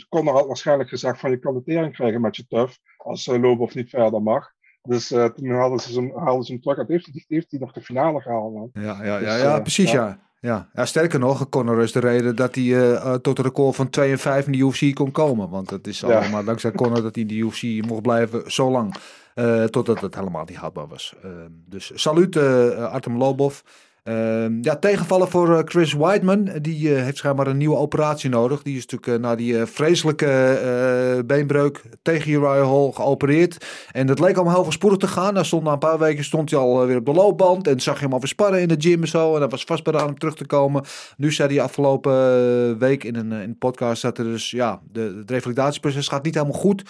Conor 0.10 0.34
had 0.34 0.48
waarschijnlijk 0.48 0.90
gezegd 0.90 1.20
van, 1.20 1.32
je 1.32 1.40
kan 1.40 1.54
de 1.54 1.64
tering 1.64 1.94
krijgen 1.94 2.22
met 2.22 2.36
je 2.36 2.48
Tough. 2.48 2.78
Als 2.98 3.26
Lobov 3.26 3.74
niet 3.74 3.90
verder 3.90 4.22
mag. 4.22 4.52
Dus 4.84 5.12
eh, 5.12 5.26
toen 5.26 5.50
hadden 5.50 5.80
ze, 5.80 5.94
hem, 6.00 6.12
haalden 6.16 6.46
ze 6.46 6.52
hem 6.52 6.62
terug. 6.62 6.88
Heeft, 6.88 7.10
heeft 7.28 7.52
hij 7.52 7.60
nog 7.60 7.72
de 7.72 7.82
finale 7.82 8.22
gehaald, 8.22 8.54
man. 8.54 8.70
Ja, 8.74 9.04
ja, 9.04 9.20
Dus, 9.20 9.28
ja, 9.28 9.36
ja 9.36 9.56
eh, 9.56 9.62
precies, 9.62 9.92
ja. 9.92 10.20
ja. 10.40 10.70
Ja. 10.74 10.86
sterker 10.86 11.20
nog, 11.20 11.50
Conor 11.50 11.82
is 11.82 11.92
de 11.92 12.00
reden 12.00 12.36
dat 12.36 12.56
hij 12.56 12.64
eh, 12.64 12.96
eh, 12.96 13.14
tot 13.14 13.38
een 13.38 13.44
record 13.44 13.76
van 13.76 13.90
2 13.90 14.12
en 14.12 14.20
5 14.20 14.46
in 14.46 14.52
de 14.52 14.58
UFC 14.58 14.96
kon 14.96 15.12
komen. 15.12 15.50
Want 15.50 15.70
het 15.70 15.88
is 15.88 16.04
allemaal 16.04 16.44
dankzij 16.44 16.72
Conor 16.72 17.02
dat 17.02 17.16
hij 17.16 17.24
in 17.24 17.28
de 17.28 17.36
UFC 17.36 17.86
mocht 17.88 18.02
blijven 18.02 18.52
zo 18.52 18.72
lang. 18.72 18.96
eh, 19.34 19.64
totdat 19.64 20.02
het 20.02 20.16
helemaal 20.16 20.46
niet 20.48 20.58
houdbaar 20.58 20.88
was. 20.88 21.14
Eh, 21.24 21.30
dus 21.66 21.92
salut 21.94 22.36
eh, 22.36 22.70
Artem 22.92 23.18
Lobov. 23.18 23.60
Eh, 24.04 24.62
ja, 24.62 24.76
tegenvallen 24.76 25.28
voor 25.28 25.58
eh, 25.58 25.62
Chris 25.66 25.94
Weidman. 25.94 26.50
Die 26.62 26.96
eh, 26.96 27.04
heeft 27.04 27.18
schijnbaar 27.18 27.48
een 27.48 27.58
nieuwe 27.58 27.76
operatie 27.76 28.30
nodig. 28.30 28.64
Die 28.64 28.78
is 28.78 28.86
natuurlijk 28.86 29.12
eh, 29.12 29.30
na 29.30 29.36
die 29.36 29.66
vreselijke 29.66 31.24
beenbreuk 31.26 31.82
tegen 32.02 32.32
Uriah 32.32 32.70
Hall 32.70 32.92
geopereerd. 32.92 33.66
En 33.92 34.08
dat 34.08 34.20
leek 34.20 34.36
allemaal 34.36 34.54
heel 34.54 34.64
voorspoedig 34.64 35.00
te 35.00 35.08
gaan. 35.08 35.36
Hij 35.36 35.44
stond 35.44 35.64
na 35.64 35.72
een 35.72 35.80
paar 35.80 36.00
weken 36.00 36.24
stond 36.24 36.52
hij 36.52 36.60
al 36.60 36.86
weer 36.86 36.98
op 36.98 37.06
de 37.06 37.12
loopband. 37.12 37.68
En 37.68 37.80
zag 37.80 37.96
je 37.96 38.04
hem 38.04 38.14
al 38.14 38.20
weer 38.20 38.28
sparren 38.28 38.62
in 38.62 38.68
de 38.68 38.76
gym 38.78 39.02
en 39.02 39.08
zo. 39.08 39.34
En 39.34 39.40
hij 39.40 39.50
was 39.50 39.64
vastberaden 39.64 40.08
om 40.08 40.18
terug 40.18 40.36
te 40.36 40.46
komen. 40.46 40.84
Nu 41.18 41.32
zei 41.32 41.54
hij 41.54 41.64
afgelopen 41.64 42.80
week 42.80 43.04
in 43.04 43.16
een, 43.16 43.32
in 43.32 43.50
een 43.50 43.58
podcast 43.58 44.02
dat 44.02 44.18
er 44.18 44.24
dus, 44.24 44.52
ja, 44.52 44.82
de, 44.92 45.16
het 45.18 45.32
revalidatieproces 45.32 46.08
gaat 46.08 46.24
niet 46.24 46.36
helemaal 46.36 46.60
goed. 46.60 46.84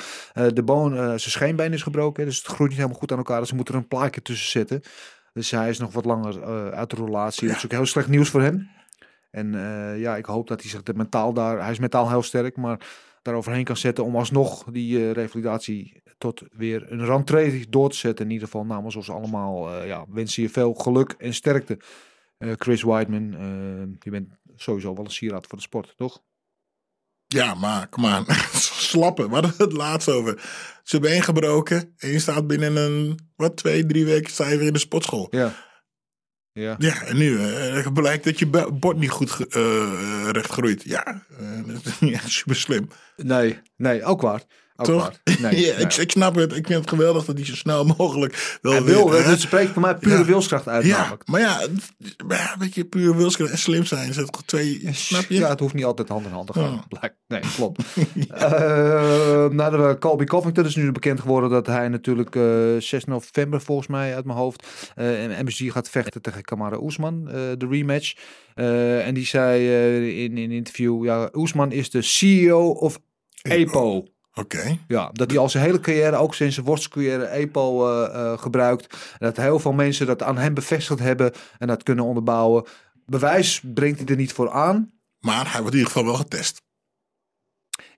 De 0.53 0.64
boon, 0.64 0.95
zijn 0.95 1.20
scheenbeen 1.20 1.74
is 1.74 1.84
gebroken. 1.84 2.26
Dus 2.26 2.38
het 2.38 2.47
groeit 2.47 2.70
niet 2.70 2.80
helemaal 2.80 2.99
goed 2.99 3.12
aan 3.12 3.18
elkaar. 3.18 3.39
Dus 3.39 3.49
ze 3.49 3.55
moeten 3.55 3.74
er 3.74 3.80
een 3.80 3.88
plaatje 3.88 4.22
tussen 4.22 4.49
zetten. 4.49 4.82
Dus 5.34 5.51
hij 5.51 5.69
is 5.69 5.79
nog 5.79 5.93
wat 5.93 6.05
langer 6.05 6.41
eh, 6.41 6.69
uit 6.69 6.89
de 6.89 6.95
relatie. 6.95 7.47
Dat 7.47 7.57
is 7.57 7.65
ook 7.65 7.71
heel 7.71 7.86
slecht 7.86 8.07
nieuws 8.07 8.29
voor 8.29 8.41
hem. 8.41 8.69
En 9.32 9.55
eh, 9.55 9.99
ja, 9.99 10.15
ik 10.15 10.25
hoop 10.25 10.47
dat 10.47 10.61
hij 10.61 10.69
zich 10.69 10.84
de 10.84 10.93
mentaal 10.93 11.34
daar... 11.34 11.61
Hij 11.61 11.71
is 11.71 11.79
mentaal 11.79 12.09
heel 12.09 12.23
sterk, 12.23 12.57
maar 12.57 12.88
daaroverheen 13.21 13.63
kan 13.63 13.77
zetten 13.77 14.03
om 14.03 14.15
alsnog 14.15 14.63
die 14.63 14.97
eh, 14.97 15.11
revalidatie 15.11 16.01
tot 16.17 16.43
weer 16.51 16.91
een 16.91 17.05
rentree 17.05 17.69
door 17.69 17.89
te 17.89 17.97
zetten. 17.97 18.25
In 18.25 18.32
ieder 18.32 18.47
geval 18.47 18.65
namens 18.65 18.95
ons 18.95 19.09
allemaal 19.09 19.84
ja, 19.86 20.05
wensen 20.09 20.43
je 20.43 20.49
veel 20.49 20.73
geluk 20.73 21.15
en 21.17 21.34
sterkte. 21.34 21.79
Chris 22.38 22.84
Weidman, 22.84 23.32
je 23.99 24.09
bent 24.09 24.29
sowieso 24.55 24.95
wel 24.95 25.05
een 25.05 25.11
sieraad 25.11 25.47
voor 25.47 25.57
de 25.57 25.63
sport, 25.63 25.93
toch? 25.97 26.21
Ja, 27.32 27.53
maar 27.53 27.88
kom 27.88 28.05
aan. 28.05 28.25
Slappen. 28.89 29.27
We 29.27 29.34
hadden 29.34 29.53
het 29.57 29.73
laatst 29.73 30.09
over. 30.09 30.41
Ze 30.84 30.99
been 30.99 31.23
gebroken 31.23 31.93
en 31.97 32.09
je 32.09 32.19
staat 32.19 32.47
binnen 32.47 32.75
een, 32.75 33.19
wat, 33.36 33.57
twee, 33.57 33.86
drie 33.86 34.05
weken 34.05 34.32
sta 34.32 34.47
je 34.49 34.57
weer 34.57 34.67
in 34.67 34.73
de 34.73 34.79
sportschool. 34.79 35.27
Ja. 35.29 35.53
Ja. 36.53 36.75
Ja, 36.77 37.01
en 37.01 37.17
nu 37.17 37.39
eh, 37.39 37.88
blijkt 37.93 38.23
dat 38.23 38.39
je 38.39 38.47
bord 38.73 38.97
niet 38.97 39.09
goed 39.09 39.47
eh, 39.47 40.29
recht 40.32 40.51
groeit. 40.51 40.84
Ja, 40.84 41.25
eh, 41.39 41.65
dat 41.73 41.86
is 41.86 41.99
niet 41.99 42.13
echt 42.13 42.29
super 42.29 42.55
slim. 42.55 42.89
Nee, 43.15 43.59
nee, 43.77 44.03
ook 44.03 44.21
waar. 44.21 44.43
Toch? 44.86 45.11
Nee, 45.23 45.38
ja, 45.41 45.49
nee. 45.49 45.65
ik, 45.65 45.93
ik 45.93 46.11
snap 46.11 46.36
het. 46.36 46.55
Ik 46.55 46.67
vind 46.67 46.79
het 46.79 46.89
geweldig 46.89 47.25
dat 47.25 47.36
hij 47.36 47.45
zo 47.45 47.55
snel 47.55 47.86
mogelijk 47.97 48.57
wel 48.61 48.71
Hij 48.73 48.84
wil, 48.84 49.11
het 49.11 49.41
spreekt 49.41 49.71
voor 49.71 49.82
mij 49.82 49.95
pure 49.95 50.17
Ja. 50.17 50.25
wilskracht 50.25 50.67
uit 50.67 50.86
Ja, 50.86 50.97
namelijk. 50.97 51.27
maar 51.27 51.39
ja, 51.41 51.59
het- 51.59 52.17
maar 52.27 52.38
ja, 52.38 52.55
weet 52.59 52.75
je, 52.75 52.86
puur 52.86 53.15
wilskracht 53.17 53.51
en 53.51 53.57
slim 53.57 53.86
zijn. 53.86 54.11
Toch 54.11 54.43
twee, 54.45 54.88
snap 54.91 55.25
je? 55.29 55.36
Ja, 55.36 55.49
het 55.49 55.59
hoeft 55.59 55.73
niet 55.73 55.86
altijd 55.86 56.09
hand 56.09 56.25
in 56.25 56.32
hand 56.32 56.47
te 56.47 56.53
gaan. 56.53 56.71
Ja. 56.71 56.86
Blijkt. 56.88 57.15
Nee, 57.27 57.41
klopt. 57.55 57.84
Eh, 58.29 59.47
nou, 59.49 59.77
de 59.77 59.95
Colby 59.99 60.23
Covington 60.25 60.65
is 60.65 60.75
nu 60.75 60.91
bekend 60.91 61.19
geworden 61.19 61.49
dat 61.49 61.67
hij 61.67 61.88
natuurlijk 61.88 62.36
eh 62.36 62.43
6 62.79 63.05
november 63.05 63.61
volgens 63.61 63.88
mij 63.88 64.15
uit 64.15 64.25
mijn 64.25 64.38
hoofd 64.38 64.67
eh 64.95 65.23
in 65.23 65.45
MSG 65.45 65.71
gaat 65.71 65.89
vechten 65.89 66.21
tegen 66.21 66.41
Kamara 66.43 66.77
Oesman, 66.82 67.27
eh, 67.27 67.34
de 67.57 67.67
rematch. 67.69 68.13
Eh, 68.55 69.07
en 69.07 69.13
die 69.13 69.25
zei 69.25 69.67
eh, 69.67 70.23
in, 70.23 70.38
in 70.38 70.43
een 70.43 70.51
interview, 70.51 71.05
ja, 71.05 71.29
Oesman 71.34 71.71
is 71.71 71.89
de 71.89 72.01
CEO 72.01 72.69
of 72.69 72.99
EPO. 73.41 74.05
Oké. 74.34 74.77
Ja, 74.88 75.09
dat 75.13 75.29
hij 75.29 75.39
al 75.39 75.49
zijn 75.49 75.63
hele 75.63 75.79
carrière, 75.79 76.15
ook 76.15 76.36
sinds 76.36 76.53
zijn 76.55 76.65
worstcarrière, 76.65 77.25
EPO 77.25 77.88
eh, 77.88 78.15
eh, 78.32 78.39
gebruikt. 78.39 78.93
En 78.93 79.17
dat 79.19 79.38
heel 79.38 79.59
veel 79.59 79.71
mensen 79.73 80.05
dat 80.05 80.23
aan 80.23 80.38
hem 80.38 80.53
bevestigd 80.53 80.99
hebben 80.99 81.32
en 81.57 81.67
dat 81.67 81.84
kunnen 81.84 82.05
onderbouwen. 82.05 82.65
Bewijs 83.05 83.61
brengt 83.73 83.99
hij 83.99 84.07
er 84.07 84.15
niet 84.15 84.34
voor 84.34 84.51
aan. 84.51 84.91
Maar 85.19 85.51
hij 85.51 85.59
wordt 85.61 85.75
in 85.75 85.79
ieder 85.82 85.91
geval 85.93 86.05
wel 86.05 86.15
getest. 86.19 86.61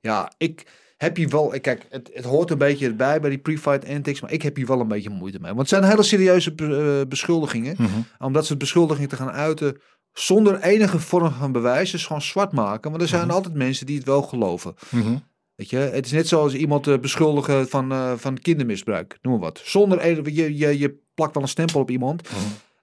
Ja, 0.02 0.32
ik 0.38 0.68
heb 0.98 1.16
hier 1.16 1.30
wel... 1.30 1.54
Kijk, 1.62 1.86
het, 1.90 2.10
het 2.14 2.26
hoort 2.26 2.50
een 2.52 2.58
beetje 2.58 2.88
erbij 2.88 3.20
bij 3.22 3.30
die 3.30 3.40
pre-fight 3.40 3.88
antics, 3.90 4.22
maar 4.22 4.32
ik 4.32 4.42
heb 4.42 4.56
hier 4.56 4.66
wel 4.68 4.80
een 4.80 4.88
beetje 4.88 5.10
moeite 5.10 5.40
mee. 5.40 5.54
Want 5.54 5.70
het 5.70 5.80
zijn 5.80 5.92
hele 5.92 6.04
serieuze 6.04 6.54
be- 6.54 7.00
eh, 7.02 7.08
beschuldigingen. 7.10 7.76
Omdat 8.20 8.46
ze 8.46 8.58
beschuldigingen 8.58 9.10
te 9.10 9.16
gaan 9.16 9.32
uiten 9.32 9.78
zonder 10.14 10.60
enige 10.62 11.00
vorm 11.00 11.32
van 11.34 11.52
bewijs 11.52 11.94
is 11.94 12.06
gewoon 12.06 12.22
zwart 12.22 12.52
maken. 12.52 12.90
Want 12.92 13.02
er 13.04 13.08
zijn 13.08 13.32
altijd 13.32 13.54
mensen 13.54 13.86
die 13.86 13.98
het 13.98 14.06
wel 14.06 14.22
geloven. 14.22 14.76
Weet 15.56 15.70
je, 15.70 15.78
het 15.78 16.06
is 16.06 16.12
net 16.12 16.28
zoals 16.28 16.54
iemand 16.54 16.88
eh, 16.88 16.98
beschuldigen 17.00 17.70
van, 17.70 17.92
eh, 17.92 18.14
van 18.18 18.40
kindermisbruik, 18.40 19.18
noem 19.22 19.34
maar 19.34 19.42
wat. 19.44 19.62
Zonder 19.64 20.32
je, 20.34 20.58
je, 20.58 20.78
je 20.80 21.00
plakt 21.14 21.34
wel 21.34 21.44
een 21.44 21.50
stempel 21.50 21.80
op 21.82 21.90
iemand. 21.90 22.28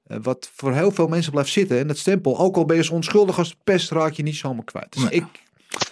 eh, 0.04 0.16
wat 0.22 0.50
voor 0.54 0.72
heel 0.74 0.90
veel 0.90 1.06
mensen 1.08 1.32
blijft 1.32 1.50
zitten. 1.50 1.78
En 1.78 1.86
dat 1.86 1.98
stempel, 1.98 2.38
ook 2.38 2.56
al 2.56 2.64
ben 2.64 2.76
je 2.76 2.84
zo 2.84 2.92
onschuldig 2.94 3.38
als 3.38 3.56
pest, 3.64 3.90
raak 3.90 4.12
je 4.12 4.22
niet 4.22 4.36
zomaar 4.36 4.64
kwijt. 4.64 4.92
Dus 4.92 5.02
Nee. 5.02 5.12
ik, 5.12 5.24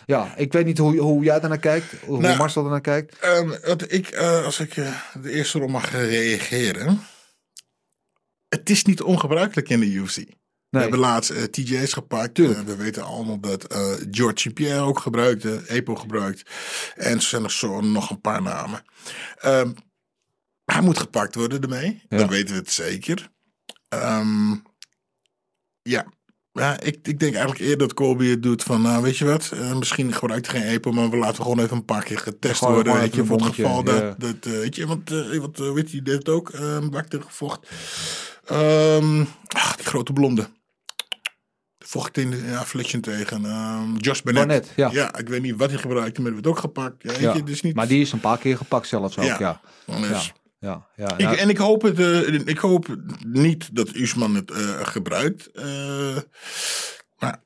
ja, 0.06 0.34
ik 0.36 0.52
weet 0.52 0.64
niet 0.64 0.78
hoe, 0.78 0.96
hoe 0.98 1.24
jij 1.24 1.40
daarnaar 1.40 1.58
kijkt, 1.58 1.94
hoe 2.06 2.20
Nou, 2.20 2.36
Marcel 2.36 2.62
daarnaar 2.62 2.80
kijkt. 2.80 3.18
Ehm, 3.18 3.48
wat 3.48 3.92
ik, 3.92 4.16
als 4.16 4.60
ik 4.60 4.74
de 5.22 5.32
eerste 5.32 5.58
rol 5.58 5.68
mag 5.68 5.90
reageren. 5.90 7.00
het 8.48 8.70
is 8.70 8.84
niet 8.84 9.02
ongebruikelijk 9.02 9.68
in 9.68 9.80
de 9.80 9.86
UFC. 9.86 10.18
We 10.70 10.78
hebben 10.78 10.98
laatst 10.98 11.30
eh, 11.30 11.42
TJ's 11.42 11.92
gepakt. 11.92 12.38
Eh, 12.38 12.60
we 12.60 12.76
weten 12.76 13.02
allemaal 13.02 13.40
dat 13.40 13.64
eh, 13.64 13.92
George. 14.10 14.50
Pierre 14.50 14.80
ook 14.80 14.98
gebruikte, 14.98 15.62
EPO 15.66 15.94
gebruikt. 15.94 16.50
En 16.94 17.14
er 17.14 17.22
zijn 17.22 17.44
er 17.44 17.50
zo 17.50 17.80
nog 17.80 18.10
een 18.10 18.20
paar 18.20 18.42
namen. 18.42 18.82
Ehm, 19.38 19.70
hij 20.64 20.80
moet 20.80 20.98
gepakt 20.98 21.34
worden 21.34 21.60
ermee. 21.60 22.02
Ja. 22.08 22.16
Dan 22.18 22.28
weten 22.28 22.54
we 22.54 22.60
het 22.60 22.70
zeker. 22.70 23.30
Ehm, 23.88 24.50
ja. 25.82 26.06
Ja, 26.52 26.80
ik, 26.80 26.98
ik 27.02 27.18
denk 27.18 27.34
eigenlijk 27.34 27.60
eerder 27.60 27.78
dat 27.78 27.94
Colby 27.94 28.26
het 28.26 28.42
doet 28.42 28.62
van, 28.62 28.82
nou 28.82 29.02
weet 29.02 29.16
je 29.16 29.24
wat, 29.24 29.52
misschien 29.74 30.12
gebruikt 30.12 30.50
hij 30.50 30.60
geen 30.60 30.70
EPO, 30.70 30.92
maar 30.92 31.10
we 31.10 31.16
laten 31.16 31.42
gewoon 31.42 31.58
even 31.60 31.76
een 31.76 31.84
paar 31.84 32.04
keer 32.04 32.18
getest 32.18 32.58
Gewoon- 32.58 32.74
worden. 32.74 32.92
Weet 33.00 33.14
je, 33.14 33.24
voor 33.24 33.40
het 33.40 33.54
geval 33.54 33.76
ja. 33.84 34.00
dat, 34.00 34.20
dat 34.20 34.52
weet 34.52 34.76
je, 34.76 34.86
want, 34.86 35.08
want 35.38 35.58
weet 35.58 35.90
je, 35.90 36.02
die 36.02 36.12
heeft 36.12 36.28
ook 36.28 36.52
um, 36.52 36.90
bakte 36.90 37.20
gevocht. 37.22 37.68
Ehm, 38.44 39.24
ach, 39.48 39.76
die 39.76 39.86
grote 39.86 40.12
blonde. 40.12 40.48
Vocht 41.88 42.16
in 42.16 42.30
de 42.30 42.56
Affliction 42.58 43.00
tegen. 43.00 43.44
ehm 43.44 43.96
Josh 43.96 44.20
Bennett. 44.20 44.72
Ja. 44.76 44.90
ja, 44.92 45.16
ik 45.18 45.28
weet 45.28 45.42
niet 45.42 45.56
wat 45.56 45.70
hij 45.70 45.78
gebruikte, 45.78 46.20
maar 46.20 46.30
die 46.32 46.40
werd 46.42 46.54
ook 46.54 46.58
gepakt. 46.62 47.02
Ja, 47.20 47.34
je, 47.34 47.42
dus 47.42 47.62
niet... 47.62 47.74
Maar 47.74 47.88
die 47.88 48.00
is 48.00 48.12
een 48.12 48.20
paar 48.20 48.38
keer 48.38 48.56
gepakt 48.56 48.86
zelfs 48.86 49.18
ook, 49.18 49.24
ja. 49.24 49.36
Ja. 49.38 49.60
Ja, 49.86 50.08
Dus- 50.08 50.32
ja, 50.58 50.86
ja. 50.96 51.12
Ik, 51.12 51.18
Nou, 51.24 51.36
en 51.36 51.48
ik 51.48 51.56
hoop, 51.56 51.82
het, 51.82 51.98
eh, 51.98 52.34
ik 52.46 52.58
hoop 52.58 52.96
niet 53.26 53.74
dat 53.76 53.94
Usman 53.94 54.34
het 54.34 54.50
eh, 54.50 54.86
gebruikt. 54.86 55.50
eh, 55.52 56.16
maar 57.18 57.40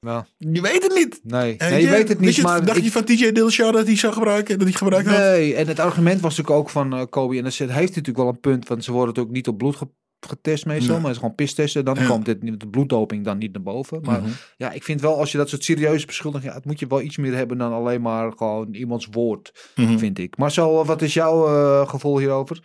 ja. 0.00 0.26
je 0.38 0.60
weet 0.60 0.82
het 0.82 0.94
niet. 0.94 1.20
Nee, 1.22 1.56
nee 1.58 1.82
je 1.82 1.88
weet 1.88 2.08
het 2.08 2.20
niet, 2.20 2.42
maar... 2.42 2.64
Dacht 2.64 2.78
ik- 2.78 2.84
je 2.84 2.90
van 2.92 3.04
TJ 3.04 3.32
Dillashaw 3.32 3.72
dat 3.72 3.86
hij 3.86 3.96
zou 3.96 4.12
gebruiken? 4.12 4.58
Dat 4.58 4.68
hij 4.68 4.76
gebruikt 4.76 5.08
had? 5.08 5.18
Nee, 5.18 5.54
en 5.54 5.66
het 5.66 5.78
argument 5.78 6.20
was 6.20 6.36
natuurlijk 6.36 6.60
ook 6.66 6.70
van 6.70 7.08
Kobe. 7.08 7.36
En 7.36 7.42
dat 7.44 7.52
heeft 7.54 7.68
hij 7.68 7.80
natuurlijk 7.80 8.16
wel 8.16 8.28
een 8.28 8.40
punt. 8.40 8.68
Want 8.68 8.84
ze 8.84 8.90
worden 8.92 9.08
natuurlijk 9.08 9.36
niet 9.36 9.48
op 9.48 9.58
bloed 9.58 9.76
getest 10.20 10.66
meestal. 10.66 10.86
Nee. 10.88 10.96
Maar 10.96 11.04
het 11.04 11.10
is 11.14 11.18
gewoon 11.18 11.34
pistesten. 11.34 11.84
Dan 11.84 11.94
Ja. 11.94 12.06
komt 12.06 12.24
dit, 12.24 12.60
de 12.60 12.68
bloeddoping 12.68 13.24
dan 13.24 13.38
niet 13.38 13.52
naar 13.52 13.62
boven. 13.62 14.00
Maar 14.02 14.20
Mhm. 14.20 14.30
ja, 14.56 14.72
ik 14.72 14.84
vind 14.84 15.00
wel 15.00 15.18
als 15.18 15.32
je 15.32 15.38
dat 15.38 15.48
soort 15.48 15.64
serieuze 15.64 16.06
beschuldigingen... 16.06 16.52
Ja, 16.52 16.58
het 16.58 16.66
moet 16.68 16.78
je 16.80 16.86
wel 16.86 17.00
iets 17.00 17.16
meer 17.16 17.34
hebben 17.34 17.58
dan 17.58 17.72
alleen 17.72 18.00
maar 18.02 18.32
gewoon 18.32 18.74
iemands 18.74 19.08
woord. 19.10 19.72
Mhm. 19.74 19.98
Vind 19.98 20.18
ik. 20.18 20.36
Marcel, 20.36 20.84
wat 20.86 21.02
is 21.02 21.14
jouw 21.14 21.46
eh, 21.46 21.88
gevoel 21.88 22.18
hierover? 22.18 22.62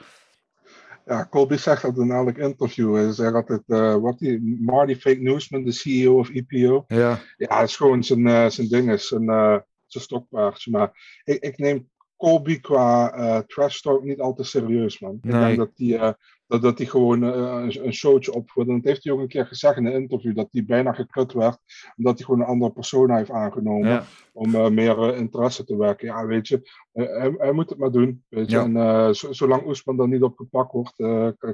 Ja, 1.05 1.27
Colby 1.29 1.55
zegt 1.55 1.81
dat 1.81 1.97
in 1.97 2.11
elk 2.11 2.37
interview. 2.37 2.95
Hij 2.95 3.11
zegt 3.11 3.33
altijd, 3.33 3.61
eh, 3.67 3.95
wat 3.95 4.19
die 4.19 4.57
Marty 4.61 4.95
Fake 4.95 5.19
Newsman, 5.21 5.63
de 5.63 5.71
CEO 5.71 6.17
of 6.19 6.29
EPO. 6.29 6.83
Ja, 6.87 7.19
Ja, 7.37 7.59
het 7.59 7.69
is 7.69 7.75
gewoon 7.75 8.03
zijn, 8.03 8.27
eh, 8.27 8.49
zijn 8.49 8.67
ding, 8.67 8.91
is 8.91 9.07
zijn, 9.07 9.29
eh, 9.29 9.57
zijn 9.87 10.03
stokpaardje. 10.03 10.71
Maar 10.71 11.19
ik, 11.23 11.43
ik 11.43 11.57
neem 11.57 11.89
Colby 12.23 12.59
qua 12.59 13.11
eh 13.13 13.39
trash 13.47 13.79
talk 13.81 14.03
niet 14.03 14.19
al 14.19 14.33
te 14.33 14.43
serieus, 14.43 14.99
man. 14.99 15.19
Ik 15.21 15.31
denk 15.31 15.57
dat 15.57 15.71
hij 15.75 15.97
eh, 15.99 16.11
dat, 16.47 16.61
dat 16.61 16.77
hij 16.77 16.87
gewoon 16.87 17.23
eh, 17.23 17.63
een, 17.83 17.93
showtje 17.93 18.33
opvoert. 18.33 18.67
En 18.67 18.75
dat 18.75 18.83
heeft 18.83 19.03
hij 19.03 19.13
ook 19.13 19.19
een 19.19 19.27
keer 19.27 19.45
gezegd 19.45 19.77
in 19.77 19.85
een 19.85 19.93
interview, 20.01 20.35
dat 20.35 20.47
hij 20.51 20.65
bijna 20.65 20.93
gekut 20.93 21.33
werd. 21.33 21.57
Omdat 21.97 22.17
hij 22.17 22.25
gewoon 22.25 22.39
een 22.41 22.47
andere 22.47 22.71
persona 22.71 23.17
heeft 23.17 23.29
aangenomen. 23.31 23.89
ja. 23.89 24.03
om 24.33 24.73
meer 24.73 25.15
interesse 25.15 25.63
te 25.63 25.77
werken. 25.77 26.07
Ja, 26.07 26.25
weet 26.25 26.47
je, 26.47 26.69
hij, 26.91 27.33
hij 27.37 27.51
moet 27.51 27.69
het 27.69 27.79
maar 27.79 27.91
doen. 27.91 28.23
Weet 28.29 28.49
je? 28.49 28.55
Ja. 28.57 28.63
En 29.07 29.15
zo- 29.15 29.31
zolang 29.33 29.65
Oesman 29.65 29.97
dan 29.97 30.09
niet 30.09 30.23
opgepakt 30.23 30.71
wordt, 30.71 30.95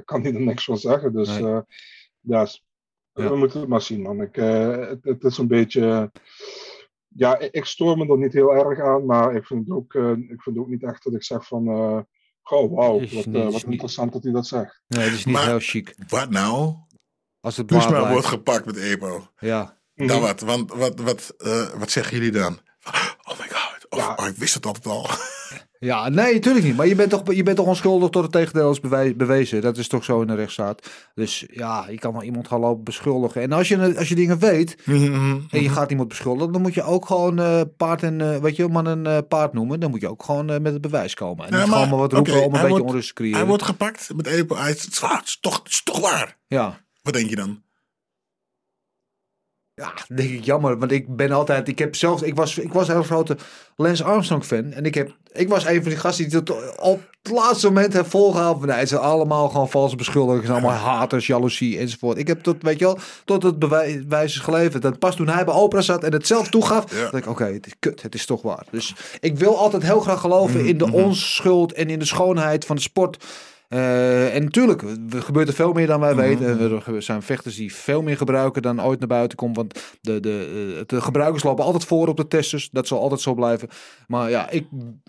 kan- 0.04 0.22
hij 0.22 0.34
er 0.34 0.40
niks 0.40 0.64
van 0.64 0.78
zeggen. 0.78 1.12
Dus 1.12 1.38
Nee. 1.40 1.60
ja, 2.20 2.46
we 3.12 3.36
moeten 3.36 3.60
het 3.60 3.68
maar 3.68 3.82
zien, 3.82 4.02
man. 4.02 4.20
Ik, 4.22 4.34
het, 4.36 5.04
het 5.04 5.24
is 5.24 5.38
een 5.38 5.48
beetje. 5.48 6.10
Ja, 7.14 7.38
ik, 7.38 7.64
stoor 7.64 7.96
me 7.96 8.06
er 8.08 8.18
niet 8.18 8.32
heel 8.32 8.54
erg 8.54 8.80
aan, 8.80 9.06
maar 9.06 9.34
ik 9.34 9.46
vind 9.46 9.66
het 9.66 9.76
ook, 9.76 9.94
eh, 9.94 10.10
ik 10.10 10.42
vind 10.42 10.44
het 10.44 10.58
ook 10.58 10.68
niet 10.68 10.82
echt 10.82 11.04
dat 11.04 11.14
ik 11.14 11.24
zeg 11.24 11.46
van. 11.46 11.66
eh 11.68 11.98
goh, 12.42 12.74
wauw, 12.76 12.92
wat, 13.00 13.10
niet- 13.10 13.26
eh, 13.26 13.42
wat 13.44 13.52
niet- 13.52 13.64
interessant 13.66 14.12
dat 14.12 14.22
hij 14.22 14.32
dat 14.32 14.46
zegt. 14.46 14.80
Nee, 14.86 15.04
het 15.04 15.12
is 15.12 15.24
niet 15.24 15.34
Maar- 15.34 15.46
heel 15.46 15.58
chic. 15.60 15.94
Wat 16.08 16.30
nou? 16.30 16.74
Als 17.40 17.56
het 17.56 17.70
Usman 17.70 17.88
blijft. 17.88 18.10
wordt 18.10 18.26
gepakt 18.26 18.66
met 18.66 18.76
EPO. 18.76 19.26
Ja, 19.38 19.78
Mhm. 19.94 20.08
Dan 20.08 20.20
wat? 20.20 20.40
Want 20.40 20.72
wat, 20.72 21.00
wat, 21.00 21.34
eh, 21.38 21.68
wat 21.68 21.90
zeggen 21.90 22.16
jullie 22.16 22.30
dan? 22.32 22.58
Oh 23.22 23.38
my 23.38 23.48
god. 23.48 23.86
Of, 23.88 23.98
Ja. 23.98 24.14
oh, 24.16 24.26
ik 24.26 24.36
wist 24.36 24.54
het 24.54 24.66
altijd 24.66 24.86
al. 24.86 25.06
Ja, 25.82 26.08
nee, 26.08 26.34
natuurlijk 26.34 26.64
niet. 26.64 26.76
Maar 26.76 26.86
je 26.86 26.94
bent 26.94 27.10
toch, 27.10 27.34
je 27.34 27.42
bent 27.42 27.56
toch 27.56 27.66
onschuldig 27.66 28.08
tot 28.10 28.22
het 28.22 28.32
tegendeel 28.32 28.70
is 28.70 28.80
bewezen. 29.16 29.60
Dat 29.60 29.76
is 29.76 29.88
toch 29.88 30.04
zo 30.04 30.20
in 30.20 30.26
de 30.26 30.34
rechtsstaat. 30.34 30.88
Dus 31.14 31.44
ja, 31.50 31.86
je 31.90 31.98
kan 31.98 32.12
wel 32.12 32.22
iemand 32.22 32.48
gaan 32.48 32.60
lopen 32.60 32.84
beschuldigen. 32.84 33.42
En 33.42 33.52
als 33.52 33.68
je, 33.68 33.94
als 33.98 34.08
je 34.08 34.14
dingen 34.14 34.38
weet 34.38 34.76
en 35.50 35.62
je 35.62 35.68
gaat 35.68 35.90
iemand 35.90 36.08
beschuldigen, 36.08 36.52
dan 36.52 36.62
moet 36.62 36.74
je 36.74 36.82
ook 36.82 37.06
gewoon 37.06 37.38
eh, 37.38 37.60
paard 37.76 38.02
en, 38.02 38.20
eh, 38.20 38.36
weet 38.36 38.56
je, 38.56 38.68
man 38.68 38.86
en 38.88 39.06
eh, 39.06 39.18
paard 39.28 39.52
noemen. 39.52 39.80
Dan 39.80 39.90
moet 39.90 40.00
je 40.00 40.08
ook 40.08 40.22
gewoon 40.22 40.46
met 40.46 40.72
het 40.72 40.80
bewijs 40.80 41.14
komen. 41.14 41.46
En 41.46 41.52
Ja, 41.52 41.58
niet 41.58 41.66
maar- 41.66 41.74
gewoon 41.74 41.88
maar 41.90 41.98
wat 41.98 42.12
roepen 42.12 42.34
om 42.36 42.42
een 42.42 42.50
beetje 42.50 42.68
wordt- 42.68 42.84
onrust 42.84 43.08
te 43.08 43.14
creëren. 43.14 43.38
Hij 43.38 43.46
wordt 43.46 43.62
gepakt 43.62 44.10
met 44.16 44.26
EPO. 44.26 44.56
Hij 44.56 44.70
is, 44.70 44.82
het, 44.84 44.92
is 44.92 44.98
waar, 45.00 45.16
het, 45.18 45.26
is 45.26 45.38
toch, 45.40 45.58
het 45.58 45.68
is 45.68 45.82
toch 45.84 46.00
waar. 46.00 46.38
Ja. 46.46 46.80
Wat 47.02 47.12
denk 47.14 47.28
je 47.28 47.36
dan? 47.36 47.62
Ja, 49.80 49.92
denk 50.14 50.30
ik 50.30 50.44
jammer. 50.44 50.78
Want 50.78 50.92
ik 50.92 51.16
ben 51.16 51.32
altijd. 51.32 51.68
Ik 51.68 51.78
heb 51.78 51.96
zelf. 51.96 52.22
Ik 52.22 52.34
was, 52.34 52.58
ik 52.58 52.72
was 52.72 52.88
een 52.88 52.94
heel 52.94 53.02
grote 53.02 53.36
Lance 53.76 54.04
Armstrong 54.04 54.44
fan. 54.44 54.72
En 54.72 54.84
ik, 54.84 54.94
heb, 54.94 55.14
ik 55.32 55.48
was 55.48 55.66
een 55.66 55.82
van 55.82 55.90
die 55.90 55.98
gasten 55.98 56.28
die 56.28 56.38
het 56.38 56.78
op 56.78 57.00
het 57.22 57.32
laatste 57.32 57.66
moment 57.66 57.92
heeft 57.92 58.08
volgehouden. 58.08 58.58
Van, 58.58 58.68
nee, 58.68 58.78
het 58.78 58.88
zijn 58.88 59.00
allemaal 59.00 59.48
gewoon 59.48 59.70
valse 59.70 59.96
beschuldigingen. 59.96 60.50
Allemaal 60.50 60.78
haters, 60.94 61.26
jaloezie 61.26 61.78
enzovoort. 61.78 62.18
Ik 62.18 62.26
heb 62.26 62.42
tot, 62.42 62.62
weet 62.62 62.78
je 62.78 62.84
wel, 62.84 62.98
tot 63.24 63.42
het 63.42 63.58
bewijs 63.58 64.34
is 64.34 64.38
geleverd. 64.38 64.82
Dat 64.82 64.98
pas 64.98 65.16
toen 65.16 65.28
hij 65.28 65.44
bij 65.44 65.54
Oprah 65.54 65.82
zat 65.82 66.04
en 66.04 66.12
het 66.12 66.26
zelf 66.26 66.48
toegaf. 66.48 66.94
Ja. 66.94 67.00
dacht 67.00 67.14
ik, 67.14 67.26
oké, 67.26 67.44
het 67.44 67.66
is 67.66 67.74
kut. 67.78 68.02
Het 68.02 68.14
is 68.14 68.26
toch 68.26 68.42
waar. 68.42 68.66
Dus 68.70 68.94
ik 69.20 69.38
wil 69.38 69.58
altijd 69.58 69.82
heel 69.82 70.00
graag 70.00 70.20
geloven 70.20 70.66
in 70.66 70.78
de 70.78 70.92
onschuld 70.92 71.72
en 71.72 71.90
in 71.90 71.98
de 71.98 72.04
schoonheid 72.04 72.64
van 72.64 72.76
de 72.76 72.82
sport. 72.82 73.24
Eh, 73.70 74.34
en 74.34 74.42
natuurlijk, 74.44 74.82
er 75.12 75.22
gebeurt 75.22 75.48
er 75.48 75.54
veel 75.54 75.72
meer 75.72 75.86
dan 75.86 76.00
wij 76.00 76.14
weten. 76.14 76.58
En 76.58 76.82
er 76.94 77.02
zijn 77.02 77.22
vechters 77.22 77.56
die 77.56 77.74
veel 77.74 78.02
meer 78.02 78.16
gebruiken 78.16 78.62
dan 78.62 78.82
ooit 78.82 78.98
naar 78.98 79.08
buiten 79.08 79.36
komt. 79.36 79.56
Want 79.56 79.98
de, 80.00 80.20
de, 80.20 80.74
eh, 80.78 80.82
de 80.86 81.00
gebruikers 81.00 81.42
lopen 81.42 81.64
altijd 81.64 81.84
voor 81.84 82.08
op 82.08 82.16
de 82.16 82.26
testers. 82.26 82.70
Dat 82.70 82.86
zal 82.86 83.00
altijd 83.00 83.20
zo 83.20 83.34
blijven. 83.34 83.68
Maar 84.06 84.30
ja, 84.30 84.50
ik, 84.50 84.66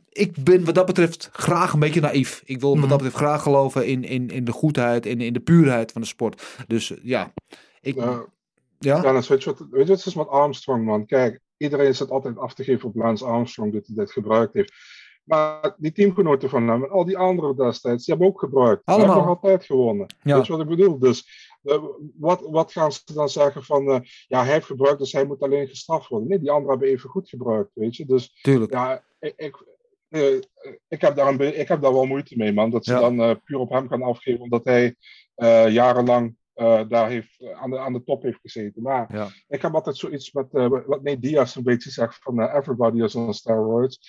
ik 0.10 0.44
ben 0.44 0.66
wat 0.66 0.76
dat 0.76 0.86
betreft 0.86 1.30
graag 1.32 1.74
een 1.74 1.80
beetje 1.80 2.02
naïef. 2.02 2.42
Ik 2.46 2.60
wil 2.60 2.80
wat 2.80 2.90
dat 2.90 2.98
betreft 2.98 3.24
graag 3.24 3.42
geloven 3.42 3.88
in, 3.88 4.04
in, 4.04 4.30
in 4.30 4.46
de 4.46 4.52
goedheid 4.52 5.06
en 5.06 5.22
in 5.22 5.34
de 5.34 5.40
puurheid 5.40 5.92
van 5.92 6.02
de 6.02 6.08
sport. 6.08 6.42
Dus 6.68 6.92
eh, 6.92 6.98
ja, 7.04 7.34
ik, 7.82 7.96
ja? 8.80 9.02
Dennis, 9.02 9.28
weet 9.28 9.44
je, 9.44 9.50
wat, 9.50 9.60
weet 9.60 9.70
je 9.72 9.78
wat 9.78 9.98
het 9.98 10.06
is 10.06 10.16
met 10.16 10.28
Armstrong, 10.28 10.86
man? 10.86 11.06
Kijk, 11.06 11.40
iedereen 11.58 11.96
zit 11.96 12.10
altijd 12.10 12.38
af 12.38 12.54
te 12.54 12.64
geven 12.64 12.90
op 12.90 12.96
Lance 12.96 13.26
Armstrong 13.26 13.74
dat 13.74 13.86
hij 13.86 13.96
dit 13.96 14.12
gebruikt 14.12 14.54
heeft. 14.54 14.74
Maar 15.32 15.76
die 15.78 15.92
teamgenoten 15.92 16.50
van 16.50 16.68
hem 16.68 16.84
en 16.84 16.90
al 16.90 17.06
die 17.06 17.18
anderen 17.18 17.56
destijds, 17.56 18.06
die 18.06 18.14
hebben 18.16 18.34
ook 18.34 18.40
gebruikt. 18.40 18.86
Die 18.86 18.96
Allemaal. 18.96 19.14
hebben 19.16 19.28
nog 19.28 19.42
altijd 19.42 19.66
gewonnen. 19.66 20.06
Ja. 20.24 20.36
Weet 20.36 20.46
je 20.46 20.52
wat 20.52 20.62
ik 20.62 20.68
bedoel? 20.68 21.00
Dus 21.00 21.50
eh, 21.64 21.84
wat, 22.18 22.42
wat 22.50 22.72
gaan 22.72 22.92
ze 22.92 23.02
dan 23.14 23.30
zeggen 23.30 23.64
van, 23.64 23.88
eh, 23.92 24.00
ja, 24.28 24.44
hij 24.44 24.54
heeft 24.54 24.66
gebruikt, 24.66 25.00
dus 25.00 25.12
hij 25.12 25.26
moet 25.26 25.42
alleen 25.42 25.68
gestraft 25.68 26.08
worden. 26.08 26.28
Nee, 26.30 26.40
die 26.40 26.52
anderen 26.52 26.70
hebben 26.72 26.88
even 26.90 27.10
goed 27.10 27.30
gebruikt, 27.30 27.70
weet 27.74 27.96
je. 27.96 28.06
Dus 28.06 28.40
Tuurlijk. 28.42 28.72
ja, 28.72 29.04
ik, 29.20 29.34
ik, 29.36 29.66
eh, 30.10 30.36
ik, 30.88 31.02
heb 31.02 31.16
daar 31.16 31.28
een 31.28 31.60
ik 31.60 31.68
heb 31.68 31.82
daar 31.82 31.94
wel 31.94 32.06
moeite 32.06 32.38
mee, 32.38 32.54
man. 32.54 32.70
Dat 32.70 32.86
ze 32.86 32.94
Ja. 32.94 33.00
dan 33.10 33.42
puur 33.44 33.58
op 33.60 33.70
hem 33.70 33.88
gaan 33.88 34.04
afgeven, 34.04 34.42
omdat 34.42 34.64
hij 34.66 34.96
jarenlang 35.72 36.36
daar 36.88 37.10
heeft, 37.10 37.44
aan, 37.54 37.70
de, 37.70 37.80
aan 37.80 37.94
de 37.94 38.04
top 38.04 38.24
heeft 38.24 38.40
gezeten. 38.42 38.82
Maar 38.82 39.16
Ja. 39.16 39.28
ik 39.48 39.62
heb 39.62 39.74
altijd 39.74 39.98
zoiets 39.98 40.32
met 40.32 40.48
wat 40.86 41.04
Nate 41.04 41.20
Diaz 41.20 41.56
een 41.56 41.64
beetje 41.64 41.90
zegt 41.92 42.18
van 42.22 42.42
everybody 42.42 43.04
is 43.04 43.16
on 43.16 43.34
steroids. 43.34 44.00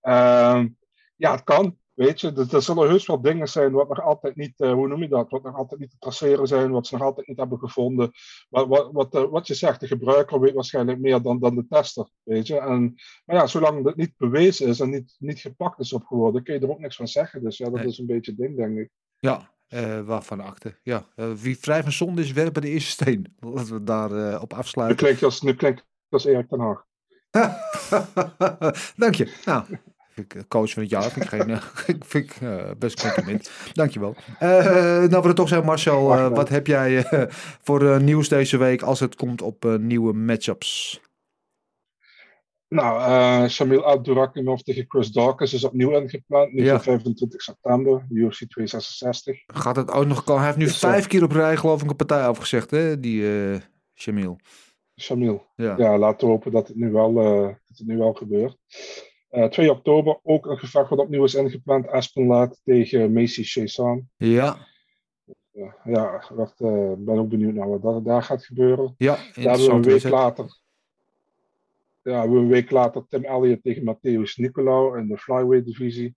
Ehm, 0.00 0.68
ja, 1.16 1.30
het 1.32 1.44
kan. 1.44 1.78
Weet 1.94 2.20
je, 2.20 2.32
er, 2.32 2.54
er 2.54 2.62
zullen 2.62 2.88
heus 2.88 3.06
wel 3.06 3.20
dingen 3.20 3.48
zijn 3.48 3.72
wat 3.72 3.88
nog 3.88 4.00
altijd 4.02 4.36
niet, 4.36 4.60
eh, 4.60 4.72
hoe 4.72 4.88
noem 4.88 5.02
je 5.02 5.08
dat, 5.08 5.30
wat 5.30 5.42
nog 5.42 5.56
altijd 5.56 5.80
niet 5.80 5.90
te 5.90 5.96
traceren 5.98 6.46
zijn, 6.46 6.70
wat 6.70 6.86
ze 6.86 6.94
nog 6.96 7.04
altijd 7.04 7.26
niet 7.26 7.38
hebben 7.38 7.58
gevonden. 7.58 8.10
Wat, 8.48 8.66
wat, 8.68 8.88
wat, 8.92 9.14
eh, 9.14 9.24
wat 9.30 9.46
je 9.46 9.54
zegt, 9.54 9.80
de 9.80 9.86
gebruiker 9.86 10.40
weet 10.40 10.54
waarschijnlijk 10.54 10.98
meer 10.98 11.22
dan, 11.22 11.38
dan 11.38 11.54
de 11.54 11.66
tester, 11.68 12.08
weet 12.22 12.46
je. 12.46 12.58
En, 12.58 12.94
maar 13.24 13.36
ja, 13.36 13.46
zolang 13.46 13.84
dat 13.84 13.96
niet 13.96 14.12
bewezen 14.16 14.66
is 14.66 14.80
en 14.80 14.90
niet, 14.90 15.16
niet 15.18 15.38
gepakt 15.40 15.78
is 15.80 15.92
op 15.92 16.04
geworden, 16.06 16.42
kun 16.42 16.54
je 16.54 16.60
er 16.60 16.70
ook 16.70 16.78
niks 16.78 16.96
van 16.96 17.08
zeggen. 17.08 17.42
Dus 17.42 17.56
ja, 17.56 17.64
dat 17.70 17.74
Nee. 17.74 17.86
is 17.86 17.98
een 17.98 18.06
beetje 18.06 18.30
het 18.30 18.40
ding, 18.40 18.56
denk 18.56 18.78
ik. 18.78 18.90
Ja, 19.18 19.52
eh, 19.68 20.00
waarvan 20.00 20.40
akte. 20.40 20.78
Ja, 20.82 21.04
wie 21.42 21.58
vrij 21.58 21.82
van 21.82 21.92
zonde 21.92 22.22
is, 22.22 22.32
werpen 22.32 22.62
de 22.62 22.68
eerste 22.68 22.90
steen. 22.90 23.36
Laten 23.54 23.74
we 23.74 23.82
daar 23.84 24.40
op 24.42 24.52
Nu 24.52 24.58
afsluiten. 24.58 24.96
klinkt 24.98 25.18
je 25.18 25.24
als, 25.26 25.42
nu 25.42 25.54
klinkt 25.54 25.84
als 26.08 26.24
Erik 26.24 26.48
ten 26.48 26.60
Haag. 26.60 26.86
Dank 28.96 29.14
je. 29.14 29.32
Nou, 29.44 29.64
eh, 30.14 30.42
coach 30.48 30.70
van 30.70 30.82
het 30.82 30.90
jaar. 30.90 31.10
Vind 31.10 31.24
ik, 31.24 31.30
geen, 31.30 31.50
eh, 31.50 31.62
ik 31.86 32.04
vind 32.04 32.24
ik, 32.24 32.36
eh, 32.40 32.70
best 32.78 33.04
een 33.04 33.12
compliment. 33.12 33.50
Dank 33.72 33.90
je 33.90 34.00
wel. 34.00 34.14
Eh, 34.38 34.48
nou, 35.08 35.20
we 35.22 35.26
het 35.26 35.36
toch 35.36 35.48
zijn, 35.48 35.64
Marcel. 35.64 36.30
Wat 36.30 36.48
heb 36.48 36.66
jij 36.66 37.06
voor 37.62 38.02
nieuws 38.02 38.28
deze 38.28 38.56
week 38.56 38.82
als 38.82 39.00
het 39.00 39.14
komt 39.16 39.42
op 39.42 39.76
nieuwe 39.80 40.12
matchups? 40.12 41.00
Nou, 42.68 43.48
Shamil 43.48 43.86
Abdurakhimov 43.86 44.60
tegen 44.60 44.84
Chris 44.88 45.08
Dawkins 45.10 45.52
is 45.52 45.64
opnieuw 45.64 45.90
ingepland, 45.90 46.52
nu 46.52 46.64
Ja. 46.64 46.74
voor 46.74 46.82
25 46.82 47.42
september, 47.42 48.06
UFC 48.10 48.38
266. 48.50 49.42
Gaat 49.46 49.76
het 49.76 49.90
ook 49.90 50.06
nog 50.06 50.24
komen? 50.24 50.42
Hij 50.42 50.46
heeft 50.46 50.58
nu 50.58 50.64
Dus, 50.66 50.78
vijf 50.78 51.06
keer 51.06 51.22
op 51.22 51.32
rij 51.32 51.56
geloof 51.56 51.82
ik 51.82 51.90
een 51.90 51.96
partij 51.96 52.26
afgezegd, 52.26 52.70
hè? 52.70 53.00
Die 53.00 53.24
Shamil. 53.94 54.38
Shamil. 54.98 55.46
Ja. 55.56 55.74
Ja, 55.76 55.98
laten 55.98 56.26
we 56.26 56.32
hopen 56.32 56.52
dat 56.52 56.68
het 56.68 56.76
nu 56.76 56.90
wel, 56.90 57.18
eh, 57.20 57.46
dat 57.46 57.78
het 57.78 57.86
nu 57.86 57.96
wel 57.96 58.12
gebeurt. 58.12 58.56
Eh 59.28 59.44
2 59.44 59.70
oktober 59.70 60.18
ook 60.22 60.46
een 60.46 60.58
gevecht 60.58 60.88
wat 60.88 60.98
opnieuw 60.98 61.24
is 61.24 61.34
ingepland. 61.34 61.88
Aspen 61.88 62.26
Laat 62.26 62.60
tegen 62.64 63.12
Macy 63.12 63.42
Chazan. 63.42 64.08
Ja. 64.16 64.66
eh, 65.52 65.72
ja, 65.84 66.14
ik 66.14 66.54
uh, 66.58 66.92
ben 66.96 67.18
ook 67.18 67.28
benieuwd 67.28 67.54
naar 67.54 67.68
wat 67.68 67.82
dat, 67.82 68.04
daar 68.04 68.22
gaat 68.22 68.44
gebeuren. 68.44 68.94
Ja, 68.98 69.14
daar 69.14 69.24
hebben 69.34 69.66
we 69.66 69.72
een 69.72 69.82
week 69.82 70.08
later. 70.08 70.58
Ja, 72.02 72.28
we 72.28 72.36
een 72.36 72.48
week 72.48 72.70
later 72.70 73.06
Tim 73.08 73.24
Elliott 73.24 73.62
tegen 73.62 73.94
Matthäus 73.94 74.34
Nicolau 74.36 74.98
in 74.98 75.08
de 75.08 75.18
flyweight 75.18 75.66
divisie. 75.66 76.16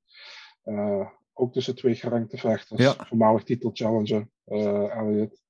Uh, 0.65 1.07
ook 1.34 1.53
tussen 1.53 1.75
twee 1.75 1.95
gerankte 1.95 2.38
vechters. 2.38 2.82
Ja. 2.82 2.95
Voormalig 3.05 3.43
titelchallenger 3.43 4.27
uh, 4.47 4.95
Elliott. 4.95 5.41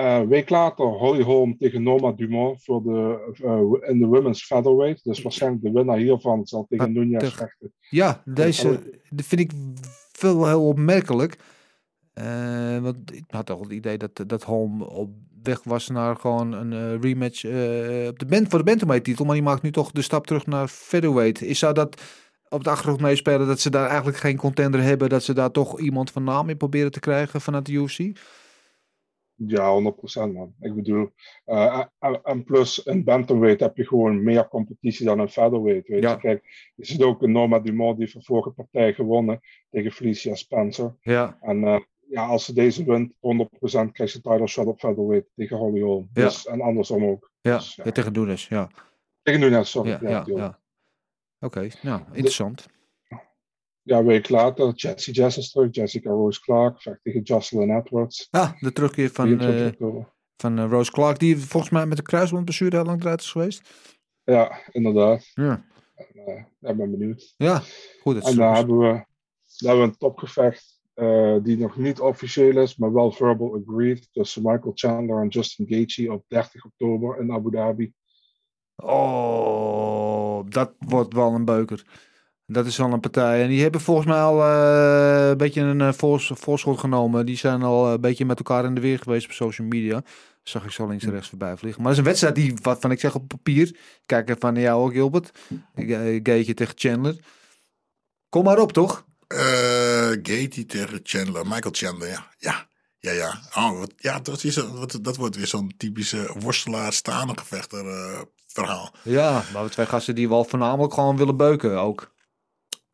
Een 0.00 0.28
week 0.28 0.50
later 0.50 0.86
Holly 0.86 1.22
Holm 1.22 1.56
tegen 1.56 1.82
Norma 1.82 2.12
Dumont 2.12 2.64
voor 2.64 2.82
de, 2.82 3.32
uh, 3.42 3.90
in 3.90 3.98
de 3.98 4.06
women's 4.06 4.44
featherweight. 4.44 5.04
Dus 5.04 5.22
waarschijnlijk 5.22 5.62
de 5.62 5.70
winnaar 5.70 5.96
hiervan 5.96 6.46
zal 6.46 6.66
tegen 6.68 6.92
Nunez 6.92 7.34
vechten. 7.34 7.72
Ja, 7.88 8.22
deze 8.24 8.80
vind 9.16 9.40
ik 9.40 9.50
veel 10.12 10.46
heel 10.46 10.66
opmerkelijk. 10.66 11.38
Uh, 12.14 12.78
want 12.78 13.14
ik 13.14 13.24
had 13.26 13.46
toch 13.46 13.60
het 13.60 13.72
idee 13.72 13.98
dat, 13.98 14.22
dat 14.26 14.42
Holm 14.42 14.82
op 14.82 15.10
weg 15.42 15.62
was 15.64 15.88
naar 15.88 16.16
gewoon 16.16 16.52
een 16.52 16.72
uh, 16.72 17.00
rematch 17.00 17.44
uh, 17.44 18.08
op 18.08 18.18
de 18.18 18.26
band, 18.28 18.48
voor 18.48 18.58
de 18.58 18.64
bantamweight 18.64 19.04
titel. 19.04 19.24
Maar 19.24 19.34
die 19.34 19.42
maakt 19.42 19.62
nu 19.62 19.72
toch 19.72 19.90
de 19.90 20.02
stap 20.02 20.26
terug 20.26 20.46
naar 20.46 20.68
featherweight. 20.68 21.42
Is 21.42 21.58
zou 21.58 21.74
dat 21.74 22.02
op 22.48 22.64
de 22.64 22.70
achtergrond 22.70 23.00
meespelen 23.00 23.46
dat 23.46 23.60
ze 23.60 23.70
daar 23.70 23.88
eigenlijk 23.88 24.18
geen 24.18 24.36
contender 24.36 24.82
hebben? 24.82 25.08
Dat 25.08 25.22
ze 25.22 25.34
daar 25.34 25.50
toch 25.50 25.80
iemand 25.80 26.10
van 26.10 26.24
naam 26.24 26.48
in 26.48 26.56
proberen 26.56 26.90
te 26.90 27.00
krijgen 27.00 27.40
vanuit 27.40 27.66
de 27.66 27.72
UFC? 27.72 28.18
Ja, 29.46 29.92
100% 30.28 30.32
man. 30.32 30.54
Ik 30.60 30.74
bedoel, 30.74 31.10
uh, 31.46 31.84
en 32.22 32.44
plus 32.44 32.82
in 32.82 33.04
bantamweight 33.04 33.60
heb 33.60 33.76
je 33.76 33.86
gewoon 33.86 34.22
meer 34.22 34.48
competitie 34.48 35.06
dan 35.06 35.20
in 35.20 35.28
featherweight. 35.28 35.88
Weet 35.88 36.02
ja. 36.02 36.10
je. 36.10 36.18
Kijk, 36.18 36.72
je 36.74 36.86
ziet 36.86 37.02
ook 37.02 37.22
een 37.22 37.32
Norma 37.32 37.58
Dumont 37.58 37.98
die 37.98 38.10
van 38.10 38.22
vorige 38.22 38.50
partij 38.50 38.94
gewonnen 38.94 39.40
tegen 39.70 39.92
Felicia 39.92 40.34
Spencer. 40.34 40.96
Ja. 41.00 41.38
En 41.40 41.62
uh, 41.62 41.78
ja, 42.10 42.26
als 42.26 42.44
ze 42.44 42.54
deze 42.54 42.84
wint, 42.84 43.12
100% 43.12 43.18
krijgt 43.92 44.12
ze 44.12 44.20
title 44.20 44.46
shot 44.46 44.66
op 44.66 44.78
featherweight 44.78 45.28
tegen 45.34 45.56
Holly 45.56 45.80
Holm. 45.80 46.10
Ja. 46.12 46.24
Dus, 46.24 46.46
en 46.46 46.60
andersom 46.60 47.04
ook. 47.04 47.30
Ja, 47.40 47.56
dus, 47.56 47.74
ja. 47.74 47.90
tegen 47.90 48.12
Nunes, 48.12 48.48
ja. 48.48 48.70
Tegen 49.22 49.40
Nunes, 49.40 49.70
sorry. 49.70 49.90
Ja, 49.90 49.98
ja, 50.00 50.22
ja. 50.26 50.60
Oké, 51.38 51.58
okay. 51.58 51.72
nou, 51.82 52.02
interessant. 52.12 52.68
Ja, 53.82 53.98
een 53.98 54.06
week 54.06 54.28
later, 54.28 54.72
Jessie 54.74 55.14
Jess 55.14 55.38
is 55.38 55.50
terug. 55.50 55.68
Jessica 55.70 56.10
Rose 56.10 56.40
Clark 56.40 56.82
vecht 56.82 57.02
tegen 57.02 57.20
Jocelyn 57.22 57.76
Edwards. 57.76 58.28
Ah, 58.30 58.52
de 58.60 58.72
terugkeer 58.72 59.10
van, 59.10 59.42
uh, 59.42 59.68
van 60.36 60.58
uh, 60.58 60.70
Rose 60.70 60.90
Clark, 60.90 61.18
die 61.18 61.38
volgens 61.38 61.72
mij 61.72 61.86
met 61.86 61.96
de 61.96 62.02
kruisbandblessure 62.02 62.76
heel 62.76 62.84
lang 62.84 63.00
eruit 63.00 63.20
is 63.20 63.30
geweest. 63.30 63.68
Ja, 64.24 64.60
inderdaad. 64.70 65.30
Ja. 65.34 65.64
En, 65.94 66.06
uh, 66.14 66.42
ja, 66.58 66.74
ben 66.74 66.90
benieuwd. 66.90 67.34
Ja, 67.36 67.62
goed. 68.00 68.24
en 68.24 68.36
daar 68.36 68.56
hebben, 68.56 68.78
we, 68.78 68.84
daar 68.84 69.06
hebben 69.56 69.84
we 69.84 69.90
een 69.90 69.98
topgevecht 69.98 70.78
die 71.42 71.58
nog 71.58 71.76
niet 71.76 72.00
officieel 72.00 72.56
is, 72.56 72.76
maar 72.76 72.92
wel 72.92 73.12
verbal 73.12 73.62
agreed 73.66 74.08
tussen 74.12 74.42
Michael 74.42 74.72
Chandler 74.74 75.22
en 75.22 75.28
Justin 75.28 75.66
Gaethje 75.68 76.12
op 76.12 76.24
30 76.28 76.64
oktober 76.64 77.20
in 77.20 77.32
Abu 77.32 77.50
Dhabi. 77.50 77.92
Oh, 78.76 80.40
dat 80.48 80.74
wordt 80.78 81.14
wel 81.14 81.34
een 81.34 81.44
beuker. 81.44 82.09
Dat 82.52 82.66
is 82.66 82.80
al 82.80 82.92
een 82.92 83.00
partij. 83.00 83.42
En 83.42 83.48
die 83.48 83.62
hebben 83.62 83.80
volgens 83.80 84.06
mij 84.06 84.20
al 84.20 84.38
uh, 84.38 85.28
een 85.28 85.36
beetje 85.36 85.60
een 85.60 85.80
uh, 85.80 85.92
voors, 85.92 86.30
voorschot 86.34 86.78
genomen. 86.78 87.26
Die 87.26 87.36
zijn 87.36 87.62
al 87.62 87.92
een 87.92 88.00
beetje 88.00 88.24
met 88.24 88.38
elkaar 88.38 88.64
in 88.64 88.74
de 88.74 88.80
weer 88.80 88.98
geweest 88.98 89.26
op 89.26 89.32
social 89.32 89.66
media. 89.66 89.94
Dat 89.94 90.04
zag 90.42 90.64
ik 90.64 90.70
zo 90.70 90.86
links 90.86 91.04
en 91.04 91.10
rechts 91.10 91.28
voorbij 91.28 91.56
vliegen. 91.56 91.82
Maar 91.82 91.94
dat 91.94 91.98
is 92.00 92.06
een 92.06 92.10
wedstrijd 92.10 92.34
die, 92.34 92.58
wat 92.62 92.80
van 92.80 92.90
ik 92.90 93.00
zeg 93.00 93.14
op 93.14 93.28
papier. 93.28 93.76
Kijk 94.06 94.28
even 94.28 94.40
van 94.40 94.54
jou 94.54 94.82
ook, 94.82 94.92
Gilbert. 94.92 95.30
Gaetje 96.22 96.54
tegen 96.54 96.74
Chandler. 96.76 97.16
Kom 98.28 98.44
maar 98.44 98.58
op, 98.58 98.72
toch? 98.72 99.04
Uh, 99.28 99.38
Gaethje 100.22 100.66
tegen 100.66 101.00
Chandler. 101.02 101.46
Michael 101.46 101.74
Chandler, 101.74 102.08
ja. 102.08 102.26
Ja, 102.38 102.66
ja, 102.98 103.12
ja. 103.12 103.40
Oh, 103.54 103.78
wat, 103.78 103.92
ja 103.96 104.20
dat, 104.20 104.44
is, 104.44 104.56
wat, 104.56 104.98
dat 105.02 105.16
wordt 105.16 105.36
weer 105.36 105.46
zo'n 105.46 105.74
typische 105.76 106.34
worstelaar-staande 106.38 107.32
gevechter 107.36 107.84
verhaal. 108.46 108.94
Ja, 109.02 109.42
maar 109.52 109.70
twee 109.70 109.86
gasten 109.86 110.14
die 110.14 110.28
wel 110.28 110.44
voornamelijk 110.44 110.94
gewoon 110.94 111.16
willen 111.16 111.36
beuken 111.36 111.80
ook. 111.80 112.10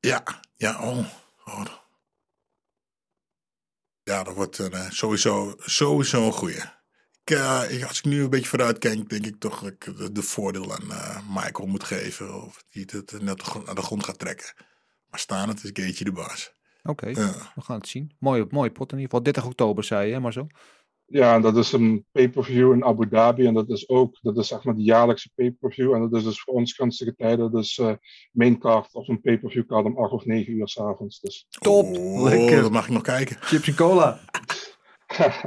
Ja, 0.01 0.23
ja, 0.57 0.83
oh. 0.83 1.07
oh. 1.45 1.67
Ja, 4.03 4.23
dat 4.23 4.35
wordt 4.35 4.59
uh, 4.59 4.91
sowieso, 4.91 5.55
sowieso 5.59 6.27
een 6.27 6.33
goeie. 6.33 6.63
Ik, 7.25 7.31
uh, 7.31 7.87
als 7.89 7.99
ik 7.99 8.05
nu 8.05 8.23
een 8.23 8.31
beetje 8.31 8.49
vooruit 8.49 8.79
kijk, 8.79 9.09
denk 9.09 9.27
ik 9.27 9.39
toch 9.39 9.61
dat 9.61 9.73
ik 9.73 9.97
de, 9.97 10.13
de 10.13 10.23
voordeel 10.23 10.75
aan 10.75 10.91
uh, 10.91 11.19
Michael 11.35 11.69
moet 11.69 11.85
geven. 11.85 12.43
Of 12.45 12.65
die 12.71 12.85
het 12.93 13.13
net 13.23 13.65
naar 13.65 13.75
de 13.75 13.83
grond 13.83 14.05
gaat 14.05 14.19
trekken. 14.19 14.55
Maar 15.11 15.21
staan 15.21 15.49
het 15.49 15.65
is 15.65 15.71
Gaetje 15.73 16.05
de 16.05 16.13
baas. 16.13 16.53
Oké, 16.83 17.09
okay, 17.09 17.33
we 17.55 17.61
gaan 17.61 17.77
het 17.77 17.89
zien. 17.89 18.15
Mooie, 18.19 18.47
mooie 18.51 18.71
pot 18.71 18.93
in 18.93 18.99
ieder 18.99 19.11
geval. 19.11 19.33
30 19.33 19.45
oktober 19.45 19.85
zei 19.85 20.07
je, 20.07 20.13
hè, 20.13 20.21
maar 20.21 20.33
zo. 20.33 20.47
Ja, 21.09 21.35
en 21.35 21.43
dat 21.43 21.57
is 21.57 21.73
een 21.73 22.05
pay-per-view 22.13 22.73
in 22.73 22.85
Abu 22.85 23.09
Dhabi. 23.09 23.47
En 23.47 23.55
dat 23.55 23.69
is 23.69 23.89
ook, 23.89 24.19
dat 24.23 24.37
is 24.37 24.49
zeg 24.49 24.65
maar 24.65 24.75
de 24.75 24.83
jaarlijkse 24.83 25.31
pay-per-view. 25.35 25.95
En 25.95 26.01
dat 26.01 26.13
is 26.13 26.25
dus 26.25 26.41
voor 26.41 26.55
ons 26.55 26.73
gunstige 26.73 27.15
tijden. 27.15 27.53
Dus 27.53 27.79
uh, 27.79 27.93
maincard 28.33 28.95
of 28.95 29.09
een 29.09 29.21
pay-per-view 29.21 29.67
card 29.67 29.85
om 29.85 29.99
8 29.99 30.13
of 30.13 30.25
9 30.25 30.53
uur 30.53 30.69
s'avonds. 30.69 31.21
Dus. 31.21 31.47
Top! 31.49 31.85
Oh, 31.85 32.23
Lekker. 32.23 32.63
Dat 32.63 32.71
mag 32.71 32.87
ik 32.87 32.93
nog 32.93 33.03
kijken. 33.03 33.37
Chips 33.41 33.69
en 33.69 33.75
cola. 33.75 34.21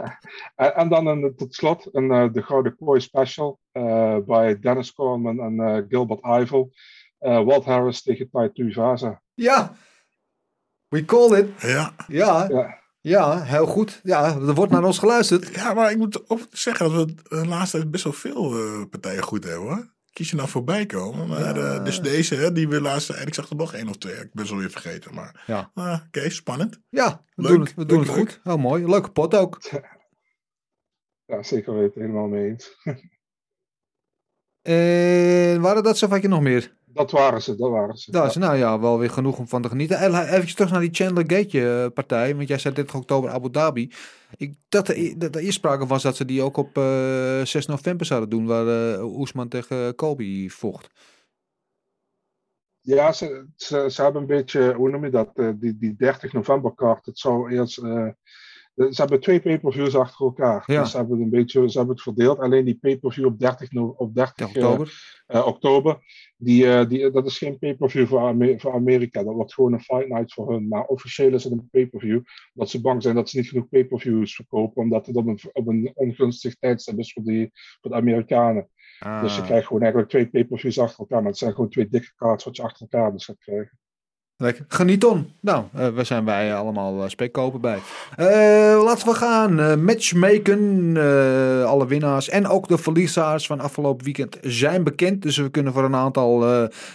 en, 0.55 0.75
en, 0.75 0.89
dan 0.89 1.07
een, 1.07 1.35
tot 1.35 1.55
slot 1.55 1.89
een, 1.91 2.11
uh, 2.11 2.33
de 2.33 2.43
Gouden 2.43 2.75
Kooi 2.75 3.01
special. 3.01 3.59
Uh, 3.73 4.17
bij 4.17 4.59
Dennis 4.59 4.93
Coleman 4.93 5.39
en 5.39 5.85
Gilbert 5.89 6.23
Eiffel. 6.23 6.71
Walt 7.19 7.65
Harris 7.65 8.01
tegen 8.01 8.29
Tai 8.29 8.51
Tuivasa. 8.53 9.21
Ja! 9.33 9.75
We 10.87 11.05
call 11.05 11.37
it. 11.37 11.61
Ja. 11.61 11.93
Ja. 12.07 12.47
ja. 12.49 12.79
Ja, 13.01 13.43
heel 13.43 13.65
goed. 13.65 13.99
Ja, 14.03 14.35
er 14.35 14.53
wordt 14.53 14.71
naar 14.71 14.83
ons 14.83 14.99
geluisterd. 14.99 15.55
Ja, 15.55 15.73
maar 15.73 15.91
ik 15.91 15.97
moet 15.97 16.29
ook 16.29 16.41
zeggen 16.51 16.91
dat 16.91 17.11
we 17.11 17.15
de 17.29 17.47
laatste 17.47 17.77
tijd 17.77 17.91
best 17.91 18.03
wel 18.03 18.13
veel 18.13 18.57
uh, 18.57 18.85
partijen 18.89 19.23
goed 19.23 19.43
hebben 19.43 19.67
hoor. 19.67 19.87
Kies 20.13 20.29
je 20.29 20.35
nou 20.35 20.49
voorbij 20.49 20.85
komen. 20.85 21.27
Maar 21.27 21.57
ja. 21.57 21.77
uh, 21.77 21.83
dus 21.83 22.01
deze, 22.01 22.35
hè, 22.35 22.51
die 22.51 22.67
we 22.67 22.81
laatst. 22.81 23.09
En 23.09 23.27
ik 23.27 23.33
zag 23.33 23.49
er 23.49 23.55
nog 23.55 23.73
één 23.73 23.89
of 23.89 23.97
twee. 23.97 24.15
Ik 24.15 24.33
ben 24.33 24.47
zo 24.47 24.57
weer 24.57 24.69
vergeten. 24.69 25.13
Maar 25.13 25.43
ja. 25.47 25.71
uh, 25.75 25.83
oké, 25.83 26.03
okay, 26.07 26.29
spannend. 26.29 26.79
Ja, 26.89 27.25
we 27.35 27.41
leuk, 27.41 27.51
doen 27.51 27.61
het, 27.61 27.75
we 27.75 27.85
doen 27.85 27.99
het 27.99 28.07
leuk. 28.07 28.17
goed. 28.17 28.39
Heel 28.43 28.57
mooi. 28.57 28.85
Leuke 28.85 29.11
pot 29.11 29.35
ook. 29.35 29.59
Ja, 31.25 31.43
zeker 31.43 31.73
weten. 31.73 32.01
Helemaal 32.01 32.27
mee 32.27 32.49
eens. 32.49 32.75
en 34.61 35.61
waren 35.61 35.83
dat 35.83 35.97
zo 35.97 36.07
wat 36.07 36.21
je 36.21 36.27
nog 36.27 36.41
meer? 36.41 36.77
Dat 36.93 37.11
waren 37.11 37.41
ze, 37.41 37.55
dat 37.55 37.69
waren 37.69 37.97
ze. 37.97 38.11
Dat 38.11 38.29
is 38.29 38.35
nou 38.35 38.57
ja, 38.57 38.79
wel 38.79 38.99
weer 38.99 39.09
genoeg 39.09 39.37
om 39.37 39.47
van 39.47 39.61
te 39.61 39.69
genieten. 39.69 39.99
Even 40.01 40.55
terug 40.55 40.71
naar 40.71 40.79
die 40.79 40.93
Chandler 40.93 41.23
Gate 41.27 41.91
partij. 41.93 42.35
Want 42.35 42.47
jij 42.47 42.57
zei 42.57 42.73
30 42.73 42.95
oktober 42.95 43.29
Abu 43.29 43.49
Dhabi. 43.49 43.91
Ik, 44.37 44.55
dat, 44.69 44.87
er, 44.87 45.19
dat 45.19 45.35
er 45.35 45.41
eerst 45.41 45.57
sprake 45.57 45.85
was 45.85 46.03
dat 46.03 46.15
ze 46.15 46.25
die 46.25 46.41
ook 46.41 46.57
op 46.57 46.77
uh, 46.77 47.41
6 47.43 47.65
november 47.65 48.05
zouden 48.05 48.29
doen. 48.29 48.45
Waar 48.45 48.95
uh, 48.97 49.17
Oesman 49.17 49.47
tegen 49.47 49.95
Kobe 49.95 50.49
vocht. 50.49 50.89
Ja, 52.81 53.11
ze, 53.11 53.47
ze, 53.55 53.87
ze, 53.91 54.01
hebben 54.01 54.21
een 54.21 54.27
beetje, 54.27 54.73
hoe 54.73 54.89
noem 54.89 55.05
je 55.05 55.11
dat, 55.11 55.35
die, 55.35 55.77
die 55.77 55.95
30 55.95 56.33
november 56.33 56.73
kaart. 56.75 57.05
Het 57.05 57.19
zou 57.19 57.51
eerst, 57.51 57.81
ze 58.79 59.01
hebben 59.01 59.19
twee 59.19 59.41
pay-per-views 59.41 59.95
achter 59.95 60.25
elkaar. 60.25 60.63
Ja. 60.65 60.81
Dus 60.81 60.91
ze 60.91 60.97
hebben, 60.97 61.21
een 61.21 61.29
beetje, 61.29 61.69
ze 61.69 61.77
hebben 61.77 61.95
het 61.95 62.03
verdeeld. 62.03 62.39
Alleen 62.39 62.65
die 62.65 62.77
pay-per-view 62.81 63.25
op 63.25 63.39
30, 63.39 63.71
op 63.73 64.15
30 64.15 64.47
oktober, 64.47 65.23
uh, 65.27 65.47
oktober 65.47 65.99
die, 66.37 66.87
die, 66.87 67.11
dat 67.11 67.25
is 67.25 67.37
geen 67.37 67.59
pay-per-view 67.59 68.07
voor, 68.07 68.19
Amer 68.19 68.59
voor 68.59 68.73
Amerika. 68.73 69.23
Dat 69.23 69.33
wordt 69.33 69.53
gewoon 69.53 69.73
een 69.73 69.79
fight 69.79 70.07
night 70.07 70.33
voor 70.33 70.51
hun. 70.51 70.67
Maar 70.67 70.85
officieel 70.85 71.33
is 71.33 71.43
het 71.43 71.53
een 71.53 71.69
pay-per-view. 71.71 72.21
Omdat 72.53 72.69
ze 72.69 72.81
bang 72.81 73.03
zijn 73.03 73.15
dat 73.15 73.29
ze 73.29 73.37
niet 73.37 73.49
genoeg 73.49 73.69
pay-per-views 73.69 74.35
verkopen. 74.35 74.81
Omdat 74.81 75.05
het 75.05 75.15
op 75.15 75.27
een, 75.27 75.39
op 75.53 75.67
een 75.67 75.91
ongunstig 75.93 76.55
tijdstip 76.55 76.99
is 76.99 77.13
voor, 77.13 77.23
die, 77.23 77.49
voor 77.81 77.91
de 77.91 77.97
Amerikanen. 77.97 78.69
Ah. 78.99 79.21
Dus 79.21 79.35
je 79.35 79.41
krijgt 79.41 79.67
gewoon 79.67 79.81
eigenlijk 79.81 80.11
twee 80.11 80.29
pay-per-views 80.29 80.79
achter 80.79 80.99
elkaar. 80.99 81.21
Maar 81.21 81.29
het 81.29 81.39
zijn 81.39 81.53
gewoon 81.53 81.69
twee 81.69 81.89
dikke 81.89 82.11
kaarten 82.15 82.47
wat 82.47 82.55
je 82.55 82.63
achter 82.63 82.87
elkaar 82.89 83.11
dus 83.11 83.25
gaat 83.25 83.39
krijgen. 83.39 83.79
Lekker. 84.41 84.65
Geniet 84.67 85.05
on. 85.05 85.31
Nou, 85.39 85.63
uh, 85.75 85.87
waar 85.87 86.05
zijn 86.05 86.25
wij 86.25 86.55
allemaal 86.55 87.03
uh, 87.03 87.09
spekkopen 87.09 87.61
bij. 87.61 87.77
Uh, 88.17 88.83
laten 88.83 89.07
we 89.07 89.13
gaan 89.13 89.83
matchmaken. 89.83 90.97
alle 91.65 91.87
winnaars 91.87 92.29
en 92.29 92.47
ook 92.47 92.67
de 92.67 92.77
verliezers 92.77 93.47
van 93.47 93.59
afgelopen 93.59 94.05
weekend 94.05 94.37
zijn 94.41 94.83
bekend. 94.83 95.21
Dus 95.21 95.37
we 95.37 95.49
kunnen 95.49 95.73
voor 95.73 95.83
een 95.83 95.95
aantal 95.95 96.39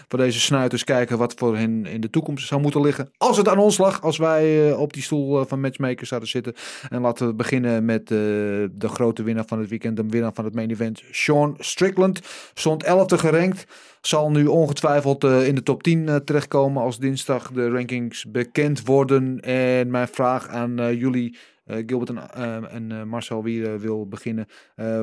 van 0.09 0.19
deze 0.19 0.41
snuiters 0.41 0.85
kijken 0.85 1.19
wat 1.19 1.35
voor 1.37 1.57
hen 1.57 1.87
in 1.87 2.01
de 2.01 2.11
toekomst 2.11 2.47
zou 2.47 2.61
moeten 2.61 2.81
liggen. 2.81 3.11
Als 3.17 3.37
het 3.37 3.49
aan 3.49 3.59
ons 3.59 3.79
lag, 3.79 4.03
als 4.03 4.17
wij 4.17 4.73
op 4.73 4.93
die 4.93 5.03
stoel 5.03 5.45
van 5.45 5.61
matchmakers 5.61 6.09
zouden 6.09 6.31
zitten. 6.31 6.55
En 6.91 7.01
laten 7.01 7.27
we 7.27 7.35
beginnen 7.35 7.85
met 7.85 8.09
de 8.09 8.71
grote 8.79 9.23
winnaar 9.23 9.47
van 9.47 9.59
het 9.59 9.69
weekend. 9.69 9.97
De 9.97 10.07
winnaar 10.09 10.33
van 10.35 10.45
het 10.45 10.55
main 10.55 10.71
event, 10.71 11.03
Sean 11.11 11.55
Strickland. 11.59 12.21
Stond 12.55 12.85
11e 12.85 13.15
gerankt. 13.15 13.67
Zal 14.07 14.31
nu 14.31 14.47
ongetwijfeld 14.47 15.25
uh, 15.25 15.47
in 15.47 15.55
de 15.55 15.63
top 15.63 15.83
10 15.83 16.07
uh, 16.07 16.17
terechtkomen 16.17 16.83
als 16.83 16.99
dinsdag 16.99 17.53
de 17.53 17.71
rankings 17.71 18.31
bekend 18.31 18.87
worden. 18.87 19.41
En 19.41 19.91
mijn 19.91 20.09
vraag 20.09 20.49
aan 20.49 20.81
uh, 20.81 20.93
jullie, 20.93 21.39
Gilbert 21.67 22.11
en, 22.11 22.71
en 22.71 23.09
Marcel, 23.09 23.43
wie 23.43 23.67
wil 23.67 24.09
beginnen. 24.09 24.49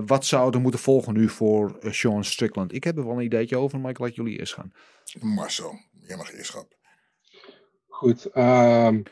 wat 0.06 0.26
zou 0.26 0.54
er 0.54 0.62
moeten 0.62 0.80
volgen 0.80 1.14
nu 1.14 1.30
voor 1.30 1.78
Sean 1.82 2.24
Strickland? 2.24 2.74
Ik 2.74 2.84
heb 2.84 2.98
er 2.98 3.06
wel 3.06 3.16
een 3.16 3.24
ideetje 3.24 3.58
over, 3.58 3.80
maar 3.80 3.92
ik 3.92 4.00
laat 4.00 4.16
jullie 4.16 4.40
eerst 4.40 4.54
gaan. 4.54 4.72
Marcel, 5.20 5.74
jij 6.08 6.18
mag 6.18 6.34
eerst 6.34 6.52
gaan. 6.52 6.68
Goed. 7.88 8.38
Um, 8.38 9.04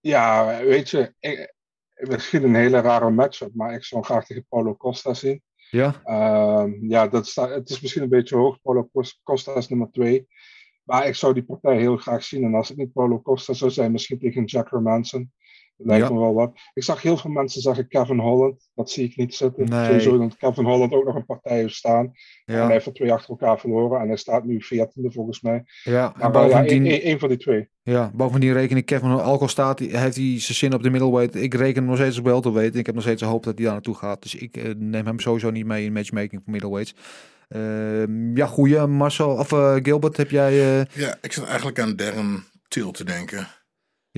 ja, 0.00 0.58
weet 0.64 0.90
je, 0.90 1.14
ik, 1.18 1.54
misschien 1.94 2.42
een 2.42 2.54
hele 2.54 2.80
rare 2.80 3.10
matchup, 3.10 3.54
maar 3.54 3.74
ik 3.74 3.84
zou 3.84 4.04
graag 4.04 4.26
tegen 4.26 4.46
Paulo 4.48 4.76
Costa 4.76 5.14
zien. 5.14 5.42
Ja, 5.70 6.00
Ehm, 6.04 6.72
ja, 6.88 7.08
dat 7.08 7.26
sta, 7.26 7.48
het 7.48 7.70
is 7.70 7.80
misschien 7.80 8.02
een 8.02 8.08
beetje 8.08 8.36
hoog. 8.36 8.60
Paulo 8.60 8.88
Cos- 8.92 9.20
Costa 9.22 9.54
is 9.54 9.68
nummer 9.68 9.90
twee. 9.90 10.26
Maar 10.82 11.06
ik 11.06 11.14
zou 11.14 11.34
die 11.34 11.44
partij 11.44 11.78
heel 11.78 11.96
graag 11.96 12.24
zien. 12.24 12.44
En 12.44 12.54
als 12.54 12.68
het 12.68 12.76
niet 12.78 12.92
Paulo 12.92 13.20
Costa 13.22 13.52
zou 13.52 13.70
zijn, 13.70 13.92
misschien 13.92 14.18
tegen 14.18 14.44
Jack 14.44 14.70
Hermanson. 14.70 15.32
Lijkt 15.78 16.06
Ja. 16.08 16.12
me 16.14 16.20
wel 16.20 16.34
wat. 16.34 16.52
Ik 16.74 16.82
zag 16.82 17.02
heel 17.02 17.16
veel 17.16 17.30
mensen 17.30 17.60
zeggen 17.60 17.88
Kevin 17.88 18.18
Holland. 18.18 18.68
Dat 18.74 18.90
zie 18.90 19.04
ik 19.04 19.16
niet 19.16 19.34
zitten. 19.34 19.64
Nee. 19.68 19.84
Sowieso 19.84 20.18
dat 20.18 20.36
Kevin 20.36 20.64
Holland 20.64 20.92
ook 20.92 21.04
nog 21.04 21.14
een 21.14 21.26
partij 21.26 21.56
heeft 21.56 21.74
staan. 21.74 22.04
En 22.04 22.54
hij 22.54 22.56
ja, 22.56 22.68
heeft 22.68 22.86
er 22.86 22.92
twee 22.92 23.12
achter 23.12 23.30
elkaar 23.30 23.58
verloren. 23.58 24.00
En 24.00 24.06
hij 24.08 24.16
staat 24.16 24.44
nu 24.44 24.62
veertiende 24.62 25.10
volgens 25.12 25.40
mij. 25.40 25.64
ja. 25.84 26.14
En 26.18 26.30
Maar 26.32 26.42
eh, 26.42 26.50
ja, 26.50 26.60
bovendien, 26.60 26.86
één 26.86 27.02
één 27.02 27.18
van 27.18 27.28
die 27.28 27.38
twee. 27.38 27.68
ja, 27.82 28.10
bovendien 28.14 28.52
reken 28.52 28.76
ik 28.76 28.86
Kevin 28.86 29.08
Alcohol 29.10 29.48
staat, 29.48 29.78
die- 29.78 29.96
heeft 29.98 30.16
hij 30.16 30.40
zijn 30.40 30.56
zin 30.56 30.74
op 30.74 30.82
de 30.82 30.90
middleweight. 30.90 31.34
Ik 31.34 31.54
reken 31.54 31.76
hem 31.76 31.84
nog 31.84 31.96
steeds 31.96 32.18
op 32.18 32.24
welterweight. 32.24 32.76
Ik 32.76 32.86
heb 32.86 32.94
nog 32.94 33.04
steeds 33.04 33.20
de 33.22 33.28
hoop 33.28 33.44
dat 33.44 33.54
hij 33.54 33.64
daar 33.64 33.72
naartoe 33.72 33.94
gaat. 33.94 34.22
Dus 34.22 34.34
ik 34.34 34.56
eh, 34.56 34.74
neem 34.76 35.06
hem 35.06 35.20
sowieso 35.20 35.50
niet 35.50 35.66
mee 35.66 35.84
in 35.84 35.92
matchmaking 35.92 36.40
voor 36.44 36.52
middleweights. 36.52 36.94
Ehm, 37.48 38.36
ja, 38.36 38.46
goeie. 38.46 38.86
Marcel, 38.86 39.30
of 39.30 39.52
eh, 39.52 39.74
Gilbert, 39.82 40.16
heb 40.16 40.30
jij... 40.30 40.78
eh, 40.78 40.84
Ja, 40.94 41.18
ik 41.20 41.32
zat 41.32 41.46
eigenlijk 41.46 41.78
aan 41.80 41.96
Darren 41.96 42.44
Till 42.68 42.90
te 42.90 43.04
denken. 43.04 43.46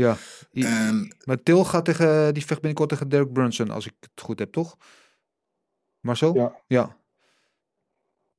Ja, 0.01 0.16
En 0.53 1.16
maar 1.24 1.42
Til 1.42 1.64
gaat 1.64 1.84
tegen, 1.84 2.34
die 2.34 2.44
vecht 2.46 2.61
binnenkort 2.61 2.88
tegen 2.88 3.09
Derek 3.09 3.32
Brunson, 3.32 3.70
als 3.70 3.86
ik 3.86 3.92
het 4.01 4.11
goed 4.24 4.38
heb, 4.38 4.53
toch? 4.53 4.76
Marcel? 6.01 6.34
Ja. 6.34 6.53
Ja, 6.66 6.96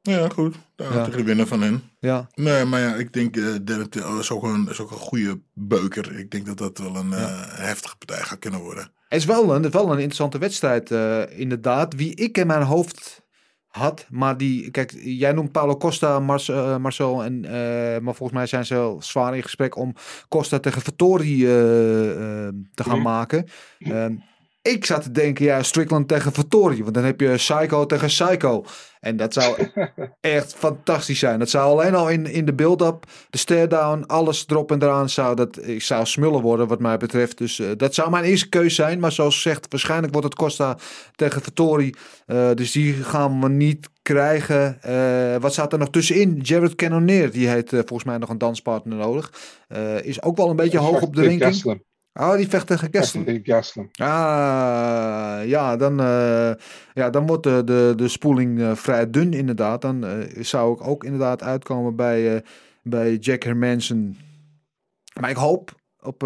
ja, 0.02 0.30
goed. 0.30 0.56
Daar 0.76 0.94
Ja. 0.94 1.06
de 1.06 1.24
winnaar 1.24 1.48
van 1.48 1.62
hen. 1.62 1.84
ja. 2.00 2.28
Nee, 2.34 2.66
maar 2.66 2.80
ja, 2.80 2.96
ik 2.96 3.14
denk 3.14 3.38
eh 3.38 3.56
Darren 3.62 3.90
Till 3.90 4.20
is 4.20 4.32
ook, 4.32 4.44
een, 4.44 4.68
is 4.70 4.80
ook 4.80 4.92
een 4.92 4.98
goede 4.98 5.42
beuker. 5.54 6.20
Ik 6.20 6.32
denk 6.32 6.46
dat 6.46 6.58
dat 6.58 6.78
wel 6.78 6.96
een 6.96 7.14
eh, 7.14 7.42
heftige 7.58 7.98
partij 7.98 8.22
gaat 8.24 8.40
kunnen 8.40 8.60
worden. 8.60 8.84
Het 9.08 9.20
is 9.20 9.26
wel 9.26 9.56
een, 9.56 9.72
wel 9.72 9.86
een 9.86 9.92
interessante 9.98 10.38
wedstrijd, 10.38 10.92
eh, 10.92 11.40
inderdaad. 11.40 11.94
Wie 11.94 12.16
ik 12.16 12.38
in 12.38 12.48
mijn 12.48 12.62
hoofd 12.62 13.22
had, 13.70 14.06
maar 14.10 14.38
die... 14.38 14.72
Kijk, 14.72 14.94
jij 15.04 15.32
noemt 15.32 15.52
Paulo 15.52 15.78
Costa, 15.78 16.20
Marce- 16.20 16.54
eh, 16.54 16.78
Marcel, 16.78 17.24
en, 17.24 17.46
eh, 17.46 17.52
maar 18.02 18.16
volgens 18.16 18.32
mij 18.32 18.46
zijn 18.46 18.66
ze 18.66 18.74
wel 18.74 19.02
zwaar 19.02 19.36
in 19.36 19.44
gesprek 19.44 19.76
om 19.76 19.94
Costa 20.30 20.60
tegen 20.60 20.82
Vittori 20.82 21.46
eh, 21.46 21.52
te 22.74 22.84
gaan 22.84 22.96
Mhm. 23.00 23.02
maken. 23.08 23.46
Ik 24.70 24.86
zat 24.86 25.04
te 25.04 25.12
denken, 25.12 25.46
ja, 25.46 25.64
Strickland 25.64 26.08
tegen 26.08 26.34
Vittori, 26.34 26.82
want 26.84 26.94
dan 26.94 27.04
heb 27.04 27.20
je 27.20 27.34
Psycho 27.36 27.86
tegen 27.86 28.08
Psycho. 28.08 28.66
En 29.00 29.18
dat 29.18 29.34
zou 29.34 29.68
echt 30.22 30.54
fantastisch 30.54 31.20
zijn. 31.20 31.40
Dat 31.40 31.50
zou 31.50 31.72
alleen 31.72 31.96
al 31.96 32.10
in, 32.10 32.26
in 32.26 32.46
de 32.46 32.54
build-up, 32.54 33.06
de 33.30 33.38
stare-down, 33.38 34.04
alles 34.08 34.46
erop 34.48 34.72
en 34.72 34.84
eraan 34.84 35.10
zou 35.10 35.36
dat 35.36 35.68
ik 35.68 35.82
zou 35.82 36.06
smullen 36.06 36.42
worden 36.42 36.68
wat 36.68 36.80
mij 36.80 36.98
betreft. 36.98 37.38
Dus 37.38 37.60
eh, 37.60 37.68
dat 37.78 37.94
zou 37.94 38.10
mijn 38.10 38.24
eerste 38.24 38.50
keus 38.50 38.76
zijn. 38.76 39.00
Maar 39.00 39.12
zoals 39.12 39.36
gezegd, 39.36 39.66
waarschijnlijk 39.70 40.14
wordt 40.14 40.28
het 40.28 40.38
Costa 40.38 40.78
tegen 41.16 41.42
Vittori. 41.42 41.94
Eh, 42.26 42.50
dus 42.54 42.72
die 42.72 42.94
gaan 42.94 43.42
we 43.42 43.50
niet 43.50 43.90
krijgen. 44.14 44.82
Eh, 44.82 45.42
wat 45.42 45.54
staat 45.54 45.74
er 45.74 45.80
nog 45.80 45.90
tussenin? 45.90 46.40
Jared 46.42 46.76
Cannonier, 46.76 47.32
die 47.32 47.48
heeft 47.48 47.74
eh, 47.74 47.80
volgens 47.80 48.04
mij 48.04 48.18
nog 48.18 48.30
een 48.30 48.38
danspartner 48.38 48.98
nodig. 48.98 49.34
Eh, 49.68 50.04
is 50.04 50.22
ook 50.22 50.38
wel 50.38 50.50
een 50.50 50.56
beetje 50.56 50.78
hoog 50.78 51.02
op 51.02 51.16
de 51.16 51.26
ranking. 51.26 51.88
Oh, 52.14 52.36
die 52.36 52.48
vecht 52.48 52.68
tegen 52.68 52.88
Gastelum. 52.92 53.26
Ah, 53.96 55.40
ja, 55.46 55.76
dan, 55.76 56.00
eh, 56.00 56.52
ja, 56.94 57.10
dan 57.10 57.28
wordt 57.28 57.44
de, 57.44 57.64
de, 57.64 57.94
de 57.96 58.08
spoeling 58.08 58.62
eh, 58.62 58.76
vrij 58.76 59.10
dun 59.10 59.34
inderdaad. 59.34 59.82
Dan 59.82 60.06
eh, 60.06 60.44
zou 60.44 60.74
ik 60.74 60.88
ook 60.88 61.04
inderdaad 61.04 61.44
uitkomen 61.44 61.96
bij, 61.96 62.44
bij 62.84 63.16
Jack 63.16 63.44
Hermanson. 63.44 64.18
Maar 65.20 65.30
ik 65.30 65.36
hoop 65.36 65.72
op 66.02 66.24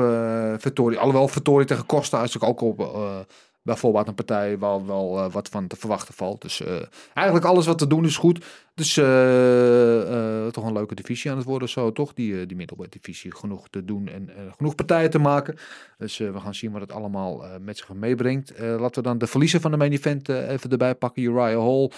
Vittori. 0.58 0.98
Alhoewel 0.98 1.28
Vittori 1.28 1.66
tegen 1.66 1.86
Costa 1.86 2.24
is 2.24 2.34
natuurlijk 2.34 2.64
ook 2.64 2.80
op, 2.80 3.28
bijvoorbeeld 3.64 4.08
een 4.08 4.16
partij 4.16 4.58
waar 4.58 4.86
wel 4.86 5.18
eh, 5.18 5.32
wat 5.32 5.50
van 5.50 5.68
te 5.68 5.76
verwachten 5.76 6.14
valt. 6.14 6.42
Dus 6.42 6.62
eh, 6.62 6.82
eigenlijk 7.14 7.46
alles 7.46 7.66
wat 7.66 7.78
te 7.78 7.88
doen 7.88 8.06
is 8.06 8.18
goed. 8.18 8.46
Dus 8.76 8.98
eh, 8.98 10.48
toch 10.48 10.66
een 10.66 10.74
leuke 10.74 10.96
divisie 10.96 11.32
aan 11.32 11.38
het 11.38 11.46
worden 11.46 11.70
zo, 11.70 11.92
toch? 11.92 12.14
Die, 12.14 12.46
die 12.46 12.68
divisie. 12.90 13.36
Genoeg 13.36 13.70
te 13.70 13.86
doen 13.86 14.08
en 14.08 14.30
genoeg 14.58 14.76
partijen 14.76 15.10
te 15.10 15.20
maken. 15.20 15.56
Dus 15.98 16.18
we 16.18 16.40
gaan 16.40 16.56
zien 16.56 16.72
wat 16.72 16.82
het 16.82 16.92
allemaal 16.92 17.44
met 17.62 17.78
zich 17.78 17.94
meebrengt. 17.94 18.54
Laten 18.60 19.02
we 19.04 19.10
dan 19.10 19.18
de 19.18 19.28
verliezer 19.28 19.60
van 19.60 19.72
de 19.72 19.78
main 19.78 19.92
event 19.92 20.30
even 20.30 20.70
erbij 20.70 20.96
pakken. 20.96 21.24
Uriah 21.24 21.60
Hall 21.60 21.92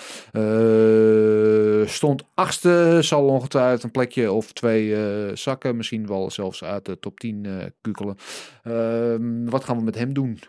stond 1.88 2.24
achtste. 2.34 2.97
Zal 3.01 3.26
ongetwijfeld 3.28 3.84
een 3.84 3.91
plekje 3.91 4.32
of 4.32 4.51
twee 4.51 4.95
zakken. 5.36 5.78
Misschien 5.78 6.07
wel 6.07 6.32
zelfs 6.32 6.63
uit 6.63 6.86
de 6.86 6.99
top 6.99 7.20
10 7.20 7.45
eh 7.45 7.51
kukelen. 7.82 8.18
Ehm, 8.63 9.45
wat 9.49 9.63
gaan 9.63 9.78
we 9.78 9.84
met 9.84 9.95
hem 9.95 10.13
doen? 10.13 10.39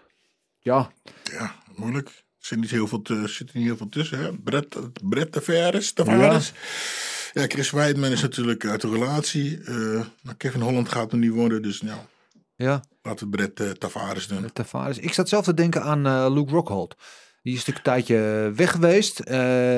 Ja, 0.67 0.91
Ja, 1.23 1.55
moeilijk. 1.77 2.09
Er 2.09 2.47
zit 2.47 2.61
niet 2.61 2.71
heel 2.71 2.87
veel, 2.87 3.03
te, 3.03 3.29
zit 3.29 3.55
niet 3.55 3.65
heel 3.65 3.77
veel 3.77 3.89
tussen. 3.89 4.19
Hè? 4.19 4.33
Brett, 4.33 4.77
Brett 5.03 5.33
Tavares. 5.33 5.93
Tavares. 5.93 6.53
Ja. 7.33 7.45
Chris 7.47 7.71
Weidman 7.71 8.11
is 8.11 8.23
natuurlijk 8.23 8.67
uit 8.67 8.81
de 8.81 8.91
relatie. 8.91 9.63
Eh, 9.65 10.01
Kevin 10.37 10.61
Holland 10.61 10.89
gaat 10.89 11.13
er 11.13 11.19
niet 11.19 11.31
worden. 11.31 11.63
Dus 11.63 11.83
nou, 11.83 11.99
ja. 12.57 12.83
laten 13.03 13.31
we 13.31 13.37
Brett 13.37 13.61
eh, 13.61 13.71
Tavares 13.71 14.27
doen. 14.27 14.53
Tavares. 14.53 14.99
Ik 14.99 15.13
zat 15.13 15.29
zelf 15.29 15.45
te 15.45 15.55
denken 15.55 15.83
aan 15.83 16.07
eh, 16.07 16.27
Luke 16.31 16.53
Rockhold. 16.53 16.97
Die 17.43 17.55
is 17.55 17.65
natuurlijk 17.65 17.87
een 17.87 17.93
tijdje 17.93 18.53
weg 18.55 18.71
geweest. 18.71 19.17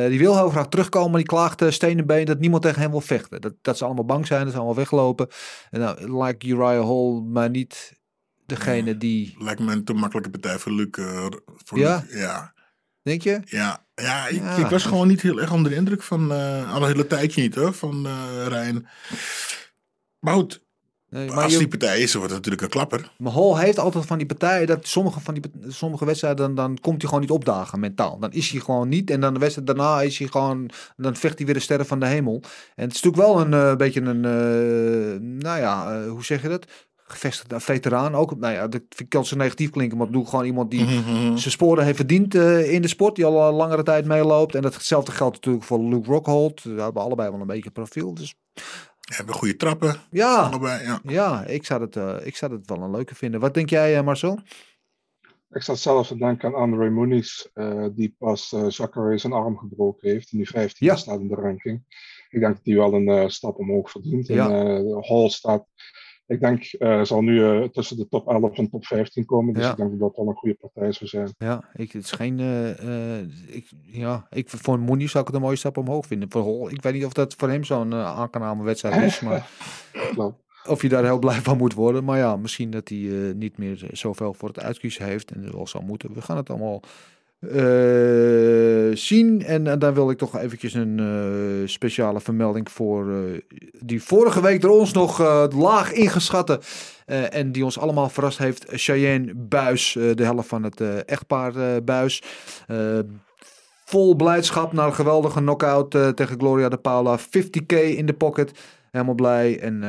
Die 0.08 0.18
wil 0.18 0.36
heel 0.36 0.50
graag 0.50 0.68
terugkomen, 0.68 1.10
maar 1.10 1.20
die 1.20 1.28
klaagt 1.28 1.62
uh, 1.62 1.70
stenen 1.70 2.06
been 2.06 2.24
dat 2.24 2.38
niemand 2.38 2.62
tegen 2.62 2.80
hem 2.80 2.90
wil 2.90 3.00
vechten. 3.00 3.40
Dat, 3.40 3.54
dat 3.62 3.78
ze 3.78 3.84
allemaal 3.84 4.04
bang 4.04 4.26
zijn, 4.26 4.42
dat 4.42 4.50
ze 4.50 4.56
allemaal 4.56 4.76
weglopen. 4.76 5.28
En 5.70 5.80
nou, 5.80 6.18
lijkt 6.18 6.44
Uriah 6.44 6.86
Hall 6.86 7.22
maar 7.22 7.50
niet 7.50 7.97
degene 8.48 8.96
die... 8.98 9.34
Lijkt 9.38 9.60
me 9.60 9.72
een 9.72 9.84
te 9.84 9.92
makkelijke 9.92 10.30
partij 10.30 10.58
voor 10.58 10.72
Luc. 10.72 10.88
eh, 10.90 11.26
voor 11.64 11.78
Ja? 11.78 12.04
Luc. 12.08 12.20
Ja. 12.20 12.52
Denk 13.02 13.22
je? 13.22 13.40
Ja, 13.44 13.86
ja, 13.94 14.26
ik, 14.26 14.40
Ja. 14.42 14.56
ik 14.56 14.66
was 14.66 14.84
gewoon 14.84 15.08
niet 15.08 15.20
heel 15.20 15.40
erg 15.40 15.52
onder 15.52 15.70
de 15.70 15.76
indruk 15.76 16.02
van, 16.02 16.32
eh 16.32 16.74
al 16.74 16.82
een 16.82 16.88
hele 16.88 17.06
tijdje 17.06 17.40
niet 17.42 17.54
hoor, 17.54 17.72
van 17.74 18.06
eh 18.06 18.46
Rijn. 18.48 18.86
Maar 20.18 20.34
goed, 20.34 20.66
Nee, 21.10 21.30
als 21.30 21.52
je- 21.52 21.58
die 21.58 21.68
partij 21.68 22.00
is, 22.00 22.10
dan 22.12 22.20
wordt 22.20 22.34
het 22.34 22.44
natuurlijk 22.44 22.62
een 22.62 22.68
klapper. 22.80 23.12
Maar 23.18 23.32
Hall 23.32 23.58
heeft 23.64 23.78
altijd 23.78 24.06
van 24.06 24.18
die 24.18 24.26
partijen 24.26 24.66
dat 24.66 24.86
sommige 24.86 25.20
van 25.20 25.34
die 25.34 25.42
sommige 25.68 26.04
wedstrijden 26.04 26.46
dan, 26.46 26.54
dan 26.54 26.78
komt 26.80 26.96
hij 27.00 27.06
gewoon 27.06 27.20
niet 27.20 27.30
opdagen 27.30 27.80
mentaal. 27.80 28.18
Dan 28.18 28.32
is 28.32 28.50
hij 28.50 28.60
gewoon 28.60 28.88
niet 28.88 29.10
en 29.10 29.20
dan 29.20 29.32
de 29.34 29.40
wedstrijd 29.40 29.66
daarna 29.68 30.00
is 30.02 30.18
hij 30.18 30.28
gewoon 30.28 30.70
dan 30.96 31.16
vecht 31.16 31.36
hij 31.36 31.44
weer 31.46 31.54
de 31.54 31.60
sterren 31.60 31.86
van 31.86 32.00
de 32.00 32.06
hemel. 32.06 32.42
En 32.74 32.84
het 32.84 32.94
is 32.94 33.02
natuurlijk 33.02 33.22
wel 33.32 33.40
een 33.40 33.54
eh, 33.54 33.76
beetje 33.76 34.00
een 34.00 34.24
eh, 34.24 35.20
nou 35.20 35.58
ja, 35.58 36.04
hoe 36.06 36.24
zeg 36.24 36.42
je 36.42 36.48
dat? 36.48 36.66
Gevestigde 37.08 37.60
veteraan 37.60 38.14
ook. 38.14 38.36
Nou 38.36 38.52
ja, 38.54 38.60
dat 38.68 38.80
vind 38.88 39.00
ik 39.00 39.08
kan 39.08 39.24
zo 39.24 39.36
negatief 39.36 39.70
klinken, 39.70 39.98
maar 39.98 40.06
ik 40.06 40.12
doe 40.12 40.26
gewoon 40.26 40.44
iemand 40.44 40.70
die 40.70 40.86
zijn 41.38 41.40
sporen 41.40 41.84
heeft 41.84 41.96
verdiend 41.96 42.34
eh, 42.34 42.72
in 42.72 42.82
de 42.82 42.88
sport, 42.88 43.16
die 43.16 43.24
al 43.24 43.48
een 43.48 43.54
langere 43.54 43.82
tijd 43.82 44.04
meeloopt. 44.06 44.54
En 44.54 44.62
datzelfde 44.62 45.12
geldt 45.12 45.34
natuurlijk 45.34 45.64
voor 45.64 45.78
Luke 45.84 46.10
Rockhold. 46.10 46.62
We 46.62 46.80
hebben 46.80 47.02
allebei 47.02 47.30
wel 47.30 47.40
een 47.40 47.46
beetje 47.46 47.70
profiel. 47.70 48.14
Dus 48.14 48.34
Hebben 49.14 49.34
goede 49.34 49.56
trappen, 49.56 49.96
ja, 50.10 50.36
allebei. 50.36 50.84
Ja. 50.84 51.00
ja 51.02 51.44
ik, 51.44 51.64
zou 51.66 51.80
het, 51.82 51.96
eh, 51.96 52.14
ik 52.22 52.36
zou 52.36 52.52
het 52.52 52.68
wel 52.68 52.82
een 52.82 52.90
leuke 52.90 53.14
vinden. 53.14 53.40
Wat 53.40 53.54
denk 53.54 53.70
jij, 53.70 53.96
eh, 53.96 54.04
Marcel? 54.04 54.38
Ik 55.50 55.62
zat 55.62 55.78
zelf 55.78 56.06
te 56.06 56.16
denken 56.16 56.48
aan 56.48 56.54
Andre 56.54 56.90
Muniz, 56.90 57.46
eh, 57.54 57.84
die 57.92 58.14
pas 58.18 58.52
eh 58.52 58.66
Zachary 58.66 59.18
zijn 59.18 59.32
arm 59.32 59.58
gebroken 59.58 60.10
heeft. 60.10 60.32
En 60.32 60.36
die 60.38 60.48
15 60.48 60.86
Ja. 60.86 60.96
staat 60.96 61.20
in 61.20 61.28
de 61.28 61.34
ranking. 61.34 61.82
Ik 62.30 62.40
denk 62.40 62.54
dat 62.54 62.64
hij 62.64 62.74
wel 62.74 62.92
een 62.94 63.08
eh, 63.08 63.28
stap 63.28 63.58
omhoog 63.58 63.90
verdient. 63.90 64.26
Ja. 64.26 64.50
En 64.50 64.86
eh, 64.86 65.08
Hall 65.08 65.28
staat, 65.28 65.66
ik 66.28 66.40
denk, 66.40 66.62
eh, 66.64 67.02
zal 67.02 67.22
nu 67.22 67.44
eh, 67.44 67.62
tussen 67.68 67.96
de 67.96 68.08
top 68.08 68.28
11 68.28 68.56
en 68.58 68.70
top 68.70 68.86
15 68.86 69.24
komen. 69.24 69.54
Dus 69.54 69.64
Ja. 69.64 69.70
ik 69.70 69.76
denk 69.76 69.90
dat 69.90 69.98
dat 70.00 70.16
wel 70.16 70.28
een 70.28 70.34
goede 70.34 70.54
partij 70.60 70.92
zou 70.92 71.10
zijn. 71.10 71.34
Ja, 71.38 71.64
ik, 71.74 71.92
het 71.92 72.04
is 72.04 72.10
geen. 72.10 72.38
eh, 72.40 73.18
eh, 73.18 73.26
ik, 73.46 73.70
ja, 73.86 74.26
ik, 74.30 74.48
voor 74.50 74.78
Mooney 74.78 75.06
zou 75.06 75.20
ik 75.20 75.26
het 75.26 75.36
een 75.36 75.42
mooie 75.42 75.56
stap 75.56 75.76
omhoog 75.76 76.06
vinden. 76.06 76.30
Voor 76.30 76.70
ik 76.72 76.82
weet 76.82 76.92
niet 76.92 77.04
of 77.04 77.12
dat 77.12 77.34
voor 77.34 77.48
hem 77.48 77.64
zo'n 77.64 77.90
uh, 77.92 78.04
aangename 78.18 78.62
wedstrijd 78.64 79.02
is. 79.02 79.20
Maar 79.26 79.48
of 80.66 80.82
je 80.82 80.88
daar 80.88 81.04
heel 81.04 81.18
blij 81.18 81.40
van 81.40 81.56
moet 81.56 81.74
worden. 81.74 82.04
Maar 82.04 82.18
ja, 82.18 82.36
misschien 82.36 82.70
dat 82.70 82.88
hij 82.88 83.32
niet 83.36 83.58
meer 83.58 83.88
zoveel 83.92 84.34
voor 84.34 84.48
het 84.48 84.60
uitkiezen 84.60 85.04
heeft. 85.04 85.30
En 85.30 85.42
dat 85.42 85.52
wel 85.54 85.66
zou 85.66 85.84
moeten. 85.84 86.12
We 86.14 86.22
gaan 86.22 86.36
het 86.36 86.50
allemaal 86.50 86.82
eh, 87.40 88.96
zien. 88.96 89.44
En, 89.44 89.78
dan 89.78 89.94
wil 89.94 90.10
ik 90.10 90.18
toch 90.18 90.38
eventjes 90.38 90.74
een 90.74 90.98
eh, 90.98 91.68
speciale 91.68 92.20
vermelding 92.20 92.70
voor 92.70 93.10
eh, 93.10 93.40
die 93.80 94.02
vorige 94.02 94.42
week 94.42 94.60
door 94.60 94.78
ons 94.78 94.92
nog 94.92 95.18
laag 95.54 95.92
ingeschatte. 95.92 96.60
en 97.30 97.52
die 97.52 97.64
ons 97.64 97.78
allemaal 97.78 98.08
verrast 98.08 98.38
heeft. 98.38 98.64
Cheyenne 98.68 99.34
Buis, 99.34 99.92
de 99.92 100.24
helft 100.24 100.48
van 100.48 100.62
het 100.62 101.04
echtpaar 101.04 101.84
Buis. 101.84 102.22
Vol 103.84 104.14
blijdschap 104.14 104.72
na 104.72 104.86
een 104.86 104.94
geweldige 104.94 105.40
knockout 105.40 105.90
tegen 105.90 106.38
Gloria 106.38 106.68
de 106.68 106.76
Paula. 106.76 107.18
50k 107.18 107.76
in 107.76 108.06
de 108.06 108.12
pocket. 108.12 108.58
Helemaal 108.90 109.14
blij. 109.14 109.60
En 109.60 109.82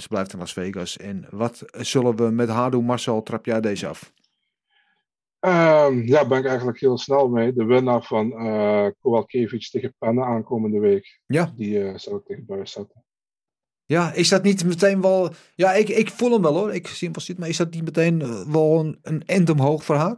ze 0.00 0.08
blijft 0.08 0.32
in 0.32 0.38
Las 0.38 0.52
Vegas. 0.52 0.96
En 0.96 1.26
wat 1.30 1.64
zullen 1.78 2.16
we 2.16 2.30
met 2.30 2.48
haar 2.48 2.70
doen? 2.70 2.84
Marcel, 2.84 3.22
trap 3.22 3.46
jij 3.46 3.60
deze 3.60 3.86
af? 3.86 4.12
Ehm, 5.44 6.02
ja, 6.06 6.26
ben 6.26 6.38
ik 6.38 6.46
eigenlijk 6.46 6.80
heel 6.80 6.98
snel 6.98 7.28
mee. 7.28 7.52
De 7.52 7.64
winnaar 7.64 8.02
van 8.02 8.30
Kowalkiewicz 9.00 9.70
tegen 9.70 9.94
Penne 9.98 10.24
aankomende 10.24 10.78
week. 10.78 11.20
Ja. 11.26 11.52
Die 11.56 11.84
eh 11.84 11.96
zou 11.96 12.16
ik 12.16 12.24
tegen 12.24 12.46
Buis 12.46 12.72
zetten. 12.72 13.04
Ja, 13.86 14.12
is 14.12 14.28
dat 14.28 14.42
niet 14.42 14.64
meteen 14.64 15.00
wel... 15.00 15.32
Ja, 15.54 15.72
ik, 15.72 15.88
ik 15.88 16.10
voel 16.10 16.32
hem 16.32 16.42
wel 16.42 16.54
hoor. 16.54 16.74
Ik 16.74 16.86
zie 16.86 17.08
hem 17.08 17.12
wel 17.12 17.24
zitten. 17.24 17.40
Maar 17.40 17.48
is 17.48 17.56
dat 17.56 17.70
niet 17.70 17.84
meteen 17.84 18.22
eh, 18.22 18.46
wel 18.46 18.80
een, 18.80 18.98
een 19.02 19.22
end 19.26 19.50
omhoog 19.50 19.84
voor 19.84 19.94
haar? 19.94 20.16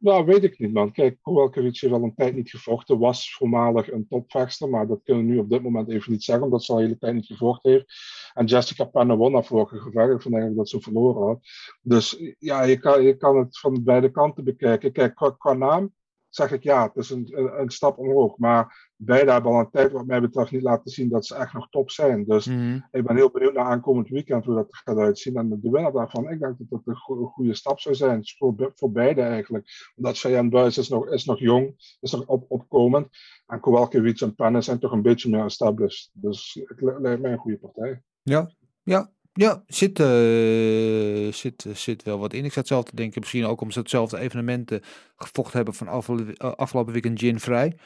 Nou, 0.00 0.24
weet 0.24 0.44
ik 0.44 0.58
niet, 0.58 0.72
man. 0.72 0.92
Kijk, 0.92 1.18
Kowalkiewicz 1.22 1.80
heeft 1.80 1.94
al 1.94 2.02
een 2.02 2.14
tijd 2.14 2.34
niet 2.34 2.50
gevochten. 2.50 2.98
Was 2.98 3.34
voormalig 3.34 3.92
een 3.92 4.06
topvechter, 4.08 4.68
maar 4.68 4.86
dat 4.86 5.00
kunnen 5.04 5.26
we 5.26 5.32
nu 5.32 5.38
op 5.38 5.50
dit 5.50 5.62
moment 5.62 5.88
even 5.88 6.12
niet 6.12 6.24
zeggen, 6.24 6.44
omdat 6.44 6.64
ze 6.64 6.72
al 6.72 6.78
de 6.78 6.84
hele 6.84 6.98
tijd 6.98 7.14
niet 7.14 7.26
gevochten 7.26 7.70
heeft. 7.70 7.94
En 8.34 8.46
Jessica 8.46 8.84
Penna 8.84 9.16
won 9.16 9.32
dat 9.32 9.46
vorige 9.46 9.78
gevecht. 9.78 10.10
Ik 10.10 10.22
vond 10.22 10.34
eigenlijk 10.34 10.56
dat 10.56 10.68
ze 10.68 10.80
verloren 10.80 11.26
had. 11.26 11.40
Dus 11.82 12.34
ja, 12.38 12.62
je 12.62 12.78
kan, 12.78 13.02
je 13.02 13.16
kan 13.16 13.36
het 13.38 13.58
van 13.58 13.84
beide 13.84 14.10
kanten 14.10 14.44
bekijken. 14.44 14.92
Kijk, 14.92 15.34
qua 15.38 15.52
naam 15.52 15.94
zeg 16.30 16.52
ik 16.52 16.62
ja, 16.62 16.82
het 16.86 16.96
is 16.96 17.10
een, 17.10 17.28
een, 17.38 17.60
een 17.60 17.70
stap 17.70 17.98
omhoog. 17.98 18.36
Maar 18.38 18.90
beide 18.96 19.30
hebben 19.32 19.52
al 19.52 19.58
een 19.60 19.70
tijd, 19.70 19.92
wat 19.92 20.06
mij 20.06 20.20
betreft, 20.20 20.50
niet 20.50 20.62
laten 20.62 20.90
zien 20.90 21.08
dat 21.08 21.26
ze 21.26 21.34
echt 21.34 21.52
nog 21.52 21.68
top 21.70 21.90
zijn. 21.90 22.24
Dus 22.24 22.46
Mhm. 22.46 22.78
ik 22.90 23.04
ben 23.06 23.16
heel 23.16 23.30
benieuwd 23.30 23.52
naar 23.54 23.64
aankomend 23.64 24.08
weekend 24.08 24.44
hoe 24.44 24.54
dat 24.54 24.66
gaat 24.70 24.96
uitzien. 24.98 25.36
En 25.36 25.48
de 25.48 25.58
winnaar 25.70 25.92
daarvan, 25.92 26.22
ik 26.30 26.40
denk 26.40 26.58
dat 26.58 26.68
het 26.70 26.86
een 26.86 26.96
go- 26.96 27.24
goede 27.26 27.54
stap 27.54 27.80
zou 27.80 27.94
zijn. 27.94 28.20
Voor, 28.38 28.54
be- 28.54 28.72
voor 28.74 28.92
beide 28.92 29.20
eigenlijk. 29.22 29.68
Omdat 29.96 30.18
Cheyenne 30.18 30.50
Buis 30.50 30.78
is 30.78 30.88
nog, 30.88 31.08
is 31.08 31.24
nog 31.24 31.38
jong, 31.38 31.74
is 32.00 32.12
nog 32.12 32.26
op, 32.26 32.44
opkomend. 32.48 33.08
En 33.46 33.60
Kowalkiewicz 33.60 34.22
en 34.22 34.34
Penne 34.34 34.60
zijn 34.60 34.78
toch 34.78 34.92
een 34.92 35.02
beetje 35.02 35.30
meer 35.30 35.44
established. 35.44 36.10
Dus 36.12 36.60
het 36.64 36.80
li- 36.80 36.98
lijkt 37.00 37.22
mij 37.22 37.32
een 37.32 37.38
goede 37.38 37.58
partij. 37.58 38.02
Ja, 38.22 38.50
ja, 38.82 39.10
ja. 39.32 39.62
Zit, 39.66 40.00
eh, 40.00 41.32
zit, 41.32 41.66
zit 41.72 42.02
wel 42.02 42.18
wat 42.18 42.32
in. 42.32 42.44
Ik 42.44 42.52
zat 42.52 42.66
zelf 42.66 42.84
te 42.84 42.96
denken, 42.96 43.20
misschien 43.20 43.44
ook 43.44 43.58
omdat 43.60 43.72
ze 43.74 43.80
hetzelfde 43.80 44.18
evenementen 44.18 44.80
gevochten 45.16 45.56
hebben 45.56 45.74
van 45.74 45.88
afgelopen, 45.88 46.34
eh, 46.36 46.52
afgelopen 46.52 46.92
weekend 46.92 47.18
Gin 47.18 47.40
vrij. 47.40 47.76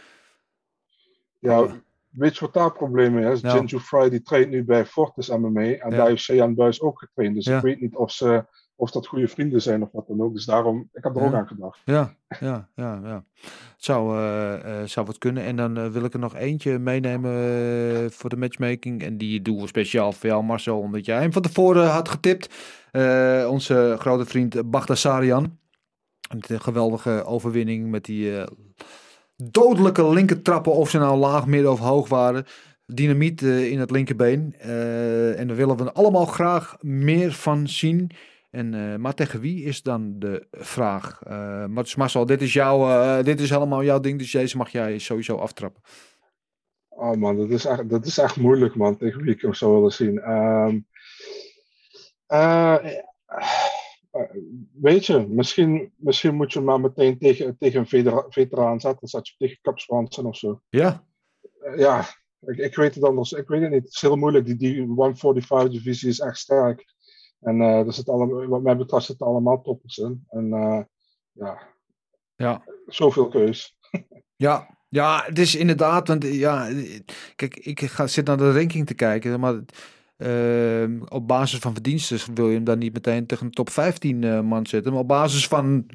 Ja, 1.38 1.82
weet 2.10 2.34
je 2.34 2.40
wat 2.40 2.54
daar 2.54 2.64
het 2.64 2.74
probleem 2.74 3.18
is? 3.18 3.40
Nou. 3.40 3.80
Fry 3.80 4.08
die 4.08 4.22
traint 4.22 4.50
nu 4.50 4.64
bij 4.64 4.86
Fortis 4.86 5.28
MMA. 5.28 5.60
En 5.60 5.90
Ja. 5.90 5.96
daar 5.96 6.06
heeft 6.08 6.24
Cheyenne 6.24 6.54
Buis 6.54 6.80
ook 6.80 6.98
getraind. 6.98 7.34
Dus 7.34 7.44
Ja. 7.44 7.56
ik 7.56 7.62
weet 7.62 7.80
niet 7.80 7.96
of, 7.96 8.12
ze, 8.12 8.44
of 8.76 8.90
dat 8.90 9.06
goede 9.06 9.28
vrienden 9.28 9.62
zijn 9.62 9.82
of 9.82 9.88
wat 9.92 10.06
dan 10.06 10.20
ook. 10.20 10.34
Dus 10.34 10.44
daarom, 10.44 10.88
ik 10.92 11.04
heb 11.04 11.16
er 11.16 11.22
ook 11.22 11.34
aan 11.34 11.46
gedacht. 11.46 11.80
Ja, 11.84 12.14
ja, 12.40 12.68
ja, 12.74 13.00
ja. 13.04 13.24
Het 13.40 13.84
zou, 13.84 14.18
eh, 14.18 14.80
eh, 14.80 14.88
zou 14.88 15.06
wat 15.06 15.18
kunnen. 15.18 15.42
En 15.42 15.56
dan 15.56 15.76
eh, 15.76 15.86
wil 15.86 16.04
ik 16.04 16.12
er 16.12 16.18
nog 16.18 16.34
eentje 16.34 16.78
meenemen 16.78 17.32
voor 18.12 18.30
de 18.30 18.36
matchmaking. 18.36 19.02
En 19.02 19.18
die 19.18 19.42
doen 19.42 19.60
we 19.60 19.66
speciaal 19.66 20.12
voor 20.12 20.28
jou, 20.28 20.44
Marcel, 20.44 20.78
omdat 20.78 21.04
jij 21.04 21.20
hem 21.20 21.32
van 21.32 21.42
tevoren 21.42 21.86
had 21.86 22.08
getipt. 22.08 22.54
Onze 23.48 23.96
grote 23.98 24.24
vriend 24.24 24.70
Bagdasarian. 24.70 25.58
Met 26.34 26.50
een 26.50 26.60
geweldige 26.60 27.24
overwinning 27.24 27.90
met 27.90 28.04
die 28.04 28.32
dodelijke 29.36 30.08
linkertrappen, 30.08 30.72
of 30.72 30.90
ze 30.90 30.98
nou 30.98 31.18
laag, 31.18 31.46
midden 31.46 31.72
of 31.72 31.78
hoog 31.78 32.08
waren. 32.08 32.44
Dynamiet 32.86 33.42
in 33.42 33.78
het 33.78 33.90
linkerbeen. 33.90 34.54
En 35.36 35.46
daar 35.46 35.56
willen 35.56 35.76
we 35.76 35.92
allemaal 35.92 36.26
graag 36.26 36.76
meer 36.80 37.32
van 37.32 37.68
zien. 37.68 38.10
En, 38.54 38.74
eh, 38.74 38.96
maar 38.96 39.14
tegen 39.14 39.40
wie 39.40 39.64
is 39.64 39.82
dan 39.82 40.18
de 40.18 40.46
vraag? 40.50 41.22
Eh 41.22 41.66
maar 41.66 41.82
dus 41.82 41.94
Marcel, 41.94 42.26
dit 42.26 42.42
is, 42.42 42.52
jouw, 42.52 42.88
eh, 42.88 43.24
dit 43.24 43.40
is 43.40 43.50
helemaal 43.50 43.82
jouw 43.84 44.00
ding, 44.00 44.18
dus 44.18 44.30
deze 44.30 44.56
mag 44.56 44.70
jij 44.70 44.98
sowieso 44.98 45.36
aftrappen. 45.36 45.82
Oh 46.88 47.16
man, 47.16 47.36
dat 47.36 47.50
is 47.50 47.64
echt, 47.64 47.88
dat 47.88 48.06
is 48.06 48.18
echt 48.18 48.36
moeilijk 48.36 48.74
man, 48.74 48.96
tegen 48.96 49.22
wie 49.22 49.34
ik 49.34 49.40
hem 49.40 49.54
zou 49.54 49.74
willen 49.74 49.92
zien. 49.92 50.20
Ehm, 50.20 50.80
eh, 52.26 52.74
eh, 53.26 54.20
weet 54.80 55.06
je, 55.06 55.26
misschien, 55.28 55.92
misschien 55.96 56.34
moet 56.34 56.52
je 56.52 56.58
hem 56.58 56.68
maar 56.68 56.80
meteen 56.80 57.18
tegen, 57.18 57.56
tegen 57.58 57.80
een 57.80 57.86
vetera- 57.88 58.26
veteraan 58.28 58.80
zetten. 58.80 59.08
Zet 59.08 59.28
je 59.28 59.34
tegen 59.38 59.58
Cap 59.62 59.78
Swanson 59.78 60.26
of 60.26 60.36
zo. 60.36 60.60
Ja, 60.68 61.04
ja, 61.76 62.04
ik, 62.40 62.56
ik 62.58 62.76
weet 62.76 62.94
het 62.94 63.04
anders. 63.04 63.32
Ik 63.32 63.48
weet 63.48 63.62
het 63.62 63.70
niet. 63.70 63.84
Het 63.84 63.94
is 63.94 64.00
heel 64.00 64.16
moeilijk. 64.16 64.46
Die, 64.46 64.56
die 64.56 64.86
145-divisie 64.86 66.08
is 66.08 66.18
echt 66.20 66.38
sterk. 66.38 66.93
En 67.44 67.60
eh 67.60 67.86
er 67.86 67.92
zit 67.92 68.08
allemaal, 68.08 68.46
wat 68.46 68.62
mij 68.62 68.76
betreft 68.76 69.04
zitten 69.04 69.26
allemaal 69.26 69.62
toppers 69.62 69.98
in. 69.98 70.24
En 70.28 70.52
eh, 70.52 70.80
ja, 71.32 71.58
ja. 72.36 72.64
zoveel 72.86 73.28
keus. 73.28 73.76
Ja, 74.36 74.78
ja, 74.88 75.22
het 75.26 75.38
is 75.38 75.54
inderdaad, 75.54 76.08
want 76.08 76.24
ja, 76.24 76.70
kijk, 77.36 77.56
ik 77.56 77.80
ga, 77.80 78.06
zit 78.06 78.26
naar 78.26 78.36
de 78.36 78.52
ranking 78.52 78.86
te 78.86 78.94
kijken, 78.94 79.40
maar 79.40 79.54
eh, 80.16 81.08
op 81.08 81.28
basis 81.28 81.58
van 81.58 81.72
verdiensten 81.72 82.34
wil 82.34 82.48
je 82.48 82.54
hem 82.54 82.64
dan 82.64 82.78
niet 82.78 82.92
meteen 82.92 83.26
tegen 83.26 83.46
een 83.46 83.52
top 83.52 83.70
15 83.70 84.24
eh, 84.24 84.40
man 84.40 84.66
zetten, 84.66 84.92
maar 84.92 85.00
op 85.00 85.08
basis 85.08 85.48
van 85.48 85.86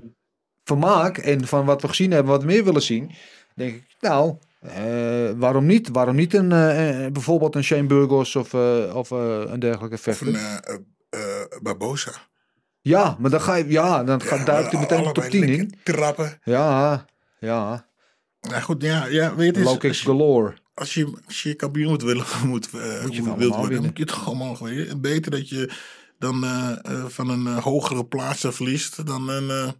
vermaak 0.63 1.17
en 1.17 1.47
van 1.47 1.65
wat 1.65 1.81
we 1.81 1.87
gezien 1.87 2.11
hebben, 2.11 2.31
wat 2.31 2.41
we 2.41 2.47
meer 2.47 2.63
willen 2.63 2.81
zien, 2.81 3.11
denk 3.55 3.75
ik, 3.75 3.95
nou, 3.99 4.37
eh, 4.59 5.31
waarom 5.35 5.65
niet? 5.65 5.89
Waarom 5.89 6.15
niet 6.15 6.33
een, 6.33 6.49
bijvoorbeeld 7.13 7.55
een 7.55 7.63
Shane 7.63 7.87
Burgos 7.87 8.35
of, 8.35 8.53
eh, 8.53 8.95
of 8.95 9.11
eh, 9.11 9.41
een 9.45 9.59
dergelijke 9.59 9.95
Of 9.95 10.01
vechter? 10.01 10.59
Een 11.09 11.47
eh, 11.49 11.59
Barbosa. 11.61 12.11
Ja, 12.81 13.15
maar 13.19 13.29
dan 13.31 13.41
ga 13.41 13.55
je, 13.55 13.67
ja, 13.67 14.03
dan 14.03 14.21
gaat 14.21 14.45
duikt 14.45 14.71
hij 14.71 14.79
meteen 14.81 14.97
de 15.03 15.11
top 15.11 15.17
Allebei 15.23 15.41
10 15.45 15.49
in. 15.59 15.73
Trappen. 15.83 16.39
Ja, 16.43 17.05
ja, 17.39 17.87
Nou 18.41 18.61
goed, 18.61 18.81
ja, 18.81 19.05
ja 19.05 19.35
weet 19.35 19.55
je, 19.55 19.69
het 19.69 19.83
is- 19.83 20.01
galore. 20.01 20.53
als 20.73 20.93
je, 20.93 21.21
als 21.25 21.43
je 21.43 21.53
kampioen 21.55 21.89
moet 21.89 22.03
willen, 22.03 22.25
moet, 22.45 22.69
eh, 22.73 23.01
Moet 23.01 23.15
je 23.15 23.19
moet 23.21 23.29
van 23.29 23.37
wilt 23.37 23.55
worden, 23.55 23.69
winnen. 23.69 23.75
dan 23.75 23.81
moet 23.81 23.97
je 23.97 24.03
het 24.03 24.25
allemaal 24.25 24.57
winnen. 24.57 25.01
Beter 25.01 25.31
dat 25.31 25.49
je 25.49 25.71
dan 26.19 26.43
eh, 26.43 26.77
eh, 26.81 27.05
van 27.05 27.29
een 27.29 27.47
hogere 27.47 28.05
plaats 28.05 28.45
verliest 28.49 29.05
dan 29.05 29.29
een... 29.29 29.73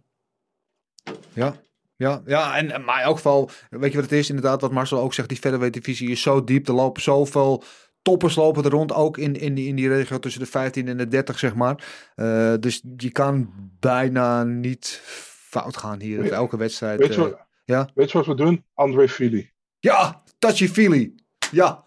Ja, 1.32 1.56
ja, 1.96 2.22
ja 2.26 2.56
en, 2.56 2.84
maar 2.84 2.98
in 2.98 3.04
elk 3.04 3.16
geval, 3.16 3.50
weet 3.70 3.90
je 3.92 4.00
wat 4.00 4.10
het 4.10 4.18
is? 4.18 4.28
Inderdaad, 4.28 4.60
wat 4.60 4.72
Marcel 4.72 5.00
ook 5.00 5.14
zegt, 5.14 5.28
die 5.28 5.38
featherweight 5.38 5.74
divisie 5.84 6.10
is 6.10 6.22
zo 6.22 6.44
diep. 6.44 6.68
Er 6.68 6.74
lopen 6.74 7.02
zoveel 7.02 7.64
toppers 8.02 8.34
lopen 8.36 8.64
er 8.64 8.70
rond, 8.70 8.92
ook 8.92 9.18
in, 9.18 9.34
in, 9.34 9.54
die, 9.54 9.68
in 9.68 9.76
die 9.76 9.88
regio 9.88 10.18
tussen 10.18 10.40
de 10.40 10.46
15 10.46 10.88
en 10.88 10.96
de 10.96 11.08
30, 11.08 11.38
zeg 11.38 11.54
maar. 11.54 11.84
Eh, 12.14 12.54
dus 12.60 12.82
je 12.96 13.10
kan 13.10 13.52
bijna 13.80 14.44
niet 14.44 15.00
fout 15.48 15.76
gaan 15.76 16.00
hier. 16.00 16.20
Weet- 16.22 16.30
Elke 16.30 16.56
wedstrijd. 16.56 16.98
Weet 16.98 17.08
je, 17.14 17.14
eh, 17.14 17.20
wat, 17.20 17.38
ja. 17.64 17.90
weet 17.94 18.10
je 18.10 18.18
wat 18.18 18.26
we 18.26 18.34
doen? 18.34 18.64
André 18.74 19.08
Fili. 19.08 19.50
ja, 19.78 20.22
touchy-feely. 20.38 21.14
Ja. 21.50 21.84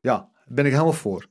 Ja, 0.00 0.30
ben 0.46 0.64
ik 0.66 0.72
helemaal 0.72 0.92
voor. 0.92 1.26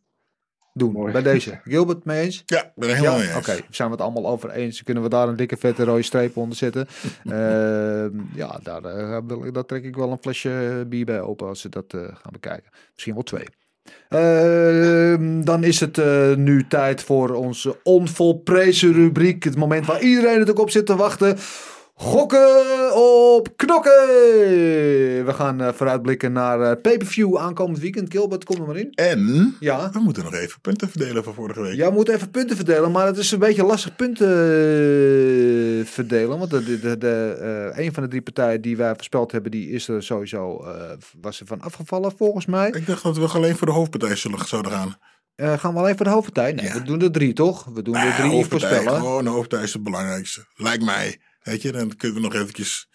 Doen, 0.73 0.91
Mooi. 0.91 1.11
bij 1.11 1.21
deze. 1.21 1.59
Gilbert, 1.63 2.05
mee 2.05 2.21
eens? 2.23 2.43
ja, 2.45 2.63
ik 2.63 2.71
ben 2.75 2.89
er 2.89 2.95
helemaal 2.95 3.19
Ja, 3.21 3.25
mee 3.27 3.37
oké. 3.37 3.51
eens. 3.51 3.61
Zijn 3.69 3.87
we 3.89 3.93
het 3.95 4.03
allemaal 4.03 4.27
over 4.27 4.49
eens? 4.51 4.83
Kunnen 4.83 5.03
we 5.03 5.09
daar 5.09 5.27
een 5.27 5.35
dikke 5.35 5.57
vette 5.57 5.83
rode 5.83 6.01
streep 6.01 6.37
onder 6.37 6.57
zetten? 6.57 6.87
Ehm, 7.23 8.19
ja, 8.35 8.59
daar, 8.63 8.83
eh, 8.83 9.17
ik- 9.45 9.53
daar 9.53 9.65
trek 9.65 9.83
ik 9.83 9.95
wel 9.95 10.11
een 10.11 10.17
flesje 10.21 10.85
bier 10.89 11.05
bij 11.05 11.21
open 11.21 11.47
als 11.47 11.61
ze 11.61 11.69
dat 11.69 11.93
eh, 11.93 12.01
gaan 12.01 12.31
bekijken. 12.31 12.71
Misschien 12.93 13.13
wel 13.13 13.23
twee. 13.23 13.45
Ehm, 14.09 15.43
dan 15.43 15.63
is 15.63 15.79
het 15.79 15.97
eh, 15.97 16.33
nu 16.35 16.67
tijd 16.67 17.03
voor 17.03 17.29
onze 17.29 17.77
onvolprezen 17.83 18.93
rubriek. 18.93 19.43
Het 19.43 19.55
moment 19.55 19.85
waar 19.85 20.01
iedereen 20.01 20.31
natuurlijk 20.31 20.59
op 20.59 20.69
zit 20.69 20.85
te 20.85 20.95
wachten. 20.95 21.37
Gokken 21.95 22.95
op 22.95 23.53
knokken! 23.55 23.91
We 25.25 25.33
gaan 25.33 25.61
eh, 25.61 25.73
vooruitblikken 25.73 26.31
naar 26.31 26.61
eh, 26.61 26.81
pay-per-view 26.81 27.37
aankomend 27.37 27.79
weekend. 27.79 28.11
Gilbert, 28.11 28.43
kom 28.43 28.55
er 28.61 28.67
maar 28.67 28.77
in. 28.77 28.91
En 28.91 29.55
Ja. 29.59 29.89
we 29.91 29.99
moeten 29.99 30.23
nog 30.23 30.33
even 30.33 30.61
punten 30.61 30.89
verdelen 30.89 31.23
van 31.23 31.33
vorige 31.33 31.61
week. 31.61 31.75
Jij 31.75 31.91
moet 31.91 32.09
even 32.09 32.29
punten 32.29 32.55
verdelen, 32.55 32.91
maar 32.91 33.05
het 33.05 33.17
is 33.17 33.31
een 33.31 33.39
beetje 33.39 33.63
lastig 33.63 33.95
punten 33.95 34.27
eh, 34.27 35.85
verdelen. 35.85 36.37
Want 36.39 36.49
de, 36.51 36.63
de, 36.63 36.79
de, 36.79 36.97
de, 36.97 37.71
een 37.75 37.93
van 37.93 38.03
de 38.03 38.09
drie 38.09 38.21
partijen 38.21 38.61
die 38.61 38.77
wij 38.77 38.93
voorspeld 38.95 39.31
hebben, 39.31 39.51
die 39.51 39.69
is 39.69 39.87
er 39.87 40.03
sowieso, 40.03 40.65
was 41.21 41.39
er 41.39 41.45
van 41.45 41.61
afgevallen 41.61 42.13
volgens 42.17 42.45
mij. 42.45 42.69
Ik 42.69 42.85
dacht 42.87 43.03
dat 43.03 43.17
we 43.17 43.27
alleen 43.27 43.55
voor 43.55 43.67
de 43.67 43.73
hoofdpartij 43.73 44.15
zullen, 44.15 44.45
zouden 44.47 44.71
gaan. 44.71 44.95
Gaan 45.35 45.73
we 45.73 45.79
alleen 45.79 45.95
voor 45.95 46.05
de 46.05 46.11
hoofdpartij? 46.11 46.51
Nee, 46.53 46.65
Ja. 46.65 46.73
we 46.73 46.81
doen 46.81 47.01
er 47.01 47.11
drie 47.11 47.33
toch? 47.33 47.65
We 47.73 47.81
doen 47.81 47.95
er 47.95 48.07
Ah, 48.11 48.19
drie 48.19 48.45
voorspellen. 48.45 48.93
Gewoon 48.95 49.23
de 49.23 49.29
hoofdpartij 49.29 49.67
is 49.67 49.73
het 49.73 49.83
belangrijkste. 49.83 50.45
Lijkt 50.55 50.83
mij. 50.83 51.19
Weet 51.43 51.61
je, 51.61 51.71
dan 51.71 51.95
kunnen 51.95 52.21
we 52.21 52.23
nog 52.23 52.33
eventjes... 52.33 52.87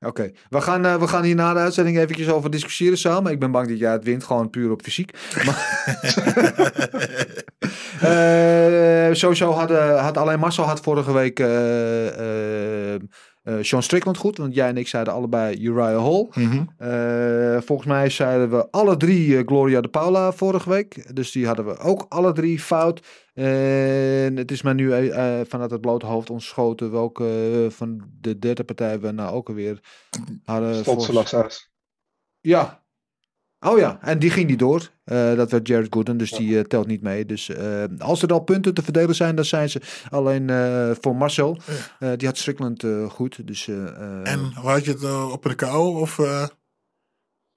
Oké, 0.00 0.30
we, 0.48 0.60
gaan, 0.60 0.84
eh, 0.86 0.96
we 0.96 1.08
gaan 1.08 1.22
hier 1.22 1.34
na 1.34 1.52
de 1.52 1.58
uitzending 1.58 1.98
eventjes 1.98 2.28
over 2.28 2.50
discussiëren 2.50 2.98
samen. 2.98 3.32
Ik 3.32 3.38
ben 3.38 3.50
bang 3.50 3.68
dat 3.68 3.78
jij 3.78 3.92
het 3.92 4.04
wint, 4.04 4.24
gewoon 4.24 4.50
puur 4.50 4.70
op 4.70 4.82
fysiek. 4.82 5.12
Maar... 5.44 5.60
Eh, 8.02 9.08
sowieso 9.12 9.52
hadden, 9.52 9.98
had 9.98 10.16
alleen 10.16 10.38
Marcel 10.38 10.64
had 10.64 10.80
vorige 10.80 11.12
week 11.12 11.38
eh, 13.42 13.54
Sean 13.60 13.82
Strickland 13.82 14.16
goed. 14.16 14.38
Want 14.38 14.54
jij 14.54 14.68
en 14.68 14.76
ik 14.76 14.88
zeiden 14.88 15.12
allebei 15.12 15.64
Uriah 15.64 16.02
Hall. 16.02 16.26
Mhm. 16.34 16.64
Eh, 16.76 17.60
volgens 17.60 17.88
mij 17.88 18.10
zeiden 18.10 18.50
we 18.50 18.70
alle 18.70 18.96
drie 18.96 19.36
eh, 19.36 19.46
Gloria 19.46 19.80
de 19.80 19.88
Paula 19.88 20.32
vorige 20.32 20.70
week. 20.70 21.14
Dus 21.14 21.32
die 21.32 21.46
hadden 21.46 21.64
we 21.64 21.78
ook 21.78 22.06
alle 22.08 22.32
drie 22.32 22.60
fout. 22.60 23.00
En 23.34 24.36
het 24.36 24.50
is 24.50 24.62
mij 24.62 24.72
nu 24.72 24.90
vanuit 25.48 25.70
het 25.70 25.80
blote 25.80 26.06
hoofd 26.06 26.30
ontschoten 26.30 26.90
welke 26.90 27.66
van 27.70 28.02
de 28.20 28.38
derde 28.38 28.64
partij 28.64 29.00
we 29.00 29.10
nou 29.10 29.34
ook 29.34 29.48
alweer 29.48 29.80
hadden. 30.44 30.84
Ja. 32.40 32.81
Oh 33.66 33.78
ja, 33.78 33.98
en 34.00 34.18
die 34.18 34.30
ging 34.30 34.48
niet 34.48 34.58
door. 34.58 34.90
Eh, 35.04 35.34
dat 35.34 35.50
werd 35.50 35.68
Jared 35.68 35.86
Gooden, 35.94 36.16
dus 36.16 36.30
die 36.30 36.58
eh, 36.58 36.64
telt 36.64 36.86
niet 36.86 37.02
mee. 37.02 37.26
Dus 37.26 37.48
eh, 37.48 37.84
als 37.98 38.22
er 38.22 38.32
al 38.32 38.40
punten 38.40 38.74
te 38.74 38.82
verdelen 38.82 39.14
zijn, 39.14 39.34
dan 39.36 39.44
zijn 39.44 39.70
ze 39.70 39.80
alleen 40.10 40.50
eh, 40.50 40.90
voor 41.00 41.16
Marcel. 41.16 41.58
Eh, 41.98 42.10
die 42.16 42.28
had 42.28 42.38
Strickland 42.38 42.84
eh, 42.84 43.10
goed. 43.10 43.46
Dus, 43.46 43.68
eh, 43.68 43.86
eh, 43.86 44.32
En 44.32 44.40
had 44.54 44.84
je 44.84 44.90
het 44.90 45.32
op 45.32 45.44
een 45.44 45.56
KO 45.56 46.00
of 46.00 46.18
eh 46.18 46.46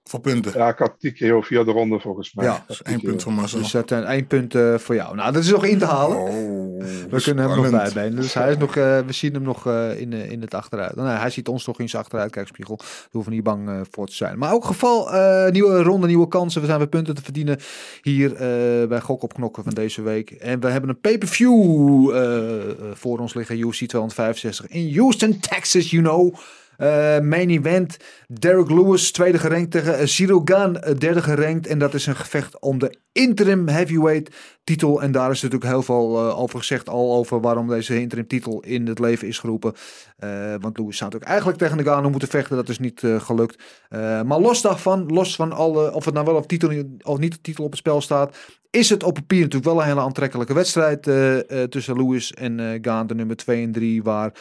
voor 0.09 0.19
punten? 0.19 0.51
Ja, 0.55 0.67
ik 0.69 0.77
had 0.77 0.95
TKO 0.99 1.41
via 1.41 1.63
de 1.63 1.71
ronde 1.71 1.99
volgens 1.99 2.33
mij. 2.33 2.45
Ja, 2.45 2.63
Dat 2.67 2.69
is 2.69 2.81
één 2.81 3.01
punt 3.01 3.23
voor 3.23 3.33
Marcel. 3.33 3.59
Dus 3.59 3.71
dat 3.71 3.89
zijn 3.89 4.03
één 4.03 4.27
punt 4.27 4.55
eh, 4.55 4.77
voor 4.77 4.95
jou. 4.95 5.15
Nou, 5.15 5.31
dat 5.33 5.43
is 5.43 5.49
nog 5.51 5.65
in 5.65 5.77
te 5.77 5.85
halen. 5.85 6.17
Oh. 6.17 6.64
We 7.09 7.21
kunnen 7.21 7.49
hem 7.49 7.61
nog 7.61 7.69
bijbenen. 7.69 8.15
Dus 8.15 8.33
hij 8.33 8.51
is 8.51 8.57
nog, 8.57 8.75
eh, 8.75 8.99
we 8.99 9.13
zien 9.13 9.33
hem 9.33 9.43
nog 9.43 9.67
eh, 9.67 9.99
in, 9.99 10.13
eh, 10.13 10.31
in 10.31 10.41
het 10.41 10.53
achteruit. 10.53 10.95
Nou, 10.95 11.07
hij 11.07 11.29
ziet 11.29 11.47
ons 11.47 11.65
nog 11.65 11.79
in 11.79 11.89
zijn 11.89 12.01
achteruitkijkspiegel. 12.01 12.75
Daar 12.77 12.87
hoeven 13.11 13.29
we 13.29 13.35
niet 13.35 13.45
bang 13.45 13.69
eh, 13.69 13.79
voor 13.91 14.07
te 14.07 14.15
zijn. 14.15 14.37
Maar 14.37 14.53
ook 14.53 14.65
geval, 14.65 15.13
eh, 15.13 15.51
nieuwe 15.51 15.81
ronde, 15.81 16.07
nieuwe 16.07 16.27
kansen. 16.27 16.61
We 16.61 16.67
zijn 16.67 16.79
weer 16.79 16.87
punten 16.87 17.15
te 17.15 17.21
verdienen 17.21 17.57
hier 18.01 18.31
eh, 18.33 18.87
bij 18.87 19.01
Gok 19.01 19.23
op 19.23 19.33
Knokken 19.33 19.63
van 19.63 19.73
deze 19.73 20.01
week. 20.01 20.31
En 20.31 20.59
we 20.59 20.67
hebben 20.67 20.89
een 20.89 20.99
pay-per-view 20.99 22.11
eh, 22.11 22.69
eh, 22.69 22.75
voor 22.93 23.19
ons 23.19 23.33
liggen. 23.33 23.59
UFC 23.59 23.85
265 23.85 24.67
in 24.67 24.95
Houston, 24.95 25.39
Texas, 25.39 25.89
you 25.89 26.03
know. 26.03 26.35
Eh, 26.77 27.19
main 27.19 27.49
event, 27.49 27.97
Derek 28.27 28.69
Lewis, 28.69 29.11
tweede 29.11 29.37
gerankt 29.37 29.71
tegen 29.71 29.97
eh, 29.97 30.05
Cyril 30.05 30.43
eh, 30.43 30.97
derde 30.97 31.21
gerankt. 31.21 31.67
En 31.67 31.79
dat 31.79 31.93
is 31.93 32.05
een 32.05 32.15
gevecht 32.15 32.59
om 32.59 32.79
de 32.79 32.97
interim 33.11 33.67
heavyweight 33.67 34.35
titel. 34.65 35.01
En 35.01 35.11
daar 35.11 35.31
is 35.31 35.41
natuurlijk 35.41 35.71
heel 35.71 35.83
veel 35.83 36.17
eh, 36.17 36.39
over 36.39 36.59
gezegd, 36.59 36.89
al 36.89 37.13
over 37.13 37.41
waarom 37.41 37.67
deze 37.67 37.99
interim 37.99 38.27
titel 38.27 38.59
in 38.59 38.87
het 38.87 38.99
leven 38.99 39.27
is 39.27 39.39
geroepen. 39.39 39.73
Eh, 40.17 40.29
want 40.59 40.77
Lewis 40.77 40.97
zou 40.97 41.11
natuurlijk 41.11 41.23
eigenlijk 41.31 41.57
tegen 41.57 41.77
de 41.77 41.83
Gane 41.83 42.09
moeten 42.09 42.27
vechten, 42.29 42.55
dat 42.55 42.69
is 42.69 42.79
niet 42.79 43.03
eh, 43.03 43.19
gelukt. 43.19 43.63
Maar 44.25 44.39
los 44.39 44.61
daarvan, 44.61 45.05
los 45.05 45.35
van 45.35 45.51
alle, 45.51 45.93
of 45.93 46.05
het 46.05 46.13
nou 46.13 46.25
wel 46.25 46.35
of, 46.35 46.45
titel, 46.45 46.83
of 47.03 47.17
niet 47.17 47.31
de 47.31 47.41
titel 47.41 47.63
op 47.63 47.69
het 47.69 47.79
spel 47.79 48.01
staat, 48.01 48.35
is 48.69 48.89
het 48.89 49.03
op 49.03 49.13
papier 49.13 49.39
natuurlijk 49.39 49.71
wel 49.71 49.81
een 49.81 49.87
hele 49.87 50.01
aantrekkelijke 50.01 50.53
wedstrijd 50.53 51.03
tussen 51.71 51.97
Lewis 51.97 52.33
en 52.33 52.79
Gaan, 52.81 53.07
de 53.07 53.15
nummer 53.15 53.35
2 53.35 53.63
en 53.63 53.71
3, 53.71 54.03
waar 54.03 54.31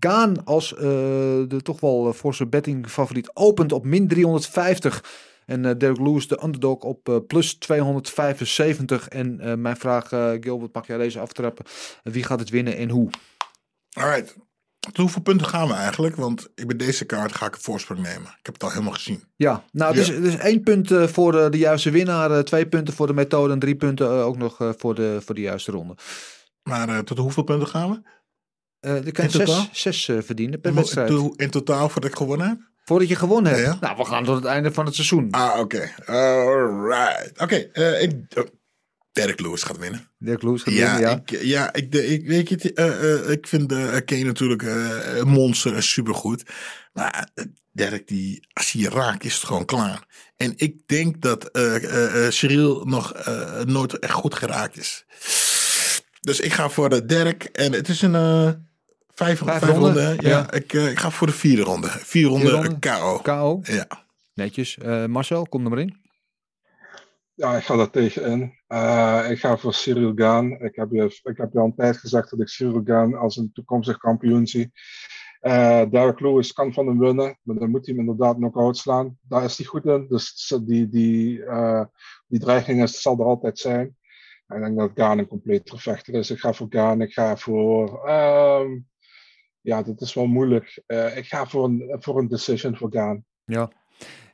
Gaan 0.00 0.44
als 0.44 0.68
de 0.68 1.60
toch 1.62 1.80
wel 1.80 2.12
forse 2.12 2.46
betting 2.46 2.88
favoriet 2.88 3.30
opent 3.34 3.72
op 3.72 3.84
min 3.84 4.08
350. 4.08 5.02
En 5.50 5.64
eh 5.64 5.74
Derek 5.78 5.98
Lewis 5.98 6.28
de 6.28 6.42
underdog 6.42 6.78
op 6.82 7.08
eh, 7.08 7.16
plus 7.26 7.54
275. 7.54 9.08
En 9.08 9.40
eh, 9.40 9.54
mijn 9.54 9.76
vraag, 9.76 10.08
Gilbert, 10.40 10.74
mag 10.74 10.86
jij 10.86 10.98
deze 10.98 11.20
aftrappen? 11.20 11.64
Wie 12.02 12.24
gaat 12.24 12.40
het 12.40 12.50
winnen 12.50 12.76
en 12.76 12.88
hoe? 12.88 13.10
Alright. 13.90 14.36
Tot 14.80 14.96
hoeveel 14.96 15.22
punten 15.22 15.46
gaan 15.46 15.68
we 15.68 15.74
eigenlijk? 15.74 16.16
Want 16.16 16.48
ik 16.54 16.66
bij 16.66 16.76
deze 16.76 17.04
kaart 17.04 17.34
ga 17.34 17.46
ik 17.46 17.54
een 17.54 17.60
voorsprong 17.60 18.00
nemen. 18.00 18.28
Ik 18.38 18.46
heb 18.46 18.54
het 18.54 18.62
al 18.62 18.70
helemaal 18.70 18.92
gezien. 18.92 19.24
Ja, 19.36 19.64
nou, 19.72 19.94
dus, 19.94 20.06
dus 20.06 20.36
één 20.36 20.62
punt 20.62 20.92
voor 20.92 21.50
de 21.50 21.58
juiste 21.58 21.90
winnaar, 21.90 22.44
twee 22.44 22.68
punten 22.68 22.94
voor 22.94 23.06
de 23.06 23.14
methode 23.14 23.52
en 23.52 23.58
drie 23.58 23.76
punten 23.76 24.08
ook 24.08 24.36
nog 24.36 24.56
voor, 24.78 24.94
de, 24.94 25.18
voor 25.24 25.34
de 25.34 25.40
juiste 25.40 25.70
ronde. 25.70 25.94
Maar 26.62 27.04
tot 27.04 27.18
hoeveel 27.18 27.42
punten 27.42 27.68
gaan 27.68 27.90
we? 27.90 28.00
Dan 28.80 29.12
kan 29.12 29.24
In 29.24 29.30
totaal? 29.30 29.66
zes, 29.72 30.02
zes 30.02 30.24
verdienen 30.24 30.60
per 30.60 30.74
wedstrijd. 30.74 31.10
in 31.36 31.50
totaal 31.50 31.88
voordat 31.88 32.10
ik 32.10 32.16
gewonnen 32.16 32.48
heb? 32.48 32.69
Voordat 32.84 33.08
je 33.08 33.16
gewonnen 33.16 33.52
hebt. 33.52 33.64
Ja. 33.64 33.76
Nou, 33.80 33.96
we 33.96 34.04
gaan 34.04 34.24
tot 34.24 34.36
het 34.36 34.44
einde 34.44 34.72
van 34.72 34.84
het 34.84 34.94
seizoen. 34.94 35.30
Ah, 35.30 35.58
oké. 35.60 35.90
Alright. 36.06 37.40
Oké, 37.40 37.56
eh, 37.56 38.02
ik... 38.02 38.12
oh, 38.36 38.44
Derek 39.12 39.40
Lewis 39.40 39.62
gaat 39.62 39.78
winnen. 39.78 40.08
Dirk 40.18 40.42
Lewis 40.42 40.62
gaat 40.62 40.74
Ja, 40.74 40.92
winnen, 40.96 41.10
ja. 41.10 41.22
Ik, 41.26 41.42
ja 41.42 41.72
ik, 41.72 41.94
ik, 41.94 42.26
weet 42.26 42.48
je, 42.48 42.54
het, 42.54 42.72
eh, 42.72 43.14
eh, 43.14 43.30
ik 43.30 43.46
vind 43.46 43.72
uh, 43.72 43.96
Kane 44.04 44.22
natuurlijk 44.24 44.62
eh, 44.62 45.16
een 45.16 45.28
monster 45.28 45.74
en 45.74 45.82
supergoed. 45.82 46.42
Maar 46.92 47.28
eh, 47.34 47.44
Derek, 47.72 48.08
die, 48.08 48.46
als 48.52 48.72
hij 48.72 48.82
je 48.82 48.88
raakt, 48.88 49.24
is 49.24 49.34
het 49.34 49.44
gewoon 49.44 49.64
klaar. 49.64 50.06
En 50.36 50.52
ik 50.56 50.88
denk 50.88 51.20
dat 51.20 51.44
eh 51.50 51.76
eh, 51.76 52.26
eh, 52.26 52.32
Cyril 52.32 52.84
nog 52.84 53.12
eh, 53.12 53.60
nooit 53.62 53.98
echt 53.98 54.12
goed 54.12 54.34
geraakt 54.34 54.76
is. 54.76 55.04
Dus 56.20 56.40
ik 56.40 56.52
ga 56.52 56.68
voor 56.68 56.88
de 56.88 57.04
Derek. 57.04 57.44
En 57.44 57.72
het 57.72 57.88
is 57.88 58.02
een 58.02 58.68
eh, 59.20 59.26
vijf, 59.26 59.38
vijf, 59.38 59.62
ronden, 59.62 59.82
ronden. 59.82 60.04
hè? 60.04 60.10
Ja, 60.10 60.18
ja. 60.28 60.52
Ik, 60.52 60.72
eh, 60.72 60.90
ik 60.90 60.98
ga 60.98 61.10
voor 61.10 61.26
de 61.26 61.32
vierde 61.32 61.62
ronde. 61.62 61.88
Vier 61.88 62.26
ronden 62.28 62.50
ronden? 62.50 62.78
KO. 62.78 63.18
KO. 63.22 63.60
Ja. 63.62 63.86
Netjes. 64.34 64.78
Eh, 64.78 65.06
Marcel, 65.06 65.46
kom 65.46 65.64
er 65.64 65.70
maar 65.70 65.78
in. 65.78 65.98
Ja, 67.34 67.56
ik 67.56 67.62
ga 67.64 67.76
daar 67.76 67.90
tegenin. 67.90 68.58
Eh 68.66 69.26
ik 69.30 69.38
ga 69.38 69.56
voor 69.56 69.74
Cyril 69.74 70.12
Gaan. 70.14 70.50
Ik 70.52 70.76
heb, 70.76 70.88
je, 70.90 71.20
ik 71.22 71.36
heb 71.36 71.52
je 71.52 71.58
al 71.58 71.64
een 71.64 71.74
tijd 71.74 71.96
gezegd 71.96 72.30
dat 72.30 72.40
ik 72.40 72.48
Cyril 72.48 72.80
Gaan 72.84 73.14
als 73.14 73.36
een 73.36 73.50
toekomstig 73.52 73.98
kampioen 73.98 74.46
zie. 74.46 74.72
Eh 75.40 75.82
Derek 75.90 76.20
Lewis 76.20 76.52
kan 76.52 76.72
van 76.72 76.86
hem 76.86 76.98
winnen, 76.98 77.38
maar 77.42 77.56
dan 77.56 77.70
moet 77.70 77.86
hij 77.86 77.94
hem 77.94 78.04
inderdaad 78.08 78.36
knock-out 78.36 78.76
slaan. 78.76 79.18
Daar 79.22 79.44
is 79.44 79.56
hij 79.56 79.66
goed 79.66 79.84
in, 79.84 80.06
dus 80.08 80.54
die, 80.64 80.88
die, 80.88 81.44
eh, 81.44 81.84
die 82.26 82.40
dreiging 82.40 82.82
is, 82.82 83.02
zal 83.02 83.18
er 83.18 83.24
altijd 83.24 83.58
zijn. 83.58 83.96
En 84.46 84.56
ik 84.56 84.62
denk 84.62 84.78
dat 84.78 84.90
Gaan 84.94 85.18
een 85.18 85.26
complete 85.26 85.78
vechter 85.78 86.14
is. 86.14 86.30
Ik 86.30 86.38
ga 86.38 86.52
voor 86.52 86.66
Gaan, 86.70 87.00
ik 87.00 87.12
ga 87.12 87.36
voor... 87.36 88.06
ehm, 88.08 88.78
ja, 89.60 89.82
dat 89.82 90.00
is 90.00 90.14
wel 90.14 90.26
moeilijk. 90.26 90.82
Eh, 90.86 91.16
ik 91.16 91.26
ga 91.26 91.46
voor 91.46 91.64
een, 91.64 91.96
voor 91.98 92.18
een 92.18 92.28
decision 92.28 92.76
voor 92.76 92.92
Gaan. 92.92 93.24
Ja, 93.44 93.70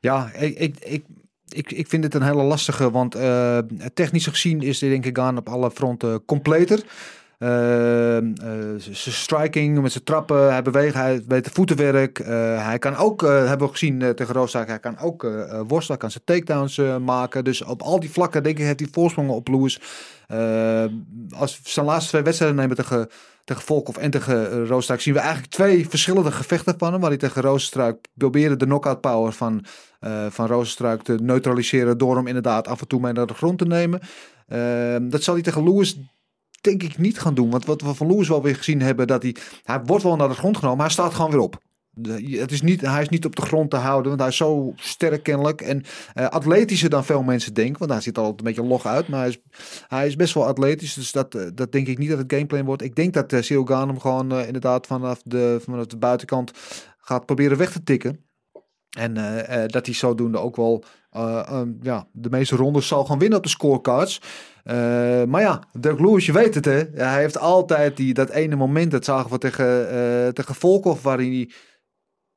ja 0.01 0.33
ik, 0.33 0.59
ik, 0.59 0.79
ik, 0.79 1.05
ik, 1.49 1.73
ik 1.73 1.87
vind 1.87 2.05
het 2.05 2.15
een 2.15 2.23
hele 2.23 2.43
lastige, 2.43 2.91
want 2.91 3.15
eh, 3.15 3.59
technisch 3.95 4.27
gezien 4.27 4.63
is 4.63 4.79
de 4.79 4.89
denk 4.89 5.07
ik 5.07 5.19
Gaan 5.19 5.37
op 5.37 5.49
alle 5.49 5.71
fronten 5.71 6.25
completer. 6.25 6.85
Eh, 7.39 8.17
eh, 8.17 8.25
zijn 8.79 9.15
striking 9.15 9.81
met 9.81 9.93
zijn 9.93 10.05
trappen, 10.05 10.51
hij 10.53 10.63
beweegt, 10.63 10.95
hij 10.95 11.23
weet 11.27 11.45
de 11.45 11.51
voetenwerk. 11.51 12.19
eh, 12.19 12.67
hij 12.67 12.79
kan 12.79 12.97
ook, 12.97 13.23
eh, 13.23 13.47
hebben 13.47 13.67
we 13.67 13.73
gezien 13.73 14.15
tegen 14.15 14.35
Rooszaak, 14.35 14.67
hij 14.69 14.79
kan 14.79 14.99
ook 14.99 15.27
worstelen, 15.67 16.01
kan 16.01 16.11
zijn 16.11 16.25
takedowns 16.25 16.81
maken. 17.05 17.45
Dus 17.45 17.63
op 17.63 17.83
al 17.83 18.01
die 18.01 18.11
vlakken 18.11 18.43
denk 18.43 18.59
ik 18.59 18.65
heeft 18.65 18.81
hij 18.81 18.89
voorsprongen 18.93 19.35
op 19.35 19.49
Lewis. 19.49 19.81
Eh, 20.27 20.85
als 21.31 21.61
we 21.63 21.71
zijn 21.71 21.87
laatste 21.87 22.11
twee 22.11 22.23
wedstrijden 22.23 22.57
nemen 22.59 22.77
tegen, 22.77 23.09
tegen 23.45 23.63
Volkov 23.63 23.97
en 23.97 24.11
tegen 24.11 24.67
Roosstruik 24.67 25.01
zien 25.01 25.15
we 25.15 25.21
eigenlijk 25.21 25.53
twee 25.53 25.89
verschillende 25.89 26.33
gevechten 26.33 26.75
van 26.79 26.93
hem. 26.93 27.01
Waar 27.01 27.11
hij 27.11 27.19
tegen 27.19 27.43
Roosstruik 27.43 28.07
probeerde 28.15 28.57
de 28.57 28.65
knockout 28.65 29.01
power 29.01 29.33
van, 29.33 29.65
van 30.31 30.65
te 31.03 31.19
neutraliseren. 31.23 31.99
Door 31.99 32.17
hem 32.17 32.27
inderdaad 32.27 32.69
af 32.69 32.81
en 32.81 32.89
toe 32.89 33.01
mee 33.01 33.13
naar 33.13 33.27
de 33.27 33.35
grond 33.35 33.59
te 33.59 33.65
nemen. 33.65 34.01
Uh, 34.49 34.97
dat 35.11 35.23
zal 35.23 35.35
hij 35.35 35.43
tegen 35.43 35.65
Lewis 35.65 35.99
denk 36.67 36.83
ik 36.83 36.99
niet 36.99 37.19
gaan 37.19 37.35
doen. 37.35 37.51
Want 37.51 37.65
wat 37.65 37.81
we 37.81 37.95
van 37.95 38.07
Lewis 38.07 38.29
wel 38.29 38.43
weer 38.43 38.57
gezien 38.57 38.81
hebben, 38.83 39.07
dat 39.07 39.23
hij, 39.23 39.37
hij 39.63 39.81
wordt 39.85 40.05
wel 40.05 40.17
naar 40.17 40.29
de 40.29 40.35
grond 40.35 40.57
genomen, 40.57 40.77
maar 40.77 40.87
hij 40.87 40.95
staat 40.95 41.15
gewoon 41.15 41.31
weer 41.31 41.41
op. 41.41 41.65
De, 41.91 42.37
het 42.41 42.53
is 42.53 42.63
niet, 42.63 42.81
hij 42.81 43.03
is 43.03 43.09
niet 43.09 43.25
op 43.25 43.37
de 43.37 43.43
grond 43.43 43.71
te 43.71 43.77
houden, 43.77 44.09
want 44.09 44.21
hij 44.21 44.31
is 44.31 44.37
zo 44.37 44.73
sterk 44.77 45.23
kennelijk. 45.23 45.61
En 45.61 45.83
uh, 46.15 46.27
atletischer 46.27 46.91
dan 46.91 47.05
veel 47.05 47.23
mensen 47.23 47.55
denken, 47.55 47.79
want 47.79 47.91
hij 47.91 48.01
ziet 48.01 48.17
altijd 48.17 48.39
een 48.39 48.45
beetje 48.45 48.63
log 48.63 48.87
uit. 48.87 49.09
Maar 49.09 49.21
hij 49.21 49.29
is, 49.29 49.39
hij 49.89 50.07
is 50.07 50.17
best 50.17 50.35
wel 50.35 50.47
atletisch, 50.47 50.95
dus 50.95 51.13
dat, 51.13 51.35
uh, 51.35 51.47
dat 51.55 51.73
denk 51.73 51.87
ik 51.87 51.99
niet 51.99 52.09
dat 52.09 52.19
het 52.19 52.33
gameplan 52.33 52.65
wordt. 52.65 52.83
Ik 52.83 52.95
denk 52.95 53.15
dat 53.15 53.33
uh, 53.33 53.43
Cyril 53.43 53.67
hem 53.67 54.01
gewoon 54.01 54.33
inderdaad 54.33 54.87
vanaf 54.87 55.21
de, 55.23 55.59
vanaf 55.63 55.87
de 55.87 55.97
buitenkant 55.97 56.51
gaat 56.99 57.27
proberen 57.27 57.57
weg 57.57 57.73
te 57.73 57.83
tikken. 57.83 58.25
En 58.99 59.15
dat 59.67 59.87
hij 59.87 59.95
zodoende 59.95 60.39
ook 60.39 60.57
wel 60.57 60.85
um, 61.17 61.79
ja, 61.83 62.07
de 62.13 62.31
meeste 62.31 62.57
rondes 62.57 62.87
zal 62.87 63.05
gaan 63.05 63.19
winnen 63.19 63.39
op 63.39 63.45
de 63.45 63.51
scorecards. 63.51 64.21
Uh, 64.65 64.73
maar 65.25 65.41
ja, 65.41 65.63
Dirk 65.73 66.01
Lewis, 66.01 66.27
je 66.27 66.33
weet 66.33 66.55
het 66.55 66.65
hè. 66.65 66.83
Hij 66.95 67.21
heeft 67.21 67.39
altijd 67.39 67.97
die, 67.97 68.15
dat 68.15 68.31
ene 68.31 68.57
moment, 68.57 68.91
dat 68.91 69.05
zagen 69.05 69.31
we 69.31 69.39
tegen, 69.39 69.95
uh, 69.95 70.29
tegen 70.29 70.55
Volkov, 70.55 71.03
waarin 71.03 71.33
hij 71.33 71.51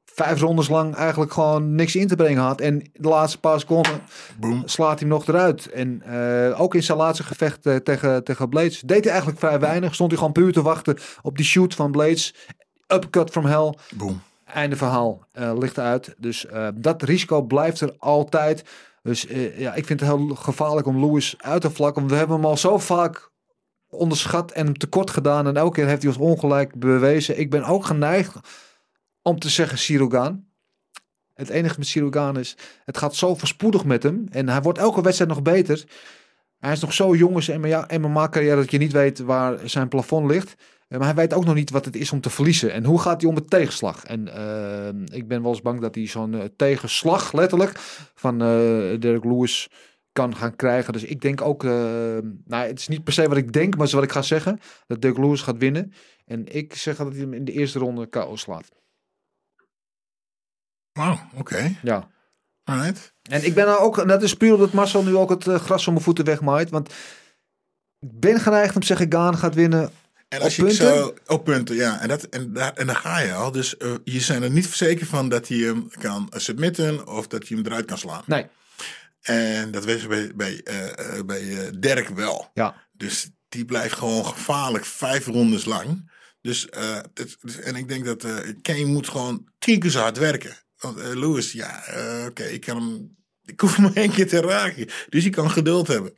vijf 0.05 0.39
rondes 0.39 0.67
lang 0.67 0.95
eigenlijk 0.95 1.33
gewoon 1.33 1.75
niks 1.75 1.95
in 1.95 2.07
te 2.07 2.15
brengen 2.15 2.43
had. 2.43 2.61
En 2.61 2.89
de 2.93 3.07
laatste 3.07 3.39
paar 3.39 3.59
seconden 3.59 4.01
Boom. 4.39 4.61
slaat 4.65 4.99
hij 4.99 5.09
nog 5.09 5.27
eruit. 5.27 5.69
En 5.69 6.03
uh, 6.07 6.61
ook 6.61 6.75
in 6.75 6.83
zijn 6.83 6.97
laatste 6.97 7.23
gevecht 7.23 7.65
uh, 7.65 7.75
tegen, 7.75 8.23
tegen 8.23 8.49
Blades 8.49 8.81
deed 8.81 9.03
hij 9.03 9.11
eigenlijk 9.11 9.39
vrij 9.39 9.59
weinig. 9.59 9.93
Stond 9.93 10.09
hij 10.09 10.19
gewoon 10.19 10.33
puur 10.33 10.53
te 10.53 10.61
wachten 10.61 10.97
op 11.21 11.37
die 11.37 11.45
shoot 11.45 11.73
van 11.73 11.91
Blades. 11.91 12.35
Uppercut 12.87 13.29
from 13.29 13.45
hell. 13.45 13.77
Boom. 13.95 14.21
Einde 14.49 14.75
verhaal 14.75 15.27
uh, 15.33 15.57
ligt 15.57 15.79
uit. 15.79 16.15
Dus 16.17 16.45
uh, 16.45 16.67
dat 16.75 17.03
risico 17.03 17.41
blijft 17.41 17.81
er 17.81 17.95
altijd. 17.97 18.63
Dus 19.03 19.25
uh, 19.25 19.59
ja, 19.59 19.73
ik 19.73 19.85
vind 19.85 19.99
het 19.99 20.09
heel 20.09 20.35
gevaarlijk 20.35 20.87
om 20.87 21.05
Lewis 21.05 21.35
uit 21.37 21.61
te 21.61 21.71
vlakken. 21.71 22.01
Want 22.01 22.11
we 22.11 22.17
hebben 22.17 22.35
hem 22.35 22.45
al 22.45 22.57
zo 22.57 22.77
vaak 22.77 23.31
onderschat 23.89 24.51
en 24.51 24.65
hem 24.65 24.77
tekort 24.77 25.09
gedaan. 25.09 25.47
En 25.47 25.57
elke 25.57 25.75
keer 25.75 25.87
heeft 25.87 26.03
hij 26.03 26.11
ons 26.11 26.21
ongelijk 26.21 26.79
bewezen. 26.79 27.39
Ik 27.39 27.49
ben 27.49 27.63
ook 27.63 27.85
geneigd 27.85 28.35
om 29.21 29.39
te 29.39 29.49
zeggen 29.49 29.77
Sirogan. 29.77 30.47
Het 31.33 31.49
enige 31.49 31.75
met 31.77 31.87
Sirogan 31.87 32.39
is, 32.39 32.57
het 32.85 32.97
gaat 32.97 33.15
zo 33.15 33.35
verspoedig 33.35 33.85
met 33.85 34.03
hem. 34.03 34.27
En 34.31 34.49
hij 34.49 34.61
wordt 34.61 34.79
elke 34.79 35.01
wedstrijd 35.01 35.31
nog 35.31 35.41
beter. 35.41 35.83
Hij 36.59 36.71
is 36.71 36.79
nog 36.79 36.93
zo 36.93 37.15
jong 37.15 37.35
in 37.35 37.41
zijn 37.41 38.01
MMA-carrière 38.01 38.55
dat 38.55 38.71
je 38.71 38.77
niet 38.77 38.91
weet 38.91 39.19
waar 39.19 39.57
zijn 39.63 39.87
plafond 39.87 40.31
ligt. 40.31 40.55
Maar 40.97 41.07
hij 41.07 41.15
weet 41.15 41.33
ook 41.33 41.45
nog 41.45 41.55
niet 41.55 41.69
wat 41.69 41.85
het 41.85 41.95
is 41.95 42.11
om 42.11 42.21
te 42.21 42.29
verliezen. 42.29 42.71
En 42.71 42.85
hoe 42.85 42.99
gaat 42.99 43.21
hij 43.21 43.29
om 43.29 43.35
met 43.35 43.49
tegenslag? 43.49 44.03
En 44.03 44.27
uh, 44.27 45.15
ik 45.17 45.27
ben 45.27 45.41
wel 45.41 45.51
eens 45.51 45.61
bang 45.61 45.81
dat 45.81 45.95
hij 45.95 46.07
zo'n 46.07 46.33
uh, 46.33 46.43
tegenslag, 46.55 47.33
letterlijk, 47.33 47.71
van 48.15 48.37
Derek 48.99 49.23
Lewis 49.23 49.69
kan 50.11 50.35
gaan 50.35 50.55
krijgen. 50.55 50.93
Dus 50.93 51.03
ik 51.03 51.21
denk 51.21 51.41
ook, 51.41 51.63
nou, 51.63 52.67
het 52.67 52.79
is 52.79 52.87
niet 52.87 53.03
per 53.03 53.13
se 53.13 53.27
wat 53.27 53.37
ik 53.37 53.53
denk, 53.53 53.69
maar 53.69 53.79
het 53.79 53.87
is 53.87 53.93
wat 53.93 54.03
ik 54.03 54.11
ga 54.11 54.21
zeggen. 54.21 54.59
Dat 54.87 55.01
Derek 55.01 55.17
Lewis 55.17 55.41
gaat 55.41 55.57
winnen. 55.57 55.93
En 56.25 56.55
ik 56.55 56.75
zeg 56.75 56.97
dat 56.97 57.11
hij 57.11 57.19
hem 57.19 57.33
in 57.33 57.45
de 57.45 57.51
eerste 57.51 57.79
ronde 57.79 58.05
KO 58.05 58.35
slaat. 58.35 58.71
Wauw, 60.91 61.13
oké. 61.13 61.39
Okay. 61.39 61.77
Ja. 61.81 62.07
Alright. 62.63 63.13
En 63.29 63.45
ik 63.45 63.53
ben 63.53 63.65
nou 63.65 63.79
ook, 63.79 64.07
dat 64.07 64.23
is 64.23 64.33
puur 64.33 64.53
omdat 64.53 64.73
Marcel 64.73 65.03
nu 65.03 65.15
ook 65.15 65.29
het 65.29 65.43
gras 65.43 65.83
van 65.83 65.93
mijn 65.93 66.05
voeten 66.05 66.25
wegmaait. 66.25 66.69
Want 66.69 66.93
ik 67.99 68.19
ben 68.19 68.39
geneigd 68.39 68.75
om 68.75 68.81
te 68.81 68.87
zeggen, 68.87 69.11
Gaan 69.11 69.37
gaat 69.37 69.55
winnen 69.55 69.91
en 70.29 70.41
als 70.41 70.51
op 70.51 70.55
je 70.57 70.63
punten? 70.75 70.87
Zo, 70.97 71.13
op 71.33 71.43
punten, 71.43 71.75
ja. 71.75 71.99
En, 72.01 72.07
dat, 72.07 72.23
en, 72.23 72.53
daar, 72.53 72.73
en 72.73 72.87
daar 72.87 72.95
ga 72.95 73.19
je 73.19 73.33
al. 73.33 73.51
Dus 73.51 73.75
uh, 73.79 73.93
je 74.03 74.19
zijn 74.19 74.43
er 74.43 74.49
niet 74.51 74.65
zeker 74.65 75.05
van 75.05 75.29
dat 75.29 75.47
hij 75.47 75.57
hem 75.57 75.87
kan 75.99 76.31
submitten 76.35 77.07
of 77.07 77.27
dat 77.27 77.47
hij 77.47 77.57
hem 77.57 77.65
eruit 77.65 77.85
kan 77.85 77.97
slaan. 77.97 78.23
Nee. 78.25 78.45
En 79.21 79.71
dat 79.71 79.85
weten 79.85 80.09
we 80.09 80.31
bij, 80.35 80.61
bij, 80.63 80.83
uh, 81.15 81.21
bij 81.25 81.69
Dirk 81.79 82.09
wel. 82.09 82.49
Ja. 82.53 82.75
Dus 82.91 83.29
die 83.49 83.65
blijft 83.65 83.93
gewoon 83.93 84.25
gevaarlijk 84.25 84.85
vijf 84.85 85.25
rondes 85.25 85.65
lang. 85.65 86.11
Dus, 86.41 86.69
eh, 86.69 86.95
het- 87.13 87.37
dus- 87.41 87.59
en 87.59 87.75
ik 87.75 87.87
denk 87.87 88.05
dat 88.05 88.23
eh 88.23 88.35
Kane 88.61 88.85
moet 88.85 89.09
gewoon 89.09 89.47
tien 89.59 89.79
keer 89.79 89.89
zo 89.89 89.99
hard 89.99 90.17
werken. 90.17 90.57
Want 90.79 90.97
eh, 90.99 91.07
Lewis, 91.13 91.51
ja, 91.51 91.83
eh, 91.85 92.25
oké, 92.29 92.43
ik 92.43 92.61
kan 92.61 92.75
hem. 92.77 93.17
Ik 93.45 93.59
hoef 93.59 93.75
hem 93.75 93.91
één 93.93 94.11
keer 94.11 94.27
te 94.27 94.41
raken. 94.41 94.87
Dus 95.09 95.23
hij 95.23 95.31
kan 95.31 95.51
geduld 95.51 95.87
hebben. 95.87 96.13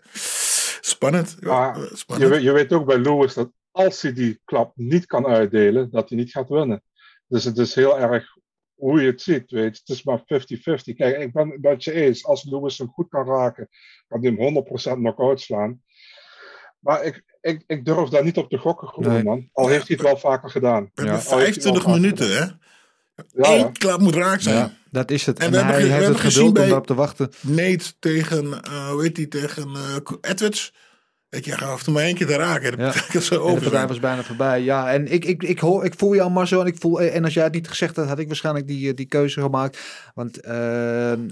Spannend. 0.82 1.36
Ja, 1.40 1.74
eh, 1.76 1.82
je, 1.90 1.98
spannend. 1.98 2.30
weet- 2.32 2.44
je 2.44 2.52
weet 2.52 2.74
ook 2.74 2.86
bij 2.86 2.98
Lewis 3.00 3.34
dat 3.34 3.50
als 3.72 4.02
hij 4.02 4.14
die 4.14 4.42
klap 4.46 4.72
niet 4.76 5.06
kan 5.06 5.26
uitdelen, 5.28 5.92
dat 5.92 6.10
hij 6.10 6.18
niet 6.18 6.32
gaat 6.32 6.50
winnen. 6.50 6.84
Dus 7.28 7.44
het 7.44 7.58
is 7.58 7.76
heel 7.76 8.00
erg 8.00 8.38
hoe 8.76 9.02
je 9.02 9.08
het 9.08 9.22
ziet, 9.22 9.52
weet 9.52 9.76
je. 9.76 9.80
Het 9.84 9.90
is 9.90 10.04
maar 10.04 10.20
50-50. 10.20 10.24
Kijk, 10.96 11.18
ik 11.18 11.34
ben 11.34 11.50
het 11.50 11.62
met 11.62 11.84
je 11.84 11.92
eens. 11.92 12.26
Als 12.26 12.44
Lewis 12.44 12.78
hem 12.78 12.88
goed 12.90 13.10
kan 13.10 13.26
raken, 13.26 13.70
kan 14.08 14.22
hij 14.26 14.32
hem 14.38 14.66
100% 14.96 14.98
knock-out 14.98 15.42
slaan. 15.42 15.82
Maar 16.80 17.04
ik, 17.04 17.24
ik, 17.42 17.64
ik 17.68 17.86
durf 17.86 18.10
daar 18.10 18.24
niet 18.24 18.38
op 18.38 18.50
te 18.50 18.58
gokken 18.58 18.88
gewoon, 18.88 19.14
Nee. 19.14 19.24
man. 19.24 19.50
Al 19.54 19.68
heeft 19.68 19.88
hij 19.88 19.96
het 19.98 20.06
wel 20.06 20.18
vaker 20.18 20.50
gedaan. 20.50 20.92
We 20.94 21.04
wel 21.04 21.20
25 21.20 21.84
vaker 21.84 22.00
minuten, 22.02 22.26
gedaan. 22.28 22.48
hè? 22.48 22.70
Ja, 23.16 23.54
Eén 23.54 23.58
ja. 23.60 23.70
klap 23.72 24.00
moet 24.00 24.16
raak 24.16 24.42
zijn. 24.42 24.56
Ja, 24.56 24.74
dat 24.90 25.12
is 25.12 25.26
het. 25.26 25.40
En 25.40 25.46
En, 25.46 25.52
we 25.52 25.58
hebben 25.58 25.76
hij 25.76 25.88
we 25.88 25.94
heeft 25.94 26.08
het 26.08 26.20
geduld 26.20 26.48
om 26.48 26.54
daarop 26.54 26.88
te 26.88 26.94
wachten. 26.94 27.30
Nate 27.42 27.94
tegen, 28.00 28.62
eh, 28.64 28.90
hoe 28.90 29.04
heet 29.04 29.16
die, 29.16 29.28
tegen 29.28 29.76
eh, 29.76 30.32
Edwards. 30.32 30.74
Weet 31.32 31.46
je, 31.46 31.56
hij 31.56 31.70
hoeft 31.70 31.86
hem 31.86 31.94
maar 31.94 32.04
één 32.04 32.16
keer 32.16 32.28
te 32.28 32.36
raken. 32.36 32.78
Ja. 32.78 32.86
Dat 32.92 33.06
kan 33.08 33.22
zo 33.22 33.48
En 33.48 33.56
de 33.56 33.62
partij 33.62 33.88
was 33.88 34.00
bijna 34.00 34.24
voorbij. 34.24 34.62
Ja, 34.62 34.92
en 34.92 35.12
ik, 35.12 35.26
ik, 35.26 35.44
ik, 35.44 35.60
hoor, 35.60 35.86
ik 35.86 35.94
voel 35.98 36.16
jou, 36.16 36.32
Marcel. 36.32 36.62
En, 36.62 36.68
ik 36.68 36.76
voel, 36.80 37.02
en 37.02 37.24
als 37.24 37.34
jij 37.34 37.44
het 37.44 37.54
niet 37.54 37.68
gezegd 37.68 37.96
had, 37.96 38.08
had 38.08 38.20
ik 38.20 38.28
waarschijnlijk 38.28 38.68
die, 38.68 38.90
eh, 38.90 38.96
die 38.96 39.06
keuze 39.06 39.42
gemaakt. 39.42 39.80
Want 40.16 40.40
eh, 40.40 40.54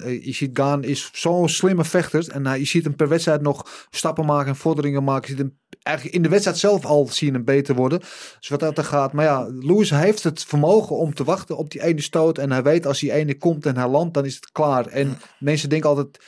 je 0.04 0.34
ziet 0.34 0.60
Gaan 0.60 0.84
is 0.84 1.10
zo'n 1.14 1.50
slimme 1.50 1.84
vechter. 1.84 2.30
En 2.30 2.46
hij, 2.46 2.60
je 2.60 2.66
ziet 2.66 2.84
hem 2.84 2.96
per 2.96 3.08
wedstrijd 3.08 3.42
nog 3.42 3.88
stappen 3.90 4.26
maken 4.26 4.48
en 4.48 4.56
vorderingen 4.56 5.04
maken. 5.04 5.32
Je 5.32 5.36
ziet 5.36 5.46
hem 5.46 5.58
eigenlijk 5.82 6.16
in 6.16 6.24
de 6.24 6.30
wedstrijd 6.30 6.58
zelf 6.58 6.86
al 6.86 7.08
zie 7.08 7.28
je 7.28 7.34
hem 7.34 7.46
beter 7.46 7.76
worden. 7.76 8.00
Dus 8.40 8.50
wat 8.50 8.60
dat 8.60 8.78
er 8.78 8.84
gaat. 8.84 9.14
Maar 9.14 9.26
ja, 9.26 9.48
Lewis 9.50 9.90
heeft 9.90 10.24
het 10.24 10.44
vermogen 10.44 10.96
om 10.96 11.14
te 11.14 11.24
wachten 11.24 11.58
op 11.58 11.72
die 11.72 11.84
ene 11.84 12.02
stoot. 12.02 12.38
En 12.38 12.52
hij 12.52 12.64
weet 12.64 12.86
als 12.86 13.00
die 13.00 13.12
ene 13.12 13.38
komt 13.38 13.66
en 13.66 13.78
hij 13.78 13.88
landt, 13.88 14.14
dan 14.14 14.26
is 14.26 14.36
het 14.36 14.52
klaar. 14.52 14.86
En 14.86 15.18
mensen 15.40 15.70
denken 15.70 15.90
altijd, 15.90 16.20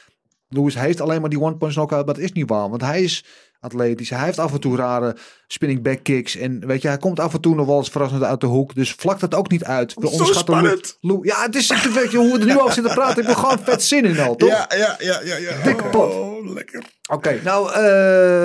Lewis 0.47 0.75
heeft 0.75 1.01
alleen 1.01 1.21
maar 1.21 1.29
die 1.29 1.41
one 1.41 1.57
punch 1.57 1.73
knockout, 1.73 2.05
maar 2.05 2.15
dat 2.15 2.23
is 2.23 2.31
niet 2.31 2.49
waar. 2.49 2.69
Want 2.69 2.81
hij 2.81 3.01
is 3.01 3.25
atletisch. 3.61 4.09
Hij 4.09 4.25
heeft 4.25 4.39
af 4.39 4.53
en 4.53 4.59
toe 4.59 4.75
rare 4.75 5.15
spinning 5.47 5.81
back 5.81 6.03
kicks. 6.03 6.35
En 6.35 6.67
weet 6.67 6.81
je, 6.81 6.87
hij 6.87 6.97
komt 6.97 7.19
af 7.19 7.33
en 7.33 7.41
toe 7.41 7.55
nog 7.55 7.65
wel 7.65 7.77
eens 7.77 7.89
verrassend 7.89 8.23
uit 8.23 8.41
de 8.41 8.45
hoek. 8.47 8.75
Dus 8.75 8.93
vlak 8.93 9.19
dat 9.19 9.35
ook 9.35 9.51
niet 9.51 9.63
uit. 9.63 9.93
We 9.93 10.01
Zo 10.01 10.07
onderschatten 10.07 10.79
Lou- 11.01 11.25
ja, 11.25 11.41
het 11.41 11.55
is 11.55 11.67
weet 11.93 12.11
je, 12.11 12.17
hoe 12.17 12.33
we 12.33 12.39
er 12.39 12.45
nu 12.45 12.59
over 12.59 12.73
zitten 12.73 12.93
praten. 12.93 13.21
Ik 13.21 13.27
heb 13.27 13.35
er 13.35 13.41
gewoon 13.41 13.59
vet 13.63 13.83
zin 13.83 14.05
in 14.05 14.19
al, 14.19 14.35
toch? 14.35 14.49
Ja, 14.49 14.69
ja, 14.77 14.95
ja, 14.99 15.19
ja. 15.23 15.35
ja. 15.35 15.63
Dikke 15.63 15.83
pot. 15.83 16.13
Oh, 16.13 16.53
lekker. 16.53 16.83
Oké, 17.09 17.39
nou, 17.43 17.67
eh, 17.67 17.73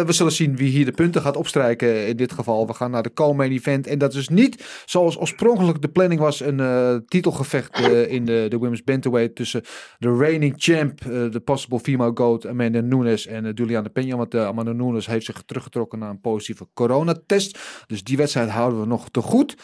we 0.06 0.12
zullen 0.12 0.32
zien 0.32 0.56
wie 0.56 0.70
hier 0.70 0.84
de 0.84 0.92
punten 0.92 1.22
gaat 1.22 1.36
opstrijken 1.36 2.06
in 2.06 2.16
dit 2.16 2.32
geval. 2.32 2.66
We 2.66 2.74
gaan 2.74 2.90
naar 2.90 3.02
de 3.02 3.12
co-main 3.12 3.52
event. 3.52 3.86
En 3.86 3.98
dat 3.98 4.14
is 4.14 4.28
niet 4.28 4.82
zoals 4.84 5.18
oorspronkelijk 5.18 5.82
de 5.82 5.88
planning 5.88 6.20
was 6.20 6.40
een 6.40 6.60
eh, 6.60 6.96
titelgevecht 7.06 7.78
eh, 7.78 8.12
in 8.12 8.24
de, 8.24 8.46
de 8.48 8.58
women's 8.58 8.84
bantamweight 8.84 9.34
tussen 9.34 9.62
de 9.98 10.16
reigning 10.16 10.54
champ, 10.56 11.02
de 11.04 11.42
possible 11.44 11.78
female 11.78 12.10
goat 12.14 12.46
Amanda 12.46 12.80
Nunes 12.80 13.26
en 13.26 13.52
Juliana 13.52 13.88
Peña. 13.88 14.16
Want 14.16 14.34
Amanda 14.34 14.72
Nunes 14.72 15.06
heeft 15.06 15.26
zich 15.26 15.42
teruggetrokken 15.46 15.98
na 15.98 16.08
een 16.08 16.20
positieve 16.20 16.66
coronatest. 16.74 17.58
Dus 17.86 18.04
die 18.04 18.16
wedstrijd 18.16 18.48
houden 18.48 18.80
we 18.80 18.86
nog 18.86 19.08
te 19.10 19.20
goed. 19.20 19.56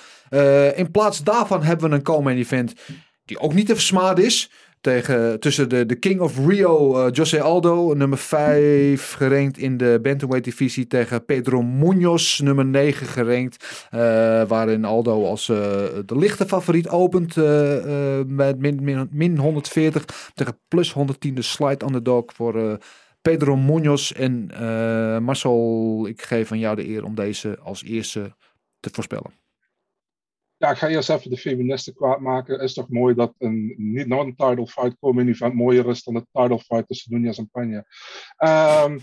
In 0.75 0.91
plaats 0.91 1.23
daarvan 1.23 1.63
hebben 1.63 1.91
we 1.91 1.97
een 1.97 2.03
co-main 2.03 2.39
event 2.39 2.75
die 3.25 3.39
ook 3.39 3.55
niet 3.55 3.67
te 3.67 3.75
versmaden 3.75 4.25
is 4.25 4.51
tegen, 4.83 5.41
tussen 5.41 5.69
de, 5.69 5.87
de 5.87 5.95
King 5.95 6.21
of 6.21 6.47
Rio, 6.47 7.07
uh, 7.07 7.13
José 7.13 7.41
Aldo, 7.41 7.95
nummer 7.95 8.19
5 8.19 9.13
gerankt 9.13 9.59
in 9.59 9.77
de 9.77 9.99
bantamweight 10.03 10.45
divisie 10.45 10.87
tegen 10.87 11.25
Pedro 11.25 11.63
Munoz, 11.63 12.41
nummer 12.41 12.65
9 12.65 13.07
gerankt, 13.07 13.87
uh, 13.95 14.01
waarin 14.45 14.85
Aldo 14.85 15.25
als 15.27 15.49
uh, 15.49 15.57
de 16.07 16.19
lichte 16.19 16.47
favoriet 16.47 16.89
opent 16.89 17.37
met 18.27 18.59
min, 18.59 18.79
min, 18.83 19.09
min 19.11 19.39
140 19.39 20.31
tegen 20.35 20.59
plus 20.69 20.93
110 20.93 21.35
de 21.35 21.43
slide 21.43 21.85
underdog 21.85 22.25
voor 22.35 22.79
Pedro 23.21 23.57
Munoz. 23.57 24.11
En 24.11 24.51
Marcel, 25.23 26.07
ik 26.09 26.23
geef 26.23 26.53
aan 26.53 26.59
jou 26.59 26.77
de 26.77 26.89
eer 26.89 27.05
om 27.05 27.15
deze 27.15 27.59
als 27.63 27.85
eerste 27.85 28.35
te 28.81 28.89
voorspellen. 28.93 29.42
Ja, 30.63 30.71
ik 30.71 30.77
ga 30.77 30.89
eerst 30.89 31.11
even 31.11 31.31
de 31.31 31.37
feministen 31.37 31.95
kwaad 31.95 32.21
maken. 32.21 32.61
Is 32.61 32.75
toch 32.75 32.89
mooi 32.89 33.15
dat 33.15 33.35
een 33.39 33.75
niet 33.77 34.07
non-title 34.07 34.67
fight 34.67 34.97
komen 35.01 35.27
in 35.27 35.33
event 35.33 35.55
mooier 35.55 35.89
is 35.89 36.03
dan 36.03 36.15
de 36.15 36.27
title 36.33 36.59
fight 36.59 36.87
tussen 36.87 37.13
Nunez 37.13 37.39
en. 37.39 37.87
Um, 38.39 39.01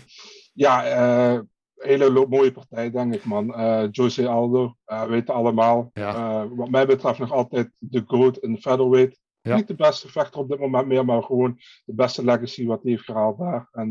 ja, 0.52 0.86
uh, 1.34 1.40
hele 1.74 2.26
mooie 2.26 2.52
partij, 2.52 2.90
denk 2.90 3.14
ik, 3.14 3.24
man. 3.24 3.60
Uh, 3.60 3.84
Jose 3.90 4.28
Aldo, 4.28 4.74
uh, 4.86 5.04
weten 5.04 5.34
allemaal. 5.34 5.90
Ja. 5.92 6.48
wat 6.48 6.70
mij 6.70 6.86
betreft 6.86 7.18
nog 7.18 7.32
altijd 7.32 7.70
de 7.78 8.02
GOAT 8.06 8.36
in 8.36 8.60
featherweight. 8.60 9.18
Ja. 9.40 9.56
Niet 9.56 9.68
de 9.68 9.74
beste 9.74 10.08
vechter 10.08 10.40
op 10.40 10.48
dit 10.48 10.58
moment 10.58 10.86
meer, 10.86 11.04
maar 11.04 11.22
gewoon 11.22 11.58
de 11.84 11.94
beste 11.94 12.24
legacy 12.24 12.66
wat 12.66 12.82
hij 12.82 12.90
heeft 12.90 13.04
gehaald 13.04 13.38
daar. 13.38 13.68
En 13.72 13.90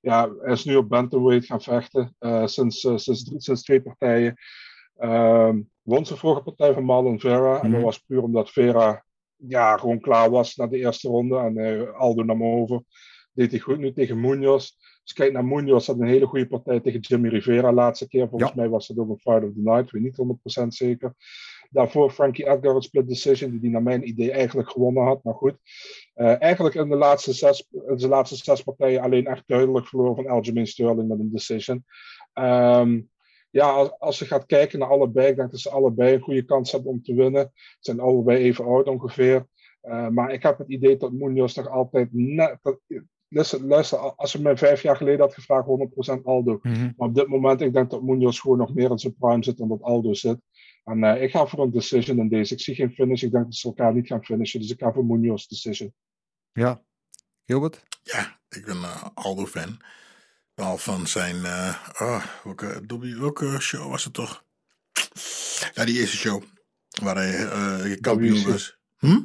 ja, 0.00 0.30
hij 0.38 0.52
is 0.52 0.64
nu 0.64 0.76
op 0.76 0.88
bantamweight 0.88 1.46
gaan 1.46 1.62
vechten 1.62 2.16
sinds, 2.44 2.80
sinds, 2.80 3.32
sinds 3.36 3.62
twee 3.62 3.82
partijen. 3.82 4.36
Um, 4.98 5.70
won 5.82 6.06
zijn 6.06 6.18
vorige 6.18 6.42
partij 6.42 6.72
van 6.72 6.84
Marlon 6.84 7.20
Vera. 7.20 7.62
En 7.62 7.70
dat 7.70 7.82
was 7.82 7.98
puur 7.98 8.22
omdat 8.22 8.50
Vera 8.50 9.04
ja, 9.36 9.76
gewoon 9.76 10.00
klaar 10.00 10.30
was 10.30 10.56
na 10.56 10.66
de 10.66 10.78
eerste 10.78 11.08
ronde. 11.08 11.38
En 11.38 11.56
uh, 11.56 11.94
Aldo 11.94 12.22
nam 12.22 12.44
over. 12.44 12.82
Deed 13.32 13.50
hij 13.50 13.60
goed 13.60 13.78
nu 13.78 13.92
tegen 13.92 14.20
Munoz. 14.20 14.70
Dus 15.02 15.12
kijk 15.12 15.32
naar 15.32 15.44
Munoz. 15.44 15.86
had 15.86 16.00
een 16.00 16.06
hele 16.06 16.26
goede 16.26 16.46
partij 16.46 16.80
tegen 16.80 17.00
Jimmy 17.00 17.28
Rivera 17.28 17.72
laatste 17.72 18.08
keer. 18.08 18.28
Volgens 18.28 18.50
ja. 18.50 18.56
mij 18.56 18.68
was 18.68 18.88
het 18.88 18.98
ook 18.98 19.08
een 19.08 19.18
fight 19.18 19.44
of 19.44 19.52
the 19.52 19.60
night. 19.60 19.90
Weet 19.90 20.02
niet 20.02 20.62
100% 20.62 20.66
zeker. 20.66 21.14
Daarvoor 21.70 22.10
Frankie 22.10 22.48
Edgar 22.48 22.74
een 22.74 22.82
split 22.82 23.08
decision. 23.08 23.50
Die 23.50 23.60
die 23.60 23.70
naar 23.70 23.82
mijn 23.82 24.08
idee 24.08 24.32
eigenlijk 24.32 24.70
gewonnen 24.70 25.04
had. 25.04 25.24
Maar 25.24 25.34
goed. 25.34 25.56
Uh, 26.16 26.42
eigenlijk 26.42 26.74
in 26.74 26.88
de 26.88 26.96
laatste 26.96 27.32
zes, 27.32 27.68
in 27.70 27.96
de 27.96 28.08
laatste 28.08 28.36
zes 28.36 28.62
partijen 28.62 29.02
alleen 29.02 29.26
echt 29.26 29.42
duidelijk 29.46 29.86
verloren 29.86 30.14
van 30.14 30.28
Aljamain 30.28 30.66
Sterling 30.66 31.08
met 31.08 31.18
een 31.18 31.32
decision. 31.32 31.84
Um, 32.34 33.10
ja, 33.56 33.70
als, 33.70 33.98
als 33.98 34.18
je 34.18 34.24
gaat 34.24 34.46
kijken 34.46 34.78
naar 34.78 34.88
allebei, 34.88 35.28
ik 35.28 35.36
denk 35.36 35.50
dat 35.50 35.60
ze 35.60 35.70
allebei 35.70 36.14
een 36.14 36.20
goede 36.20 36.44
kans 36.44 36.72
hebben 36.72 36.90
om 36.90 37.02
te 37.02 37.14
winnen. 37.14 37.52
Ze 37.54 37.76
zijn 37.80 38.00
allebei 38.00 38.42
even 38.42 38.64
oud 38.64 38.86
ongeveer. 38.86 39.46
Uh, 39.82 40.08
maar 40.08 40.32
ik 40.32 40.42
heb 40.42 40.58
het 40.58 40.68
idee 40.68 40.96
dat 40.96 41.12
Munoz 41.12 41.56
nog 41.56 41.68
altijd 41.68 42.08
net. 42.12 42.58
Dat, 42.62 42.80
luister, 43.28 43.64
luister, 43.64 43.98
als 43.98 44.32
je 44.32 44.40
mij 44.40 44.56
vijf 44.56 44.82
jaar 44.82 44.96
geleden 44.96 45.20
had 45.20 45.34
gevraagd, 45.34 45.66
100% 46.18 46.22
Aldo. 46.22 46.58
Mm-hmm. 46.62 46.92
Maar 46.96 47.08
op 47.08 47.14
dit 47.14 47.26
moment, 47.26 47.60
ik 47.60 47.72
denk 47.72 47.90
dat 47.90 48.02
Munoz 48.02 48.40
gewoon 48.40 48.58
nog 48.58 48.74
meer 48.74 48.90
in 48.90 48.98
zijn 48.98 49.16
prime 49.18 49.44
zit 49.44 49.56
dan 49.56 49.68
dat 49.68 49.82
Aldo 49.82 50.14
zit. 50.14 50.38
En 50.84 50.98
uh, 51.02 51.22
ik 51.22 51.30
ga 51.30 51.46
voor 51.46 51.62
een 51.64 51.70
decision 51.70 52.18
in 52.18 52.28
deze. 52.28 52.54
Ik 52.54 52.60
zie 52.60 52.74
geen 52.74 52.92
finish. 52.92 53.22
Ik 53.22 53.32
denk 53.32 53.44
dat 53.44 53.54
ze 53.54 53.68
elkaar 53.68 53.94
niet 53.94 54.06
gaan 54.06 54.24
finishen. 54.24 54.60
Dus 54.60 54.70
ik 54.70 54.80
ga 54.80 54.92
voor 54.92 55.04
Munoz 55.04 55.46
decision. 55.46 55.94
Ja. 56.52 56.82
Gilbert? 57.44 57.82
Ja, 58.02 58.40
ik 58.48 58.64
ben 58.64 58.76
uh, 58.76 59.06
Aldo-fan. 59.14 59.78
Al 60.56 60.78
van 60.78 61.06
zijn. 61.06 61.36
Uh, 61.36 61.74
oh, 61.98 62.24
welke, 62.44 62.82
welke 63.18 63.60
show 63.60 63.90
was 63.90 64.04
het 64.04 64.12
toch? 64.12 64.44
Ja, 65.74 65.84
die 65.84 66.00
eerste 66.00 66.16
show. 66.16 66.42
Waar 67.02 67.16
hij 67.16 67.44
uh, 67.88 67.96
kampioen 68.00 68.44
was. 68.50 68.78
Hm? 68.98 69.20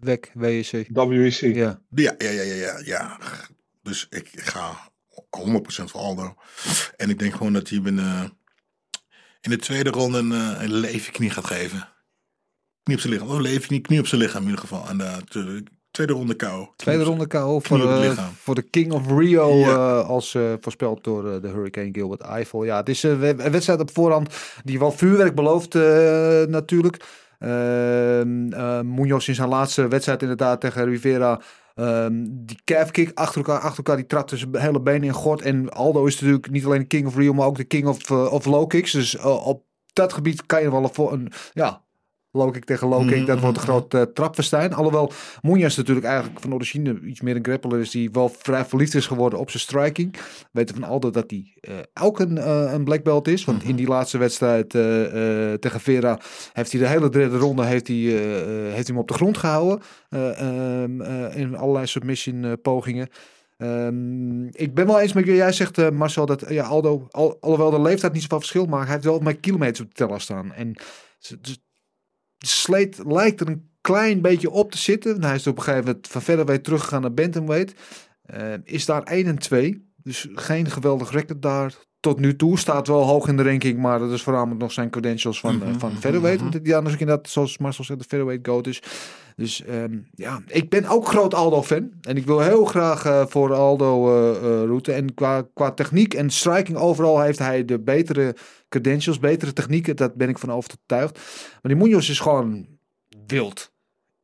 WEC, 0.00 0.30
WEC. 0.34 0.88
WEC. 0.92 1.40
Ja. 1.40 1.80
Ja, 1.90 2.14
ja, 2.18 2.30
ja, 2.30 2.42
ja, 2.42 2.54
ja, 2.54 2.80
ja. 2.84 3.18
Dus 3.82 4.06
ik 4.10 4.30
ga 4.34 4.92
100% 5.10 5.20
voor 5.66 6.00
Aldo. 6.00 6.34
En 6.96 7.10
ik 7.10 7.18
denk 7.18 7.34
gewoon 7.34 7.52
dat 7.52 7.68
hij 7.68 7.80
binnen, 7.80 8.38
in 9.40 9.50
de 9.50 9.56
tweede 9.56 9.90
ronde 9.90 10.18
een, 10.18 10.30
een 10.62 10.74
levenknie 10.74 11.30
gaat 11.30 11.46
geven. 11.46 11.88
Knie 12.82 12.96
op 12.96 13.02
zijn 13.02 13.12
lichaam. 13.12 13.30
Of 13.30 13.38
levenknie, 13.38 13.80
knie 13.80 14.00
op 14.00 14.06
zijn 14.06 14.20
lichaam 14.20 14.42
in 14.42 14.48
ieder 14.48 14.60
geval. 14.60 14.88
En 14.88 15.00
uh, 15.00 15.16
tweede 15.94 16.12
ronde 16.12 16.34
KO. 16.34 16.72
Tweede 16.76 17.04
ronde 17.04 17.26
KO 17.26 17.60
voor, 17.60 17.78
uh, 17.78 18.18
voor 18.38 18.54
de 18.54 18.62
King 18.62 18.92
of 18.92 19.06
Rio. 19.18 19.54
Ja. 19.54 19.66
Uh, 19.66 20.08
als 20.08 20.34
uh, 20.34 20.52
voorspeld 20.60 21.04
door 21.04 21.40
de 21.40 21.48
Hurricane 21.48 21.88
Gilbert 21.92 22.20
Eiffel. 22.20 22.64
Ja, 22.64 22.76
het 22.76 22.88
is 22.88 23.02
een 23.02 23.18
wedstrijd 23.50 23.80
op 23.80 23.90
voorhand 23.92 24.34
die 24.64 24.78
wel 24.78 24.92
vuurwerk 24.92 25.34
belooft 25.34 25.74
natuurlijk. 26.48 27.04
Uh, 27.38 27.50
Munoz 28.82 29.28
in 29.28 29.34
zijn 29.34 29.48
laatste 29.48 29.88
wedstrijd 29.88 30.22
inderdaad 30.22 30.60
tegen 30.60 30.84
Rivera. 30.84 31.40
Um, 31.74 32.44
die 32.46 32.58
calf 32.64 32.90
kick 32.90 33.10
achter 33.14 33.36
elkaar, 33.36 33.60
achter 33.60 33.76
elkaar, 33.76 33.96
die 33.96 34.06
trapte 34.06 34.36
zijn 34.36 34.56
hele 34.56 34.80
benen 34.80 35.02
in 35.02 35.12
God. 35.12 35.42
En 35.42 35.70
Aldo 35.70 36.04
is 36.04 36.20
natuurlijk 36.20 36.50
niet 36.50 36.64
alleen 36.64 36.80
de 36.80 36.86
King 36.86 37.06
of 37.06 37.16
Rio, 37.16 37.32
maar 37.32 37.46
ook 37.46 37.56
de 37.56 37.64
King 37.64 37.86
of, 37.86 38.10
of 38.10 38.44
low 38.44 38.68
kicks. 38.68 38.92
Dus 38.92 39.18
op 39.22 39.62
dat 39.92 40.12
gebied 40.12 40.46
kan 40.46 40.62
je 40.62 40.70
wel 40.70 40.88
voor 40.92 41.12
een, 41.12 41.32
ja, 41.52 41.83
low 42.34 42.52
kick 42.52 42.64
tegen 42.64 42.88
low 42.88 43.08
kick, 43.08 43.26
dat 43.26 43.40
wordt 43.40 43.56
een 43.56 43.62
groot 43.62 43.94
uh, 43.94 44.02
trapverstijn. 44.02 44.74
Alhoewel 44.74 45.12
Munoz 45.42 45.76
natuurlijk 45.76 46.06
eigenlijk 46.06 46.40
van 46.40 46.54
origine 46.54 47.00
iets 47.00 47.20
meer 47.20 47.36
een 47.36 47.44
grappler 47.44 47.80
is 47.80 47.90
die 47.90 48.10
wel 48.10 48.28
vrij 48.38 48.64
verliefd 48.64 48.94
is 48.94 49.06
geworden 49.06 49.38
op 49.38 49.50
zijn 49.50 49.62
striking. 49.62 50.12
We 50.12 50.48
weten 50.50 50.74
van 50.74 50.84
Aldo 50.84 51.10
dat 51.10 51.30
hij 51.30 51.56
uh, 51.60 51.74
ook 52.00 52.20
een, 52.20 52.36
uh, 52.36 52.72
een 52.72 52.84
black 52.84 53.02
belt 53.02 53.28
is, 53.28 53.44
want 53.44 53.62
in 53.62 53.76
die 53.76 53.86
laatste 53.86 54.18
wedstrijd 54.18 54.70
tegen 55.60 55.80
Vera 55.80 56.18
heeft 56.52 56.72
hij 56.72 56.80
de 56.80 56.88
hele 56.88 57.08
derde 57.08 57.36
ronde 57.36 57.64
heeft 57.64 57.88
hij, 57.88 57.96
heeft 57.96 58.74
hij 58.74 58.82
hem 58.86 58.98
op 58.98 59.08
de 59.08 59.14
grond 59.14 59.38
gehouden 59.38 59.80
in 61.34 61.56
allerlei 61.56 61.86
submission 61.86 62.60
pogingen. 62.62 63.08
Ehm, 63.56 64.46
ik 64.46 64.74
ben 64.74 64.86
wel 64.86 65.00
eens 65.00 65.12
met. 65.12 65.26
Jij 65.26 65.52
zegt, 65.52 65.78
eh, 65.78 65.90
Marcel, 65.90 66.26
dat 66.26 66.44
ja, 66.48 66.64
Aldo, 66.64 67.06
al, 67.10 67.36
alhoewel 67.40 67.70
de 67.70 67.80
leeftijd 67.80 68.12
niet 68.12 68.22
zoveel 68.22 68.38
verschil 68.38 68.66
maakt, 68.66 68.84
hij 68.84 68.92
heeft 68.92 69.04
wel 69.04 69.18
mijn 69.18 69.40
kilometers 69.40 69.80
op 69.80 69.86
de 69.86 69.94
teller 69.94 70.20
staan. 70.20 70.52
En 70.52 70.74
sleet 72.46 73.02
lijkt 73.06 73.40
er 73.40 73.48
een 73.48 73.68
klein 73.80 74.20
beetje 74.20 74.50
op 74.50 74.70
te 74.70 74.78
zitten. 74.78 75.24
Hij 75.24 75.34
is 75.34 75.46
op 75.46 75.56
een 75.56 75.62
gegeven 75.62 75.84
moment 75.86 76.08
van 76.08 76.22
verder 76.22 76.46
weer 76.46 76.62
teruggegaan 76.62 77.00
naar 77.00 77.14
Bantamweight. 77.14 77.74
Eh, 78.22 78.52
is 78.64 78.84
daar 78.84 79.02
1 79.02 79.26
en 79.26 79.38
2. 79.38 79.92
Dus 80.02 80.28
geen 80.34 80.70
geweldig 80.70 81.10
record 81.10 81.42
daar 81.42 81.74
tot 82.00 82.20
nu 82.20 82.36
toe. 82.36 82.58
Staat 82.58 82.86
wel 82.86 83.02
hoog 83.02 83.28
in 83.28 83.36
de 83.36 83.42
ranking, 83.42 83.78
maar 83.78 83.98
dat 83.98 84.10
is 84.10 84.22
voornamelijk 84.22 84.60
nog 84.60 84.72
zijn 84.72 84.90
credentials 84.90 85.40
van, 85.40 85.62
eh, 85.62 85.68
van 85.78 85.96
featherweight. 85.96 86.40
Want 86.40 86.64
die 86.64 86.76
anders 86.76 86.96
inderdaad, 86.96 87.28
zoals 87.28 87.58
Marcel 87.58 87.84
zegt, 87.84 87.98
de 88.00 88.06
featherweight 88.08 88.48
goat 88.48 88.66
is. 88.66 88.80
Dus 88.80 88.90
ehm, 89.36 89.98
ja, 90.14 90.42
ik 90.46 90.68
ben 90.68 90.86
ook 90.86 91.08
groot 91.08 91.34
Aldo-fan. 91.34 91.92
En 92.00 92.16
ik 92.16 92.26
wil 92.26 92.40
heel 92.40 92.64
graag 92.64 93.04
eh, 93.04 93.26
voor 93.26 93.54
Aldo 93.54 94.08
eh, 94.08 94.36
eh, 94.36 94.66
routen. 94.66 94.94
En 94.94 95.14
qua, 95.14 95.48
qua 95.54 95.72
techniek 95.72 96.14
en 96.14 96.30
striking 96.30 96.78
overal 96.78 97.20
heeft 97.20 97.38
hij 97.38 97.64
de 97.64 97.80
betere 97.80 98.36
credentials, 98.68 99.18
betere 99.18 99.52
technieken. 99.52 99.96
Dat 99.96 100.14
ben 100.14 100.28
ik 100.28 100.38
van 100.38 100.52
overtuigd. 100.52 101.14
Maar 101.62 101.74
die 101.74 101.82
Munoz 101.82 102.08
is 102.08 102.20
gewoon 102.20 102.66
wild. 103.26 103.72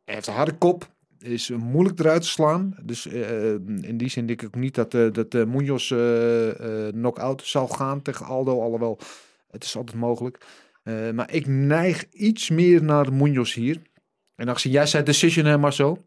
Hij 0.04 0.14
heeft 0.14 0.26
een 0.26 0.34
harde 0.34 0.58
kop. 0.58 0.88
Is 1.18 1.50
moeilijk 1.50 1.98
eruit 1.98 2.22
te 2.22 2.28
slaan. 2.28 2.74
Dus 2.82 3.06
in 3.06 3.94
die 3.96 4.08
zin 4.08 4.26
denk 4.26 4.42
ik 4.42 4.46
ook 4.46 4.60
niet 4.60 4.74
dat, 4.74 4.94
eh 4.94 5.06
dat 5.12 5.32
Munoz 5.32 5.88
knock-out 6.90 7.42
zal 7.44 7.68
gaan 7.68 8.02
tegen 8.02 8.26
Aldo. 8.26 8.60
Alhoewel, 8.62 8.98
het 9.50 9.64
is 9.64 9.76
altijd 9.76 9.96
mogelijk. 9.96 10.46
Maar 11.14 11.32
ik 11.32 11.46
neig 11.46 12.04
iets 12.10 12.50
meer 12.50 12.82
naar 12.82 13.12
Munoz 13.12 13.54
hier. 13.54 13.82
En 14.40 14.48
aangezien 14.48 14.72
jij 14.72 14.86
zei 14.86 15.02
decision, 15.02 15.44
hè 15.44 15.58
Marcel? 15.58 16.04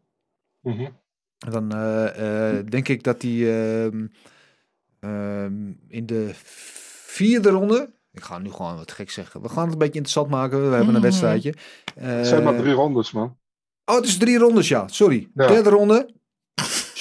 Mhm. 0.62 0.90
Dan 1.38 1.72
eh, 1.72 2.58
eh, 2.58 2.66
denk 2.66 2.88
ik 2.88 3.04
dat 3.04 3.22
hij 3.22 3.32
ehm, 3.32 4.08
ehm, 5.00 5.72
in 5.88 6.06
de 6.06 6.32
vierde 7.06 7.50
ronde. 7.50 7.94
Ik 8.12 8.24
ga 8.24 8.38
nu 8.38 8.52
gewoon 8.52 8.76
wat 8.76 8.92
gek 8.92 9.10
zeggen. 9.10 9.42
We 9.42 9.50
gaan 9.50 9.64
het 9.64 9.72
een 9.72 9.78
beetje 9.78 9.94
interessant 9.94 10.30
maken. 10.30 10.70
We 10.70 10.76
hebben 10.76 10.96
een 10.96 11.02
wedstrijdje. 11.02 11.54
Het 12.00 12.28
zijn 12.28 12.44
maar 12.44 12.54
Eh, 12.54 12.60
drie 12.60 12.74
rondes, 12.74 13.12
man. 13.12 13.38
Oh, 13.86 13.96
het 13.96 14.06
is 14.06 14.18
drie 14.18 14.38
rondes, 14.38 14.68
ja. 14.68 14.88
Sorry. 14.88 15.30
Ja. 15.34 15.48
Derde 15.48 15.70
ronde. 15.70 16.14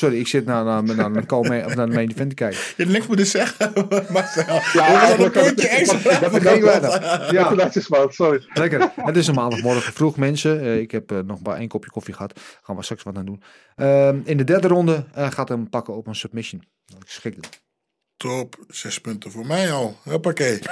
Sorry, 0.02 0.18
ik 0.18 0.26
zit 0.26 0.44
naar, 0.44 0.64
naar, 0.64 0.82
naar, 0.82 1.10
naar, 1.10 1.26
Call- 1.26 1.38
of 1.38 1.74
naar 1.74 1.86
de 1.88 1.94
main 1.94 2.10
event 2.10 2.28
te 2.28 2.34
kijken. 2.34 2.58
Je 2.76 2.82
hebt 2.82 2.90
niks 2.90 3.06
moeten 3.06 3.26
zeggen, 3.26 3.72
Marcel. 4.12 4.44
Ja, 4.54 4.62
Ja, 4.92 5.10
een 5.18 5.30
puntje 5.30 5.50
ik- 5.68 5.72
extra. 5.72 6.18
dat 6.18 6.34
Ik 6.36 6.42
denk 6.42 6.62
wel 6.62 6.80
dat. 6.80 7.02
Ja, 7.02 7.28
Ja, 7.30 7.54
netjes, 7.54 7.88
man. 7.88 8.12
Sorry. 8.12 8.46
lekker. 8.54 8.90
Het 8.96 9.16
is 9.16 9.26
een 9.26 9.34
maandagmorgen 9.34 9.92
vroeg, 9.92 10.16
mensen. 10.16 10.60
Eh, 10.60 10.78
ik 10.78 10.90
heb 10.90 11.10
eh, 11.12 11.18
nog 11.18 11.42
maar 11.42 11.56
één 11.56 11.68
kopje 11.68 11.90
koffie 11.90 12.14
gehad. 12.14 12.40
Gaan 12.62 12.76
we 12.76 12.82
straks 12.82 13.02
wat 13.02 13.16
aan 13.16 13.24
doen. 13.24 13.42
Ehm, 13.76 14.20
in 14.24 14.36
de 14.36 14.44
derde 14.44 14.68
ronde 14.68 15.04
eh, 15.14 15.30
gaat 15.30 15.48
hem 15.48 15.68
pakken 15.68 15.94
op 15.96 16.06
een 16.06 16.14
submission. 16.14 16.62
Schrik 17.04 17.36
Top, 18.22 18.56
zes 18.68 19.00
punten 19.00 19.30
voor 19.30 19.46
mij 19.46 19.72
al. 19.72 19.96
Hoppakee. 20.02 20.58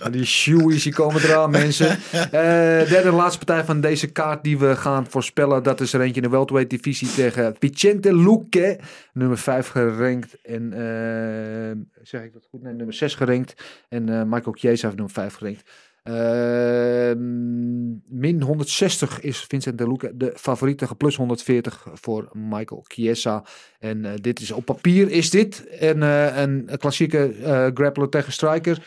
Die 0.10 0.24
shoeies 0.24 0.82
die 0.82 0.94
komen 0.94 1.22
eraan, 1.22 1.50
mensen. 1.50 1.98
Eh, 2.12 2.88
derde 2.88 3.02
en 3.02 3.14
laatste 3.14 3.44
partij 3.44 3.64
van 3.64 3.80
deze 3.80 4.06
kaart 4.06 4.44
die 4.44 4.58
we 4.58 4.76
gaan 4.76 5.06
voorspellen. 5.06 5.62
Dat 5.62 5.80
is 5.80 5.92
er 5.92 6.00
eentje 6.00 6.20
in 6.20 6.22
de 6.22 6.28
welterweight 6.28 6.70
divisie 6.70 7.12
tegen 7.12 7.56
Vicente 7.58 8.16
Luque. 8.16 8.78
Nummer 9.12 9.38
5 9.38 9.68
gerankt. 9.68 10.36
En 10.42 10.72
eh, 10.72 12.00
zeg 12.02 12.22
ik 12.22 12.32
dat 12.32 12.46
goed? 12.50 12.62
Nee, 12.62 12.72
nummer 12.72 12.94
6 12.94 13.14
gerankt. 13.14 13.54
En 13.88 14.08
eh, 14.08 14.22
Michael 14.22 14.56
Chiesa 14.56 14.86
heeft 14.86 14.98
nummer 14.98 15.14
5 15.14 15.34
gerankt. 15.34 15.62
Ehm, 16.04 17.88
min 18.08 18.42
160 18.42 19.20
is 19.20 19.38
Vincent 19.38 19.78
de 19.78 19.88
Luque 19.88 20.16
de 20.16 20.32
favoriet 20.36 20.78
tegen 20.78 20.96
plus 20.96 21.16
140 21.16 21.86
voor 21.92 22.28
Michael 22.32 22.84
Chiesa. 22.88 23.44
En 23.78 24.04
eh, 24.04 24.12
dit 24.20 24.40
is 24.40 24.50
op 24.50 24.64
papier 24.64 25.10
is 25.10 25.30
dit 25.30 25.66
een, 25.70 26.02
eh, 26.02 26.36
een, 26.36 26.70
klassieke 26.78 27.34
eh, 27.34 27.66
grappler 27.74 28.08
tegen 28.08 28.32
striker 28.32 28.86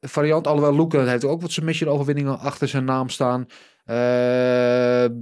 variant. 0.00 0.46
Alhoewel 0.46 0.76
Luke 0.76 0.98
heeft 0.98 1.24
ook 1.24 1.40
wat 1.40 1.52
submission 1.52 1.90
overwinningen 1.90 2.38
achter 2.38 2.68
zijn 2.68 2.84
naam 2.84 3.08
staan. 3.08 3.46
Ehm, 3.84 5.12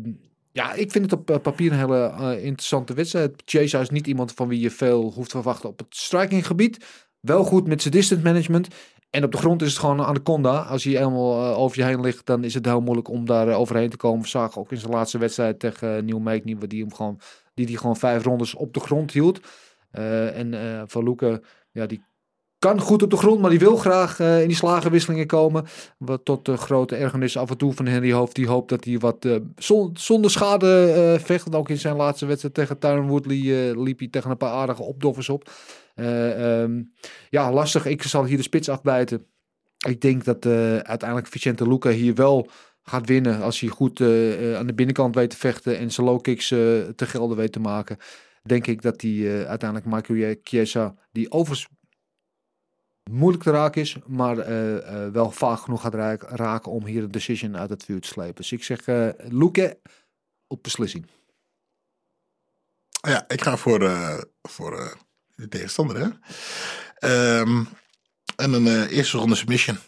ja, 0.52 0.72
ik 0.72 0.90
vind 0.90 1.10
het 1.10 1.12
op 1.12 1.42
papier 1.42 1.72
een 1.72 1.78
hele 1.78 2.42
interessante 2.42 2.94
wedstrijd. 2.94 3.42
Chase 3.44 3.78
is 3.78 3.90
niet 3.90 4.06
iemand 4.06 4.32
van 4.32 4.48
wie 4.48 4.60
je 4.60 4.70
veel 4.70 5.12
hoeft 5.14 5.30
te 5.30 5.36
verwachten 5.36 5.68
op 5.68 5.78
het 5.78 5.96
strikinggebied. 5.96 6.84
Wel 7.20 7.44
goed 7.44 7.66
met 7.66 7.82
zijn 7.82 7.94
distance 7.94 8.24
management. 8.24 8.68
En 9.12 9.24
op 9.24 9.32
de 9.32 9.38
grond 9.38 9.62
is 9.62 9.68
het 9.68 9.78
gewoon 9.78 9.98
een 9.98 10.04
anaconda. 10.04 10.60
Als 10.60 10.84
hij 10.84 10.92
helemaal 10.92 11.44
eh, 11.44 11.58
over 11.58 11.78
je 11.78 11.84
heen 11.84 12.00
ligt, 12.00 12.26
dan 12.26 12.44
is 12.44 12.54
het 12.54 12.64
heel 12.64 12.80
moeilijk 12.80 13.08
om 13.08 13.26
daar 13.26 13.48
eh, 13.48 13.58
overheen 13.58 13.90
te 13.90 13.96
komen. 13.96 14.22
We 14.22 14.28
zagen 14.28 14.60
ook 14.60 14.70
in 14.72 14.76
zijn 14.76 14.92
laatste 14.92 15.18
wedstrijd 15.18 15.58
tegen 15.58 16.08
uh, 16.08 16.42
Nieuw 16.42 16.66
die 16.66 16.80
hem 16.80 16.94
gewoon, 16.94 17.20
die, 17.54 17.66
die 17.66 17.78
gewoon 17.78 17.96
vijf 17.96 18.24
rondes 18.24 18.54
op 18.54 18.74
de 18.74 18.80
grond 18.80 19.10
hield. 19.10 19.40
Eh, 19.90 20.38
en 20.38 20.54
eh 20.54 20.82
Van 20.86 21.04
Luke, 21.04 21.42
ja, 21.70 21.86
die 21.86 22.04
kan 22.62 22.80
goed 22.80 23.02
op 23.02 23.10
de 23.10 23.16
grond, 23.16 23.40
maar 23.40 23.50
die 23.50 23.58
wil 23.58 23.76
graag 23.76 24.20
eh, 24.20 24.40
in 24.40 24.48
die 24.48 24.56
slagenwisselingen 24.56 25.26
komen. 25.26 25.64
Wat 25.98 26.24
tot 26.24 26.44
de 26.44 26.56
grote 26.56 26.96
ergernis 26.96 27.36
af 27.36 27.50
en 27.50 27.56
toe 27.56 27.72
van 27.72 27.86
Henry 27.86 28.12
Hoofd. 28.12 28.34
Die 28.34 28.46
hoopt 28.46 28.68
dat 28.68 28.84
hij 28.84 28.98
wat 28.98 29.24
eh, 29.24 29.36
zon- 29.56 29.90
zonder 29.94 30.30
schade 30.30 30.92
eh, 30.92 31.24
vecht. 31.24 31.54
Ook 31.54 31.68
in 31.68 31.78
zijn 31.78 31.96
laatste 31.96 32.26
wedstrijd 32.26 32.54
tegen 32.54 32.78
Tyron 32.78 33.08
Woodley 33.08 33.74
liep 33.76 33.98
hij 33.98 34.08
tegen 34.08 34.30
een 34.30 34.36
paar 34.36 34.52
aardige 34.52 34.82
opdoffers 34.82 35.28
op. 35.28 35.50
Eh, 35.94 36.60
ehm, 36.62 36.82
ja, 37.30 37.52
lastig. 37.52 37.86
Ik 37.86 38.02
zal 38.02 38.24
hier 38.24 38.36
de 38.36 38.42
spits 38.42 38.68
afbijten. 38.68 39.26
Ik 39.86 40.00
denk 40.00 40.24
dat 40.24 40.46
uiteindelijk 40.46 41.26
Vicente 41.26 41.68
Luca 41.68 41.90
hier 41.90 42.14
wel 42.14 42.48
gaat 42.82 43.06
winnen. 43.06 43.42
Als 43.42 43.60
hij 43.60 43.68
goed 43.68 44.00
aan 44.00 44.66
de 44.66 44.74
binnenkant 44.74 45.14
weet 45.14 45.30
te 45.30 45.36
vechten 45.36 45.78
en 45.78 45.90
zijn 45.90 46.06
low 46.06 46.20
kicks 46.20 46.48
te 46.48 46.94
gelden 46.96 47.36
weet 47.36 47.52
te 47.52 47.60
maken. 47.60 47.96
Denk 48.42 48.66
ik 48.66 48.82
dat 48.82 49.00
hij 49.00 49.46
uiteindelijk 49.46 49.90
Michael 49.90 50.34
Chiesa, 50.42 50.94
die 51.12 51.30
overigens 51.30 51.68
moeilijk 53.10 53.42
te 53.42 53.50
raken 53.50 53.80
is, 53.80 53.96
maar 54.06 54.38
eh, 54.38 55.04
eh, 55.04 55.12
wel 55.12 55.30
vaak 55.30 55.58
genoeg 55.58 55.80
gaat 55.80 55.94
raak- 55.94 56.30
raken 56.30 56.72
om 56.72 56.86
hier 56.86 57.02
een 57.02 57.10
decision 57.10 57.56
uit 57.56 57.70
het 57.70 57.84
vuur 57.84 58.00
te 58.00 58.08
slepen. 58.08 58.34
Dus 58.34 58.52
ik 58.52 58.64
zeg 58.64 58.86
uh, 58.86 59.08
Luke 59.18 59.78
op 60.46 60.62
beslissing. 60.62 61.06
Ja, 62.90 63.24
ik 63.28 63.42
ga 63.42 63.56
voor, 63.56 63.80
voor 64.42 64.96
de 65.34 65.48
tegenstander. 65.48 65.96
Hè? 65.96 67.38
Um, 67.40 67.68
en 68.36 68.52
een 68.52 68.86
eerste 68.86 69.18
ronde 69.18 69.34
submission. 69.34 69.78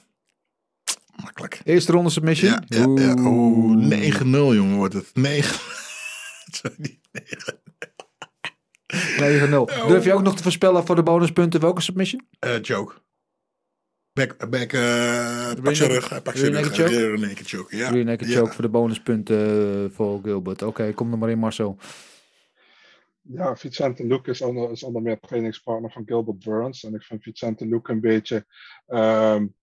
Makkelijk. 1.23 1.61
Eerste 1.65 1.93
ronde 1.93 2.11
submission? 2.11 2.51
Ja, 2.51 2.63
ja, 2.67 3.05
ja. 3.05 3.15
Oeh, 3.19 4.15
9-0 4.23 4.27
jongen 4.31 4.77
wordt 4.77 4.95
het. 4.95 5.11
9 5.15 5.61
Sorry, 6.63 7.01
9 7.13 7.63
9-0. 8.95 9.55
Oh. 9.55 9.87
Durf 9.87 10.05
je 10.05 10.13
ook 10.13 10.23
nog 10.23 10.37
te 10.37 10.43
voorspellen 10.43 10.87
voor 10.87 10.97
de 10.97 11.03
bonuspunten 11.03 11.61
welke 11.61 11.81
submission? 11.81 12.27
Uh, 12.45 12.61
joke. 12.61 12.95
Back, 14.13 14.51
back, 14.51 14.73
uh, 14.73 15.53
pak 15.63 15.75
zijn 15.75 15.91
rug. 15.91 16.23
Pak 16.23 16.37
zijn 16.37 16.53
rug. 16.53 16.77
Rear 16.77 17.19
naked 17.19 17.49
choke. 17.49 17.77
Ja. 17.77 17.91
Rear 17.91 18.05
naked 18.05 18.29
choke 18.33 18.53
voor 18.53 18.63
de 18.63 18.71
bonuspunten 18.71 19.93
voor 19.93 20.21
Gilbert. 20.23 20.63
Oké, 20.63 20.71
okay, 20.71 20.93
kom 20.93 21.13
er 21.13 21.19
maar 21.19 21.31
in 21.31 21.39
Marcel. 21.39 21.79
Ja, 23.21 23.57
Vicente 23.57 24.07
Luke 24.07 24.31
is 24.31 24.41
onder, 24.41 24.71
is 24.71 24.83
onder 24.83 25.03
meer 25.03 25.21
trainingspartner 25.21 25.93
van 25.93 26.03
Gilbert 26.07 26.45
Burns. 26.45 26.85
En 26.85 26.95
ik 26.95 27.03
vind 27.03 27.23
Vicente 27.23 27.67
Luke 27.67 27.93
een 27.93 28.01
beetje... 28.01 28.47
Um, 28.87 29.55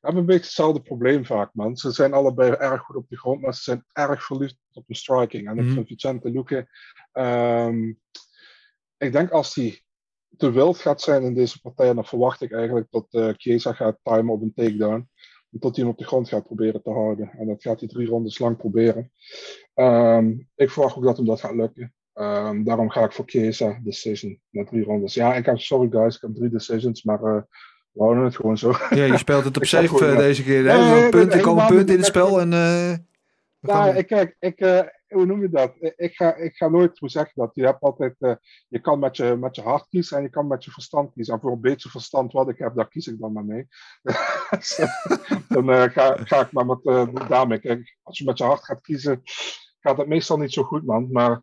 hebben 0.00 0.20
een 0.20 0.26
beetje 0.26 0.44
hetzelfde 0.44 0.82
probleem 0.82 1.24
vaak, 1.24 1.50
man. 1.54 1.76
Ze 1.76 1.90
zijn 1.90 2.12
allebei 2.12 2.50
erg 2.50 2.82
goed 2.82 2.96
op 2.96 3.08
de 3.08 3.18
grond, 3.18 3.40
maar 3.40 3.54
ze 3.54 3.62
zijn 3.62 3.84
erg 3.92 4.24
verliefd 4.24 4.56
op 4.72 4.84
de 4.86 4.94
striking. 4.94 5.46
En 5.46 5.52
mm 5.52 5.58
-hmm. 5.58 5.68
ik 5.68 5.74
vind 5.74 5.86
Vicente 5.86 6.30
Luque... 6.30 6.68
Um, 7.12 8.00
ik 9.02 9.12
denk 9.12 9.30
als 9.30 9.54
hij 9.54 9.80
te 10.36 10.50
wild 10.50 10.78
gaat 10.78 11.00
zijn 11.00 11.22
in 11.22 11.34
deze 11.34 11.60
partij, 11.60 11.94
dan 11.94 12.04
verwacht 12.04 12.40
ik 12.40 12.52
eigenlijk 12.52 12.86
dat 12.90 13.06
uh, 13.10 13.28
Chiesa 13.36 13.72
gaat 13.72 13.98
timen 14.02 14.34
op 14.34 14.42
een 14.42 14.52
takedown. 14.54 15.08
En 15.52 15.58
tot 15.58 15.76
hij 15.76 15.84
hem 15.84 15.92
op 15.92 15.98
de 15.98 16.06
grond 16.06 16.28
gaat 16.28 16.44
proberen 16.44 16.82
te 16.82 16.90
houden. 16.90 17.30
En 17.38 17.46
dat 17.46 17.62
gaat 17.62 17.80
hij 17.80 17.88
drie 17.88 18.06
rondes 18.06 18.38
lang 18.38 18.56
proberen. 18.56 19.12
Um, 19.74 20.48
ik 20.54 20.70
verwacht 20.70 20.96
ook 20.96 21.04
dat 21.04 21.16
hem 21.16 21.26
dat 21.26 21.40
gaat 21.40 21.54
lukken. 21.54 21.94
Um, 22.14 22.64
daarom 22.64 22.90
ga 22.90 23.04
ik 23.04 23.12
voor 23.12 23.24
Chiesa 23.28 23.80
decision 23.82 24.40
na 24.50 24.64
drie 24.64 24.84
rondes. 24.84 25.14
Ja, 25.14 25.34
ik 25.34 25.46
heb, 25.46 25.58
sorry 25.58 25.88
guys, 25.90 26.14
ik 26.14 26.20
heb 26.20 26.34
drie 26.34 26.50
decisions, 26.50 27.02
maar 27.02 27.22
uh, 27.22 27.40
we 27.92 28.02
houden 28.02 28.24
het 28.24 28.36
gewoon 28.36 28.58
zo. 28.58 28.74
Ja, 28.90 29.04
je 29.04 29.18
speelt 29.18 29.44
het 29.44 29.56
op 29.56 29.64
safe 29.74 30.04
uh, 30.04 30.16
deze 30.16 30.42
keer. 30.42 30.62
Nee, 30.62 30.90
nee, 30.90 31.08
punt, 31.08 31.32
er 31.32 31.40
komen 31.40 31.66
punten 31.66 31.94
in 31.94 32.00
het 32.00 32.06
spel. 32.06 32.40
En, 32.40 32.52
uh, 32.52 32.94
ja, 33.60 33.86
ik, 33.86 34.06
kijk, 34.06 34.36
ik, 34.38 34.60
hoe 35.12 35.26
noem 35.26 35.40
je 35.40 35.48
dat? 35.48 35.72
Ik 35.96 36.14
ga, 36.14 36.34
ik 36.34 36.56
ga 36.56 36.68
nooit 36.68 36.98
hoe 36.98 37.08
zeg 37.08 37.32
dat. 37.32 37.50
Je 37.54 37.64
hebt 37.64 37.80
altijd, 37.82 38.14
uh, 38.18 38.34
je 38.68 38.80
kan 38.80 38.98
met 38.98 39.16
je, 39.16 39.36
met 39.36 39.56
je 39.56 39.62
hart 39.62 39.88
kiezen 39.88 40.16
en 40.16 40.22
je 40.22 40.28
kan 40.28 40.46
met 40.46 40.64
je 40.64 40.70
verstand 40.70 41.12
kiezen. 41.12 41.34
En 41.34 41.40
voor 41.40 41.52
een 41.52 41.60
beetje 41.60 41.88
verstand 41.88 42.32
wat 42.32 42.48
ik 42.48 42.58
heb, 42.58 42.74
daar 42.74 42.88
kies 42.88 43.06
ik 43.06 43.18
dan 43.18 43.32
maar 43.32 43.44
mee. 43.44 43.66
dan 45.48 45.70
uh, 45.70 45.82
ga, 45.82 46.40
ik 46.40 46.52
maar 46.52 46.66
met 46.66 46.78
uh, 46.82 47.28
daarmee. 47.28 47.84
Als 48.02 48.18
je 48.18 48.24
met 48.24 48.38
je 48.38 48.44
hart 48.44 48.64
gaat 48.64 48.80
kiezen, 48.80 49.22
gaat 49.80 49.98
het 49.98 50.08
meestal 50.08 50.38
niet 50.38 50.52
zo 50.52 50.62
goed, 50.62 50.84
man. 50.84 51.08
Maar 51.10 51.42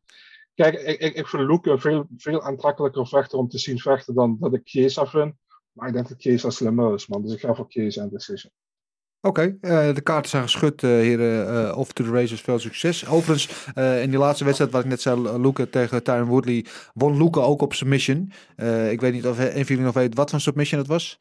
kijk, 0.53 0.81
ik, 0.81 0.99
ik, 0.99 1.13
ik 1.13 1.27
vind 1.27 1.43
Luke 1.43 1.71
een 1.71 1.79
veel, 1.79 2.07
veel 2.17 2.41
aantrekkelijker 2.41 3.07
vechter 3.07 3.37
om 3.37 3.47
te 3.47 3.57
zien 3.57 3.79
vechten 3.79 4.13
dan 4.13 4.37
dat 4.39 4.53
ik 4.53 4.61
Chiesa 4.63 5.05
vind. 5.05 5.33
Maar 5.71 5.87
ik 5.87 5.93
denk 5.93 6.07
dat 6.09 6.21
Chiesa 6.21 6.49
slimmer 6.49 6.93
is, 6.93 7.07
man. 7.07 7.21
Dus 7.21 7.33
ik 7.33 7.39
ga 7.39 7.55
voor 7.55 7.65
Chiesa 7.67 8.01
en 8.01 8.09
decision. 8.09 8.51
Oké, 9.21 9.57
eh, 9.61 9.93
de 9.93 10.01
kaarten 10.01 10.29
zijn 10.29 10.43
geschud, 10.43 10.83
eh, 10.83 10.89
heren. 10.89 11.67
eh 11.69 11.77
off 11.77 11.91
to 11.93 12.03
the 12.03 12.11
races, 12.11 12.41
veel 12.41 12.59
succes. 12.59 13.07
Overigens, 13.07 13.67
eh, 13.73 14.01
in 14.01 14.09
die 14.09 14.19
laatste 14.19 14.43
wedstrijd, 14.43 14.71
wat 14.71 14.83
ik 14.83 14.89
net 14.89 15.01
zei, 15.01 15.37
Luca 15.39 15.65
tegen 15.71 16.03
Tyron 16.03 16.27
Woodley, 16.27 16.65
won 16.93 17.17
Luca 17.23 17.39
ook 17.39 17.61
op 17.61 17.73
submission. 17.73 18.31
Eh, 18.55 18.91
ik 18.91 19.01
weet 19.01 19.13
niet 19.13 19.27
of 19.27 19.39
een 19.39 19.51
van 19.51 19.63
jullie 19.65 19.83
nog 19.83 19.93
weet 19.93 20.15
wat 20.15 20.29
voor 20.29 20.39
submission 20.39 20.79
het 20.79 20.89
was. 20.89 21.19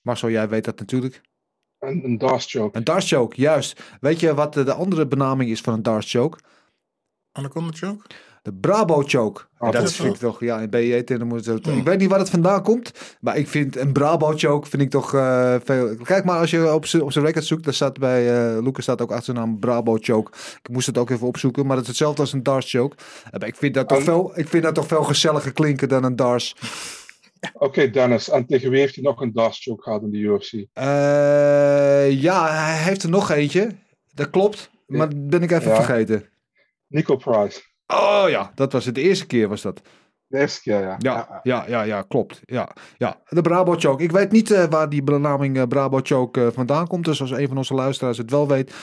Marcel, 0.00 0.30
jij 0.30 0.48
weet 0.48 0.64
dat 0.64 0.78
natuurlijk. 0.78 1.20
Een, 1.78 2.04
een 2.04 2.40
choke. 2.40 2.76
Een 2.76 2.84
Darce 2.84 3.16
choke, 3.16 3.40
juist. 3.40 3.82
Weet 4.00 4.20
je 4.20 4.34
wat 4.34 4.54
de, 4.54 4.64
de 4.64 4.72
andere 4.72 5.06
benaming 5.06 5.50
is 5.50 5.60
van 5.60 5.74
een 5.74 5.82
Darce 5.82 6.18
choke? 6.18 6.38
Anaconda 7.32 7.72
choke? 7.72 8.06
De 8.46 8.52
Brabo 8.52 9.02
choke. 9.02 9.42
Oh, 9.58 9.70
dat 9.72 9.82
dat 9.82 9.92
vind 9.92 10.14
ik 10.14 10.20
toch, 10.20 10.40
ja, 10.40 10.58
in 10.60 10.70
BJ 10.70 11.02
termen 11.02 11.26
moet 11.26 11.46
het. 11.46 11.66
Ik 11.66 11.84
weet 11.84 11.98
niet 11.98 12.08
waar 12.10 12.18
het 12.18 12.30
vandaan 12.30 12.62
komt, 12.62 12.92
maar 13.20 13.36
ik 13.36 13.48
vind 13.48 13.76
een 13.76 13.92
Brabo 13.92 14.32
choke 14.36 14.68
vind 14.68 14.82
ik 14.82 14.90
toch 14.90 15.14
eh, 15.14 15.54
veel. 15.64 15.96
Kijk 16.02 16.24
maar 16.24 16.38
als 16.38 16.50
je 16.50 16.72
op 16.74 16.86
zijn 16.86 17.24
record 17.24 17.44
zoekt, 17.44 17.64
daar 17.64 17.74
staat 17.74 17.98
bij 17.98 18.54
uh, 18.56 18.62
Lucas 18.62 18.82
staat 18.82 19.02
ook 19.02 19.10
achter 19.10 19.24
zijn 19.24 19.36
naam 19.36 19.58
Brabo 19.58 19.96
choke. 20.00 20.32
Ik 20.62 20.68
moest 20.70 20.86
het 20.86 20.98
ook 20.98 21.10
even 21.10 21.26
opzoeken, 21.26 21.66
maar 21.66 21.74
het 21.76 21.82
is 21.84 21.88
hetzelfde 21.88 22.20
als 22.20 22.32
een 22.32 22.42
Dars 22.42 22.70
choke. 22.70 22.96
Eh, 23.30 23.48
ik 23.48 23.56
vind 23.56 23.74
dat 23.74 23.88
toch 23.88 23.98
En- 23.98 24.04
veel, 24.04 24.32
ik 24.38 24.48
vind 24.48 24.62
dat 24.62 24.74
toch 24.74 24.86
veel 24.86 25.02
gezelliger 25.04 25.52
klinken 25.52 25.88
dan 25.88 26.04
een 26.04 26.16
Dars. 26.16 26.56
Oké, 27.52 27.90
Dennis. 27.90 28.30
En 28.30 28.46
tegen 28.46 28.70
wie 28.70 28.80
heeft 28.80 28.94
hij 28.94 29.04
nog 29.04 29.20
een 29.20 29.32
Darce 29.32 29.62
choke 29.62 29.82
gehad 29.82 30.02
in 30.02 30.10
de 30.10 30.18
UFC? 30.18 30.52
Ja, 32.22 32.48
hij 32.64 32.76
heeft 32.76 33.02
er 33.02 33.10
nog 33.10 33.30
eentje. 33.30 33.68
Dat 34.14 34.30
klopt, 34.30 34.70
maar 34.86 35.08
dat 35.08 35.28
ben 35.28 35.42
ik 35.42 35.50
even 35.50 35.68
Ja. 35.70 35.74
vergeten. 35.82 36.28
Nico 36.88 37.16
Price. 37.16 37.62
Oh 37.86 38.24
ja, 38.28 38.52
dat 38.54 38.72
was 38.72 38.84
het. 38.84 38.94
De 38.94 39.00
eerste 39.00 39.26
keer 39.26 39.48
was 39.48 39.62
dat. 39.62 39.82
De 40.28 40.38
eerste 40.38 40.60
keer, 40.62 40.80
ja. 40.80 40.96
Ja, 40.98 41.40
ja, 41.42 41.64
ja, 41.68 41.82
ja, 41.82 42.02
klopt. 42.02 42.42
Ja, 42.44 42.70
ja. 42.96 43.20
De 43.28 43.40
Brabo 43.40 43.74
Choke. 43.74 44.02
Ik 44.02 44.12
weet 44.12 44.32
niet 44.32 44.50
eh, 44.50 44.64
waar 44.64 44.88
die 44.88 45.02
benaming 45.02 45.56
eh, 45.56 45.62
Brabo 45.62 46.00
Choke 46.02 46.44
eh, 46.44 46.52
vandaan 46.52 46.86
komt. 46.86 47.04
Dus 47.04 47.20
als 47.20 47.30
een 47.30 47.48
van 47.48 47.56
onze 47.56 47.74
luisteraars 47.74 48.18
het 48.18 48.30
wel 48.30 48.48
weet, 48.48 48.74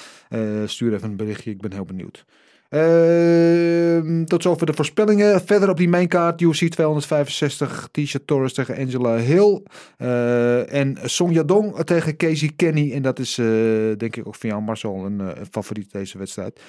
stuur 0.66 0.94
even 0.94 1.10
een 1.10 1.16
berichtje. 1.16 1.52
Ik 1.52 1.62
ben 1.62 1.74
heel 1.74 1.86
benieuwd. 1.86 2.26
Ehm, 2.70 4.26
tot 4.26 4.42
zover 4.42 4.66
de 4.66 4.74
voorspellingen. 4.74 5.42
Verder 5.42 5.70
op 5.70 5.78
die 5.78 5.90
mainkaart 5.90 6.42
UFC 6.42 6.68
265. 6.68 7.90
Tisha 7.92 8.20
Torres 8.26 8.54
tegen 8.54 8.78
Angela 8.78 9.16
Hill. 9.16 9.62
En 10.68 10.98
Song 11.04 11.32
Yadong 11.32 11.84
tegen 11.84 12.18
Casey 12.18 12.52
Kenny. 12.56 12.94
En 12.94 13.02
dat 13.02 13.20
is 13.20 13.36
denk 13.98 14.16
ik 14.16 14.28
ook 14.28 14.36
voor 14.36 14.50
jou 14.50 14.62
Marcel 14.62 15.06
een, 15.06 15.20
een 15.20 15.48
favoriet 15.52 15.92
deze 15.92 16.18
wedstrijd. 16.18 16.60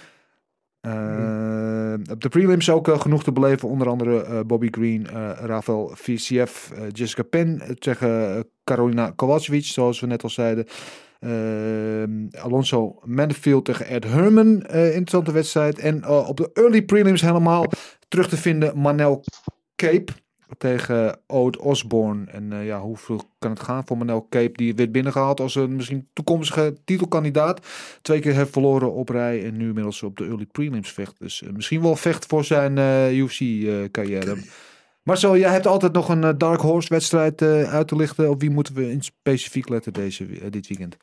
Eh, 0.84 1.94
op 2.10 2.20
de 2.20 2.28
prelims 2.28 2.70
ook 2.70 2.88
eh, 2.88 3.00
genoeg 3.00 3.24
te 3.24 3.32
beleven. 3.32 3.68
Onder 3.68 3.88
andere 3.88 4.22
eh, 4.22 4.40
Bobby 4.46 4.68
Green, 4.70 5.06
Rafael 5.40 5.90
VCF, 5.94 6.72
Jessica 6.92 7.22
Penn 7.22 7.62
tegen 7.78 8.44
Carolina 8.64 9.12
Kowalkiewicz, 9.16 9.72
zoals 9.72 10.00
we 10.00 10.06
net 10.06 10.22
al 10.22 10.28
zeiden. 10.28 10.66
Alonso 12.32 12.98
Manfield 13.04 13.64
tegen 13.64 13.86
Ed 13.86 14.04
Herman, 14.04 14.62
interessante 14.66 15.32
wedstrijd. 15.32 15.78
En 15.78 16.08
op 16.08 16.36
de 16.36 16.50
early 16.52 16.82
prelims 16.82 17.20
helemaal 17.20 17.66
terug 18.08 18.28
te 18.28 18.36
vinden 18.36 18.78
Manel 18.80 19.24
Cape 19.76 20.12
tegen 20.58 21.18
Ode 21.26 21.60
Osborne. 21.60 22.30
En 22.30 22.52
eh, 22.52 22.66
ja, 22.66 22.80
hoeveel 22.80 23.22
kan 23.38 23.50
het 23.50 23.60
gaan 23.60 23.86
voor 23.86 23.98
Manel 23.98 24.26
Cape? 24.30 24.56
Die 24.56 24.74
werd 24.74 24.92
binnengehaald 24.92 25.40
als 25.40 25.54
een 25.54 25.76
misschien 25.76 26.08
toekomstige 26.12 26.76
titelkandidaat. 26.84 27.66
Twee 28.02 28.20
keer 28.20 28.34
heeft 28.34 28.52
verloren 28.52 28.92
op 28.92 29.08
rij 29.08 29.44
en 29.44 29.56
nu 29.56 29.68
inmiddels 29.68 30.02
op 30.02 30.16
de 30.16 30.24
early 30.24 30.46
prelims 30.46 30.92
vecht. 30.92 31.18
Dus 31.18 31.42
eh, 31.42 31.50
misschien 31.52 31.82
wel 31.82 31.96
vecht 31.96 32.26
voor 32.26 32.44
zijn 32.44 32.78
eh, 32.78 33.18
UFC-carrière. 33.18 34.36
Marcel, 35.02 35.36
jij 35.36 35.50
hebt 35.50 35.66
altijd 35.66 35.92
nog 35.92 36.08
een 36.08 36.38
Dark 36.38 36.60
Horse 36.60 36.88
wedstrijd 36.88 37.42
uit 37.42 37.88
te 37.88 37.96
lichten. 37.96 38.30
Op 38.30 38.40
wie 38.40 38.50
moeten 38.50 38.74
we 38.74 38.90
in 38.90 39.02
specifiek 39.02 39.68
letten 39.68 39.92
deze, 39.92 40.50
dit 40.50 40.66
weekend? 40.66 40.96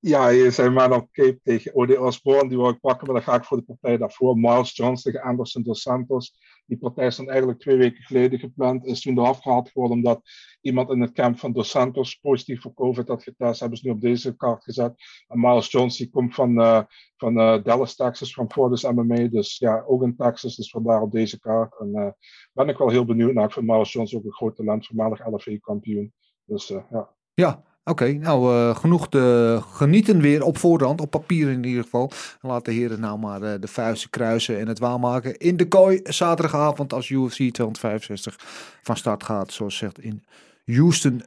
Ja, 0.00 0.50
zijn 0.50 0.72
maar 0.72 0.88
nog 0.88 1.10
Cape 1.10 1.40
tegen 1.42 1.74
O.D. 1.74 1.98
Osborne. 1.98 2.48
Die 2.48 2.58
wil 2.58 2.68
ik 2.68 2.80
pakken, 2.80 3.06
maar 3.06 3.14
dan 3.14 3.24
ga 3.24 3.34
ik 3.34 3.44
voor 3.44 3.56
de 3.56 3.62
partij 3.62 3.96
daarvoor. 3.96 4.36
Miles 4.36 4.76
Jones 4.76 5.02
tegen 5.02 5.22
Anderson 5.22 5.62
dos 5.62 5.82
Santos. 5.82 6.38
Die 6.66 6.78
partij 6.78 7.12
dan 7.16 7.28
eigenlijk 7.28 7.60
twee 7.60 7.76
weken 7.76 8.02
geleden 8.02 8.38
gepland. 8.38 8.86
Is 8.86 9.00
toen 9.00 9.18
eraf 9.18 9.42
gehaald 9.42 9.70
geworden 9.70 9.96
omdat 9.96 10.20
iemand 10.60 10.90
in 10.90 11.00
het 11.00 11.12
camp 11.12 11.38
van 11.38 11.52
dos 11.52 11.70
Santos 11.70 12.14
positief 12.14 12.60
voor 12.60 12.74
COVID 12.74 13.08
had 13.08 13.22
getest. 13.22 13.60
Hebben 13.60 13.78
ze 13.78 13.86
nu 13.86 13.92
op 13.92 14.00
deze 14.00 14.36
kaart 14.36 14.62
gezet. 14.62 14.94
En 15.26 15.40
Miles 15.40 15.70
Jones 15.70 15.96
die 15.96 16.10
komt 16.10 16.34
van, 16.34 16.60
eh, 16.60 16.82
van 17.16 17.38
eh, 17.38 17.62
Dallas, 17.62 17.96
Texas, 17.96 18.34
van 18.34 18.52
Fortis 18.52 18.82
MMA. 18.82 19.28
Dus 19.28 19.58
ja, 19.58 19.84
ook 19.86 20.02
in 20.02 20.16
Texas. 20.16 20.56
Dus 20.56 20.70
vandaar 20.70 21.02
op 21.02 21.12
deze 21.12 21.40
kaart. 21.40 21.78
En 21.78 21.94
eh 21.94 22.10
ben 22.52 22.68
ik 22.68 22.78
wel 22.78 22.88
heel 22.88 23.04
benieuwd 23.04 23.34
naar. 23.34 23.44
Ik 23.44 23.52
vind 23.52 23.66
Miles 23.66 23.92
Jones 23.92 24.14
ook 24.14 24.24
een 24.24 24.32
groot 24.32 24.56
talent. 24.56 24.86
Voormalig 24.86 25.26
LFA-kampioen. 25.26 26.12
Dus 26.44 26.70
eh, 26.70 26.82
ja. 26.90 27.16
Ja, 27.34 27.64
oké. 27.88 28.12
Nou, 28.12 28.54
eh, 28.54 28.76
genoeg 28.76 29.08
te 29.08 29.58
genieten 29.72 30.20
weer 30.20 30.42
op 30.42 30.58
voorhand, 30.58 31.00
op 31.00 31.10
papier 31.10 31.50
in 31.50 31.64
ieder 31.64 31.82
geval. 31.82 32.10
En 32.40 32.48
laat 32.48 32.64
de 32.64 32.72
heren 32.72 33.00
nou 33.00 33.18
maar 33.18 33.42
eh, 33.42 33.60
de 33.60 33.68
vuisten 33.68 34.10
kruisen 34.10 34.58
en 34.58 34.68
het 34.68 34.78
waarmaken 34.78 35.36
in 35.36 35.56
de 35.56 35.68
kooi. 35.68 36.00
Zaterdagavond 36.04 36.92
als 36.92 37.08
UFC 37.08 37.36
265 37.36 38.36
van 38.82 38.96
start 38.96 39.24
gaat, 39.24 39.52
zoals 39.52 39.76
zegt 39.76 39.98
in 39.98 40.24
Houston, 40.64 41.22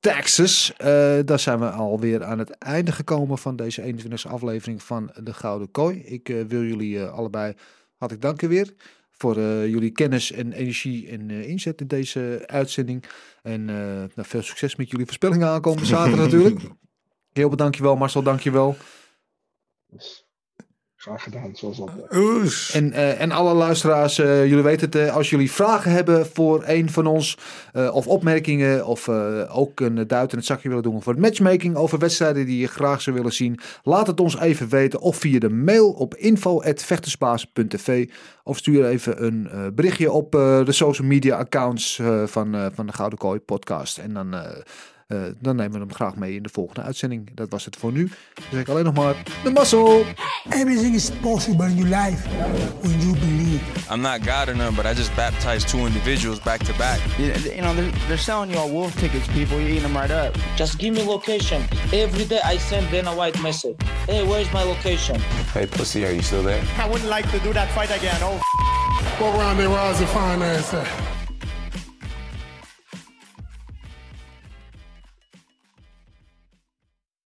Texas. 0.00 0.72
Eh, 0.76 0.86
daar 1.24 1.38
zijn 1.38 1.58
we 1.58 1.70
alweer 1.70 2.24
aan 2.24 2.38
het 2.38 2.50
einde 2.50 2.92
gekomen 2.92 3.38
van 3.38 3.56
deze 3.56 3.82
21e 3.82 4.28
aflevering 4.28 4.82
van 4.82 5.10
de 5.22 5.34
Gouden 5.34 5.70
Kooi. 5.70 5.98
Ik 5.98 6.26
wil 6.48 6.62
jullie 6.62 7.04
allebei 7.04 7.54
hartelijk 7.96 8.26
danken 8.26 8.48
weer 8.48 8.74
voor 9.16 9.36
eh, 9.36 9.66
jullie 9.66 9.90
kennis 9.90 10.32
en 10.32 10.52
energie 10.52 11.08
en 11.08 11.30
eh, 11.30 11.48
inzet 11.48 11.80
in 11.80 11.86
deze 11.86 12.42
uitzending. 12.46 13.04
En 13.42 13.68
eh, 13.68 13.76
nou, 14.14 14.28
veel 14.28 14.42
succes 14.42 14.76
met 14.76 14.90
jullie 14.90 15.06
voorspellingen 15.06 15.48
aankomende 15.48 15.86
zaterdag 15.86 16.24
natuurlijk. 16.24 16.60
Heel 16.60 17.48
bedankt 17.48 17.58
dankjewel 17.58 17.96
Marcel, 17.96 18.22
dankjewel. 18.22 18.76
Graag 21.06 21.22
gedaan, 21.22 21.50
zoals 21.52 21.80
altijd. 21.80 22.14
Oes. 22.14 22.72
En, 22.72 22.92
eh, 22.92 23.20
en 23.20 23.30
alle 23.30 23.54
luisteraars, 23.54 24.18
eh, 24.18 24.46
jullie 24.46 24.62
weten 24.62 24.86
het, 24.86 24.94
eh, 24.94 25.14
als 25.14 25.30
jullie 25.30 25.50
vragen 25.52 25.90
hebben 25.90 26.26
voor 26.26 26.62
een 26.66 26.90
van 26.90 27.06
ons, 27.06 27.38
eh, 27.72 27.94
of 27.94 28.06
opmerkingen, 28.06 28.86
of 28.86 29.08
eh, 29.08 29.56
ook 29.58 29.80
een 29.80 30.06
duit 30.06 30.32
in 30.32 30.38
het 30.38 30.46
zakje 30.46 30.68
willen 30.68 30.82
doen 30.82 31.02
voor 31.02 31.12
het 31.12 31.22
matchmaking 31.22 31.76
over 31.76 31.98
wedstrijden 31.98 32.46
die 32.46 32.60
je 32.60 32.66
graag 32.66 33.02
zou 33.02 33.16
willen 33.16 33.32
zien, 33.32 33.60
laat 33.82 34.06
het 34.06 34.20
ons 34.20 34.38
even 34.38 34.68
weten. 34.68 35.00
Of 35.00 35.16
via 35.16 35.38
de 35.38 35.50
mail 35.50 35.90
op 35.90 36.14
info.vechtersbaas.tv 36.14 38.08
of 38.46 38.56
stuur 38.56 38.84
even 38.86 39.24
een 39.24 39.48
eh, 39.50 39.66
berichtje 39.74 40.12
op 40.12 40.34
eh, 40.34 40.64
de 40.64 40.72
social 40.72 41.06
media 41.06 41.36
accounts 41.36 41.98
eh, 41.98 42.22
van, 42.26 42.54
eh, 42.54 42.66
van 42.72 42.86
de 42.86 42.92
Gouden 42.92 43.18
Kooi 43.18 43.40
podcast. 43.40 43.98
En 43.98 44.14
dan... 44.14 44.34
eh, 45.06 45.18
dan 45.38 45.56
nemen 45.56 45.72
we 45.72 45.78
hem 45.78 45.94
graag 45.94 46.16
mee 46.16 46.34
in 46.34 46.42
de 46.42 46.48
volgende 46.52 46.82
uitzending. 46.82 47.30
Dat 47.34 47.50
was 47.50 47.64
het 47.64 47.76
voor 47.76 47.92
nu. 47.92 48.10
Dan 48.34 48.44
zeg 48.50 48.60
ik 48.60 48.68
alleen 48.68 48.84
nog 48.84 48.94
maar 48.94 49.14
de 49.44 49.50
mazzel! 49.50 50.04
Everything 50.50 50.94
is 50.94 51.10
possible 51.20 51.66
in 51.66 51.74
your 51.76 51.88
life 51.88 52.28
when 52.80 53.00
you 53.00 53.18
believe. 53.18 53.60
I'm 53.90 54.00
not 54.00 54.20
God 54.26 54.48
or 54.48 54.56
none, 54.56 54.74
but 54.74 54.84
I 54.84 54.94
just 54.94 55.14
baptized 55.14 55.68
two 55.68 55.86
individuals 55.86 56.40
back 56.40 56.64
to 56.64 56.72
back. 56.76 56.98
You, 57.18 57.32
know, 57.60 57.74
they're, 57.74 57.90
they're 58.06 58.18
selling 58.18 58.50
you 58.50 58.58
all 58.58 58.70
wolf 58.70 58.94
tickets, 58.98 59.26
people. 59.28 59.58
You're 59.60 59.70
eating 59.70 59.82
them 59.82 59.96
right 59.96 60.10
up. 60.10 60.36
Just 60.56 60.78
give 60.78 60.94
me 60.94 61.02
location. 61.02 61.62
Every 61.92 62.24
day 62.24 62.40
I 62.44 62.58
send 62.58 62.90
Dana 62.90 63.14
White 63.14 63.40
message. 63.42 63.76
Hey, 64.06 64.22
where's 64.26 64.52
my 64.52 64.64
location? 64.64 65.20
Hey, 65.54 65.66
pussy, 65.66 66.04
are 66.04 66.12
you 66.12 66.22
still 66.22 66.42
there? 66.42 66.62
I 66.78 66.88
wouldn't 66.88 67.10
like 67.10 67.30
to 67.30 67.38
do 67.38 67.52
that 67.52 67.68
fight 67.70 67.90
again. 67.90 68.20
Oh, 68.22 68.40
Go 69.18 69.26
around 69.38 69.56
there, 69.56 69.68
ass 69.68 70.74
at. 70.74 71.15